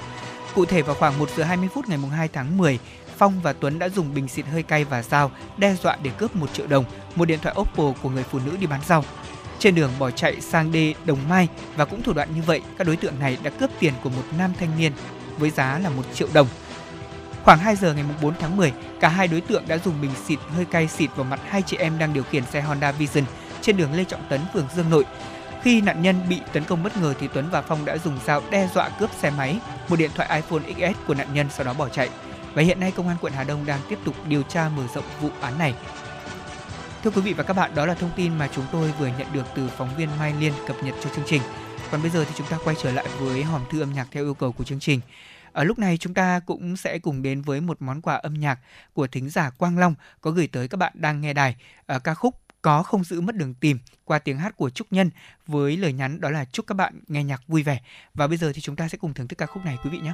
Cụ 0.55 0.65
thể 0.65 0.81
vào 0.81 0.95
khoảng 0.95 1.19
1 1.19 1.29
giờ 1.37 1.43
20 1.43 1.69
phút 1.73 1.89
ngày 1.89 1.97
2 1.97 2.27
tháng 2.27 2.57
10, 2.57 2.79
Phong 3.17 3.41
và 3.41 3.53
Tuấn 3.53 3.79
đã 3.79 3.89
dùng 3.89 4.13
bình 4.13 4.27
xịt 4.27 4.45
hơi 4.45 4.63
cay 4.63 4.83
và 4.83 5.03
dao 5.03 5.31
đe 5.57 5.75
dọa 5.83 5.97
để 6.03 6.11
cướp 6.17 6.35
1 6.35 6.53
triệu 6.53 6.67
đồng, 6.67 6.85
một 7.15 7.25
điện 7.25 7.39
thoại 7.41 7.55
Oppo 7.59 7.93
của 8.01 8.09
người 8.09 8.23
phụ 8.23 8.39
nữ 8.45 8.57
đi 8.59 8.67
bán 8.67 8.79
rau. 8.87 9.03
Trên 9.59 9.75
đường 9.75 9.91
bỏ 9.99 10.11
chạy 10.11 10.41
sang 10.41 10.71
đê 10.71 10.93
Đồng 11.05 11.29
Mai 11.29 11.47
và 11.75 11.85
cũng 11.85 12.03
thủ 12.03 12.13
đoạn 12.13 12.35
như 12.35 12.41
vậy, 12.41 12.61
các 12.77 12.87
đối 12.87 12.95
tượng 12.95 13.19
này 13.19 13.37
đã 13.43 13.51
cướp 13.59 13.69
tiền 13.79 13.93
của 14.03 14.09
một 14.09 14.23
nam 14.37 14.51
thanh 14.59 14.77
niên 14.77 14.91
với 15.37 15.49
giá 15.49 15.79
là 15.79 15.89
1 15.89 16.03
triệu 16.13 16.27
đồng. 16.33 16.47
Khoảng 17.43 17.59
2 17.59 17.75
giờ 17.75 17.93
ngày 17.93 18.05
4 18.21 18.33
tháng 18.39 18.57
10, 18.57 18.73
cả 18.99 19.09
hai 19.09 19.27
đối 19.27 19.41
tượng 19.41 19.63
đã 19.67 19.77
dùng 19.77 20.01
bình 20.01 20.11
xịt 20.25 20.39
hơi 20.55 20.65
cay 20.65 20.87
xịt 20.87 21.09
vào 21.15 21.25
mặt 21.25 21.39
hai 21.47 21.61
chị 21.61 21.77
em 21.77 21.99
đang 21.99 22.13
điều 22.13 22.23
khiển 22.23 22.45
xe 22.45 22.61
Honda 22.61 22.91
Vision 22.91 23.23
trên 23.61 23.77
đường 23.77 23.93
Lê 23.93 24.03
Trọng 24.03 24.27
Tấn, 24.29 24.41
phường 24.53 24.67
Dương 24.75 24.89
Nội. 24.89 25.05
Khi 25.61 25.81
nạn 25.81 26.01
nhân 26.01 26.15
bị 26.29 26.39
tấn 26.53 26.63
công 26.63 26.83
bất 26.83 26.97
ngờ 26.97 27.13
thì 27.19 27.27
Tuấn 27.33 27.49
và 27.51 27.61
Phong 27.61 27.85
đã 27.85 27.97
dùng 27.97 28.19
dao 28.25 28.41
đe 28.51 28.69
dọa 28.73 28.89
cướp 28.89 29.09
xe 29.13 29.29
máy, 29.29 29.59
một 29.89 29.95
điện 29.95 30.11
thoại 30.15 30.41
iPhone 30.41 30.73
XS 30.73 31.07
của 31.07 31.13
nạn 31.13 31.27
nhân 31.33 31.47
sau 31.49 31.65
đó 31.65 31.73
bỏ 31.73 31.89
chạy. 31.89 32.09
Và 32.53 32.61
hiện 32.61 32.79
nay 32.79 32.91
công 32.91 33.07
an 33.07 33.17
quận 33.21 33.33
Hà 33.33 33.43
Đông 33.43 33.65
đang 33.65 33.79
tiếp 33.89 33.99
tục 34.05 34.15
điều 34.27 34.43
tra 34.43 34.69
mở 34.69 34.83
rộng 34.93 35.05
vụ 35.21 35.29
án 35.41 35.57
này. 35.57 35.73
Thưa 37.03 37.09
quý 37.09 37.21
vị 37.21 37.33
và 37.33 37.43
các 37.43 37.55
bạn, 37.55 37.75
đó 37.75 37.85
là 37.85 37.93
thông 37.93 38.11
tin 38.15 38.37
mà 38.37 38.49
chúng 38.55 38.65
tôi 38.71 38.93
vừa 38.99 39.07
nhận 39.07 39.27
được 39.33 39.45
từ 39.55 39.69
phóng 39.77 39.95
viên 39.97 40.09
Mai 40.19 40.33
Liên 40.39 40.53
cập 40.67 40.83
nhật 40.83 40.95
cho 41.03 41.09
chương 41.15 41.25
trình. 41.27 41.41
Còn 41.91 42.01
bây 42.01 42.11
giờ 42.11 42.25
thì 42.25 42.31
chúng 42.37 42.47
ta 42.47 42.57
quay 42.63 42.75
trở 42.83 42.91
lại 42.91 43.05
với 43.19 43.43
hòm 43.43 43.61
thư 43.71 43.79
âm 43.79 43.93
nhạc 43.93 44.07
theo 44.11 44.23
yêu 44.23 44.33
cầu 44.33 44.51
của 44.51 44.63
chương 44.63 44.79
trình. 44.79 44.99
Ở 45.51 45.63
lúc 45.63 45.79
này 45.79 45.97
chúng 45.97 46.13
ta 46.13 46.39
cũng 46.39 46.77
sẽ 46.77 46.99
cùng 46.99 47.21
đến 47.21 47.41
với 47.41 47.61
một 47.61 47.81
món 47.81 48.01
quà 48.01 48.15
âm 48.15 48.33
nhạc 48.33 48.59
của 48.93 49.07
thính 49.07 49.29
giả 49.29 49.49
Quang 49.49 49.77
Long 49.77 49.95
có 50.21 50.31
gửi 50.31 50.47
tới 50.47 50.67
các 50.67 50.77
bạn 50.77 50.93
đang 50.95 51.21
nghe 51.21 51.33
đài 51.33 51.55
ở 51.85 51.99
ca 51.99 52.13
khúc 52.13 52.35
có 52.61 52.83
không 52.83 53.03
giữ 53.03 53.21
mất 53.21 53.35
đường 53.35 53.53
tìm 53.53 53.79
qua 54.05 54.19
tiếng 54.19 54.37
hát 54.37 54.57
của 54.57 54.69
Trúc 54.69 54.87
Nhân 54.91 55.09
với 55.47 55.77
lời 55.77 55.93
nhắn 55.93 56.21
đó 56.21 56.29
là 56.29 56.45
chúc 56.45 56.67
các 56.67 56.75
bạn 56.75 56.99
nghe 57.07 57.23
nhạc 57.23 57.47
vui 57.47 57.63
vẻ. 57.63 57.81
Và 58.13 58.27
bây 58.27 58.37
giờ 58.37 58.51
thì 58.55 58.61
chúng 58.61 58.75
ta 58.75 58.87
sẽ 58.87 58.97
cùng 58.97 59.13
thưởng 59.13 59.27
thức 59.27 59.35
ca 59.35 59.45
khúc 59.45 59.65
này, 59.65 59.77
quý 59.83 59.89
vị 59.89 59.99
nhé. 59.99 60.13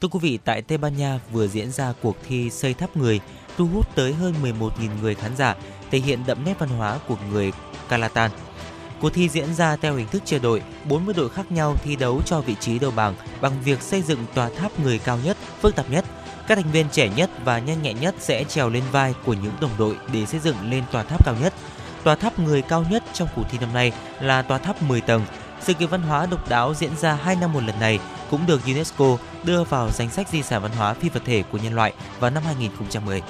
Thưa 0.00 0.08
quý 0.08 0.18
vị, 0.22 0.38
tại 0.44 0.62
Tây 0.62 0.78
Ban 0.78 0.96
Nha 0.96 1.20
vừa 1.32 1.46
diễn 1.46 1.70
ra 1.70 1.92
cuộc 2.02 2.16
thi 2.28 2.50
xây 2.50 2.74
tháp 2.74 2.96
người, 2.96 3.20
thu 3.56 3.66
hút 3.74 3.86
tới 3.94 4.14
hơn 4.14 4.34
11.000 4.42 4.70
người 5.00 5.14
khán 5.14 5.36
giả, 5.36 5.56
thể 5.90 5.98
hiện 5.98 6.18
đậm 6.26 6.44
nét 6.44 6.54
văn 6.58 6.68
hóa 6.68 6.98
của 7.08 7.16
người 7.30 7.52
Calatan. 7.88 8.30
Cuộc 9.00 9.10
thi 9.10 9.28
diễn 9.28 9.54
ra 9.54 9.76
theo 9.76 9.96
hình 9.96 10.08
thức 10.08 10.22
chia 10.24 10.38
đội, 10.38 10.62
40 10.88 11.14
đội 11.14 11.28
khác 11.28 11.52
nhau 11.52 11.76
thi 11.84 11.96
đấu 11.96 12.22
cho 12.26 12.40
vị 12.40 12.54
trí 12.60 12.78
đầu 12.78 12.90
bảng 12.90 13.14
bằng 13.40 13.62
việc 13.64 13.82
xây 13.82 14.02
dựng 14.02 14.24
tòa 14.34 14.48
tháp 14.48 14.80
người 14.80 14.98
cao 14.98 15.18
nhất, 15.24 15.36
phức 15.60 15.76
tạp 15.76 15.90
nhất. 15.90 16.04
Các 16.48 16.54
thành 16.54 16.72
viên 16.72 16.86
trẻ 16.92 17.08
nhất 17.16 17.30
và 17.44 17.58
nhanh 17.58 17.82
nhẹn 17.82 18.00
nhất 18.00 18.14
sẽ 18.18 18.44
trèo 18.44 18.70
lên 18.70 18.84
vai 18.92 19.14
của 19.24 19.34
những 19.34 19.52
đồng 19.60 19.78
đội 19.78 19.96
để 20.12 20.26
xây 20.26 20.40
dựng 20.40 20.70
lên 20.70 20.84
tòa 20.92 21.02
tháp 21.02 21.24
cao 21.24 21.34
nhất. 21.42 21.54
Tòa 22.04 22.14
tháp 22.14 22.38
người 22.38 22.62
cao 22.62 22.84
nhất 22.90 23.04
trong 23.12 23.28
cuộc 23.36 23.44
thi 23.50 23.58
năm 23.58 23.72
nay 23.74 23.92
là 24.20 24.42
tòa 24.42 24.58
tháp 24.58 24.82
10 24.82 25.00
tầng, 25.00 25.22
sự 25.60 25.74
kiện 25.74 25.88
văn 25.88 26.02
hóa 26.02 26.26
độc 26.26 26.48
đáo 26.48 26.74
diễn 26.74 26.96
ra 26.96 27.14
2 27.14 27.36
năm 27.36 27.52
một 27.52 27.62
lần 27.62 27.80
này 27.80 27.98
cũng 28.30 28.46
được 28.46 28.60
UNESCO 28.66 29.16
đưa 29.44 29.64
vào 29.64 29.90
danh 29.90 30.10
sách 30.10 30.28
di 30.28 30.42
sản 30.42 30.62
văn 30.62 30.72
hóa 30.76 30.94
phi 30.94 31.08
vật 31.08 31.22
thể 31.24 31.42
của 31.52 31.58
nhân 31.58 31.74
loại 31.74 31.92
vào 32.20 32.30
năm 32.30 32.42
2010. 32.42 33.22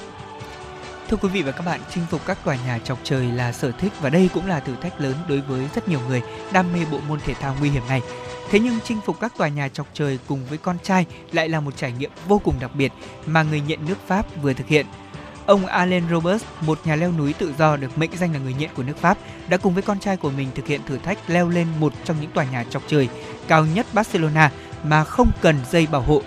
Thưa 1.09 1.17
quý 1.17 1.29
vị 1.29 1.43
và 1.43 1.53
các 1.53 1.67
bạn, 1.67 1.81
chinh 1.95 2.05
phục 2.11 2.27
các 2.27 2.39
tòa 2.45 2.57
nhà 2.67 2.79
chọc 2.79 2.99
trời 3.05 3.25
là 3.25 3.53
sở 3.53 3.73
thích 3.73 3.93
và 4.01 4.11
đây 4.11 4.31
cũng 4.35 4.47
là 4.47 4.61
thử 4.61 4.77
thách 4.77 5.01
lớn 5.01 5.15
đối 5.29 5.41
với 5.41 5.69
rất 5.75 5.89
nhiều 5.89 6.01
người 6.09 6.23
đam 6.53 6.73
mê 6.73 6.79
bộ 6.93 6.99
môn 7.09 7.21
thể 7.21 7.35
thao 7.35 7.57
nguy 7.61 7.71
hiểm 7.71 7.83
này. 7.89 8.03
Thế 8.51 8.59
nhưng 8.59 8.79
chinh 8.85 9.01
phục 9.07 9.21
các 9.21 9.33
tòa 9.39 9.49
nhà 9.49 9.69
chọc 9.69 9.87
trời 9.95 10.19
cùng 10.27 10.47
với 10.47 10.59
con 10.59 10.77
trai 10.83 11.07
lại 11.33 11.49
là 11.49 11.61
một 11.61 11.77
trải 11.77 11.93
nghiệm 11.93 12.11
vô 12.29 12.41
cùng 12.45 12.55
đặc 12.61 12.71
biệt 12.75 12.93
mà 13.27 13.43
người 13.43 13.61
nhận 13.61 13.87
nước 13.87 13.99
Pháp 14.07 14.43
vừa 14.43 14.53
thực 14.53 14.67
hiện. 14.67 14.87
Ông 15.49 15.67
Alain 15.67 16.09
Roberts, 16.11 16.45
một 16.61 16.79
nhà 16.85 16.97
leo 16.97 17.13
núi 17.13 17.33
tự 17.33 17.55
do 17.59 17.77
được 17.77 17.99
mệnh 17.99 18.11
danh 18.17 18.33
là 18.33 18.39
người 18.39 18.55
nhện 18.55 18.71
của 18.77 18.83
nước 18.83 18.97
Pháp, 18.97 19.19
đã 19.49 19.57
cùng 19.57 19.75
với 19.75 19.83
con 19.83 19.99
trai 19.99 20.17
của 20.17 20.31
mình 20.31 20.49
thực 20.55 20.67
hiện 20.67 20.81
thử 20.87 20.99
thách 20.99 21.19
leo 21.31 21.49
lên 21.49 21.67
một 21.81 21.93
trong 22.05 22.17
những 22.21 22.31
tòa 22.31 22.45
nhà 22.45 22.65
chọc 22.71 22.83
trời 22.87 23.09
cao 23.49 23.67
nhất 23.67 23.87
Barcelona 23.93 24.51
mà 24.85 25.05
không 25.05 25.31
cần 25.41 25.57
dây 25.71 25.87
bảo 25.87 26.01
hộ. 26.01 26.23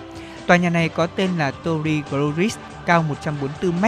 Tòa 0.48 0.58
nhà 0.58 0.70
này 0.70 0.90
có 0.90 1.08
tên 1.08 1.30
là 1.38 1.52
Torre 1.52 2.02
Gloris, 2.10 2.58
cao 2.86 3.04
144 3.04 3.82
m 3.82 3.86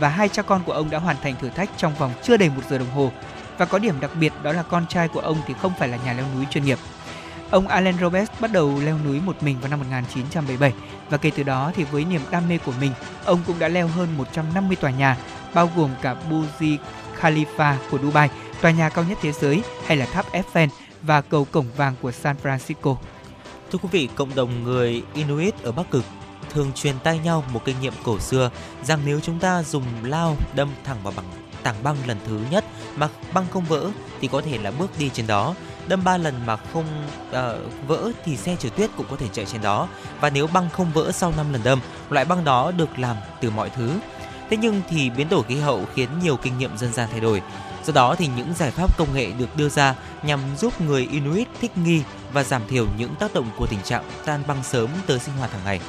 và 0.00 0.08
hai 0.08 0.28
cha 0.28 0.42
con 0.42 0.62
của 0.66 0.72
ông 0.72 0.90
đã 0.90 0.98
hoàn 0.98 1.16
thành 1.22 1.34
thử 1.40 1.48
thách 1.48 1.70
trong 1.76 1.94
vòng 1.94 2.12
chưa 2.22 2.36
đầy 2.36 2.48
một 2.48 2.62
giờ 2.70 2.78
đồng 2.78 2.90
hồ. 2.90 3.12
Và 3.58 3.64
có 3.64 3.78
điểm 3.78 4.00
đặc 4.00 4.10
biệt 4.20 4.32
đó 4.42 4.52
là 4.52 4.62
con 4.62 4.86
trai 4.86 5.08
của 5.08 5.20
ông 5.20 5.36
thì 5.46 5.54
không 5.62 5.72
phải 5.78 5.88
là 5.88 5.98
nhà 6.04 6.12
leo 6.12 6.26
núi 6.36 6.46
chuyên 6.50 6.64
nghiệp. 6.64 6.78
Ông 7.50 7.68
Alan 7.68 7.94
Roberts 8.00 8.40
bắt 8.40 8.52
đầu 8.52 8.80
leo 8.84 8.98
núi 9.04 9.20
một 9.20 9.42
mình 9.42 9.60
vào 9.60 9.70
năm 9.70 9.78
1977 9.78 10.72
và 11.10 11.16
kể 11.16 11.30
từ 11.36 11.42
đó 11.42 11.72
thì 11.74 11.84
với 11.84 12.04
niềm 12.04 12.20
đam 12.30 12.48
mê 12.48 12.58
của 12.58 12.72
mình, 12.80 12.92
ông 13.24 13.40
cũng 13.46 13.58
đã 13.58 13.68
leo 13.68 13.88
hơn 13.88 14.16
150 14.16 14.76
tòa 14.76 14.90
nhà, 14.90 15.16
bao 15.54 15.70
gồm 15.76 15.90
cả 16.02 16.16
Burj 16.30 16.76
Khalifa 17.20 17.74
của 17.90 17.98
Dubai, 17.98 18.28
tòa 18.60 18.70
nhà 18.70 18.88
cao 18.88 19.04
nhất 19.04 19.18
thế 19.22 19.32
giới 19.32 19.62
hay 19.86 19.96
là 19.96 20.06
tháp 20.06 20.26
Eiffel 20.32 20.68
và 21.02 21.20
cầu 21.20 21.44
cổng 21.44 21.66
vàng 21.76 21.94
của 22.02 22.12
San 22.12 22.36
Francisco. 22.42 22.96
Thưa 23.72 23.78
quý 23.78 23.88
vị, 23.92 24.08
cộng 24.14 24.34
đồng 24.34 24.64
người 24.64 25.02
Inuit 25.14 25.62
ở 25.62 25.72
Bắc 25.72 25.90
Cực 25.90 26.04
thường 26.50 26.72
truyền 26.74 26.94
tay 27.04 27.18
nhau 27.18 27.44
một 27.52 27.64
kinh 27.64 27.80
nghiệm 27.80 27.92
cổ 28.04 28.18
xưa 28.18 28.50
rằng 28.82 29.00
nếu 29.06 29.20
chúng 29.20 29.38
ta 29.38 29.62
dùng 29.62 29.84
lao 30.02 30.36
đâm 30.54 30.68
thẳng 30.84 30.98
vào 31.02 31.12
bằng 31.16 31.24
tảng 31.62 31.82
băng 31.82 31.96
lần 32.06 32.18
thứ 32.26 32.40
nhất 32.50 32.64
mà 32.96 33.08
băng 33.34 33.46
không 33.50 33.64
vỡ 33.64 33.90
thì 34.20 34.28
có 34.28 34.40
thể 34.40 34.58
là 34.58 34.70
bước 34.70 34.90
đi 34.98 35.10
trên 35.14 35.26
đó 35.26 35.54
đâm 35.88 36.04
ba 36.04 36.16
lần 36.16 36.34
mà 36.46 36.56
không 36.56 36.84
uh, 37.28 37.88
vỡ 37.88 38.10
thì 38.24 38.36
xe 38.36 38.56
chở 38.58 38.68
tuyết 38.68 38.90
cũng 38.96 39.06
có 39.10 39.16
thể 39.16 39.26
chạy 39.32 39.44
trên 39.44 39.62
đó. 39.62 39.88
Và 40.20 40.30
nếu 40.30 40.46
băng 40.46 40.70
không 40.70 40.92
vỡ 40.92 41.12
sau 41.12 41.32
5 41.36 41.52
lần 41.52 41.62
đâm 41.64 41.80
loại 42.10 42.24
băng 42.24 42.44
đó 42.44 42.72
được 42.76 42.98
làm 42.98 43.16
từ 43.40 43.50
mọi 43.50 43.70
thứ. 43.70 43.90
Thế 44.50 44.56
nhưng 44.56 44.82
thì 44.88 45.10
biến 45.10 45.28
đổi 45.28 45.42
khí 45.42 45.56
hậu 45.56 45.84
khiến 45.94 46.08
nhiều 46.22 46.36
kinh 46.36 46.58
nghiệm 46.58 46.76
dân 46.76 46.92
gian 46.92 47.08
thay 47.10 47.20
đổi. 47.20 47.42
Do 47.84 47.92
đó 47.92 48.14
thì 48.14 48.28
những 48.36 48.54
giải 48.54 48.70
pháp 48.70 48.98
công 48.98 49.14
nghệ 49.14 49.32
được 49.38 49.56
đưa 49.56 49.68
ra 49.68 49.94
nhằm 50.22 50.40
giúp 50.58 50.80
người 50.80 51.08
Inuit 51.12 51.48
thích 51.60 51.78
nghi 51.78 52.02
và 52.32 52.44
giảm 52.44 52.62
thiểu 52.68 52.86
những 52.98 53.14
tác 53.14 53.34
động 53.34 53.50
của 53.56 53.66
tình 53.66 53.82
trạng 53.82 54.04
tan 54.24 54.42
băng 54.46 54.62
sớm 54.62 54.90
tới 55.06 55.18
sinh 55.18 55.34
hoạt 55.38 55.52
hàng 55.52 55.64
ngày. 55.64 55.80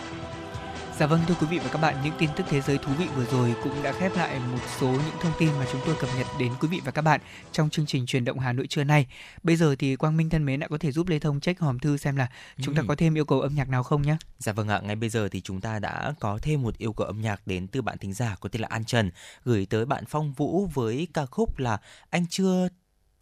Dạ 1.00 1.08
vâng 1.08 1.22
thưa 1.28 1.36
quý 1.42 1.48
vị 1.48 1.60
và 1.60 1.70
các 1.70 1.82
bạn, 1.82 1.96
những 2.04 2.14
tin 2.20 2.30
tức 2.36 2.44
thế 2.50 2.62
giới 2.62 2.78
thú 2.78 2.92
vị 3.00 3.06
vừa 3.16 3.26
rồi 3.26 3.56
cũng 3.64 3.84
đã 3.84 3.92
khép 3.92 4.16
lại 4.16 4.40
một 4.40 4.60
số 4.80 4.88
những 4.88 5.16
thông 5.22 5.32
tin 5.40 5.50
mà 5.60 5.66
chúng 5.72 5.82
tôi 5.86 5.96
cập 6.00 6.10
nhật 6.18 6.28
đến 6.40 6.52
quý 6.60 6.68
vị 6.68 6.82
và 6.86 6.92
các 6.92 7.02
bạn 7.02 7.22
trong 7.52 7.70
chương 7.70 7.86
trình 7.86 8.06
truyền 8.06 8.26
động 8.26 8.40
Hà 8.40 8.54
Nội 8.54 8.68
trưa 8.68 8.84
nay. 8.84 9.08
Bây 9.44 9.56
giờ 9.56 9.76
thì 9.80 9.96
Quang 9.96 10.18
Minh 10.18 10.30
thân 10.30 10.46
mến 10.46 10.60
đã 10.60 10.68
có 10.68 10.78
thể 10.78 10.92
giúp 10.92 11.08
Lê 11.08 11.20
Thông 11.20 11.40
check 11.40 11.62
hòm 11.62 11.80
thư 11.80 11.98
xem 11.98 12.16
là 12.16 12.28
chúng 12.62 12.76
ta 12.76 12.82
ừ. 12.82 12.86
có 12.88 12.96
thêm 12.96 13.18
yêu 13.18 13.26
cầu 13.26 13.42
âm 13.42 13.56
nhạc 13.56 13.70
nào 13.70 13.84
không 13.84 14.02
nhé. 14.02 14.18
Dạ 14.38 14.54
vâng 14.54 14.68
ạ, 14.68 14.82
ngay 14.84 14.96
bây 14.96 15.10
giờ 15.10 15.30
thì 15.30 15.42
chúng 15.42 15.62
ta 15.62 15.80
đã 15.80 16.14
có 16.20 16.40
thêm 16.42 16.62
một 16.62 16.78
yêu 16.78 16.94
cầu 16.94 17.08
âm 17.08 17.22
nhạc 17.22 17.48
đến 17.48 17.68
từ 17.68 17.82
bạn 17.82 17.98
thính 17.98 18.14
giả 18.14 18.36
có 18.40 18.50
tên 18.50 18.62
là 18.62 18.68
An 18.72 18.86
Trần 18.86 19.12
gửi 19.44 19.66
tới 19.70 19.86
bạn 19.86 20.04
Phong 20.08 20.34
Vũ 20.34 20.70
với 20.74 21.08
ca 21.14 21.26
khúc 21.26 21.60
là 21.60 21.78
Anh 22.10 22.26
chưa 22.30 22.68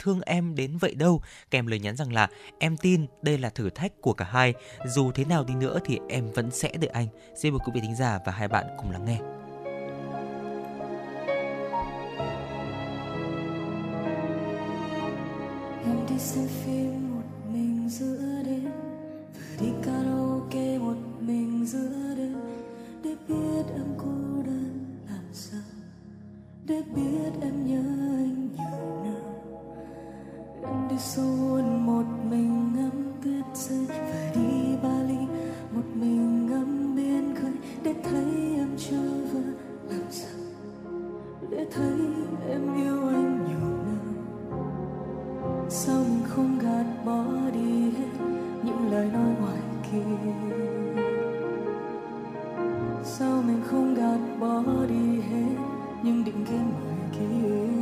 thương 0.04 0.22
em 0.22 0.56
đến 0.56 0.78
vậy 0.78 0.96
đâu. 0.96 1.22
Kèm 1.52 1.68
lời 1.68 1.80
nhắn 1.80 1.96
rằng 1.96 2.14
là, 2.14 2.28
em 2.60 2.78
tin 2.78 3.06
đây 3.22 3.38
là 3.38 3.50
thử 3.50 3.70
thách 3.70 4.02
của 4.02 4.14
cả 4.14 4.26
hai. 4.26 4.54
Dù 4.86 5.12
thế 5.12 5.26
nào 5.26 5.44
đi 5.44 5.56
nữa 5.56 5.80
thì 5.86 6.00
em 6.10 6.32
vẫn 6.32 6.52
sẽ 6.52 6.72
đợi 6.78 6.90
anh. 6.90 7.08
Xin 7.42 7.54
mời 7.54 7.60
quý 7.66 7.72
vị 7.76 7.82
thính 7.82 7.96
giả 7.96 8.20
và 8.26 8.32
hai 8.32 8.48
bạn 8.48 8.66
cùng 8.78 8.92
lắng 8.92 9.06
nghe. 9.06 9.20
Em 15.86 16.06
đi 16.10 16.20
xem 16.20 16.48
phim 16.48 17.16
một 17.16 17.22
mình 17.54 17.90
giữa 17.90 18.44
đêm, 18.46 18.72
vừa 19.34 19.66
đi 19.66 19.72
karaoke 19.86 20.78
một 20.78 20.98
mình 21.20 21.66
giữa 21.66 22.16
đêm, 22.18 22.36
để 23.04 23.16
biết 23.28 23.74
em 23.74 23.96
cô 23.98 24.44
đơn 24.46 24.86
làm 25.10 25.26
sao, 25.34 25.62
để 26.66 26.82
biết 26.96 27.32
em 27.42 27.68
nhớ 27.68 28.03
đi 30.90 30.98
xuân 30.99 31.85
một 31.85 32.06
mình 32.30 32.73
ngắm 32.76 32.91
tuyết 33.23 33.45
rơi 33.53 33.85
và 33.88 34.31
đi 34.35 34.76
Bali. 34.84 35.27
Một 35.76 35.85
mình 35.95 36.45
ngắm 36.49 36.95
biển 36.95 37.35
khơi 37.35 37.52
để 37.84 37.94
thấy 38.03 38.56
em 38.57 38.69
chưa 38.77 39.27
vỡ 39.34 39.40
làm 39.90 40.11
sao. 40.11 40.40
Để 41.49 41.68
thấy 41.72 41.99
em 42.49 42.76
yêu 42.76 43.07
anh 43.07 43.45
nhiều 43.48 43.69
năm. 43.85 44.15
Sao 45.69 46.03
mình 46.10 46.23
không 46.27 46.60
gạt 46.60 46.85
bỏ 47.06 47.26
đi 47.53 47.91
hết 47.91 48.26
những 48.64 48.91
lời 48.91 49.10
nói 49.14 49.35
ngoài 49.41 49.60
kia. 49.91 50.31
Sao 53.03 53.41
mình 53.48 53.61
không 53.65 53.95
gạt 53.95 54.19
bỏ 54.40 54.64
đi 54.90 55.22
hết 55.22 55.56
những 56.03 56.23
định 56.23 56.45
kiến 56.45 56.72
ngoài 56.84 56.98
kia? 57.11 57.73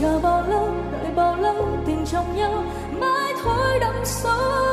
Chờ 0.00 0.20
bao 0.22 0.42
lâu 0.48 0.68
đợi 0.92 1.12
bao 1.16 1.36
lâu 1.36 1.68
tình 1.86 2.04
trong 2.06 2.36
nhau 2.36 2.64
mãi 3.00 3.32
thôi 3.42 3.78
đậm 3.80 3.94
sâu 4.04 4.63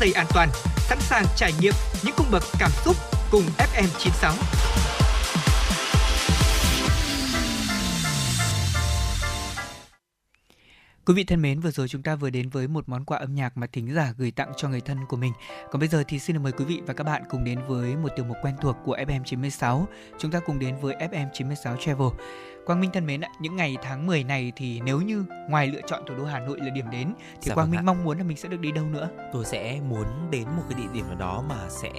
dây 0.00 0.12
an 0.12 0.26
toàn, 0.34 0.48
sẵn 0.76 0.98
sàng 1.00 1.24
trải 1.36 1.52
nghiệm 1.60 1.72
những 2.04 2.14
cung 2.16 2.26
bậc 2.30 2.42
cảm 2.58 2.70
xúc 2.84 2.96
cùng 3.30 3.42
FM96. 3.58 4.32
Quý 11.06 11.14
vị 11.14 11.24
thân 11.24 11.42
mến, 11.42 11.60
vừa 11.60 11.70
rồi 11.70 11.88
chúng 11.88 12.02
ta 12.02 12.14
vừa 12.16 12.30
đến 12.30 12.48
với 12.48 12.68
một 12.68 12.88
món 12.88 13.04
quà 13.04 13.18
âm 13.18 13.34
nhạc 13.34 13.56
mà 13.56 13.66
thính 13.66 13.94
giả 13.94 14.14
gửi 14.18 14.30
tặng 14.30 14.52
cho 14.56 14.68
người 14.68 14.80
thân 14.80 14.98
của 15.08 15.16
mình. 15.16 15.32
Còn 15.70 15.80
bây 15.80 15.88
giờ 15.88 16.04
thì 16.08 16.18
xin 16.18 16.34
được 16.36 16.42
mời 16.42 16.52
quý 16.52 16.64
vị 16.64 16.80
và 16.86 16.94
các 16.94 17.04
bạn 17.04 17.22
cùng 17.30 17.44
đến 17.44 17.58
với 17.68 17.96
một 17.96 18.08
tiểu 18.16 18.24
mục 18.24 18.36
quen 18.42 18.54
thuộc 18.60 18.76
của 18.84 18.96
FM96. 18.96 19.84
Chúng 20.18 20.30
ta 20.30 20.40
cùng 20.40 20.58
đến 20.58 20.76
với 20.80 20.94
FM96 20.94 21.76
Travel. 21.76 22.08
Quang 22.70 22.80
Minh 22.80 22.90
thân 22.92 23.06
mến 23.06 23.20
ạ, 23.20 23.28
những 23.38 23.56
ngày 23.56 23.76
tháng 23.82 24.06
10 24.06 24.24
này 24.24 24.52
thì 24.56 24.80
nếu 24.84 25.00
như 25.00 25.24
ngoài 25.48 25.66
lựa 25.66 25.80
chọn 25.86 26.02
thủ 26.08 26.14
đô 26.14 26.24
Hà 26.24 26.38
Nội 26.38 26.58
là 26.60 26.70
điểm 26.70 26.90
đến 26.90 27.12
thì 27.18 27.48
Dạ 27.48 27.54
Quang 27.54 27.64
vâng 27.66 27.70
Minh 27.70 27.80
ạ. 27.80 27.82
mong 27.82 28.04
muốn 28.04 28.18
là 28.18 28.24
mình 28.24 28.36
sẽ 28.36 28.48
được 28.48 28.60
đi 28.60 28.72
đâu 28.72 28.84
nữa? 28.84 29.08
tôi 29.32 29.44
sẽ 29.44 29.80
muốn 29.88 30.04
đến 30.30 30.44
một 30.56 30.62
cái 30.70 30.80
địa 30.82 30.88
điểm 30.92 31.06
nào 31.08 31.16
đó 31.18 31.44
mà 31.48 31.56
sẽ 31.68 31.90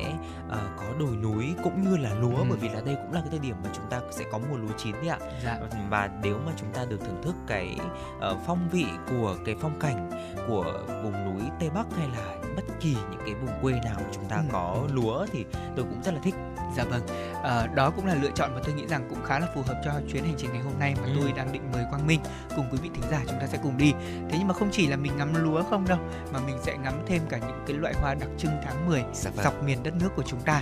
ờ, 0.49 0.59
có 0.77 0.83
đồi 0.99 1.15
núi 1.15 1.53
cũng 1.63 1.81
như 1.81 1.97
là 1.97 2.13
lúa 2.13 2.35
Ừ. 2.37 2.45
bởi 2.49 2.57
vì 2.57 2.69
là 2.69 2.81
đây 2.85 2.95
cũng 2.95 3.13
là 3.13 3.19
cái 3.21 3.29
thời 3.29 3.39
điểm 3.39 3.55
mà 3.63 3.69
chúng 3.75 3.85
ta 3.89 3.99
sẽ 4.11 4.25
có 4.31 4.37
mùa 4.49 4.57
lúa 4.57 4.73
chín 4.77 4.91
đấy 4.95 5.07
ạ 5.07 5.17
Dạ. 5.43 5.59
và 5.89 6.09
nếu 6.23 6.39
mà 6.45 6.51
chúng 6.57 6.73
ta 6.73 6.85
được 6.85 6.99
thưởng 7.05 7.21
thức 7.23 7.35
cái 7.47 7.75
ờ, 8.19 8.37
phong 8.45 8.69
vị 8.71 8.85
của 9.09 9.35
cái 9.45 9.55
phong 9.61 9.79
cảnh 9.79 10.09
của 10.47 10.83
vùng 11.03 11.25
núi 11.25 11.43
Tây 11.59 11.69
Bắc 11.69 11.85
hay 11.97 12.07
là 12.07 12.35
bất 12.55 12.63
kỳ 12.79 12.93
những 13.11 13.21
cái 13.25 13.33
vùng 13.35 13.61
quê 13.61 13.73
nào 13.73 13.95
mà 13.97 14.09
chúng 14.13 14.25
ta 14.25 14.35
Ừ. 14.35 14.43
có 14.51 14.77
lúa 14.93 15.25
thì 15.31 15.45
tôi 15.75 15.85
cũng 15.89 16.01
rất 16.03 16.13
là 16.13 16.19
thích 16.23 16.35
Dạ 16.77 16.83
vâng, 16.83 17.01
Ờ, 17.43 17.67
đó 17.67 17.89
cũng 17.95 18.05
là 18.05 18.15
lựa 18.21 18.31
chọn 18.35 18.53
mà 18.55 18.59
tôi 18.65 18.73
nghĩ 18.75 18.87
rằng 18.87 19.05
cũng 19.09 19.23
khá 19.23 19.39
là 19.39 19.47
phù 19.55 19.61
hợp 19.61 19.81
cho 19.85 19.91
chuyến 20.11 20.23
hành 20.23 20.33
trình 20.37 20.49
ngày 20.53 20.60
hôm 20.63 20.79
nay 20.79 20.95
mà 21.01 21.07
Ừ. 21.07 21.13
tôi 21.21 21.31
đang 21.31 21.51
định 21.51 21.61
mời 21.73 21.85
Quang 21.89 22.07
Minh 22.07 22.19
cùng 22.55 22.65
quý 22.71 22.77
vị 22.83 22.89
thính 22.93 23.11
giả 23.11 23.21
chúng 23.27 23.39
ta 23.39 23.47
sẽ 23.47 23.57
cùng 23.63 23.77
đi. 23.77 23.93
Thế 24.29 24.37
nhưng 24.37 24.47
mà 24.47 24.53
không 24.53 24.69
chỉ 24.71 24.87
là 24.87 24.95
mình 24.95 25.17
ngắm 25.17 25.43
lúa 25.43 25.63
không 25.69 25.87
đâu, 25.87 25.99
mà 26.33 26.39
mình 26.45 26.57
sẽ 26.63 26.77
ngắm 26.77 26.93
thêm 27.07 27.21
cả 27.29 27.37
những 27.37 27.63
cái 27.67 27.77
loại 27.77 27.93
hoa 28.01 28.13
đặc 28.13 28.29
trưng 28.37 28.51
tháng 28.65 28.85
10 28.87 29.03
Dạ 29.13 29.29
vâng. 29.35 29.43
dọc 29.43 29.63
miền 29.63 29.83
đất 29.83 29.93
nước 29.99 30.09
của 30.15 30.23
chúng 30.27 30.39
ta. 30.41 30.61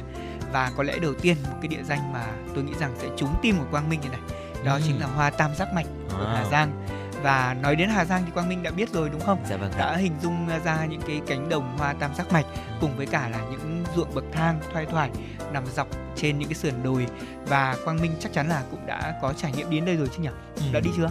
Và 0.51 0.71
có 0.77 0.83
lẽ 0.83 0.97
đầu 1.01 1.13
tiên 1.21 1.37
một 1.49 1.55
cái 1.61 1.67
địa 1.67 1.83
danh 1.83 2.13
mà 2.13 2.25
tôi 2.55 2.63
nghĩ 2.63 2.73
rằng 2.79 2.91
sẽ 2.97 3.07
trúng 3.17 3.35
tim 3.41 3.57
của 3.59 3.65
Quang 3.71 3.89
Minh 3.89 3.99
như 4.01 4.09
này, 4.09 4.19
đó 4.63 4.73
Ừ. 4.73 4.81
chính 4.87 4.99
là 4.99 5.07
hoa 5.07 5.29
tam 5.29 5.55
giác 5.55 5.73
mạch 5.73 5.85
của 6.11 6.25
Hà 6.33 6.43
Wow. 6.43 6.49
Giang. 6.51 6.85
Và 7.23 7.55
nói 7.61 7.75
đến 7.75 7.89
Hà 7.89 8.05
Giang 8.05 8.23
thì 8.25 8.31
Quang 8.31 8.49
Minh 8.49 8.63
đã 8.63 8.71
biết 8.71 8.89
rồi 8.93 9.09
đúng 9.09 9.21
không? 9.21 9.39
dạ 9.49 9.57
vâng 9.57 9.71
đã 9.77 9.95
hình 9.95 10.13
dung 10.21 10.47
ra 10.65 10.85
những 10.85 11.01
cái 11.07 11.21
cánh 11.27 11.49
đồng 11.49 11.77
hoa 11.77 11.93
tam 11.93 12.15
giác 12.15 12.31
mạch 12.31 12.45
cùng 12.81 12.97
với 12.97 13.05
cả 13.05 13.29
là 13.29 13.37
những 13.51 13.68
ruộng 13.95 14.15
bậc 14.15 14.23
thang 14.31 14.59
thoai 14.73 14.85
thoải 14.85 15.09
nằm 15.53 15.63
dọc 15.75 15.87
trên 16.15 16.39
những 16.39 16.49
cái 16.49 16.55
sườn 16.55 16.73
đồi 16.83 17.07
và 17.47 17.75
Quang 17.85 18.01
Minh 18.01 18.11
chắc 18.19 18.33
chắn 18.33 18.49
là 18.49 18.61
cũng 18.71 18.85
đã 18.85 19.13
có 19.21 19.33
trải 19.33 19.51
nghiệm 19.51 19.69
đến 19.69 19.85
đây 19.85 19.95
rồi 19.95 20.07
chứ 20.15 20.23
nhỉ? 20.23 20.29
Ừ. 20.55 20.61
Đã 20.73 20.79
đi 20.79 20.89
chưa? 20.97 21.09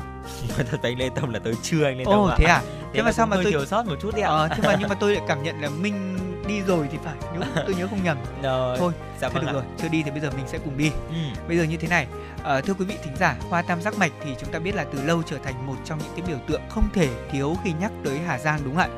thật 0.71 0.79
anh 0.83 0.99
Lê 0.99 1.09
Tâm 1.15 1.33
là 1.33 1.39
tới 1.39 1.55
chưa 1.63 1.85
anh 1.85 1.99
Lê 1.99 2.05
Tâm 2.05 2.15
Ồ 2.15 2.31
thế 2.37 2.45
à? 2.45 2.63
thế 2.95 3.03
mà 3.03 3.13
sao 3.13 3.27
mà 3.27 3.37
tôi 3.43 3.53
thiếu 3.53 3.67
sót 3.67 3.87
một 3.87 3.97
chút 4.03 4.15
đi 4.17 4.23
ạ 4.23 4.29
Ờ, 4.29 4.49
thế 4.49 4.63
mà 4.67 4.77
nhưng 4.81 4.89
mà 4.89 4.95
tôi 4.95 5.15
lại 5.15 5.25
cảm 5.29 5.43
nhận 5.43 5.61
là 5.63 5.69
Minh 5.69 6.19
đi 6.49 6.61
rồi 6.63 6.89
thì 6.93 6.99
phải 7.05 7.15
nếu 7.33 7.43
tôi 7.67 7.75
nhớ 7.75 7.87
không 7.91 8.05
nhầm. 8.05 8.19
rồi 8.43 8.79
Thôi, 8.79 8.93
dạ 9.21 9.29
Thế 9.29 9.35
vâng 9.35 9.43
được 9.45 9.51
ạ. 9.51 9.53
rồi, 9.53 9.63
chưa 9.83 9.89
đi 9.89 10.03
thì 10.03 10.11
bây 10.11 10.21
giờ 10.21 10.31
mình 10.37 10.45
sẽ 10.49 10.59
cùng 10.65 10.77
đi. 10.79 10.91
Ừ. 11.09 11.15
Bây 11.49 11.57
giờ 11.59 11.65
như 11.65 11.77
thế 11.77 11.89
này, 11.89 12.07
ờ, 12.43 12.61
thưa 12.61 12.75
quý 12.75 12.85
vị 12.85 12.95
thính 13.05 13.17
giả, 13.17 13.37
hoa 13.49 13.63
tam 13.63 13.83
giác 13.83 13.99
mạch 13.99 14.13
thì 14.25 14.31
chúng 14.41 14.51
ta 14.53 14.59
biết 14.59 14.75
là 14.75 14.85
từ 14.93 15.03
lâu 15.03 15.23
trở 15.23 15.39
thành 15.39 15.67
một 15.67 15.77
trong 15.85 15.99
những 15.99 16.13
cái 16.17 16.25
biểu 16.29 16.39
tượng 16.47 16.61
không 16.69 16.89
thể 16.95 17.09
thiếu 17.31 17.57
khi 17.65 17.73
nhắc 17.81 17.93
tới 18.05 18.19
Hà 18.27 18.39
Giang 18.39 18.61
đúng 18.65 18.77
không 18.77 18.83
ạ? 18.83 18.89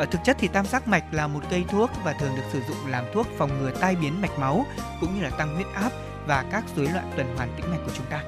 Ở 0.00 0.06
thực 0.06 0.24
chất 0.24 0.36
thì 0.40 0.48
tam 0.48 0.66
giác 0.66 0.88
mạch 0.88 1.04
là 1.10 1.26
một 1.26 1.40
cây 1.50 1.64
thuốc 1.68 1.90
và 2.04 2.12
thường 2.12 2.36
được 2.36 2.42
sử 2.52 2.60
dụng 2.68 2.86
làm 2.86 3.04
thuốc 3.14 3.26
phòng 3.38 3.58
ngừa 3.58 3.70
tai 3.80 3.96
biến 3.96 4.20
mạch 4.22 4.38
máu, 4.38 4.66
cũng 5.00 5.14
như 5.14 5.22
là 5.22 5.30
tăng 5.30 5.54
huyết 5.54 5.66
áp 5.74 5.90
và 6.26 6.44
các 6.52 6.64
rối 6.76 6.88
loạn 6.88 7.12
tuần 7.16 7.36
hoàn 7.36 7.52
tĩnh 7.56 7.70
mạch 7.70 7.78
của 7.86 7.92
chúng 7.96 8.06
ta. 8.10 8.22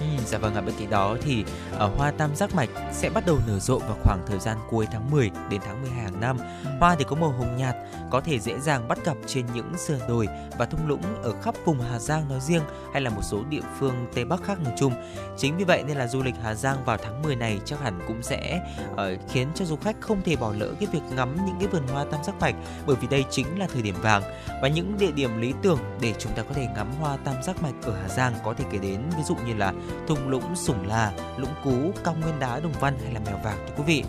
Ừ, 0.00 0.06
dạ 0.26 0.38
vâng 0.38 0.54
ạ 0.54 0.60
bên 0.60 0.74
cạnh 0.78 0.90
đó 0.90 1.16
thì 1.22 1.44
ở 1.72 1.90
hoa 1.96 2.10
tam 2.10 2.36
giác 2.36 2.54
mạch 2.54 2.68
sẽ 2.92 3.10
bắt 3.10 3.26
đầu 3.26 3.38
nở 3.46 3.58
rộ 3.58 3.78
vào 3.78 3.96
khoảng 4.02 4.22
thời 4.26 4.38
gian 4.38 4.56
cuối 4.70 4.86
tháng 4.92 5.10
10 5.10 5.30
đến 5.50 5.60
tháng 5.66 5.82
12 5.82 6.02
hàng 6.02 6.20
năm. 6.20 6.38
Hoa 6.80 6.96
thì 6.98 7.04
có 7.08 7.16
màu 7.16 7.30
hồng 7.30 7.56
nhạt, 7.56 7.76
có 8.10 8.20
thể 8.20 8.38
dễ 8.38 8.58
dàng 8.58 8.88
bắt 8.88 8.98
gặp 9.04 9.16
trên 9.26 9.46
những 9.54 9.72
sườn 9.78 9.98
đồi 10.08 10.28
và 10.58 10.66
thung 10.66 10.86
lũng 10.88 11.22
ở 11.22 11.32
khắp 11.42 11.54
vùng 11.64 11.80
Hà 11.80 11.98
Giang 11.98 12.28
nói 12.28 12.40
riêng 12.40 12.62
hay 12.92 13.02
là 13.02 13.10
một 13.10 13.22
số 13.22 13.44
địa 13.48 13.60
phương 13.78 14.06
Tây 14.14 14.24
Bắc 14.24 14.42
khác 14.44 14.60
nói 14.64 14.74
chung. 14.78 14.92
Chính 15.36 15.56
vì 15.56 15.64
vậy 15.64 15.82
nên 15.86 15.96
là 15.96 16.06
du 16.06 16.22
lịch 16.22 16.34
Hà 16.42 16.54
Giang 16.54 16.84
vào 16.84 16.96
tháng 16.96 17.22
10 17.22 17.36
này 17.36 17.60
chắc 17.64 17.80
hẳn 17.80 18.00
cũng 18.06 18.22
sẽ 18.22 18.60
ờ, 18.96 19.16
khiến 19.28 19.48
cho 19.54 19.64
du 19.64 19.76
khách 19.76 19.96
không 20.00 20.22
thể 20.22 20.36
bỏ 20.36 20.52
lỡ 20.58 20.74
cái 20.80 20.88
việc 20.92 21.02
ngắm 21.16 21.36
những 21.46 21.56
cái 21.58 21.68
vườn 21.68 21.88
hoa 21.88 22.04
tam 22.04 22.24
giác 22.24 22.34
mạch 22.40 22.54
bởi 22.86 22.96
vì 23.00 23.08
đây 23.08 23.24
chính 23.30 23.58
là 23.58 23.66
thời 23.72 23.82
điểm 23.82 23.94
vàng 24.02 24.22
và 24.62 24.68
những 24.68 24.98
địa 24.98 25.12
điểm 25.12 25.40
lý 25.40 25.54
tưởng 25.62 25.78
để 26.00 26.14
chúng 26.18 26.32
ta 26.32 26.42
có 26.42 26.54
thể 26.54 26.66
ngắm 26.74 26.92
hoa 27.00 27.16
tam 27.16 27.42
giác 27.42 27.62
mạch 27.62 27.74
ở 27.82 27.96
Hà 28.02 28.08
Giang 28.08 28.34
có 28.44 28.54
thể 28.54 28.64
kể 28.72 28.78
đến 28.78 29.00
ví 29.16 29.22
dụ 29.22 29.36
như 29.46 29.54
là 29.54 29.72
thung 30.06 30.28
lũng 30.28 30.56
Sủng 30.56 30.86
Là, 30.86 31.12
Lũng 31.36 31.54
Cú, 31.64 31.92
Cao 32.04 32.14
Nguyên 32.20 32.38
Đá 32.38 32.60
Đồng 32.60 32.72
Văn 32.80 32.98
hay 33.04 33.14
là 33.14 33.20
Mèo 33.26 33.40
Vạc 33.44 33.56
thưa 33.66 33.74
quý 33.76 33.82
vị. 33.86 34.04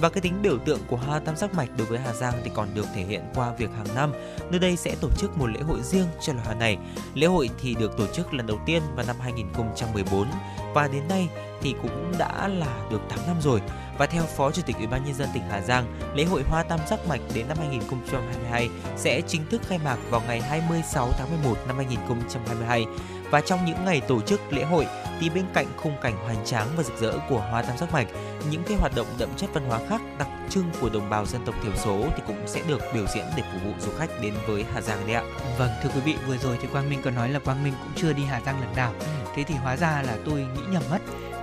Và 0.00 0.08
cái 0.08 0.20
tính 0.20 0.42
biểu 0.42 0.58
tượng 0.58 0.78
của 0.86 0.96
hoa 0.96 1.18
tam 1.18 1.36
giác 1.36 1.54
mạch 1.54 1.68
đối 1.78 1.86
với 1.86 1.98
Hà 1.98 2.12
Giang 2.12 2.34
thì 2.44 2.50
còn 2.54 2.68
được 2.74 2.86
thể 2.94 3.02
hiện 3.02 3.22
qua 3.34 3.52
việc 3.58 3.70
hàng 3.76 3.94
năm 3.94 4.12
nơi 4.50 4.60
đây 4.60 4.76
sẽ 4.76 4.94
tổ 5.00 5.08
chức 5.18 5.38
một 5.38 5.46
lễ 5.46 5.60
hội 5.60 5.82
riêng 5.82 6.06
cho 6.20 6.32
loài 6.32 6.46
hoa 6.46 6.54
này. 6.54 6.76
Lễ 7.14 7.26
hội 7.26 7.50
thì 7.60 7.74
được 7.74 7.96
tổ 7.98 8.06
chức 8.06 8.34
lần 8.34 8.46
đầu 8.46 8.58
tiên 8.66 8.82
vào 8.94 9.06
năm 9.06 9.16
2014 9.20 10.26
và 10.74 10.88
đến 10.88 11.08
nay 11.08 11.28
thì 11.62 11.74
cũng 11.82 12.12
đã 12.18 12.48
là 12.48 12.88
được 12.90 13.00
8 13.08 13.18
năm 13.26 13.36
rồi. 13.40 13.60
Và 13.98 14.06
theo 14.06 14.22
Phó 14.36 14.50
Chủ 14.50 14.62
tịch 14.66 14.76
Ủy 14.76 14.86
ban 14.86 15.04
nhân 15.04 15.14
dân 15.14 15.28
tỉnh 15.34 15.42
Hà 15.50 15.60
Giang, 15.60 15.84
lễ 16.14 16.24
hội 16.24 16.42
hoa 16.42 16.62
tam 16.62 16.80
giác 16.90 17.00
mạch 17.08 17.20
đến 17.34 17.48
năm 17.48 17.56
2022 17.60 18.68
sẽ 18.96 19.20
chính 19.20 19.46
thức 19.50 19.62
khai 19.68 19.78
mạc 19.84 19.96
vào 20.10 20.22
ngày 20.26 20.40
26 20.40 21.08
tháng 21.18 21.30
11 21.30 21.58
năm 21.66 21.76
2022. 21.76 22.86
Và 23.30 23.40
trong 23.40 23.64
những 23.64 23.84
ngày 23.84 24.00
tổ 24.00 24.20
chức 24.20 24.40
lễ 24.52 24.64
hội 24.64 24.86
thì 25.20 25.30
bên 25.30 25.44
cạnh 25.54 25.66
khung 25.76 25.96
cảnh 26.02 26.16
hoành 26.16 26.44
tráng 26.44 26.68
và 26.76 26.82
rực 26.82 27.00
rỡ 27.00 27.12
của 27.28 27.40
hoa 27.40 27.62
tam 27.62 27.78
giác 27.78 27.92
mạch, 27.92 28.06
những 28.50 28.62
cái 28.68 28.76
hoạt 28.76 28.92
động 28.96 29.06
đậm 29.18 29.28
chất 29.36 29.50
văn 29.52 29.64
hóa 29.68 29.80
khác 29.88 30.00
đặc 30.18 30.28
trưng 30.50 30.70
của 30.80 30.88
đồng 30.88 31.10
bào 31.10 31.26
dân 31.26 31.44
tộc 31.44 31.54
thiểu 31.62 31.72
số 31.76 32.04
thì 32.16 32.22
cũng 32.26 32.42
sẽ 32.46 32.60
được 32.68 32.80
biểu 32.94 33.06
diễn 33.14 33.24
để 33.36 33.42
phục 33.52 33.62
vụ 33.64 33.72
du 33.80 33.92
khách 33.98 34.10
đến 34.22 34.34
với 34.46 34.64
Hà 34.74 34.80
Giang 34.80 35.06
đấy 35.06 35.16
ạ. 35.16 35.22
Vâng, 35.58 35.70
thưa 35.82 35.90
quý 35.94 36.00
vị, 36.00 36.16
vừa 36.26 36.36
rồi 36.36 36.58
thì 36.62 36.68
Quang 36.72 36.90
Minh 36.90 37.00
có 37.04 37.10
nói 37.10 37.28
là 37.28 37.38
Quang 37.38 37.64
Minh 37.64 37.74
cũng 37.82 37.92
chưa 37.96 38.12
đi 38.12 38.22
Hà 38.24 38.40
Giang 38.40 38.60
lần 38.60 38.76
nào. 38.76 38.92
Thế 39.34 39.44
thì 39.44 39.54
hóa 39.54 39.76
ra 39.76 40.02
là 40.06 40.16
tôi 40.24 40.34
nghĩ 40.34 40.62
nhầm 40.70 40.82
mất 40.90 40.98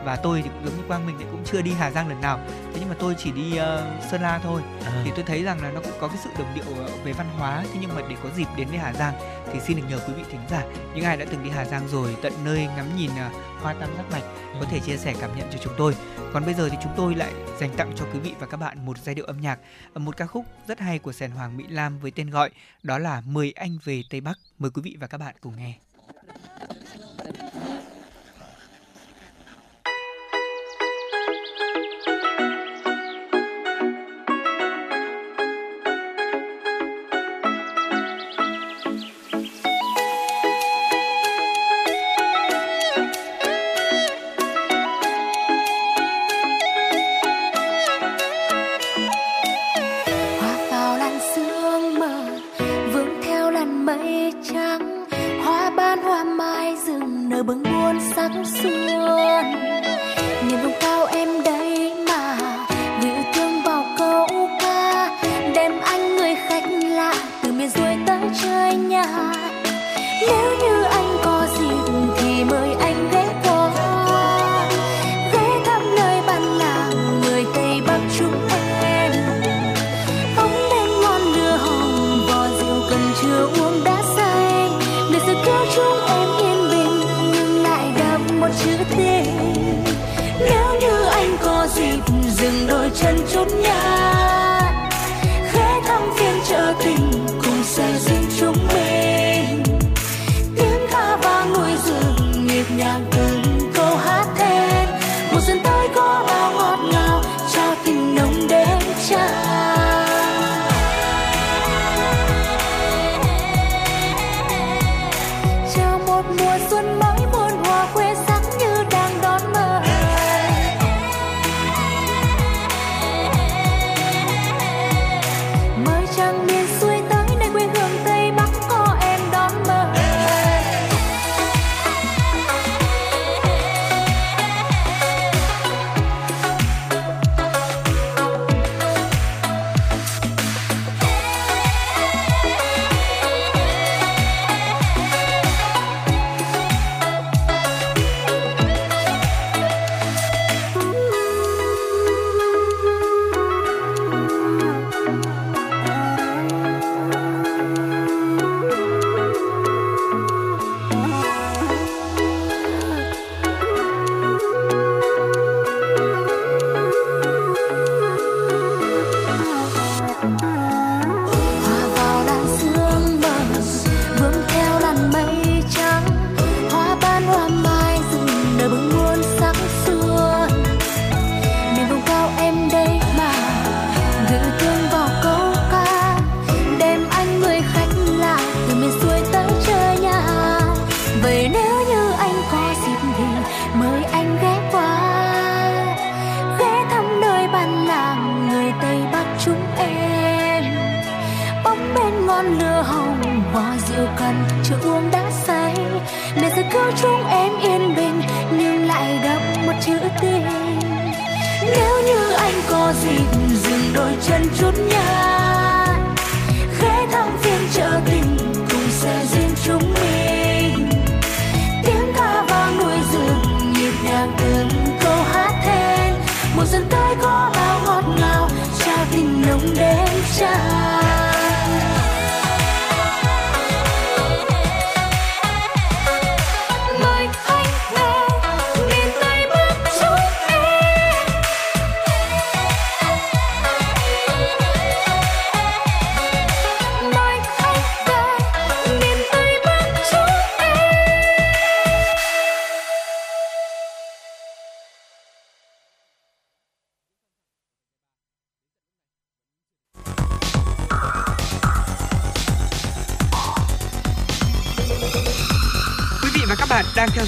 và 0.07 0.15
tôi 0.15 0.41
thì 0.41 0.49
cũng 0.49 0.65
giống 0.65 0.77
như 0.77 0.83
Quang 0.87 1.05
mình 1.05 1.15
thì 1.19 1.25
cũng 1.31 1.43
chưa 1.45 1.61
đi 1.61 1.71
Hà 1.71 1.91
Giang 1.91 2.07
lần 2.07 2.21
nào. 2.21 2.39
Thế 2.47 2.77
nhưng 2.79 2.89
mà 2.89 2.95
tôi 2.99 3.15
chỉ 3.17 3.31
đi 3.31 3.51
uh, 3.51 4.03
Sơn 4.11 4.21
La 4.21 4.39
thôi. 4.43 4.61
À. 4.85 5.01
thì 5.05 5.11
tôi 5.15 5.23
thấy 5.23 5.43
rằng 5.43 5.61
là 5.61 5.71
nó 5.71 5.81
cũng 5.81 5.93
có 5.99 6.07
cái 6.07 6.17
sự 6.23 6.29
đồng 6.39 6.55
điệu 6.55 6.63
về 7.03 7.13
văn 7.13 7.29
hóa. 7.37 7.63
Thế 7.73 7.79
nhưng 7.81 7.95
mà 7.95 8.01
để 8.09 8.15
có 8.23 8.29
dịp 8.35 8.47
đến 8.57 8.67
với 8.67 8.77
Hà 8.77 8.93
Giang 8.93 9.13
thì 9.53 9.59
xin 9.59 9.77
được 9.77 9.83
nhờ 9.89 9.99
quý 10.07 10.13
vị 10.13 10.23
thính 10.31 10.41
giả. 10.49 10.63
Những 10.95 11.03
ai 11.03 11.17
đã 11.17 11.25
từng 11.31 11.43
đi 11.43 11.49
Hà 11.49 11.65
Giang 11.65 11.87
rồi 11.87 12.15
tận 12.21 12.33
nơi 12.45 12.67
ngắm 12.75 12.97
nhìn 12.97 13.11
uh, 13.11 13.61
hoa 13.61 13.73
tam 13.73 13.89
giác 13.97 14.03
mạch 14.11 14.23
có 14.59 14.65
thể 14.71 14.79
chia 14.79 14.97
sẻ 14.97 15.13
cảm 15.21 15.37
nhận 15.37 15.47
cho 15.51 15.57
chúng 15.63 15.73
tôi. 15.77 15.95
Còn 16.33 16.45
bây 16.45 16.53
giờ 16.53 16.69
thì 16.69 16.77
chúng 16.83 16.93
tôi 16.97 17.15
lại 17.15 17.33
dành 17.59 17.73
tặng 17.77 17.91
cho 17.95 18.05
quý 18.13 18.19
vị 18.19 18.33
và 18.39 18.47
các 18.47 18.57
bạn 18.57 18.85
một 18.85 18.97
giai 18.97 19.15
điệu 19.15 19.25
âm 19.25 19.41
nhạc 19.41 19.59
một 19.95 20.17
ca 20.17 20.25
khúc 20.25 20.45
rất 20.67 20.79
hay 20.79 20.99
của 20.99 21.11
Sèn 21.11 21.31
Hoàng 21.31 21.57
Mỹ 21.57 21.65
Lam 21.69 21.99
với 21.99 22.11
tên 22.11 22.29
gọi 22.29 22.49
đó 22.83 22.97
là 22.97 23.21
Mời 23.25 23.53
anh 23.55 23.77
về 23.83 24.01
Tây 24.09 24.21
Bắc. 24.21 24.39
Mời 24.59 24.71
quý 24.71 24.81
vị 24.81 24.97
và 24.99 25.07
các 25.07 25.17
bạn 25.17 25.35
cùng 25.41 25.53
nghe 25.57 25.73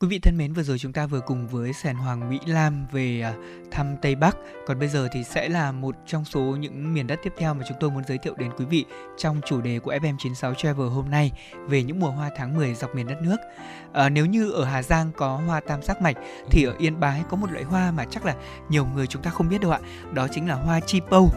Quý 0.00 0.08
vị 0.08 0.18
thân 0.18 0.36
mến, 0.36 0.52
vừa 0.52 0.62
rồi 0.62 0.78
chúng 0.78 0.92
ta 0.92 1.06
vừa 1.06 1.20
cùng 1.20 1.46
với 1.46 1.72
Sàn 1.72 1.96
Hoàng 1.96 2.30
Mỹ 2.30 2.38
Lam 2.46 2.86
về 2.92 3.20
à, 3.20 3.34
thăm 3.70 3.96
Tây 4.02 4.14
Bắc. 4.14 4.36
Còn 4.66 4.78
bây 4.78 4.88
giờ 4.88 5.08
thì 5.12 5.24
sẽ 5.24 5.48
là 5.48 5.72
một 5.72 5.96
trong 6.06 6.24
số 6.24 6.40
những 6.40 6.94
miền 6.94 7.06
đất 7.06 7.20
tiếp 7.22 7.32
theo 7.38 7.54
mà 7.54 7.64
chúng 7.68 7.76
tôi 7.80 7.90
muốn 7.90 8.02
giới 8.08 8.18
thiệu 8.18 8.34
đến 8.38 8.50
quý 8.58 8.64
vị 8.64 8.84
trong 9.18 9.40
chủ 9.46 9.60
đề 9.60 9.78
của 9.78 9.92
FM96 9.92 10.54
Travel 10.54 10.88
hôm 10.88 11.10
nay 11.10 11.32
về 11.68 11.82
những 11.82 12.00
mùa 12.00 12.10
hoa 12.10 12.30
tháng 12.36 12.56
10 12.56 12.74
dọc 12.74 12.94
miền 12.94 13.06
đất 13.06 13.22
nước. 13.22 13.36
À, 13.92 14.08
nếu 14.08 14.26
như 14.26 14.50
ở 14.50 14.64
Hà 14.64 14.82
Giang 14.82 15.10
có 15.16 15.36
hoa 15.36 15.60
tam 15.60 15.82
sắc 15.82 16.02
mạch 16.02 16.16
thì 16.50 16.64
ở 16.64 16.74
Yên 16.78 17.00
Bái 17.00 17.22
có 17.30 17.36
một 17.36 17.52
loại 17.52 17.64
hoa 17.64 17.90
mà 17.90 18.04
chắc 18.10 18.24
là 18.24 18.34
nhiều 18.68 18.86
người 18.94 19.06
chúng 19.06 19.22
ta 19.22 19.30
không 19.30 19.48
biết 19.48 19.60
đâu 19.60 19.70
ạ. 19.70 19.80
Đó 20.12 20.28
chính 20.28 20.48
là 20.48 20.54
hoa 20.54 20.80
chi 20.80 21.00
pâu. 21.10 21.28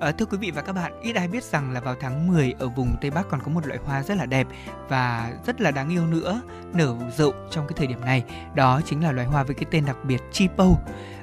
À, 0.00 0.12
thưa 0.12 0.26
quý 0.26 0.38
vị 0.38 0.50
và 0.50 0.62
các 0.62 0.72
bạn, 0.72 0.92
ít 1.02 1.16
ai 1.16 1.28
biết 1.28 1.44
rằng 1.44 1.72
là 1.72 1.80
vào 1.80 1.94
tháng 2.00 2.28
10 2.28 2.54
ở 2.58 2.68
vùng 2.68 2.96
Tây 3.00 3.10
Bắc 3.10 3.26
còn 3.28 3.40
có 3.42 3.48
một 3.48 3.66
loại 3.66 3.78
hoa 3.84 4.02
rất 4.02 4.16
là 4.16 4.26
đẹp 4.26 4.46
và 4.88 5.32
rất 5.46 5.60
là 5.60 5.70
đáng 5.70 5.88
yêu 5.88 6.06
nữa 6.06 6.40
nở 6.72 6.94
rộ 7.16 7.32
trong 7.50 7.66
cái 7.66 7.74
thời 7.76 7.86
điểm 7.86 8.00
này. 8.00 8.24
Đó 8.54 8.80
chính 8.86 9.02
là 9.02 9.12
loài 9.12 9.26
hoa 9.26 9.44
với 9.44 9.54
cái 9.54 9.64
tên 9.70 9.84
đặc 9.86 9.96
biệt 10.04 10.22
chi 10.32 10.48
pâu. 10.56 10.78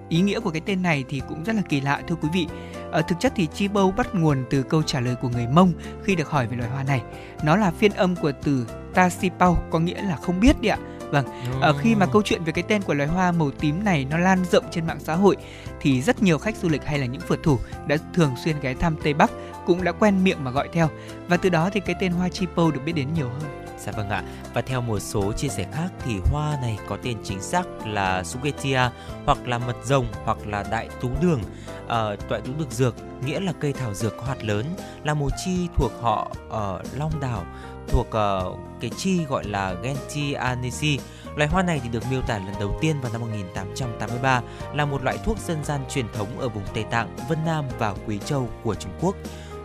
Ý 0.10 0.22
nghĩa 0.22 0.40
của 0.40 0.50
cái 0.50 0.62
tên 0.66 0.82
này 0.82 1.04
thì 1.10 1.22
cũng 1.30 1.44
rất 1.44 1.56
là 1.56 1.62
kỳ 1.70 1.82
lạ 1.82 2.02
thưa 2.08 2.16
quý 2.16 2.30
vị. 2.34 2.48
Ở 2.92 3.02
thực 3.02 3.20
chất 3.20 3.34
thì 3.36 3.48
chi 3.54 3.68
pâu 3.68 3.92
bắt 3.92 4.16
nguồn 4.16 4.46
từ 4.50 4.64
câu 4.64 4.84
trả 4.84 5.00
lời 5.00 5.16
của 5.16 5.30
người 5.30 5.48
Mông 5.48 5.74
khi 6.04 6.16
được 6.16 6.30
hỏi 6.30 6.48
về 6.48 6.58
loài 6.58 6.70
hoa 6.70 6.84
này. 6.84 7.02
Nó 7.44 7.56
là 7.56 7.72
phiên 7.72 7.92
âm 7.92 8.16
của 8.16 8.32
từ 8.44 8.68
ta 8.94 9.10
si 9.10 9.30
pau 9.40 9.58
có 9.72 9.80
nghĩa 9.80 10.02
là 10.02 10.16
không 10.16 10.40
biết 10.40 10.62
đi 10.62 10.70
ạ 10.70 10.78
Vâng, 11.12 11.26
ở 11.62 11.74
khi 11.74 11.96
mà 11.96 12.06
câu 12.06 12.22
chuyện 12.22 12.44
về 12.44 12.52
cái 12.52 12.64
tên 12.68 12.82
của 12.82 12.94
loài 12.94 13.10
hoa 13.10 13.32
màu 13.32 13.52
tím 13.52 13.84
này 13.84 14.06
nó 14.10 14.18
lan 14.18 14.46
rộng 14.52 14.64
trên 14.72 14.88
mạng 14.88 15.00
xã 15.00 15.16
hội 15.16 15.36
thì 15.82 16.02
rất 16.02 16.24
nhiều 16.24 16.38
khách 16.38 16.56
du 16.58 16.70
lịch 16.70 16.86
hay 16.86 17.00
là 17.00 17.06
những 17.06 17.22
phượt 17.22 17.44
thủ 17.44 17.60
đã 17.88 17.98
thường 18.14 18.32
xuyên 18.44 18.60
ghé 18.62 18.74
thăm 18.74 18.96
Tây 19.04 19.14
Bắc 19.14 19.32
cũng 19.66 19.84
đã 19.84 19.92
quen 19.92 20.24
miệng 20.24 20.44
mà 20.44 20.52
gọi 20.52 20.70
theo 20.74 20.90
và 21.28 21.38
từ 21.38 21.50
đó 21.50 21.70
thì 21.74 21.80
cái 21.80 21.96
tên 22.00 22.12
hoa 22.12 22.30
chipo 22.30 22.72
được 22.72 22.80
biết 22.86 22.94
đến 22.94 23.08
nhiều 23.14 23.30
hơn. 23.30 23.66
Dạ 23.80 23.92
vâng 23.92 24.10
ạ. 24.10 24.24
Và 24.54 24.62
theo 24.62 24.82
một 24.82 25.00
số 25.00 25.34
chia 25.34 25.48
sẻ 25.48 25.66
khác 25.74 25.88
thì 26.06 26.16
hoa 26.32 26.58
này 26.62 26.78
có 26.88 26.98
tên 27.04 27.18
chính 27.24 27.42
xác 27.42 27.64
là 27.88 28.24
Sugetia 28.24 28.82
hoặc 29.26 29.48
là 29.48 29.58
mật 29.58 29.76
rồng 29.84 30.06
hoặc 30.24 30.38
là 30.48 30.64
đại 30.72 30.90
tú 31.02 31.10
đường. 31.22 31.42
Ờ, 31.88 32.18
đại 32.30 32.42
tú 32.42 32.52
được 32.60 32.72
dược 32.72 32.96
nghĩa 33.26 33.40
là 33.40 33.54
cây 33.60 33.74
thảo 33.74 33.94
dược 33.94 34.18
có 34.18 34.24
hạt 34.24 34.44
lớn, 34.44 34.66
là 35.04 35.14
một 35.14 35.30
chi 35.46 35.68
thuộc 35.76 35.92
họ 36.02 36.32
ở 36.50 36.82
Long 36.94 37.20
Đảo 37.22 37.46
thuộc 37.88 38.08
uh, 38.08 38.60
cái 38.80 38.92
chi 38.98 39.26
gọi 39.26 39.44
là 39.44 39.76
Gentianesi. 39.84 41.00
Loài 41.36 41.50
hoa 41.50 41.64
này 41.64 41.80
thì 41.84 41.90
được 41.90 42.04
miêu 42.12 42.22
tả 42.22 42.38
lần 42.38 42.54
đầu 42.60 42.78
tiên 42.82 43.02
vào 43.02 43.12
năm 43.12 43.22
1883 43.22 44.42
là 44.74 44.86
một 44.86 45.04
loại 45.04 45.18
thuốc 45.26 45.38
dân 45.40 45.64
gian 45.64 45.82
truyền 45.90 46.06
thống 46.14 46.40
ở 46.40 46.50
vùng 46.50 46.64
Tây 46.74 46.84
Tạng, 46.84 47.16
Vân 47.30 47.40
Nam 47.46 47.66
và 47.80 47.96
Quý 48.08 48.20
Châu 48.26 48.50
của 48.64 48.76
Trung 48.76 48.92
Quốc. 49.02 49.16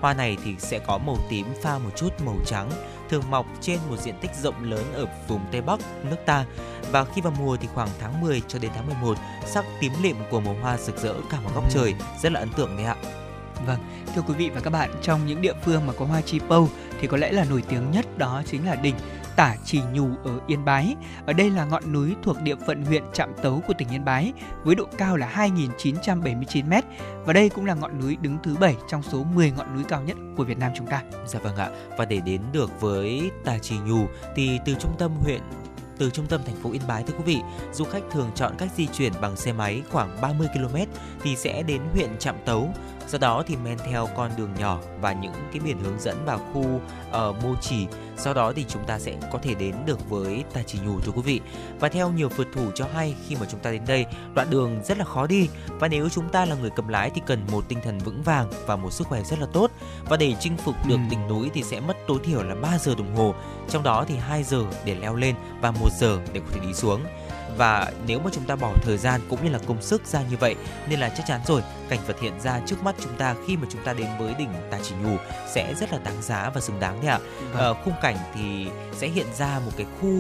Hoa 0.01 0.15
này 0.15 0.37
thì 0.45 0.55
sẽ 0.59 0.79
có 0.79 0.99
màu 0.99 1.17
tím 1.29 1.47
pha 1.63 1.79
một 1.79 1.91
chút 1.97 2.09
màu 2.27 2.37
trắng, 2.47 2.71
thường 3.09 3.23
mọc 3.31 3.47
trên 3.61 3.79
một 3.91 3.97
diện 3.97 4.15
tích 4.21 4.31
rộng 4.43 4.71
lớn 4.71 4.85
ở 4.95 5.07
vùng 5.29 5.41
Tây 5.53 5.61
Bắc 5.61 5.81
nước 6.11 6.17
ta. 6.27 6.45
Và 6.93 7.05
khi 7.05 7.21
vào 7.21 7.33
mùa 7.39 7.57
thì 7.57 7.69
khoảng 7.75 7.89
tháng 8.01 8.21
10 8.21 8.43
cho 8.49 8.59
đến 8.59 8.71
tháng 8.75 8.87
11, 8.87 9.19
sắc 9.47 9.65
tím 9.81 9.93
lịm 10.03 10.17
của 10.31 10.41
màu 10.41 10.57
hoa 10.63 10.79
rực 10.79 10.97
rỡ 10.97 11.15
cả 11.31 11.41
một 11.41 11.51
góc 11.55 11.65
ừ. 11.65 11.71
trời, 11.71 11.95
rất 12.23 12.33
là 12.33 12.41
ấn 12.41 12.53
tượng 12.53 12.77
đấy 12.77 12.87
ạ. 12.87 12.97
Vâng, 13.67 13.79
thưa 14.15 14.23
quý 14.23 14.35
vị 14.35 14.51
và 14.55 14.61
các 14.61 14.71
bạn, 14.71 14.91
trong 15.03 15.27
những 15.27 15.43
địa 15.43 15.55
phương 15.65 15.87
mà 15.87 15.93
có 15.93 16.05
hoa 16.05 16.21
chi 16.21 16.41
pâu 16.49 16.69
thì 17.01 17.07
có 17.07 17.17
lẽ 17.17 17.33
là 17.33 17.45
nổi 17.45 17.63
tiếng 17.69 17.91
nhất 17.91 18.19
đó 18.19 18.43
chính 18.47 18.67
là 18.67 18.75
đỉnh 18.75 18.95
Tả 19.37 19.57
Trì 19.65 19.81
Nhù 19.93 20.09
ở 20.25 20.41
Yên 20.47 20.65
Bái. 20.65 20.97
Ở 21.27 21.33
đây 21.33 21.51
là 21.51 21.65
ngọn 21.65 21.93
núi 21.93 22.15
thuộc 22.23 22.43
địa 22.43 22.57
phận 22.67 22.85
huyện 22.85 23.03
Trạm 23.13 23.31
Tấu 23.43 23.63
của 23.67 23.75
tỉnh 23.79 23.89
Yên 23.89 24.05
Bái 24.05 24.33
với 24.65 24.75
độ 24.75 24.85
cao 24.99 25.17
là 25.17 25.33
2.979 25.35 26.65
m 26.65 26.73
và 27.25 27.33
đây 27.33 27.49
cũng 27.49 27.65
là 27.65 27.75
ngọn 27.75 28.01
núi 28.01 28.17
đứng 28.23 28.39
thứ 28.43 28.57
7 28.57 28.77
trong 28.89 29.03
số 29.03 29.25
10 29.35 29.51
ngọn 29.51 29.75
núi 29.75 29.85
cao 29.89 30.03
nhất 30.03 30.17
của 30.37 30.45
Việt 30.45 30.59
Nam 30.59 30.73
chúng 30.77 30.87
ta. 30.87 31.03
Dạ 31.27 31.39
vâng 31.39 31.57
ạ. 31.57 31.69
Và 31.99 32.05
để 32.05 32.21
đến 32.21 32.41
được 32.53 32.81
với 32.81 33.31
Tà 33.45 33.59
Trì 33.59 33.79
Nhù 33.79 34.07
thì 34.37 34.59
từ 34.65 34.75
trung 34.81 34.95
tâm 34.99 35.13
huyện 35.23 35.41
từ 35.99 36.11
trung 36.11 36.27
tâm 36.27 36.41
thành 36.47 36.57
phố 36.57 36.73
Yên 36.73 36.83
Bái 36.89 37.03
thưa 37.03 37.15
quý 37.19 37.25
vị, 37.25 37.39
du 37.73 37.85
khách 37.85 38.03
thường 38.13 38.31
chọn 38.35 38.53
cách 38.59 38.69
di 38.77 38.87
chuyển 38.87 39.13
bằng 39.21 39.37
xe 39.37 39.53
máy 39.53 39.83
khoảng 39.91 40.21
30 40.21 40.49
km 40.55 40.77
thì 41.23 41.37
sẽ 41.37 41.63
đến 41.63 41.81
huyện 41.93 42.19
Trạm 42.19 42.35
Tấu 42.45 42.75
Do 43.11 43.19
đó 43.19 43.43
thì 43.47 43.57
men 43.57 43.79
theo 43.79 44.09
con 44.17 44.31
đường 44.37 44.55
nhỏ 44.59 44.79
và 45.01 45.13
những 45.13 45.33
cái 45.53 45.61
biển 45.65 45.79
hướng 45.85 46.01
dẫn 46.01 46.25
vào 46.25 46.39
khu 46.53 46.81
ở 47.11 47.29
uh, 47.29 47.45
Mô 47.45 47.55
Chỉ, 47.61 47.87
sau 48.17 48.35
đó 48.35 48.53
thì 48.57 48.65
chúng 48.69 48.85
ta 48.87 48.99
sẽ 48.99 49.17
có 49.33 49.39
thể 49.43 49.55
đến 49.55 49.75
được 49.87 50.11
với 50.11 50.45
Tà 50.53 50.63
Chỉ 50.67 50.79
Nhù 50.87 51.01
thưa 51.01 51.13
quý 51.13 51.23
vị. 51.23 51.41
Và 51.81 51.89
theo 51.89 52.11
nhiều 52.11 52.29
phượt 52.29 52.47
thủ 52.55 52.71
cho 52.75 52.87
hay 52.95 53.15
khi 53.29 53.37
mà 53.37 53.47
chúng 53.51 53.61
ta 53.61 53.71
đến 53.71 53.83
đây, 53.87 54.07
đoạn 54.35 54.51
đường 54.51 54.81
rất 54.85 54.99
là 54.99 55.05
khó 55.05 55.27
đi 55.27 55.49
và 55.67 55.89
nếu 55.89 56.09
chúng 56.09 56.29
ta 56.29 56.45
là 56.45 56.55
người 56.55 56.71
cầm 56.77 56.89
lái 56.89 57.11
thì 57.11 57.21
cần 57.27 57.47
một 57.53 57.65
tinh 57.69 57.79
thần 57.85 57.99
vững 57.99 58.23
vàng 58.23 58.51
và 58.67 58.77
một 58.77 58.93
sức 58.93 59.07
khỏe 59.07 59.23
rất 59.23 59.39
là 59.39 59.47
tốt. 59.53 59.71
Và 60.09 60.17
để 60.17 60.35
chinh 60.41 60.57
phục 60.57 60.75
được 60.89 60.97
ừ. 60.97 61.11
đỉnh 61.11 61.29
núi 61.29 61.51
thì 61.55 61.63
sẽ 61.63 61.81
mất 61.81 61.97
tối 62.07 62.19
thiểu 62.25 62.43
là 62.43 62.55
3 62.55 62.79
giờ 62.79 62.95
đồng 62.95 63.17
hồ, 63.17 63.35
trong 63.69 63.83
đó 63.83 64.05
thì 64.09 64.17
2 64.17 64.43
giờ 64.43 64.65
để 64.85 64.95
leo 64.95 65.17
lên 65.17 65.35
và 65.61 65.71
1 65.71 65.89
giờ 66.01 66.19
để 66.33 66.41
có 66.41 66.47
thể 66.53 66.61
đi 66.67 66.75
xuống 66.75 67.01
và 67.57 67.93
nếu 68.07 68.21
mà 68.21 68.31
chúng 68.33 68.45
ta 68.45 68.57
bỏ 68.57 68.73
thời 68.83 68.99
gian 68.99 69.21
cũng 69.29 69.45
như 69.45 69.51
là 69.51 69.59
công 69.67 69.83
sức 69.83 70.07
ra 70.07 70.23
như 70.31 70.37
vậy 70.37 70.55
nên 70.89 71.01
là 71.01 71.09
chắc 71.09 71.27
chắn 71.27 71.41
rồi 71.47 71.63
cảnh 71.89 71.99
vật 72.07 72.21
hiện 72.21 72.41
ra 72.41 72.61
trước 72.67 72.83
mắt 72.83 72.95
chúng 73.01 73.17
ta 73.17 73.35
khi 73.47 73.57
mà 73.57 73.67
chúng 73.71 73.83
ta 73.85 73.93
đến 73.93 74.07
với 74.19 74.35
đỉnh 74.39 74.49
Tà 74.71 74.79
Chỉ 74.83 74.95
Nhù 75.03 75.17
sẽ 75.55 75.75
rất 75.75 75.93
là 75.93 75.99
đáng 75.99 76.23
giá 76.23 76.51
và 76.55 76.61
xứng 76.61 76.81
đáng 76.81 77.01
đấy 77.01 77.11
ạ. 77.11 77.19
Vâng. 77.53 77.63
Ờ, 77.63 77.75
khung 77.75 77.95
cảnh 78.03 78.17
thì 78.35 78.67
sẽ 78.97 79.09
hiện 79.09 79.27
ra 79.39 79.61
một 79.65 79.73
cái 79.77 79.87
khu 80.01 80.11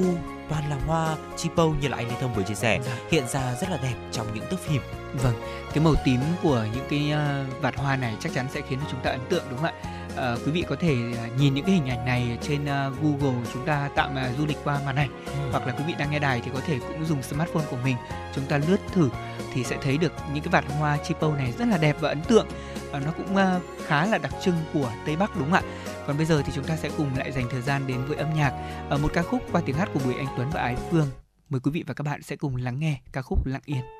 toàn 0.49 0.71
là 0.71 0.77
hoa 0.87 1.17
chipo 1.37 1.65
như 1.65 1.89
là 1.89 1.97
anh 1.97 2.09
Lê 2.09 2.15
Thông 2.21 2.35
vừa 2.35 2.43
chia 2.43 2.55
sẻ 2.55 2.81
dạ. 2.87 2.93
hiện 3.11 3.29
ra 3.29 3.55
rất 3.61 3.71
là 3.71 3.77
đẹp 3.83 3.95
trong 4.13 4.27
những 4.35 4.45
thước 4.51 4.61
phim. 4.61 4.83
Vâng, 5.23 5.35
cái 5.75 5.85
màu 5.85 5.95
tím 6.05 6.21
của 6.43 6.67
những 6.75 6.87
cái 6.91 7.13
uh, 7.13 7.63
vạt 7.63 7.77
hoa 7.77 7.97
này 7.97 8.17
chắc 8.21 8.33
chắn 8.35 8.47
sẽ 8.55 8.61
khiến 8.69 8.79
cho 8.83 8.87
chúng 8.91 9.01
ta 9.01 9.11
ấn 9.11 9.21
tượng 9.29 9.45
đúng 9.51 9.59
không 9.59 9.67
ạ? 9.67 10.00
Uh, 10.15 10.47
quý 10.47 10.53
vị 10.53 10.65
có 10.69 10.77
thể 10.81 10.97
uh, 11.13 11.41
nhìn 11.41 11.55
những 11.55 11.65
cái 11.65 11.75
hình 11.75 11.89
ảnh 11.89 12.05
này 12.05 12.39
trên 12.43 12.63
uh, 12.63 13.03
Google 13.03 13.47
chúng 13.53 13.67
ta 13.67 13.91
tạm 13.95 14.15
uh, 14.15 14.39
du 14.39 14.47
lịch 14.47 14.57
qua 14.65 14.81
màn 14.85 14.97
ảnh. 14.97 15.25
Ừ. 15.27 15.51
hoặc 15.51 15.67
là 15.67 15.73
quý 15.73 15.85
vị 15.87 15.95
đang 15.99 16.11
nghe 16.11 16.19
đài 16.19 16.41
thì 16.45 16.51
có 16.55 16.61
thể 16.61 16.79
cũng 16.79 17.07
dùng 17.07 17.23
smartphone 17.23 17.65
của 17.71 17.77
mình 17.85 17.97
chúng 18.35 18.45
ta 18.45 18.59
lướt 18.69 18.81
thử 18.93 19.11
thì 19.55 19.65
sẽ 19.65 19.77
thấy 19.83 19.99
được 19.99 20.13
những 20.35 20.45
cái 20.45 20.53
vạt 20.53 20.65
hoa 20.79 20.97
chipo 20.97 21.37
này 21.37 21.53
rất 21.59 21.69
là 21.69 21.79
đẹp 21.79 21.97
và 22.01 22.09
ấn 22.09 22.21
tượng. 22.23 22.47
Uh, 22.91 23.07
nó 23.07 23.13
cũng 23.17 23.37
uh, 23.37 23.63
khá 23.87 24.07
là 24.07 24.19
đặc 24.19 24.33
trưng 24.45 24.57
của 24.73 24.93
Tây 25.07 25.17
Bắc 25.17 25.37
đúng 25.37 25.51
không 25.51 25.53
ạ? 25.53 25.63
Còn 26.07 26.17
bây 26.17 26.27
giờ 26.27 26.43
thì 26.47 26.53
chúng 26.55 26.65
ta 26.65 26.77
sẽ 26.77 26.91
cùng 26.97 27.17
lại 27.17 27.33
dành 27.33 27.47
thời 27.51 27.63
gian 27.63 27.87
đến 27.87 28.05
với 28.05 28.17
âm 28.17 28.35
nhạc. 28.35 28.53
Ở 28.89 28.99
một 28.99 29.11
ca 29.15 29.23
khúc 29.23 29.43
qua 29.53 29.63
tiếng 29.67 29.77
hát 29.77 29.89
của 29.95 30.01
Bùi 30.05 30.15
Anh 30.15 30.27
Tuấn 30.37 30.51
và 30.53 30.61
Ái 30.61 30.77
Phương. 30.91 31.07
Mời 31.49 31.61
quý 31.61 31.71
vị 31.71 31.85
và 31.87 31.95
các 31.95 32.05
bạn 32.05 32.23
sẽ 32.23 32.37
cùng 32.37 32.57
lắng 32.57 32.79
nghe 32.81 33.01
ca 33.13 33.23
khúc 33.23 33.47
Lặng 33.47 33.63
Yên 33.65 34.00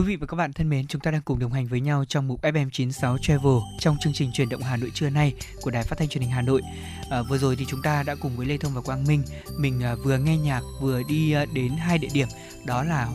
Quý 0.00 0.06
vị 0.06 0.16
và 0.16 0.26
các 0.26 0.36
bạn 0.36 0.52
thân 0.52 0.68
mến, 0.68 0.86
chúng 0.86 1.00
ta 1.00 1.10
đang 1.10 1.22
cùng 1.22 1.38
đồng 1.38 1.52
hành 1.52 1.66
với 1.66 1.80
nhau 1.80 2.04
trong 2.08 2.28
mục 2.28 2.42
FM96 2.42 3.18
Travel 3.18 3.52
trong 3.78 3.96
chương 4.00 4.12
trình 4.12 4.32
truyền 4.32 4.48
động 4.48 4.62
Hà 4.62 4.76
Nội 4.76 4.90
trưa 4.94 5.10
nay 5.10 5.34
của 5.60 5.70
Đài 5.70 5.82
Phát 5.82 5.98
thanh 5.98 6.08
Truyền 6.08 6.22
hình 6.22 6.30
Hà 6.30 6.42
Nội. 6.42 6.62
À, 7.10 7.22
vừa 7.22 7.38
rồi 7.38 7.56
thì 7.56 7.64
chúng 7.68 7.82
ta 7.82 8.02
đã 8.02 8.14
cùng 8.14 8.36
với 8.36 8.46
Lê 8.46 8.56
Thông 8.56 8.74
và 8.74 8.80
Quang 8.80 9.04
Minh 9.04 9.22
mình 9.58 9.82
à, 9.82 9.94
vừa 9.94 10.18
nghe 10.18 10.36
nhạc 10.36 10.60
vừa 10.80 11.02
đi 11.02 11.32
à, 11.32 11.44
đến 11.54 11.72
hai 11.72 11.98
địa 11.98 12.08
điểm 12.12 12.28
đó 12.66 12.82
là 12.82 13.08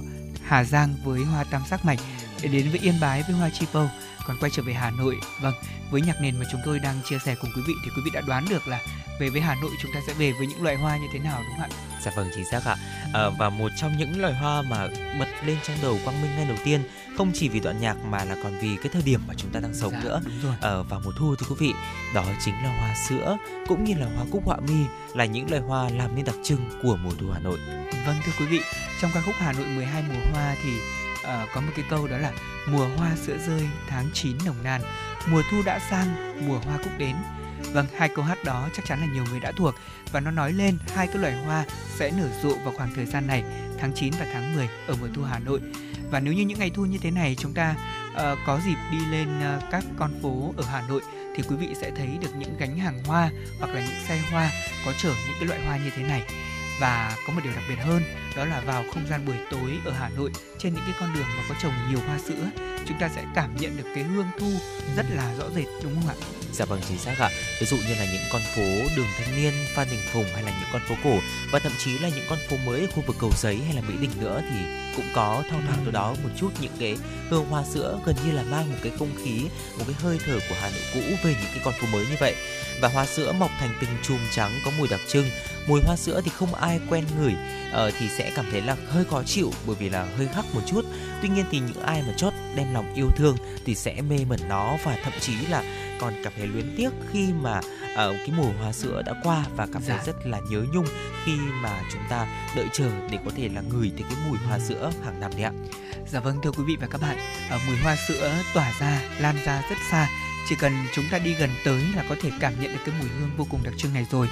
Hà 0.44 0.64
Giang 0.64 0.96
với 1.04 1.24
hoa 1.24 1.44
tam 1.44 1.62
sắc 1.70 1.86
mạch 1.86 2.00
để 2.44 2.50
đến 2.50 2.70
với 2.70 2.80
Yên 2.80 2.96
Bái 3.02 3.24
với 3.24 3.36
hoa 3.36 3.50
chi 3.50 3.66
pâu 3.74 3.88
còn 4.28 4.38
quay 4.40 4.52
trở 4.52 4.64
về 4.64 4.74
Hà 4.74 4.92
Nội 4.92 5.20
vâng 5.42 5.54
với 5.92 6.02
nhạc 6.02 6.22
nền 6.22 6.40
mà 6.40 6.46
chúng 6.52 6.62
tôi 6.66 6.80
đang 6.80 6.96
chia 7.10 7.18
sẻ 7.26 7.36
cùng 7.42 7.52
quý 7.56 7.62
vị 7.68 7.74
thì 7.86 7.92
quý 7.96 8.02
vị 8.06 8.12
đã 8.14 8.22
đoán 8.28 8.46
được 8.50 8.68
là 8.68 8.80
về 9.20 9.30
với 9.30 9.42
Hà 9.42 9.56
Nội 9.56 9.72
chúng 9.82 9.92
ta 9.94 10.00
sẽ 10.08 10.14
về 10.14 10.32
với 10.32 10.48
những 10.48 10.64
loại 10.64 10.76
hoa 10.76 10.98
như 10.98 11.08
thế 11.14 11.20
nào 11.20 11.38
đúng 11.48 11.58
không 11.60 11.70
ạ? 11.72 12.00
Dạ 12.02 12.12
vâng 12.16 12.30
chính 12.36 12.46
xác 12.52 12.66
ạ. 12.66 12.76
À, 13.14 13.30
và 13.40 13.50
một 13.50 13.70
trong 13.78 13.98
những 13.98 14.22
loài 14.22 14.34
hoa 14.34 14.62
mà 14.62 14.88
bật 15.20 15.28
lên 15.46 15.58
trong 15.68 15.78
đầu 15.82 16.00
Quang 16.04 16.22
Minh 16.22 16.32
ngay 16.36 16.46
đầu 16.46 16.58
tiên 16.64 16.84
không 17.18 17.32
chỉ 17.34 17.50
vì 17.50 17.60
đoạn 17.60 17.82
nhạc 17.82 17.96
mà 18.06 18.26
là 18.26 18.36
còn 18.44 18.60
vì 18.60 18.76
cái 18.84 18.90
thời 18.94 19.02
điểm 19.02 19.22
mà 19.28 19.34
chúng 19.38 19.52
ta 19.52 19.60
đang 19.60 19.74
sống 19.74 19.92
Dạ, 19.92 20.00
nữa. 20.04 20.22
rồi. 20.44 20.56
Ở 20.62 20.84
vào 20.84 21.02
mùa 21.06 21.12
thu 21.20 21.36
thưa 21.36 21.46
quý 21.50 21.56
vị, 21.60 21.74
đó 22.16 22.26
chính 22.46 22.56
là 22.64 22.78
hoa 22.80 22.96
sữa 23.10 23.38
cũng 23.68 23.84
như 23.84 23.94
là 23.94 24.08
hoa 24.16 24.26
cúc 24.32 24.46
họa 24.46 24.58
mi 24.68 24.86
là 25.14 25.26
những 25.26 25.50
loài 25.50 25.62
hoa 25.62 25.90
làm 25.90 26.16
nên 26.16 26.26
đặc 26.26 26.36
trưng 26.44 26.70
của 26.84 26.96
mùa 27.04 27.12
thu 27.20 27.28
Hà 27.34 27.40
Nội. 27.40 27.58
Vâng 28.06 28.16
thưa 28.26 28.32
quý 28.40 28.46
vị, 28.46 28.60
trong 29.02 29.12
ca 29.14 29.22
khúc 29.22 29.36
Hà 29.38 29.52
Nội 29.52 29.66
12 29.68 30.04
mùa 30.08 30.32
hoa 30.34 30.56
thì 30.64 30.70
uh, 31.26 31.50
có 31.54 31.62
một 31.62 31.72
cái 31.76 31.86
câu 31.90 32.08
đó 32.08 32.18
là 32.18 32.32
mùa 32.68 32.88
hoa 32.98 33.16
sữa 33.16 33.38
rơi 33.48 33.68
tháng 33.88 34.10
9 34.14 34.38
nồng 34.46 34.64
nàn, 34.64 34.82
mùa 35.28 35.42
thu 35.52 35.58
đã 35.66 35.80
sang, 35.90 36.38
mùa 36.48 36.60
hoa 36.60 36.78
cúc 36.78 36.98
đến. 36.98 37.16
Vâng, 37.74 37.86
hai 37.98 38.10
câu 38.10 38.26
hát 38.26 38.44
đó 38.44 38.70
chắc 38.76 38.86
chắn 38.86 39.00
là 39.00 39.08
nhiều 39.14 39.24
người 39.30 39.40
đã 39.40 39.52
thuộc 39.58 39.76
và 40.12 40.20
nó 40.20 40.32
nói 40.32 40.54
lên 40.54 40.78
hai 40.96 41.08
cái 41.08 41.18
loài 41.18 41.34
hoa 41.46 41.66
sẽ 41.96 42.12
nở 42.12 42.30
rộ 42.44 42.56
vào 42.56 42.74
khoảng 42.78 42.94
thời 42.96 43.06
gian 43.06 43.28
này, 43.28 43.44
tháng 43.80 43.94
9 43.94 44.14
và 44.20 44.26
tháng 44.34 44.56
10 44.56 44.70
ở 44.88 44.96
mùa 45.02 45.08
thu 45.16 45.24
Hà 45.24 45.40
Nội. 45.40 45.60
Và 46.12 46.20
nếu 46.20 46.34
như 46.34 46.46
những 46.46 46.60
ngày 46.60 46.72
thu 46.76 46.86
như 46.86 46.98
thế 46.98 47.12
này 47.12 47.36
chúng 47.40 47.54
ta 47.54 47.76
uh, 48.12 48.38
có 48.46 48.60
dịp 48.66 48.78
đi 48.92 48.98
lên 49.12 49.28
uh, 49.40 49.64
các 49.72 49.84
con 49.98 50.12
phố 50.22 50.54
ở 50.58 50.64
Hà 50.72 50.82
Nội 50.90 51.02
thì 51.36 51.44
quý 51.50 51.56
vị 51.56 51.68
sẽ 51.82 51.92
thấy 51.96 52.18
được 52.22 52.36
những 52.38 52.58
gánh 52.58 52.78
hàng 52.78 53.04
hoa 53.04 53.32
hoặc 53.60 53.74
là 53.74 53.80
những 53.82 54.06
xe 54.08 54.22
hoa 54.32 54.52
có 54.86 54.94
chở 54.98 55.10
những 55.10 55.36
cái 55.40 55.48
loại 55.48 55.66
hoa 55.66 55.78
như 55.78 55.90
thế 55.96 56.04
này 56.04 56.24
và 56.80 57.16
có 57.28 57.34
một 57.34 57.42
điều 57.44 57.54
đặc 57.54 57.64
biệt 57.70 57.76
hơn 57.76 58.04
đó 58.36 58.46
là 58.46 58.62
vào 58.62 58.86
không 58.94 59.08
gian 59.08 59.26
buổi 59.26 59.36
tối 59.52 59.80
ở 59.86 59.92
Hà 59.92 60.10
Nội 60.10 60.32
trên 60.60 60.74
những 60.74 60.84
cái 60.88 60.96
con 61.00 61.14
đường 61.16 61.28
mà 61.38 61.44
có 61.50 61.56
trồng 61.62 61.74
nhiều 61.90 62.00
hoa 62.08 62.20
sữa 62.28 62.50
chúng 62.88 63.00
ta 63.00 63.10
sẽ 63.16 63.26
cảm 63.36 63.56
nhận 63.56 63.78
được 63.78 63.90
cái 63.96 64.04
hương 64.04 64.28
thu 64.40 64.52
rất 64.96 65.06
là 65.10 65.36
rõ 65.36 65.46
rệt 65.56 65.66
đúng 65.84 65.96
không 65.96 66.08
ạ? 66.10 66.16
Dạ 66.54 66.66
vâng 66.66 66.82
chính 66.88 66.98
xác 66.98 67.20
ạ. 67.20 67.30
Ví 67.60 67.68
dụ 67.68 67.78
như 67.78 67.96
là 67.96 68.06
những 68.06 68.22
con 68.32 68.42
phố 68.56 68.96
đường 68.96 69.08
Thanh 69.18 69.36
Niên, 69.36 69.54
Phan 69.76 69.88
Đình 69.92 70.00
Phùng 70.14 70.26
hay 70.34 70.44
là 70.44 70.52
những 70.60 70.70
con 70.74 70.82
phố 70.90 70.96
cổ 71.04 71.18
và 71.52 71.60
thậm 71.60 71.72
chí 71.78 71.98
là 72.00 72.10
những 72.10 72.26
con 72.30 72.40
phố 72.50 72.58
mới 72.66 72.82
ở 72.82 72.88
khu 72.96 73.04
vực 73.08 73.16
Cầu 73.20 73.32
Giấy 73.38 73.58
hay 73.66 73.76
là 73.76 73.82
Mỹ 73.82 73.94
Đình 74.02 74.12
nữa 74.20 74.42
thì 74.50 74.58
cũng 74.96 75.06
có 75.16 75.44
thong 75.50 75.66
thoảng 75.68 75.80
từ 75.86 75.92
đó 75.92 76.16
một 76.24 76.30
chút 76.40 76.50
những 76.62 76.72
cái 76.80 76.98
hương 77.30 77.46
hoa 77.46 77.64
sữa 77.74 78.00
gần 78.06 78.16
như 78.26 78.32
là 78.32 78.44
mang 78.44 78.70
một 78.70 78.78
cái 78.84 78.92
không 79.00 79.10
khí, 79.24 79.42
một 79.78 79.84
cái 79.88 79.96
hơi 80.00 80.20
thở 80.26 80.40
của 80.50 80.56
Hà 80.62 80.70
Nội 80.70 80.82
cũ 80.94 81.00
về 81.24 81.36
những 81.42 81.52
cái 81.54 81.62
con 81.64 81.74
phố 81.74 81.88
mới 81.92 82.06
như 82.06 82.16
vậy. 82.20 82.36
Và 82.82 82.88
hoa 82.88 83.06
sữa 83.06 83.32
mọc 83.40 83.52
thành 83.60 83.78
từng 83.82 83.90
chùm 84.04 84.20
trắng 84.32 84.52
có 84.66 84.72
mùi 84.78 84.88
đặc 84.88 85.00
trưng. 85.08 85.30
Mùi 85.68 85.82
hoa 85.82 85.96
sữa 85.96 86.22
thì 86.26 86.32
không 86.38 86.54
ai 86.56 86.80
quen 86.90 87.04
ngửi 87.20 87.34
ờ, 87.72 87.92
thì 88.00 88.10
sẽ 88.10 88.32
cảm 88.36 88.46
thấy 88.52 88.62
là 88.62 88.76
hơi 88.88 89.06
khó 89.06 89.24
chịu 89.24 89.52
bởi 89.68 89.76
vì 89.80 89.90
là 89.90 90.08
hơi 90.18 90.28
khắc 90.28 90.46
một 90.56 90.62
chút. 90.68 90.86
Tuy 91.22 91.30
nhiên 91.30 91.46
thì 91.52 91.60
những 91.60 91.84
ai 91.84 92.04
mà 92.08 92.14
chót 92.18 92.34
đem 92.56 92.74
lòng 92.74 92.94
yêu 92.96 93.12
thương 93.16 93.38
thì 93.66 93.76
sẽ 93.76 94.02
mê 94.02 94.18
mẩn 94.30 94.40
nó 94.50 94.78
và 94.84 94.98
thậm 95.04 95.14
chí 95.22 95.34
là 95.50 95.64
còn 96.00 96.14
cảm 96.24 96.34
thấy 96.38 96.48
luyến 96.48 96.74
tiếc 96.78 96.90
khi 97.12 97.28
mà 97.42 97.62
ờ, 97.96 98.14
cái 98.18 98.30
mùa 98.38 98.52
hoa 98.60 98.72
sữa 98.74 99.02
đã 99.06 99.14
qua 99.24 99.46
và 99.56 99.68
cảm 99.74 99.82
thấy 99.88 99.98
Dạ. 99.98 100.04
rất 100.06 100.16
là 100.26 100.40
nhớ 100.50 100.64
nhung 100.74 100.86
khi 101.26 101.32
mà 101.62 101.82
chúng 101.94 102.02
ta 102.10 102.28
đợi 102.56 102.66
chờ 102.74 102.90
để 103.12 103.18
có 103.26 103.32
thể 103.38 103.50
là 103.56 103.62
ngửi 103.62 103.92
thấy 103.98 104.04
cái 104.10 104.18
mùi 104.30 104.38
hoa 104.38 104.60
sữa 104.60 104.92
hàng 105.06 105.20
năm 105.20 105.32
đấy 105.32 105.44
ạ. 105.44 105.52
Dạ 106.12 106.20
vâng 106.20 106.40
thưa 106.44 106.52
quý 106.52 106.64
vị 106.68 106.78
và 106.82 106.88
các 106.88 107.02
bạn, 107.02 107.18
ở 107.50 107.60
mùi 107.68 107.78
hoa 107.78 107.96
sữa 108.08 108.34
tỏa 108.54 108.72
ra, 108.80 109.02
lan 109.20 109.36
ra 109.46 109.62
rất 109.70 109.78
xa. 109.92 110.08
Chỉ 110.50 110.56
cần 110.56 110.74
chúng 110.96 111.06
ta 111.12 111.18
đi 111.20 111.34
gần 111.34 111.50
tới 111.66 111.84
là 111.96 112.04
có 112.10 112.16
thể 112.22 112.32
cảm 112.40 112.54
nhận 112.62 112.74
được 112.74 112.80
cái 112.86 112.96
mùi 113.00 113.10
hương 113.20 113.30
vô 113.38 113.48
cùng 113.50 113.64
đặc 113.64 113.74
trưng 113.78 113.94
này 113.94 114.06
rồi. 114.12 114.28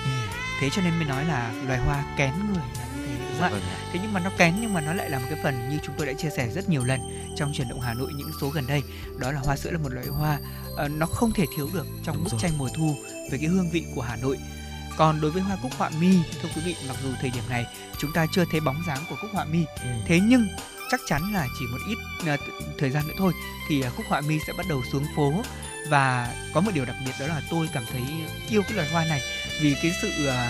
Thế 0.60 0.70
cho 0.70 0.82
nên 0.82 0.96
mới 0.96 1.06
nói 1.06 1.26
là 1.26 1.54
loài 1.68 1.80
hoa 1.80 2.04
kén 2.18 2.32
người 2.48 2.64
là 2.78 2.86
như 2.98 3.06
thế 3.08 3.16
đúng 3.30 3.40
không 3.40 3.42
ạ? 3.44 3.50
vâng 3.50 3.62
ạ. 3.62 3.78
Thế 3.94 4.00
nhưng 4.04 4.14
mà 4.14 4.20
nó 4.20 4.30
kén 4.38 4.54
nhưng 4.62 4.74
mà 4.74 4.82
nó 4.82 4.94
lại 4.94 5.10
là 5.10 5.20
một 5.20 5.26
cái 5.30 5.40
phần 5.44 5.70
như 5.70 5.78
chúng 5.86 5.96
tôi 5.98 6.08
đã 6.08 6.14
chia 6.14 6.30
sẻ 6.38 6.48
rất 6.56 6.70
nhiều 6.70 6.84
lần 6.84 7.00
trong 7.38 7.54
truyền 7.54 7.70
động 7.70 7.82
Hà 7.82 7.94
Nội 7.94 8.12
những 8.16 8.32
số 8.42 8.50
gần 8.50 8.68
đây. 8.68 8.82
Đó 9.20 9.32
là 9.32 9.40
hoa 9.40 9.56
sữa 9.58 9.72
là 9.72 9.78
một 9.78 9.90
loại 9.90 10.08
hoa 10.08 10.40
ờ, 10.78 10.88
nó 10.88 11.06
không 11.06 11.32
thể 11.32 11.46
thiếu 11.56 11.70
được 11.74 11.86
trong 12.04 12.16
Đúng 12.16 12.24
bức 12.24 12.32
rồi. 12.32 12.40
tranh 12.42 12.58
mùa 12.58 12.70
thu 12.76 12.96
về 13.32 13.38
cái 13.38 13.48
hương 13.48 13.70
vị 13.70 13.86
của 13.96 14.02
Hà 14.02 14.16
Nội. 14.16 14.38
Còn 14.98 15.22
đối 15.22 15.32
với 15.32 15.42
hoa 15.42 15.58
cúc 15.62 15.72
họa 15.78 15.90
mi, 15.90 16.18
thưa 16.42 16.50
quý 16.56 16.62
vị, 16.66 16.76
mặc 16.88 16.98
dù 17.04 17.10
thời 17.22 17.30
điểm 17.30 17.44
này 17.50 17.66
chúng 17.98 18.14
ta 18.14 18.26
chưa 18.32 18.46
thấy 18.52 18.60
bóng 18.60 18.84
dáng 18.88 19.06
của 19.10 19.16
cúc 19.22 19.30
họa 19.34 19.46
mi, 19.46 19.66
Ừ. 19.82 19.88
thế 20.08 20.20
nhưng 20.24 20.48
chắc 20.92 21.00
chắn 21.08 21.34
là 21.34 21.48
chỉ 21.60 21.66
một 21.72 21.78
ít 21.90 21.98
th- 22.26 22.38
thời 22.80 22.90
gian 22.90 23.08
nữa 23.08 23.14
thôi 23.18 23.34
thì 23.70 23.82
ờ, 23.82 23.92
cúc 23.98 24.06
họa 24.10 24.22
mi 24.22 24.40
sẽ 24.48 24.54
bắt 24.58 24.66
đầu 24.70 24.82
xuống 24.92 25.06
phố 25.16 25.34
và 25.90 26.34
có 26.54 26.62
một 26.62 26.72
điều 26.74 26.86
đặc 26.86 26.96
biệt 27.06 27.12
đó 27.20 27.28
là 27.28 27.42
tôi 27.50 27.70
cảm 27.74 27.84
thấy 27.92 28.02
yêu 28.50 28.62
cái 28.64 28.74
loài 28.74 28.90
hoa 28.90 29.06
này 29.06 29.22
vì 29.62 29.76
cái 29.82 29.92
sự 30.02 30.26
ờ, 30.28 30.48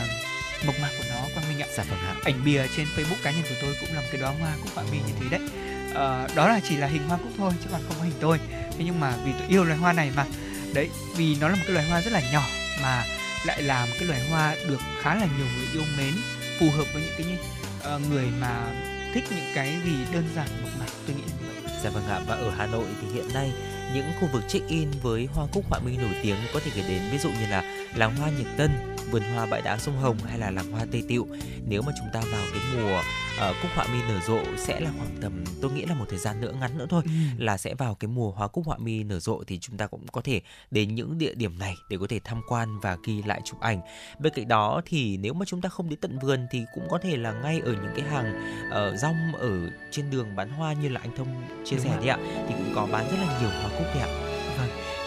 mộc 0.66 0.80
mạc 0.80 0.90
của 0.98 1.04
nó 1.10 1.22
quang 1.34 1.48
minh 1.50 1.62
ạ. 1.62 1.68
Dạ 1.78 1.84
vâng 1.90 2.00
ạ. 2.00 2.16
ảnh 2.24 2.44
bìa 2.46 2.68
trên 2.78 2.88
Facebook 2.96 3.24
cá 3.24 3.32
nhân 3.32 3.44
của 3.50 3.56
tôi 3.62 3.76
cũng 3.82 3.94
là 3.94 4.02
một 4.02 4.08
cái 4.12 4.22
đóa 4.22 4.32
hoa 4.32 4.52
cúc 4.62 4.72
họa 4.76 4.84
mi 4.92 4.98
như 4.98 5.14
thế 5.20 5.38
đấy. 5.38 5.50
Ờ, 5.94 6.28
đó 6.36 6.48
là 6.48 6.60
chỉ 6.70 6.78
là 6.78 6.88
hình 6.88 7.08
hoa 7.08 7.18
cúc 7.18 7.32
thôi 7.38 7.52
chứ 7.64 7.70
còn 7.72 7.82
không 7.88 7.96
có 7.98 8.04
hình 8.04 8.18
tôi. 8.20 8.40
Thế 8.50 8.86
nhưng 8.86 9.00
mà 9.00 9.14
vì 9.26 9.32
tôi 9.40 9.48
yêu 9.48 9.64
loài 9.64 9.78
hoa 9.78 9.94
này 9.94 10.12
mà. 10.16 10.26
Đấy 10.74 10.90
vì 11.16 11.36
nó 11.42 11.50
là 11.50 11.56
một 11.56 11.62
cái 11.66 11.74
loài 11.74 11.88
hoa 11.88 12.02
rất 12.02 12.14
là 12.14 12.22
nhỏ 12.32 12.44
mà 12.82 13.06
lại 13.46 13.62
là 13.62 13.86
một 13.86 13.92
cái 14.00 14.08
loài 14.08 14.30
hoa 14.30 14.56
được 14.68 14.80
khá 15.02 15.16
là 15.16 15.28
nhiều 15.38 15.48
người 15.58 15.68
yêu 15.74 15.84
mến 15.98 16.14
phù 16.60 16.70
hợp 16.70 16.86
với 16.94 17.02
những 17.02 17.14
cái 17.18 17.38
ờ, 17.82 18.00
người 18.00 18.26
mà 18.40 18.74
thích 19.14 19.24
những 19.30 19.52
cái 19.56 19.78
gì 19.86 19.94
đơn 20.14 20.30
giản 20.36 20.48
mộc 20.62 20.72
mạc 20.80 20.86
tôi 21.08 21.16
nghĩ 21.16 21.22
là 21.22 21.34
như 21.42 21.62
vậy. 21.64 21.74
Dạ 21.84 21.90
vâng 21.90 22.08
ạ. 22.08 22.20
Và 22.28 22.36
ở 22.36 22.52
Hà 22.58 22.66
Nội 22.66 22.86
thì 23.02 23.08
hiện 23.14 23.34
nay 23.34 23.52
những 23.94 24.06
khu 24.20 24.28
vực 24.34 24.44
check-in 24.48 24.88
với 25.02 25.28
hoa 25.34 25.48
cúc 25.54 25.64
họa 25.70 25.80
mi 25.80 25.98
nổi 25.98 26.16
tiếng 26.24 26.36
có 26.54 26.60
thể 26.66 26.72
kể 26.76 26.82
đến 26.88 27.02
ví 27.12 27.18
dụ 27.18 27.30
như 27.30 27.48
là 27.50 27.64
làng 27.96 28.16
hoa 28.16 28.30
Nhật 28.30 28.48
Tân, 28.58 28.93
vườn 29.14 29.24
hoa 29.24 29.46
bãi 29.46 29.62
đá 29.62 29.78
sông 29.78 29.98
Hồng 29.98 30.18
hay 30.18 30.40
là 30.40 30.52
làng 30.52 30.72
hoa 30.72 30.86
Tây 30.92 31.04
Tiệu. 31.08 31.28
Nếu 31.68 31.82
mà 31.82 31.92
chúng 31.98 32.08
ta 32.14 32.22
vào 32.32 32.46
cái 32.54 32.62
mùa 32.76 33.02
ờ, 33.40 33.54
cúc 33.62 33.72
họa 33.76 33.86
mi 33.88 34.00
nở 34.08 34.20
rộ 34.28 34.40
sẽ 34.58 34.80
là 34.80 34.92
khoảng 34.98 35.16
tầm 35.22 35.44
tôi 35.62 35.72
nghĩ 35.72 35.86
là 35.86 35.94
một 35.94 36.06
thời 36.10 36.20
gian 36.20 36.42
nữa 36.42 36.54
ngắn 36.60 36.78
nữa 36.78 36.86
thôi 36.90 37.04
là 37.38 37.58
sẽ 37.58 37.74
vào 37.76 37.96
cái 37.96 38.08
mùa 38.08 38.32
hoa 38.32 38.48
cúc 38.48 38.66
họa 38.66 38.78
mi 38.78 39.04
nở 39.04 39.20
rộ 39.20 39.44
thì 39.48 39.60
chúng 39.60 39.78
ta 39.78 39.88
cũng 39.88 40.08
có 40.12 40.22
thể 40.22 40.42
đến 40.72 40.96
những 40.96 41.18
địa 41.18 41.34
điểm 41.34 41.60
này 41.60 41.76
để 41.90 41.98
có 42.00 42.08
thể 42.10 42.20
tham 42.24 42.42
quan 42.48 42.80
và 42.80 42.98
ghi 43.06 43.24
lại 43.24 43.42
chụp 43.46 43.60
ảnh. 43.60 43.82
Bên 44.20 44.34
cạnh 44.36 44.48
đó 44.48 44.82
thì 44.86 45.18
nếu 45.18 45.34
mà 45.34 45.46
chúng 45.46 45.62
ta 45.62 45.70
không 45.70 45.90
đến 45.90 46.00
tận 46.00 46.20
vườn 46.20 46.48
thì 46.52 46.66
cũng 46.76 46.88
có 46.90 46.98
thể 46.98 47.18
là 47.18 47.32
ngay 47.32 47.62
ở 47.66 47.74
những 47.74 47.94
cái 47.96 48.06
hàng 48.10 48.34
uh, 48.68 49.00
rong 49.00 49.36
ở 49.40 49.70
trên 49.92 50.10
đường 50.12 50.36
bán 50.36 50.50
hoa 50.50 50.74
như 50.74 50.90
là 50.90 51.02
anh 51.02 51.16
Thông 51.18 51.28
chia 51.66 51.76
Đúng 51.76 51.86
sẻ 51.86 51.98
đấy 51.98 52.08
ạ 52.08 52.18
thì 52.48 52.56
cũng 52.58 52.72
có 52.76 52.88
bán 52.92 53.06
rất 53.12 53.18
là 53.20 53.40
nhiều 53.40 53.50
hoa 53.50 53.70
cúc 53.78 53.88
đấy 53.94 54.00
ạ. 54.00 54.33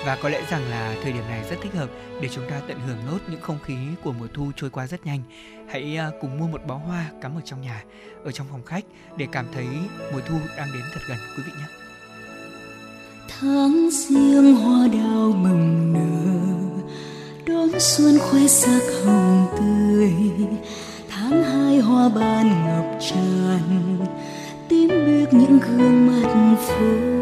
Và 0.06 0.16
có 0.22 0.28
lẽ 0.28 0.42
rằng 0.50 0.70
là 0.70 0.94
thời 1.02 1.12
điểm 1.12 1.22
này 1.28 1.44
rất 1.50 1.56
thích 1.62 1.74
hợp 1.74 1.88
để 2.20 2.28
chúng 2.28 2.50
ta 2.50 2.60
tận 2.68 2.78
hưởng 2.86 2.98
nốt 3.06 3.18
những 3.30 3.40
không 3.40 3.58
khí 3.64 3.76
của 4.04 4.12
mùa 4.12 4.26
thu 4.34 4.50
trôi 4.56 4.70
qua 4.70 4.86
rất 4.86 5.06
nhanh. 5.06 5.20
Hãy 5.68 5.96
à, 5.96 6.10
cùng 6.20 6.38
mua 6.38 6.46
một 6.46 6.66
bó 6.66 6.74
hoa 6.74 7.10
cắm 7.22 7.38
ở 7.38 7.40
trong 7.44 7.60
nhà, 7.60 7.84
ở 8.24 8.32
trong 8.32 8.46
phòng 8.50 8.64
khách 8.64 8.84
để 9.16 9.26
cảm 9.32 9.46
thấy 9.54 9.66
mùa 10.12 10.20
thu 10.28 10.36
đang 10.56 10.68
đến 10.72 10.82
thật 10.92 11.00
gần 11.08 11.18
quý 11.36 11.42
vị 11.46 11.52
nhé. 11.58 11.66
tháng 13.28 13.88
riêng 13.92 14.54
hoa 14.54 14.88
đào 14.88 15.32
bừng 15.44 15.92
nở 15.92 16.36
đón 17.46 17.80
xuân 17.80 18.18
khoe 18.18 18.46
sắc 18.46 18.82
hồng 19.04 19.46
tươi 19.58 20.12
tháng 21.08 21.44
hai 21.44 21.78
hoa 21.78 22.08
ban 22.08 22.66
ngập 22.66 23.00
tràn 23.00 23.98
tím 24.68 24.88
biếc 24.88 25.34
những 25.34 25.58
gương 25.58 26.06
mặt 26.06 26.56
phố 26.58 27.16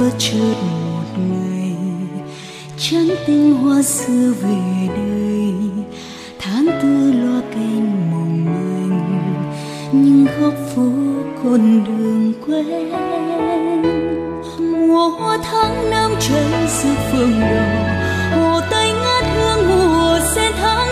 bất 0.00 0.10
chợt 0.18 0.54
một 0.84 1.20
ngày 1.28 1.76
trắng 2.78 3.08
tinh 3.26 3.54
hoa 3.54 3.82
xưa 3.82 4.32
về 4.42 4.88
đây. 4.96 5.54
Tháng 6.38 6.66
tư 6.82 7.12
loa 7.12 7.40
canh 7.54 8.10
mộng 8.10 8.44
manh, 8.44 9.52
nhưng 9.92 10.26
góc 10.40 10.54
phố 10.74 10.82
con 11.42 11.84
đường 11.84 12.32
quen. 12.46 12.92
Mùa 14.58 15.08
hoa 15.08 15.38
tháng 15.42 15.90
năm 15.90 16.10
cháy 16.20 16.68
giữa 16.68 16.94
phương 17.12 17.40
đỏ 17.40 17.62
hồ 18.36 18.60
tây 18.70 18.92
ngát 18.92 19.24
hương 19.34 19.68
mùa 19.68 20.18
sen 20.34 20.52
tháng 20.60 20.89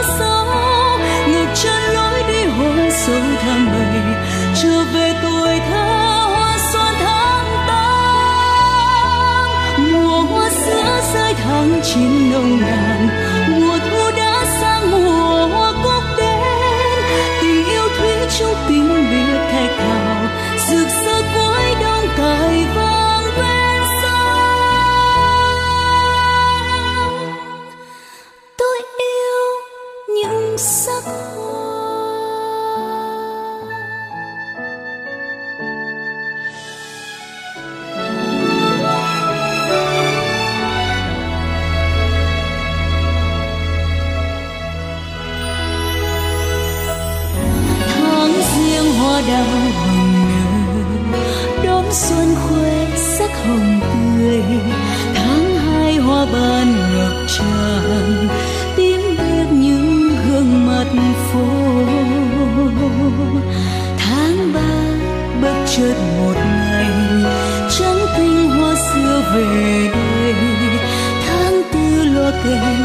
về 69.34 69.90
đây 69.92 70.34
tháng 71.26 71.62
tư 71.72 72.04
lo 72.04 72.30
kề 72.44 72.77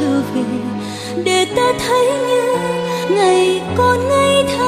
trở 0.00 0.22
về 0.34 0.42
để 1.24 1.46
ta 1.56 1.72
thấy 1.86 2.06
như 2.28 2.56
ngày 3.10 3.62
còn 3.76 4.08
ngây 4.08 4.44
thơ. 4.56 4.67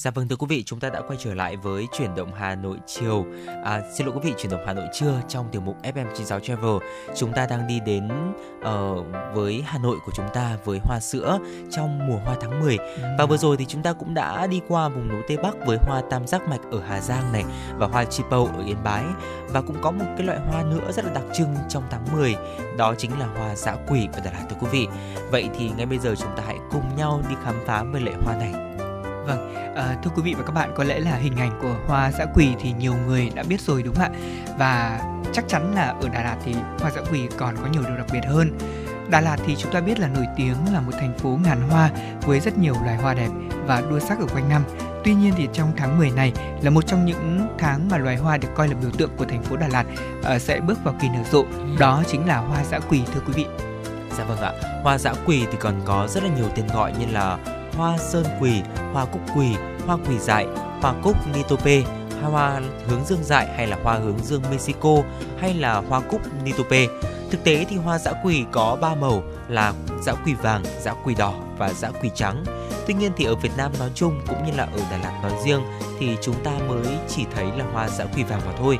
Dạ 0.00 0.10
vâng 0.10 0.28
thưa 0.28 0.36
quý 0.36 0.46
vị, 0.48 0.62
chúng 0.62 0.80
ta 0.80 0.90
đã 0.90 1.00
quay 1.00 1.18
trở 1.22 1.34
lại 1.34 1.56
với 1.56 1.88
chuyển 1.92 2.14
động 2.14 2.34
Hà 2.34 2.54
Nội 2.54 2.76
chiều. 2.86 3.26
À, 3.64 3.82
xin 3.94 4.06
lỗi 4.06 4.16
quý 4.16 4.30
vị, 4.30 4.34
chuyển 4.38 4.52
động 4.52 4.60
Hà 4.66 4.72
Nội 4.72 4.86
trưa 4.92 5.20
trong 5.28 5.48
tiểu 5.52 5.60
mục 5.60 5.76
FM96 5.82 6.40
Travel. 6.40 6.76
Chúng 7.16 7.32
ta 7.32 7.46
đang 7.46 7.66
đi 7.66 7.80
đến 7.86 8.08
uh, 8.58 9.06
với 9.34 9.62
Hà 9.66 9.78
Nội 9.78 9.96
của 10.06 10.12
chúng 10.14 10.26
ta 10.34 10.56
với 10.64 10.78
hoa 10.82 11.00
sữa 11.00 11.38
trong 11.70 12.08
mùa 12.08 12.18
hoa 12.24 12.36
tháng 12.40 12.60
10. 12.60 12.78
Và 13.18 13.26
vừa 13.26 13.36
rồi 13.36 13.56
thì 13.56 13.64
chúng 13.64 13.82
ta 13.82 13.92
cũng 13.92 14.14
đã 14.14 14.46
đi 14.46 14.60
qua 14.68 14.88
vùng 14.88 15.08
núi 15.08 15.22
Tây 15.28 15.36
Bắc 15.36 15.54
với 15.66 15.78
hoa 15.82 16.02
tam 16.10 16.26
giác 16.26 16.48
mạch 16.48 16.60
ở 16.70 16.80
Hà 16.88 17.00
Giang 17.00 17.32
này 17.32 17.44
và 17.78 17.86
hoa 17.86 18.04
chi 18.04 18.22
pâu 18.30 18.46
ở 18.46 18.64
Yên 18.66 18.82
Bái. 18.84 19.04
Và 19.48 19.62
cũng 19.62 19.76
có 19.82 19.90
một 19.90 20.06
cái 20.16 20.26
loại 20.26 20.38
hoa 20.38 20.62
nữa 20.62 20.92
rất 20.92 21.04
là 21.04 21.12
đặc 21.12 21.24
trưng 21.34 21.54
trong 21.68 21.82
tháng 21.90 22.04
10, 22.12 22.34
đó 22.78 22.94
chính 22.98 23.18
là 23.18 23.26
hoa 23.26 23.54
dã 23.54 23.76
quỷ 23.88 24.08
ở 24.12 24.20
Đà 24.24 24.32
Lạt 24.32 24.46
thưa 24.50 24.56
quý 24.60 24.68
vị. 24.70 24.86
Vậy 25.30 25.48
thì 25.58 25.70
ngay 25.76 25.86
bây 25.86 25.98
giờ 25.98 26.14
chúng 26.18 26.36
ta 26.36 26.42
hãy 26.46 26.58
cùng 26.70 26.96
nhau 26.96 27.22
đi 27.28 27.34
khám 27.44 27.54
phá 27.66 27.84
về 27.92 28.00
loại 28.00 28.16
hoa 28.24 28.36
này. 28.36 28.69
Vâng, 29.30 29.74
à, 29.76 29.96
thưa 30.02 30.10
quý 30.16 30.22
vị 30.22 30.34
và 30.34 30.42
các 30.42 30.52
bạn, 30.52 30.70
có 30.76 30.84
lẽ 30.84 30.98
là 30.98 31.14
hình 31.16 31.36
ảnh 31.36 31.58
của 31.62 31.74
hoa 31.86 32.12
dã 32.12 32.26
quỳ 32.34 32.48
thì 32.60 32.72
nhiều 32.72 32.94
người 33.06 33.30
đã 33.34 33.42
biết 33.42 33.60
rồi 33.60 33.82
đúng 33.82 33.94
không 33.94 34.04
ạ? 34.04 34.10
Và 34.58 35.00
chắc 35.32 35.44
chắn 35.48 35.74
là 35.74 35.94
ở 36.02 36.08
Đà 36.08 36.22
Lạt 36.22 36.36
thì 36.44 36.54
hoa 36.80 36.90
dã 36.90 37.00
quỳ 37.12 37.28
còn 37.38 37.56
có 37.56 37.68
nhiều 37.72 37.82
điều 37.86 37.96
đặc 37.96 38.06
biệt 38.12 38.20
hơn. 38.26 38.58
Đà 39.10 39.20
Lạt 39.20 39.36
thì 39.46 39.56
chúng 39.56 39.72
ta 39.72 39.80
biết 39.80 39.98
là 39.98 40.08
nổi 40.08 40.26
tiếng 40.36 40.56
là 40.72 40.80
một 40.80 40.92
thành 41.00 41.18
phố 41.18 41.38
ngàn 41.44 41.60
hoa 41.70 41.90
với 42.22 42.40
rất 42.40 42.58
nhiều 42.58 42.74
loài 42.84 42.96
hoa 42.96 43.14
đẹp 43.14 43.28
và 43.66 43.82
đua 43.90 43.98
sắc 43.98 44.18
ở 44.18 44.26
quanh 44.26 44.48
năm. 44.48 44.62
Tuy 45.04 45.14
nhiên 45.14 45.34
thì 45.36 45.48
trong 45.52 45.72
tháng 45.76 45.98
10 45.98 46.10
này 46.10 46.32
là 46.62 46.70
một 46.70 46.86
trong 46.86 47.06
những 47.06 47.48
tháng 47.58 47.88
mà 47.88 47.98
loài 47.98 48.16
hoa 48.16 48.36
được 48.36 48.48
coi 48.54 48.68
là 48.68 48.74
biểu 48.74 48.90
tượng 48.90 49.10
của 49.16 49.24
thành 49.24 49.42
phố 49.42 49.56
Đà 49.56 49.68
Lạt 49.68 49.84
uh, 50.20 50.42
sẽ 50.42 50.60
bước 50.60 50.84
vào 50.84 50.94
kỳ 51.00 51.08
nở 51.08 51.20
rộ. 51.32 51.44
Đó 51.78 52.02
chính 52.06 52.26
là 52.26 52.36
hoa 52.38 52.64
dã 52.64 52.78
quỳ 52.78 53.02
thưa 53.14 53.20
quý 53.26 53.32
vị. 53.36 53.46
Dạ 54.18 54.24
vâng 54.24 54.38
ạ. 54.38 54.52
Hoa 54.82 54.98
dã 54.98 55.14
quỳ 55.26 55.46
thì 55.50 55.58
còn 55.60 55.74
có 55.84 56.06
rất 56.08 56.22
là 56.24 56.30
nhiều 56.36 56.48
tên 56.56 56.66
gọi 56.74 56.92
như 57.00 57.06
là 57.12 57.38
hoa 57.76 57.98
sơn 57.98 58.24
quỳ, 58.40 58.62
hoa 58.92 59.04
cúc 59.04 59.20
quỳ, 59.36 59.54
hoa 59.86 59.96
quỳ 60.08 60.18
dại, 60.18 60.46
hoa 60.82 60.94
cúc 61.02 61.16
nitope, 61.34 61.82
hoa 62.22 62.60
hướng 62.86 63.04
dương 63.04 63.24
dại 63.24 63.48
hay 63.56 63.66
là 63.66 63.76
hoa 63.82 63.94
hướng 63.94 64.18
dương 64.18 64.42
Mexico 64.50 64.96
hay 65.40 65.54
là 65.54 65.82
hoa 65.88 66.00
cúc 66.00 66.20
nitope. 66.44 66.86
Thực 67.30 67.44
tế 67.44 67.64
thì 67.68 67.76
hoa 67.76 67.98
dã 67.98 68.12
quỳ 68.24 68.44
có 68.52 68.78
3 68.80 68.94
màu 68.94 69.22
là 69.48 69.72
dã 70.02 70.12
quỳ 70.24 70.34
vàng, 70.34 70.62
dã 70.80 70.94
quỳ 71.04 71.14
đỏ 71.14 71.34
và 71.58 71.72
dã 71.72 71.90
quỳ 72.02 72.10
trắng. 72.14 72.44
Tuy 72.86 72.94
nhiên 72.94 73.12
thì 73.16 73.24
ở 73.24 73.34
Việt 73.34 73.52
Nam 73.56 73.72
nói 73.78 73.90
chung 73.94 74.20
cũng 74.28 74.46
như 74.46 74.52
là 74.56 74.64
ở 74.64 74.80
Đà 74.90 74.98
Lạt 74.98 75.20
nói 75.22 75.32
riêng 75.44 75.60
thì 75.98 76.16
chúng 76.22 76.44
ta 76.44 76.50
mới 76.68 76.86
chỉ 77.08 77.24
thấy 77.34 77.44
là 77.56 77.64
hoa 77.72 77.88
dã 77.88 78.04
quỳ 78.16 78.22
vàng 78.22 78.40
mà 78.46 78.52
thôi. 78.58 78.78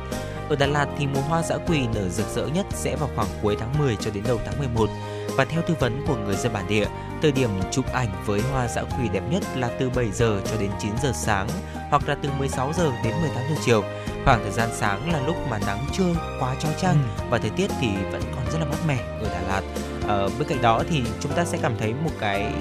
Ở 0.49 0.55
Đà 0.55 0.67
Lạt 0.67 0.87
thì 0.97 1.07
mùa 1.07 1.21
hoa 1.21 1.41
dã 1.41 1.57
quỳ 1.67 1.79
nở 1.93 2.09
rực 2.09 2.27
rỡ 2.35 2.47
nhất 2.47 2.65
sẽ 2.69 2.95
vào 2.95 3.09
khoảng 3.15 3.27
cuối 3.41 3.57
tháng 3.59 3.79
10 3.79 3.95
cho 3.95 4.11
đến 4.13 4.23
đầu 4.27 4.39
tháng 4.45 4.59
11. 4.59 4.89
Và 5.37 5.45
theo 5.45 5.61
tư 5.67 5.75
vấn 5.79 6.03
của 6.07 6.15
người 6.15 6.35
dân 6.35 6.53
bản 6.53 6.67
địa, 6.67 6.87
thời 7.21 7.31
điểm 7.31 7.49
chụp 7.71 7.85
ảnh 7.93 8.09
với 8.25 8.41
hoa 8.51 8.67
dã 8.67 8.83
quỳ 8.83 9.09
đẹp 9.09 9.23
nhất 9.29 9.43
là 9.55 9.69
từ 9.79 9.89
7 9.89 10.11
giờ 10.11 10.41
cho 10.45 10.57
đến 10.59 10.71
9 10.79 10.91
giờ 11.03 11.11
sáng 11.15 11.47
hoặc 11.89 12.07
là 12.07 12.15
từ 12.21 12.29
16 12.37 12.73
giờ 12.77 12.91
đến 13.03 13.13
18 13.21 13.43
giờ 13.49 13.55
chiều. 13.65 13.83
Khoảng 14.25 14.43
thời 14.43 14.51
gian 14.51 14.69
sáng 14.73 15.11
là 15.11 15.21
lúc 15.25 15.35
mà 15.49 15.59
nắng 15.59 15.85
chưa 15.93 16.13
quá 16.39 16.55
chói 16.59 16.73
chang 16.81 16.95
và 17.29 17.37
thời 17.37 17.49
tiết 17.49 17.71
thì 17.81 17.87
vẫn 18.11 18.21
còn 18.35 18.45
rất 18.51 18.59
là 18.59 18.65
mát 18.65 18.77
mẻ 18.87 18.97
ở 19.21 19.29
Đà 19.29 19.41
Lạt. 19.41 19.61
Ờ, 20.07 20.29
bên 20.39 20.47
cạnh 20.47 20.61
đó 20.61 20.83
thì 20.89 21.03
chúng 21.19 21.31
ta 21.31 21.45
sẽ 21.45 21.57
cảm 21.61 21.77
thấy 21.77 21.93
một 21.93 22.11
cái 22.19 22.53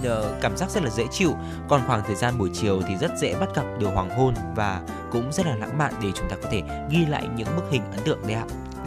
uh, 0.00 0.40
cảm 0.40 0.56
giác 0.56 0.70
rất 0.70 0.82
là 0.82 0.90
dễ 0.90 1.04
chịu 1.10 1.34
còn 1.68 1.82
khoảng 1.86 2.02
thời 2.06 2.16
gian 2.16 2.38
buổi 2.38 2.50
chiều 2.52 2.82
thì 2.88 2.96
rất 2.96 3.10
dễ 3.18 3.34
bắt 3.34 3.48
gặp 3.54 3.64
điều 3.78 3.90
hoàng 3.90 4.10
hôn 4.10 4.34
và 4.54 4.80
cũng 5.12 5.32
rất 5.32 5.46
là 5.46 5.56
lãng 5.56 5.78
mạn 5.78 5.94
để 6.02 6.08
chúng 6.14 6.28
ta 6.28 6.36
có 6.42 6.48
thể 6.52 6.62
ghi 6.90 7.06
lại 7.06 7.28
những 7.36 7.48
bức 7.56 7.64
hình 7.70 7.82
ấn 7.92 8.00
tượng 8.04 8.22
đấy 8.22 8.34
ạ 8.34 8.44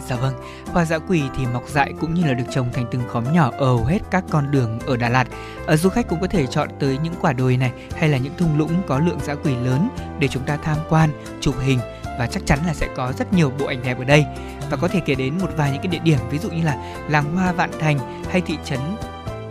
Dạ 0.08 0.16
vâng, 0.16 0.34
hoa 0.72 0.84
dã 0.84 0.98
quỳ 0.98 1.22
thì 1.36 1.46
mọc 1.46 1.68
dại 1.68 1.94
cũng 2.00 2.14
như 2.14 2.24
là 2.24 2.34
được 2.34 2.44
trồng 2.50 2.72
thành 2.72 2.86
từng 2.90 3.02
khóm 3.08 3.32
nhỏ 3.32 3.50
ở 3.58 3.66
hầu 3.66 3.84
hết 3.84 3.98
các 4.10 4.24
con 4.30 4.50
đường 4.50 4.78
ở 4.86 4.96
Đà 4.96 5.08
Lạt. 5.08 5.28
Ở 5.66 5.76
du 5.76 5.88
khách 5.88 6.08
cũng 6.08 6.20
có 6.20 6.26
thể 6.26 6.46
chọn 6.46 6.68
tới 6.78 6.98
những 7.02 7.14
quả 7.20 7.32
đồi 7.32 7.56
này 7.56 7.72
hay 7.96 8.08
là 8.08 8.18
những 8.18 8.32
thung 8.38 8.58
lũng 8.58 8.82
có 8.86 8.98
lượng 8.98 9.18
dã 9.22 9.34
quỳ 9.34 9.56
lớn 9.56 9.88
để 10.18 10.28
chúng 10.28 10.42
ta 10.42 10.58
tham 10.62 10.76
quan, 10.88 11.10
chụp 11.40 11.54
hình 11.60 11.78
và 12.18 12.26
chắc 12.26 12.46
chắn 12.46 12.58
là 12.66 12.74
sẽ 12.74 12.88
có 12.96 13.12
rất 13.18 13.32
nhiều 13.32 13.52
bộ 13.58 13.66
ảnh 13.66 13.82
đẹp 13.82 13.98
ở 13.98 14.04
đây. 14.04 14.26
Và 14.70 14.76
có 14.76 14.88
thể 14.88 15.00
kể 15.06 15.14
đến 15.14 15.38
một 15.38 15.50
vài 15.56 15.70
những 15.72 15.82
cái 15.82 15.88
địa 15.88 16.00
điểm 16.04 16.18
ví 16.30 16.38
dụ 16.38 16.50
như 16.50 16.64
là 16.64 16.94
làng 17.08 17.36
hoa 17.36 17.52
Vạn 17.52 17.70
Thành 17.80 18.22
hay 18.30 18.40
thị 18.40 18.58
trấn 18.64 18.80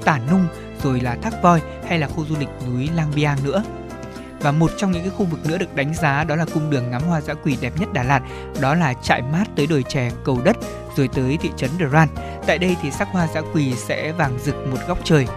Tả 0.05 0.19
Nung 0.31 0.47
rồi 0.83 0.99
là 0.99 1.17
Thác 1.21 1.43
Voi 1.43 1.61
hay 1.87 1.99
là 1.99 2.07
khu 2.07 2.25
du 2.25 2.35
lịch 2.39 2.49
núi 2.67 2.89
Lang 2.95 3.11
Biang 3.15 3.37
nữa. 3.43 3.63
Và 4.39 4.51
một 4.51 4.71
trong 4.77 4.91
những 4.91 5.01
cái 5.01 5.11
khu 5.17 5.25
vực 5.25 5.45
nữa 5.45 5.57
được 5.57 5.75
đánh 5.75 5.93
giá 5.93 6.23
đó 6.23 6.35
là 6.35 6.45
cung 6.53 6.69
đường 6.69 6.91
ngắm 6.91 7.01
hoa 7.01 7.21
dã 7.21 7.33
quỳ 7.33 7.57
đẹp 7.61 7.73
nhất 7.79 7.93
Đà 7.93 8.03
Lạt, 8.03 8.21
đó 8.61 8.75
là 8.75 8.93
trại 8.93 9.21
mát 9.21 9.43
tới 9.55 9.67
đồi 9.67 9.83
chè 9.83 10.11
cầu 10.23 10.41
đất 10.43 10.57
rồi 10.95 11.09
tới 11.15 11.37
thị 11.41 11.51
trấn 11.57 11.69
Đờ 11.77 12.05
Tại 12.47 12.57
đây 12.57 12.77
thì 12.81 12.91
sắc 12.91 13.07
hoa 13.11 13.27
dã 13.27 13.41
quỳ 13.53 13.73
sẽ 13.75 14.11
vàng 14.11 14.39
rực 14.39 14.55
một 14.71 14.77
góc 14.87 14.97
trời. 15.03 15.27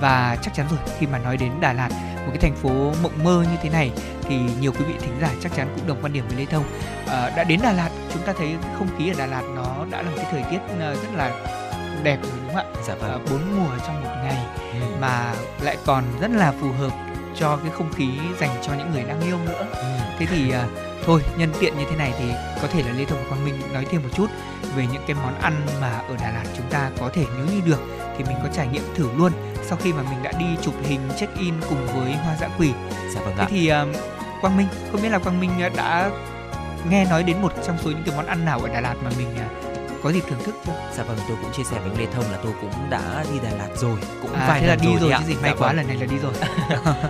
Và 0.00 0.36
chắc 0.42 0.54
chắn 0.54 0.66
rồi 0.70 0.78
khi 0.98 1.06
mà 1.06 1.18
nói 1.18 1.36
đến 1.36 1.52
Đà 1.60 1.72
Lạt, 1.72 1.88
một 2.16 2.30
cái 2.30 2.38
thành 2.38 2.56
phố 2.56 2.92
mộng 3.02 3.24
mơ 3.24 3.44
như 3.50 3.56
thế 3.62 3.70
này 3.70 3.90
thì 4.22 4.36
nhiều 4.60 4.72
quý 4.72 4.84
vị 4.84 4.94
thính 5.00 5.16
giả 5.20 5.30
chắc 5.40 5.54
chắn 5.56 5.68
cũng 5.76 5.86
đồng 5.86 5.98
quan 6.02 6.12
điểm 6.12 6.24
với 6.28 6.36
Lê 6.36 6.44
Thông. 6.44 6.64
À, 7.06 7.30
đã 7.36 7.44
đến 7.44 7.60
Đà 7.62 7.72
Lạt, 7.72 7.90
chúng 8.12 8.22
ta 8.22 8.32
thấy 8.38 8.56
không 8.78 8.88
khí 8.98 9.10
ở 9.10 9.14
Đà 9.18 9.26
Lạt 9.26 9.42
nó 9.54 9.86
đã 9.90 10.02
là 10.02 10.10
một 10.10 10.16
cái 10.16 10.26
thời 10.30 10.42
tiết 10.50 10.58
ờ, 10.80 10.94
rất 10.94 11.08
là 11.14 11.32
đẹp 12.02 12.18
rồi 12.22 12.32
đúng 12.36 12.54
không 12.54 12.74
ạ? 12.74 12.82
Dạ 12.86 12.94
vâng. 12.94 13.10
À, 13.10 13.18
bốn 13.30 13.40
mùa 13.56 13.70
trong 13.86 14.04
một 14.04 14.10
ngày 14.24 14.46
ừ. 14.72 14.78
mà 15.00 15.34
lại 15.60 15.76
còn 15.86 16.04
rất 16.20 16.30
là 16.30 16.52
phù 16.60 16.72
hợp 16.72 17.03
cho 17.36 17.56
cái 17.56 17.70
không 17.70 17.92
khí 17.92 18.08
dành 18.40 18.56
cho 18.62 18.74
những 18.74 18.92
người 18.92 19.04
đang 19.04 19.20
yêu 19.20 19.38
nữa. 19.46 19.66
Ừ. 19.72 19.84
thế 20.18 20.26
thì 20.26 20.48
uh, 20.48 20.84
thôi 21.06 21.20
nhân 21.36 21.52
tiện 21.60 21.78
như 21.78 21.84
thế 21.90 21.96
này 21.96 22.12
thì 22.18 22.24
có 22.62 22.68
thể 22.68 22.82
là 22.82 22.92
lê 22.92 23.04
thông 23.04 23.18
và 23.18 23.28
quang 23.28 23.44
minh 23.44 23.54
nói 23.72 23.86
thêm 23.90 24.02
một 24.02 24.08
chút 24.14 24.26
về 24.76 24.86
những 24.92 25.02
cái 25.06 25.16
món 25.22 25.40
ăn 25.40 25.66
mà 25.80 25.98
ở 26.08 26.16
đà 26.20 26.30
lạt 26.30 26.44
chúng 26.56 26.66
ta 26.70 26.90
có 27.00 27.10
thể 27.14 27.24
nếu 27.36 27.46
như 27.46 27.60
được 27.66 27.80
thì 28.18 28.24
mình 28.24 28.36
có 28.42 28.48
trải 28.54 28.66
nghiệm 28.66 28.82
thử 28.94 29.08
luôn 29.16 29.32
sau 29.62 29.78
khi 29.82 29.92
mà 29.92 30.02
mình 30.02 30.22
đã 30.22 30.32
đi 30.38 30.46
chụp 30.62 30.74
hình 30.82 31.00
check 31.18 31.38
in 31.38 31.54
cùng 31.68 31.86
với 31.86 32.12
hoa 32.12 32.36
dã 32.40 32.48
quỷ 32.58 32.72
dạ 33.14 33.20
vâng 33.20 33.34
thế 33.36 33.44
thì 33.48 33.72
uh, 33.72 33.96
quang 34.40 34.56
minh 34.56 34.66
không 34.92 35.02
biết 35.02 35.08
là 35.08 35.18
quang 35.18 35.40
minh 35.40 35.50
đã 35.76 36.10
nghe 36.90 37.04
nói 37.04 37.22
đến 37.22 37.42
một 37.42 37.52
trong 37.66 37.76
số 37.84 37.90
những 37.90 38.02
cái 38.06 38.16
món 38.16 38.26
ăn 38.26 38.44
nào 38.44 38.60
ở 38.60 38.68
đà 38.68 38.80
lạt 38.80 38.94
mà 39.04 39.10
mình 39.18 39.28
uh, 39.34 39.63
có 40.04 40.10
dịp 40.10 40.24
thưởng 40.28 40.38
thức 40.44 40.54
chưa? 40.66 40.72
Dạ 40.96 41.02
vâng, 41.02 41.18
tôi 41.28 41.36
cũng 41.42 41.52
chia 41.52 41.64
sẻ 41.64 41.80
với 41.80 41.98
Lê 41.98 42.12
Thông 42.12 42.24
là 42.32 42.38
tôi 42.42 42.52
cũng 42.60 42.90
đã 42.90 43.24
đi 43.32 43.38
Đà 43.42 43.50
Lạt 43.50 43.68
rồi, 43.76 43.98
cũng 44.22 44.32
à, 44.32 44.48
vài 44.48 44.60
thế 44.60 44.66
lần 44.66 44.78
là 44.78 44.84
đi 44.84 44.96
rồi, 45.00 45.10
rồi 45.10 45.18
chứ 45.18 45.26
gì 45.26 45.34
may 45.42 45.50
dạ 45.50 45.56
quá 45.58 45.68
vâng. 45.68 45.76
lần 45.76 45.86
này 45.86 45.96
là 45.96 46.06
đi 46.06 46.18
rồi. 46.18 46.32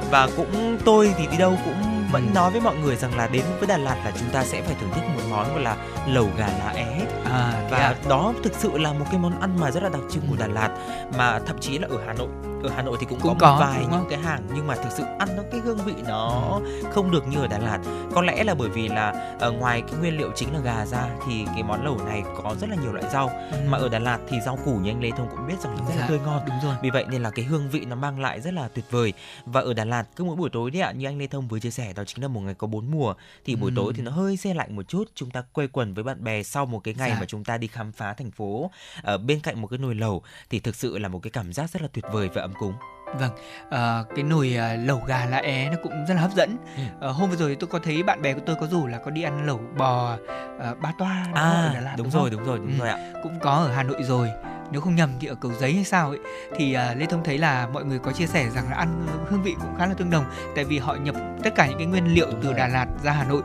và 0.11 0.29
cũng 0.37 0.79
tôi 0.85 1.15
thì 1.19 1.27
đi 1.27 1.37
đâu 1.37 1.57
cũng 1.65 2.09
vẫn 2.13 2.27
ừ. 2.27 2.33
nói 2.35 2.51
với 2.51 2.61
mọi 2.61 2.77
người 2.77 2.97
rằng 2.97 3.17
là 3.17 3.27
đến 3.27 3.45
với 3.59 3.69
Đà 3.69 3.77
Lạt 3.77 3.97
là 4.05 4.13
chúng 4.19 4.29
ta 4.31 4.45
sẽ 4.45 4.63
phải 4.63 4.77
thưởng 4.81 4.91
thức 4.95 5.03
một 5.15 5.23
món 5.31 5.55
gọi 5.55 5.63
là 5.63 5.77
lẩu 6.09 6.29
gà 6.37 6.47
lá 6.47 6.73
é. 6.77 7.07
À, 7.25 7.69
và 7.71 7.79
à. 7.79 7.95
đó 8.09 8.33
thực 8.45 8.53
sự 8.55 8.79
là 8.79 8.93
một 8.93 9.05
cái 9.11 9.19
món 9.19 9.41
ăn 9.41 9.61
mà 9.61 9.71
rất 9.71 9.83
là 9.83 9.89
đặc 9.89 10.03
trưng 10.11 10.27
của 10.31 10.37
Đà 10.39 10.47
Lạt 10.47 10.71
mà 11.19 11.39
thậm 11.47 11.59
chí 11.61 11.79
là 11.79 11.89
ở 11.91 11.99
Hà 12.07 12.13
Nội 12.13 12.29
ở 12.65 12.71
Hà 12.77 12.83
Nội 12.83 12.97
thì 13.01 13.07
cũng, 13.11 13.21
cũng 13.21 13.39
có, 13.39 13.47
có 13.49 13.53
một 13.53 13.61
vài 13.61 13.87
những 13.91 14.07
cái 14.11 14.19
hàng 14.19 14.43
nhưng 14.55 14.67
mà 14.67 14.75
thực 14.75 14.91
sự 14.97 15.05
ăn 15.19 15.29
nó 15.37 15.43
cái 15.51 15.61
hương 15.61 15.79
vị 15.79 15.95
nó 16.09 16.61
không 16.93 17.11
được 17.11 17.29
như 17.29 17.39
ở 17.39 17.47
Đà 17.47 17.59
Lạt. 17.59 17.79
Có 18.15 18.23
lẽ 18.23 18.45
là 18.45 18.55
bởi 18.55 18.69
vì 18.69 18.89
là 18.89 19.11
ở 19.11 19.37
ờ, 19.39 19.53
ngoài 19.53 19.83
cái 19.83 19.97
nguyên 20.01 20.19
liệu 20.19 20.31
chính 20.35 20.55
là 20.55 20.61
gà 20.61 20.87
ra 20.87 21.09
thì 21.27 21.45
cái 21.47 21.63
món 21.63 21.85
lẩu 21.85 21.99
này 22.07 22.23
có 22.43 22.55
rất 22.61 22.71
là 22.71 22.77
nhiều 22.83 22.93
loại 22.93 23.05
rau. 23.13 23.29
Ừ. 23.29 23.59
mà 23.69 23.79
ở 23.79 23.89
Đà 23.89 23.99
Lạt 23.99 24.19
thì 24.29 24.41
rau 24.41 24.59
củ 24.65 24.77
như 24.77 24.91
anh 24.91 25.03
Lê 25.03 25.11
Thông 25.11 25.29
cũng 25.31 25.47
biết 25.47 25.61
rằng 25.61 25.77
rất 25.77 25.95
là 25.95 26.01
dạ, 26.01 26.09
tươi 26.09 26.19
ngon. 26.25 26.43
đúng 26.47 26.57
rồi. 26.63 26.75
Vì 26.83 26.91
vậy 26.91 27.05
nên 27.09 27.23
là 27.23 27.31
cái 27.31 27.45
hương 27.45 27.71
vị 27.71 27.85
nó 27.85 27.97
mang 27.97 28.21
lại 28.21 28.41
rất 28.41 28.55
là 28.55 28.69
tuyệt 28.69 28.85
vời. 28.91 29.13
Và 29.47 29.61
ở 29.61 29.75
Đà 29.75 29.85
Lạt 29.85 30.05
cứ 30.17 30.25
mỗi 30.25 30.37
buổi 30.37 30.51
tối 30.51 30.71
đấy 30.71 30.83
ạ 30.83 30.93
như 30.93 31.07
anh 31.07 31.19
Lê 31.19 31.27
Thông 31.27 31.49
vừa 31.49 31.59
chia 31.59 31.71
sẻ 31.71 31.93
đó 31.93 32.05
chính 32.05 32.23
là 32.23 32.29
một 32.29 32.41
ngày 32.41 32.55
có 32.55 32.67
bốn 32.67 32.91
mùa 32.91 33.15
thì 33.45 33.57
buổi 33.57 33.71
ừ. 33.71 33.75
tối 33.77 33.93
thì 33.97 34.03
nó 34.03 34.11
hơi 34.11 34.37
xe 34.37 34.55
lạnh 34.55 34.77
một 34.77 34.89
chút. 34.89 35.05
Chúng 35.15 35.31
ta 35.31 35.43
quây 35.53 35.69
quần 35.69 35.95
với 35.95 36.05
bạn 36.05 36.25
bè 36.25 36.43
sau 36.43 36.67
một 36.67 36.79
cái 36.85 36.95
ngày 36.99 37.11
dạ. 37.11 37.17
mà 37.21 37.27
chúng 37.27 37.45
ta 37.45 37.59
đi 37.59 37.67
khám 37.67 37.93
phá 37.93 38.15
thành 38.15 38.31
phố 38.31 38.71
ở 39.03 39.19
bên 39.19 39.41
cạnh 39.41 39.61
một 39.61 39.67
cái 39.67 39.79
nồi 39.79 39.95
lẩu 39.95 40.23
thì 40.51 40.61
thực 40.61 40.77
sự 40.77 40.99
là 40.99 41.09
một 41.09 41.19
cái 41.23 41.31
cảm 41.31 41.53
giác 41.53 41.71
rất 41.71 41.83
là 41.83 41.89
tuyệt 41.93 42.05
vời 42.13 42.29
và 42.35 42.43
ấm 42.43 42.54
cúng 42.59 42.75
Vâng, 43.19 43.31
uh, 43.67 44.15
cái 44.15 44.25
nồi 44.25 44.57
uh, 44.57 44.89
lẩu 44.89 45.03
gà 45.07 45.27
lá 45.27 45.39
é 45.39 45.69
nó 45.71 45.77
cũng 45.83 45.93
rất 46.09 46.15
là 46.15 46.21
hấp 46.21 46.31
dẫn. 46.37 46.57
Ừ. 46.77 47.09
Uh, 47.09 47.17
hôm 47.17 47.31
vừa 47.31 47.37
rồi 47.37 47.57
tôi 47.61 47.69
có 47.69 47.79
thấy 47.79 48.03
bạn 48.03 48.23
bè 48.23 48.35
của 48.35 48.41
tôi 48.47 48.57
có 48.61 48.67
rủ 48.67 48.87
là 48.87 48.99
có 48.99 49.11
đi 49.11 49.23
ăn 49.23 49.47
lẩu 49.47 49.61
bò 49.77 50.15
uh, 50.15 50.81
ba 50.81 50.93
toa 50.99 51.27
à, 51.35 51.43
ở 51.43 51.71
Đà 51.75 51.81
Lạt 51.81 51.95
đúng, 51.97 52.11
đúng 52.13 52.23
rồi, 52.23 52.31
đúng 52.31 52.45
rồi, 52.45 52.59
đúng 52.59 52.73
ừ. 52.73 52.79
rồi 52.79 52.89
ạ. 52.89 52.99
Cũng 53.23 53.39
có 53.41 53.51
ở 53.51 53.73
Hà 53.73 53.83
Nội 53.83 54.03
rồi 54.03 54.31
nếu 54.71 54.81
không 54.81 54.95
nhầm 54.95 55.11
thì 55.21 55.29
ở 55.29 55.35
cầu 55.35 55.53
giấy 55.61 55.75
hay 55.75 55.85
sao 55.85 56.09
ấy 56.09 56.19
thì 56.57 56.77
uh, 56.77 56.99
lê 56.99 57.07
thông 57.07 57.25
thấy 57.25 57.39
là 57.39 57.69
mọi 57.73 57.85
người 57.85 57.99
có 57.99 58.13
chia 58.13 58.27
sẻ 58.27 58.49
rằng 58.55 58.71
là 58.71 58.77
ăn 58.77 59.07
hương 59.31 59.43
vị 59.43 59.55
cũng 59.61 59.75
khá 59.79 59.87
là 59.87 59.95
tương 59.95 60.11
đồng 60.11 60.25
tại 60.57 60.65
vì 60.65 60.79
họ 60.79 60.95
nhập 60.95 61.15
tất 61.43 61.55
cả 61.55 61.67
những 61.67 61.79
cái 61.79 61.87
nguyên 61.87 62.15
liệu 62.15 62.27
từ 62.43 62.53
đà 62.53 62.69
lạt 62.69 62.87
ra 63.03 63.13
hà 63.13 63.25
nội. 63.25 63.43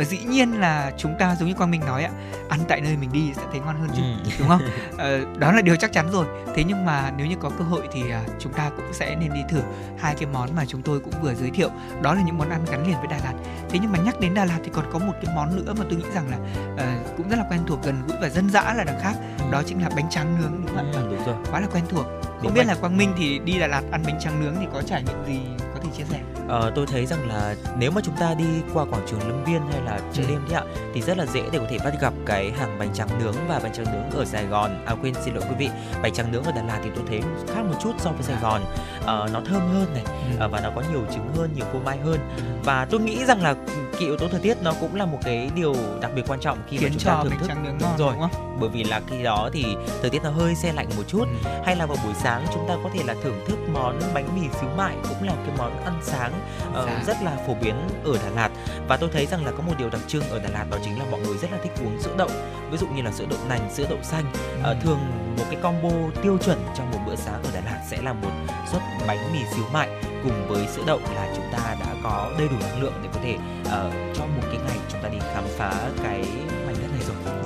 Uh, 0.00 0.06
dĩ 0.06 0.18
nhiên 0.18 0.60
là 0.60 0.92
chúng 0.96 1.14
ta 1.18 1.36
giống 1.38 1.48
như 1.48 1.54
quang 1.54 1.70
minh 1.70 1.80
nói 1.80 2.04
ạ 2.04 2.10
ăn 2.48 2.60
tại 2.68 2.80
nơi 2.80 2.96
mình 2.96 3.12
đi 3.12 3.32
sẽ 3.36 3.42
thấy 3.50 3.60
ngon 3.60 3.80
hơn 3.80 3.88
chứ 3.96 4.02
ừ. 4.02 4.30
đúng 4.38 4.48
không? 4.48 4.60
Uh, 4.92 5.38
đó 5.38 5.52
là 5.52 5.62
điều 5.62 5.76
chắc 5.76 5.92
chắn 5.92 6.10
rồi. 6.12 6.26
Thế 6.54 6.64
nhưng 6.64 6.84
mà 6.84 7.12
nếu 7.16 7.26
như 7.26 7.36
có 7.40 7.50
cơ 7.58 7.64
hội 7.64 7.88
thì 7.92 8.02
uh, 8.02 8.32
chúng 8.38 8.52
ta 8.52 8.70
cũng 8.76 8.92
sẽ 8.92 9.16
nên 9.16 9.34
đi 9.34 9.40
thử 9.48 9.60
hai 9.98 10.14
cái 10.14 10.28
món 10.32 10.54
mà 10.56 10.64
chúng 10.68 10.82
tôi 10.82 11.00
cũng 11.00 11.14
vừa 11.22 11.34
giới 11.34 11.50
thiệu. 11.50 11.70
Đó 12.02 12.14
là 12.14 12.22
những 12.22 12.38
món 12.38 12.50
ăn 12.50 12.64
gắn 12.70 12.86
liền 12.86 12.96
với 12.96 13.06
đà 13.10 13.18
lạt. 13.24 13.34
Thế 13.68 13.78
nhưng 13.82 13.92
mà 13.92 13.98
nhắc 13.98 14.20
đến 14.20 14.34
đà 14.34 14.44
lạt 14.44 14.58
thì 14.64 14.70
còn 14.74 14.84
có 14.92 14.98
một 14.98 15.12
cái 15.24 15.34
món 15.34 15.56
nữa 15.56 15.74
mà 15.78 15.84
tôi 15.90 15.98
nghĩ 15.98 16.06
rằng 16.14 16.30
là 16.30 16.36
uh, 16.74 17.16
cũng 17.16 17.28
rất 17.28 17.36
là 17.36 17.44
quen 17.50 17.60
thuộc 17.66 17.82
gần 17.84 18.02
gũi 18.08 18.16
và 18.20 18.28
dân 18.28 18.50
dã 18.50 18.74
là 18.76 18.84
đằng 18.84 19.00
khác 19.00 19.14
đó 19.50 19.62
chính 19.66 19.82
là 19.82 19.88
bánh 19.96 20.10
tráng 20.10 20.40
nướng 20.40 20.65
đúng 20.66 20.76
không 20.76 20.92
ạ 20.92 21.00
ừ, 21.02 21.08
đúng 21.10 21.26
rồi. 21.26 21.36
Quá 21.50 21.60
là 21.60 21.66
quen 21.72 21.84
thuộc. 21.88 22.06
Không 22.22 22.42
đúng 22.42 22.54
biết 22.54 22.66
là 22.66 22.74
quang 22.74 22.96
minh 22.96 23.12
thì 23.18 23.38
đi 23.38 23.58
đà 23.58 23.66
lạt 23.66 23.82
ăn 23.90 24.02
bánh 24.06 24.18
tráng 24.20 24.40
nướng 24.40 24.54
thì 24.60 24.66
có 24.72 24.82
trải 24.82 25.02
nghiệm 25.02 25.24
gì 25.26 25.40
thể 25.86 25.96
chia 25.96 26.04
sẻ 26.10 26.20
ờ, 26.48 26.72
tôi 26.74 26.86
thấy 26.86 27.06
rằng 27.06 27.28
là 27.28 27.54
nếu 27.78 27.90
mà 27.90 28.00
chúng 28.04 28.16
ta 28.16 28.34
đi 28.34 28.44
qua 28.74 28.84
quảng 28.84 29.06
trường 29.06 29.20
lâm 29.28 29.44
viên 29.44 29.60
hay 29.72 29.80
là 29.82 30.00
chợ 30.12 30.22
ừ. 30.22 30.28
đêm 30.28 30.40
thì 30.48 30.54
ạ 30.54 30.62
thì 30.94 31.02
rất 31.02 31.18
là 31.18 31.26
dễ 31.26 31.42
để 31.52 31.58
có 31.58 31.66
thể 31.70 31.78
bắt 31.84 31.94
gặp 32.00 32.12
cái 32.26 32.50
hàng 32.50 32.78
bánh 32.78 32.94
tráng 32.94 33.08
nướng 33.18 33.34
và 33.48 33.60
bánh 33.62 33.72
tráng 33.72 33.86
nướng 33.92 34.20
ở 34.20 34.24
sài 34.24 34.46
gòn 34.46 34.84
à 34.86 34.94
quên 35.02 35.14
xin 35.24 35.34
lỗi 35.34 35.44
quý 35.48 35.54
vị 35.58 35.68
bánh 36.02 36.14
tráng 36.14 36.32
nướng 36.32 36.44
ở 36.44 36.52
đà 36.52 36.62
lạt 36.62 36.80
thì 36.84 36.90
tôi 36.94 37.04
thấy 37.08 37.20
khác 37.54 37.62
một 37.62 37.76
chút 37.82 37.92
so 37.98 38.10
với 38.10 38.22
sài 38.22 38.36
gòn 38.42 38.62
ờ, 39.06 39.28
nó 39.32 39.40
thơm 39.40 39.60
hơn 39.60 39.86
này 39.94 40.04
ừ. 40.06 40.36
Ờ, 40.38 40.48
và 40.48 40.60
nó 40.60 40.70
có 40.74 40.82
nhiều 40.92 41.04
trứng 41.14 41.28
hơn 41.36 41.50
nhiều 41.54 41.64
phô 41.72 41.78
mai 41.78 41.98
hơn 41.98 42.18
ừ. 42.36 42.42
và 42.64 42.84
tôi 42.90 43.00
nghĩ 43.00 43.24
rằng 43.24 43.42
là 43.42 43.54
cái 43.92 44.00
yếu 44.00 44.16
tố 44.16 44.28
thời 44.28 44.40
tiết 44.40 44.56
nó 44.62 44.72
cũng 44.80 44.94
là 44.94 45.06
một 45.06 45.18
cái 45.22 45.50
điều 45.54 45.74
đặc 46.00 46.10
biệt 46.14 46.22
quan 46.28 46.40
trọng 46.40 46.58
khi 46.68 46.76
Khiến 46.76 46.88
mà 46.88 46.98
chúng 46.98 47.12
ta 47.12 47.22
thưởng 47.22 47.38
thức 47.40 47.50
đúng 47.64 47.78
ngon, 47.78 47.98
rồi 47.98 48.12
đúng 48.12 48.20
không? 48.20 48.56
bởi 48.60 48.68
vì 48.68 48.84
là 48.84 49.00
khi 49.10 49.22
đó 49.22 49.50
thì 49.52 49.64
thời 50.00 50.10
tiết 50.10 50.22
nó 50.22 50.30
hơi 50.30 50.54
xe 50.54 50.72
lạnh 50.72 50.88
một 50.96 51.02
chút 51.08 51.24
ừ. 51.44 51.50
hay 51.64 51.76
là 51.76 51.86
vào 51.86 51.98
buổi 52.04 52.14
sáng 52.14 52.46
chúng 52.54 52.68
ta 52.68 52.74
có 52.84 52.90
thể 52.94 53.00
là 53.06 53.14
thưởng 53.22 53.44
thức 53.46 53.58
món 53.72 54.00
bánh 54.14 54.40
mì 54.40 54.48
xíu 54.60 54.70
mại 54.76 54.96
cũng 55.08 55.22
là 55.22 55.32
cái 55.46 55.54
món 55.58 55.72
ăn 55.84 56.00
sáng 56.02 56.32
uh, 56.68 56.74
dạ. 56.74 57.02
rất 57.06 57.16
là 57.22 57.36
phổ 57.46 57.54
biến 57.54 57.74
ở 58.04 58.18
Đà 58.24 58.30
Lạt 58.30 58.50
và 58.88 58.96
tôi 58.96 59.10
thấy 59.12 59.26
rằng 59.26 59.44
là 59.44 59.50
có 59.50 59.62
một 59.62 59.72
điều 59.78 59.90
đặc 59.90 60.00
trưng 60.06 60.22
ở 60.30 60.38
Đà 60.38 60.48
Lạt 60.48 60.66
đó 60.70 60.78
chính 60.84 60.98
là 60.98 61.04
mọi 61.10 61.20
người 61.20 61.38
rất 61.38 61.52
là 61.52 61.58
thích 61.62 61.72
uống 61.84 62.02
sữa 62.02 62.14
đậu 62.18 62.28
ví 62.70 62.78
dụ 62.78 62.86
như 62.86 63.02
là 63.02 63.12
sữa 63.12 63.24
đậu 63.30 63.38
nành 63.48 63.70
sữa 63.74 63.86
đậu 63.90 63.98
xanh 64.02 64.24
ừ. 64.64 64.70
uh, 64.70 64.82
thường 64.82 64.98
một 65.38 65.44
cái 65.50 65.60
combo 65.62 65.90
tiêu 66.22 66.38
chuẩn 66.44 66.58
trong 66.76 66.90
một 66.90 66.98
bữa 67.06 67.16
sáng 67.16 67.42
ở 67.42 67.50
Đà 67.54 67.60
Lạt 67.60 67.80
sẽ 67.88 68.02
là 68.02 68.12
một 68.12 68.30
suất 68.72 68.82
bánh 69.06 69.32
mì 69.32 69.38
xíu 69.54 69.64
mại 69.72 69.88
cùng 70.22 70.48
với 70.48 70.66
sữa 70.66 70.82
đậu 70.86 71.00
là 71.14 71.32
chúng 71.36 71.46
ta 71.52 71.76
đã 71.80 71.94
có 72.02 72.30
đầy 72.38 72.48
đủ 72.48 72.56
năng 72.60 72.82
lượng 72.82 72.94
để 73.02 73.08
có 73.14 73.20
thể 73.22 73.34
uh, 73.60 74.16
cho 74.16 74.26
một 74.26 74.42
cái 74.42 74.58
ngày 74.66 74.78
chúng 74.88 75.02
ta 75.02 75.08
đi 75.08 75.18
khám 75.34 75.44
phá 75.56 75.72
cái 76.02 76.24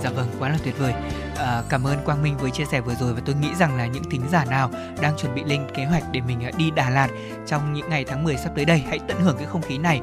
Dạ 0.02 0.10
vâng, 0.10 0.28
quá 0.38 0.48
là 0.48 0.58
tuyệt 0.64 0.78
vời. 0.78 0.92
À, 1.36 1.62
cảm 1.68 1.86
ơn 1.86 2.04
Quang 2.04 2.22
Minh 2.22 2.36
với 2.36 2.50
chia 2.50 2.64
sẻ 2.64 2.80
vừa 2.80 2.94
rồi 2.94 3.14
và 3.14 3.20
tôi 3.26 3.34
nghĩ 3.34 3.48
rằng 3.58 3.76
là 3.76 3.86
những 3.86 4.10
thính 4.10 4.22
giả 4.30 4.44
nào 4.44 4.70
đang 5.00 5.16
chuẩn 5.18 5.34
bị 5.34 5.42
lên 5.44 5.66
kế 5.74 5.84
hoạch 5.84 6.04
để 6.12 6.20
mình 6.20 6.38
đi 6.56 6.70
Đà 6.70 6.90
Lạt 6.90 7.08
trong 7.46 7.72
những 7.72 7.90
ngày 7.90 8.04
tháng 8.04 8.24
10 8.24 8.36
sắp 8.36 8.52
tới 8.56 8.64
đây 8.64 8.84
hãy 8.88 8.98
tận 9.08 9.20
hưởng 9.20 9.36
cái 9.36 9.46
không 9.46 9.62
khí 9.62 9.78
này. 9.78 10.00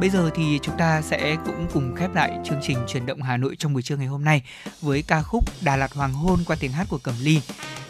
Bây 0.00 0.10
giờ 0.10 0.30
thì 0.34 0.58
chúng 0.62 0.76
ta 0.78 1.02
sẽ 1.02 1.36
cũng 1.46 1.66
cùng 1.72 1.94
khép 1.96 2.14
lại 2.14 2.38
chương 2.44 2.60
trình 2.62 2.78
truyền 2.88 3.06
động 3.06 3.22
Hà 3.22 3.36
Nội 3.36 3.56
trong 3.58 3.72
buổi 3.72 3.82
trưa 3.82 3.96
ngày 3.96 4.06
hôm 4.06 4.24
nay 4.24 4.42
với 4.80 5.02
ca 5.02 5.22
khúc 5.22 5.44
Đà 5.60 5.76
Lạt 5.76 5.92
Hoàng 5.92 6.12
hôn 6.12 6.38
qua 6.46 6.56
tiếng 6.60 6.72
hát 6.72 6.86
của 6.88 6.98
Cẩm 6.98 7.14
Ly. 7.20 7.40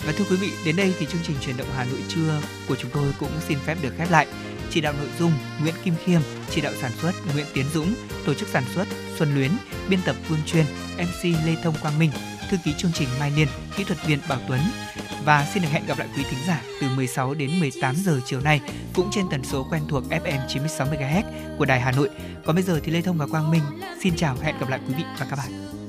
Và 0.07 0.13
thưa 0.17 0.25
quý 0.31 0.37
vị, 0.37 0.51
đến 0.65 0.77
đây 0.77 0.95
thì 0.99 1.07
chương 1.07 1.23
trình 1.27 1.37
truyền 1.41 1.57
động 1.57 1.69
Hà 1.77 1.85
Nội 1.85 2.01
trưa 2.09 2.41
của 2.69 2.77
chúng 2.77 2.91
tôi 2.91 3.13
cũng 3.19 3.31
xin 3.49 3.59
phép 3.59 3.77
được 3.83 3.95
khép 3.99 4.11
lại. 4.11 4.27
Chỉ 4.71 4.81
đạo 4.81 4.93
nội 4.99 5.09
dung 5.19 5.33
Nguyễn 5.63 5.75
Kim 5.85 5.95
Khiêm, 6.05 6.21
chỉ 6.51 6.61
đạo 6.61 6.73
sản 6.81 6.93
xuất 7.03 7.13
Nguyễn 7.35 7.47
Tiến 7.55 7.67
Dũng, 7.75 7.95
tổ 8.27 8.35
chức 8.35 8.49
sản 8.49 8.65
xuất 8.75 8.89
Xuân 9.19 9.35
Luyến, 9.35 9.51
biên 9.89 10.01
tập 10.05 10.17
Vương 10.29 10.39
Chuyên, 10.47 10.65
MC 10.99 11.25
Lê 11.47 11.57
Thông 11.63 11.75
Quang 11.83 11.99
Minh, 11.99 12.11
thư 12.51 12.57
ký 12.65 12.75
chương 12.79 12.93
trình 12.95 13.09
Mai 13.21 13.31
Liên, 13.37 13.49
kỹ 13.77 13.85
thuật 13.85 14.07
viên 14.07 14.19
Bảo 14.29 14.39
Tuấn. 14.49 14.61
Và 15.25 15.47
xin 15.55 15.63
được 15.63 15.69
hẹn 15.73 15.87
gặp 15.87 15.99
lại 15.99 16.09
quý 16.17 16.23
thính 16.31 16.39
giả 16.47 16.63
từ 16.81 16.89
16 16.97 17.35
đến 17.35 17.61
18 17.61 17.95
giờ 17.97 18.21
chiều 18.27 18.41
nay 18.41 18.61
cũng 18.95 19.11
trên 19.13 19.25
tần 19.31 19.45
số 19.45 19.67
quen 19.71 19.83
thuộc 19.89 20.05
FM 20.11 20.49
96 20.49 20.87
MHz 20.87 21.23
của 21.59 21.65
Đài 21.65 21.81
Hà 21.81 21.93
Nội. 21.93 22.09
Còn 22.45 22.55
bây 22.55 22.65
giờ 22.65 22.81
thì 22.85 22.93
Lê 22.93 23.03
Thông 23.03 23.19
và 23.19 23.27
Quang 23.27 23.51
Minh 23.51 23.63
xin 24.03 24.17
chào 24.17 24.37
hẹn 24.43 24.59
gặp 24.61 24.69
lại 24.69 24.81
quý 24.89 24.95
vị 24.95 25.05
và 25.19 25.27
các 25.31 25.37
bạn. 25.37 25.80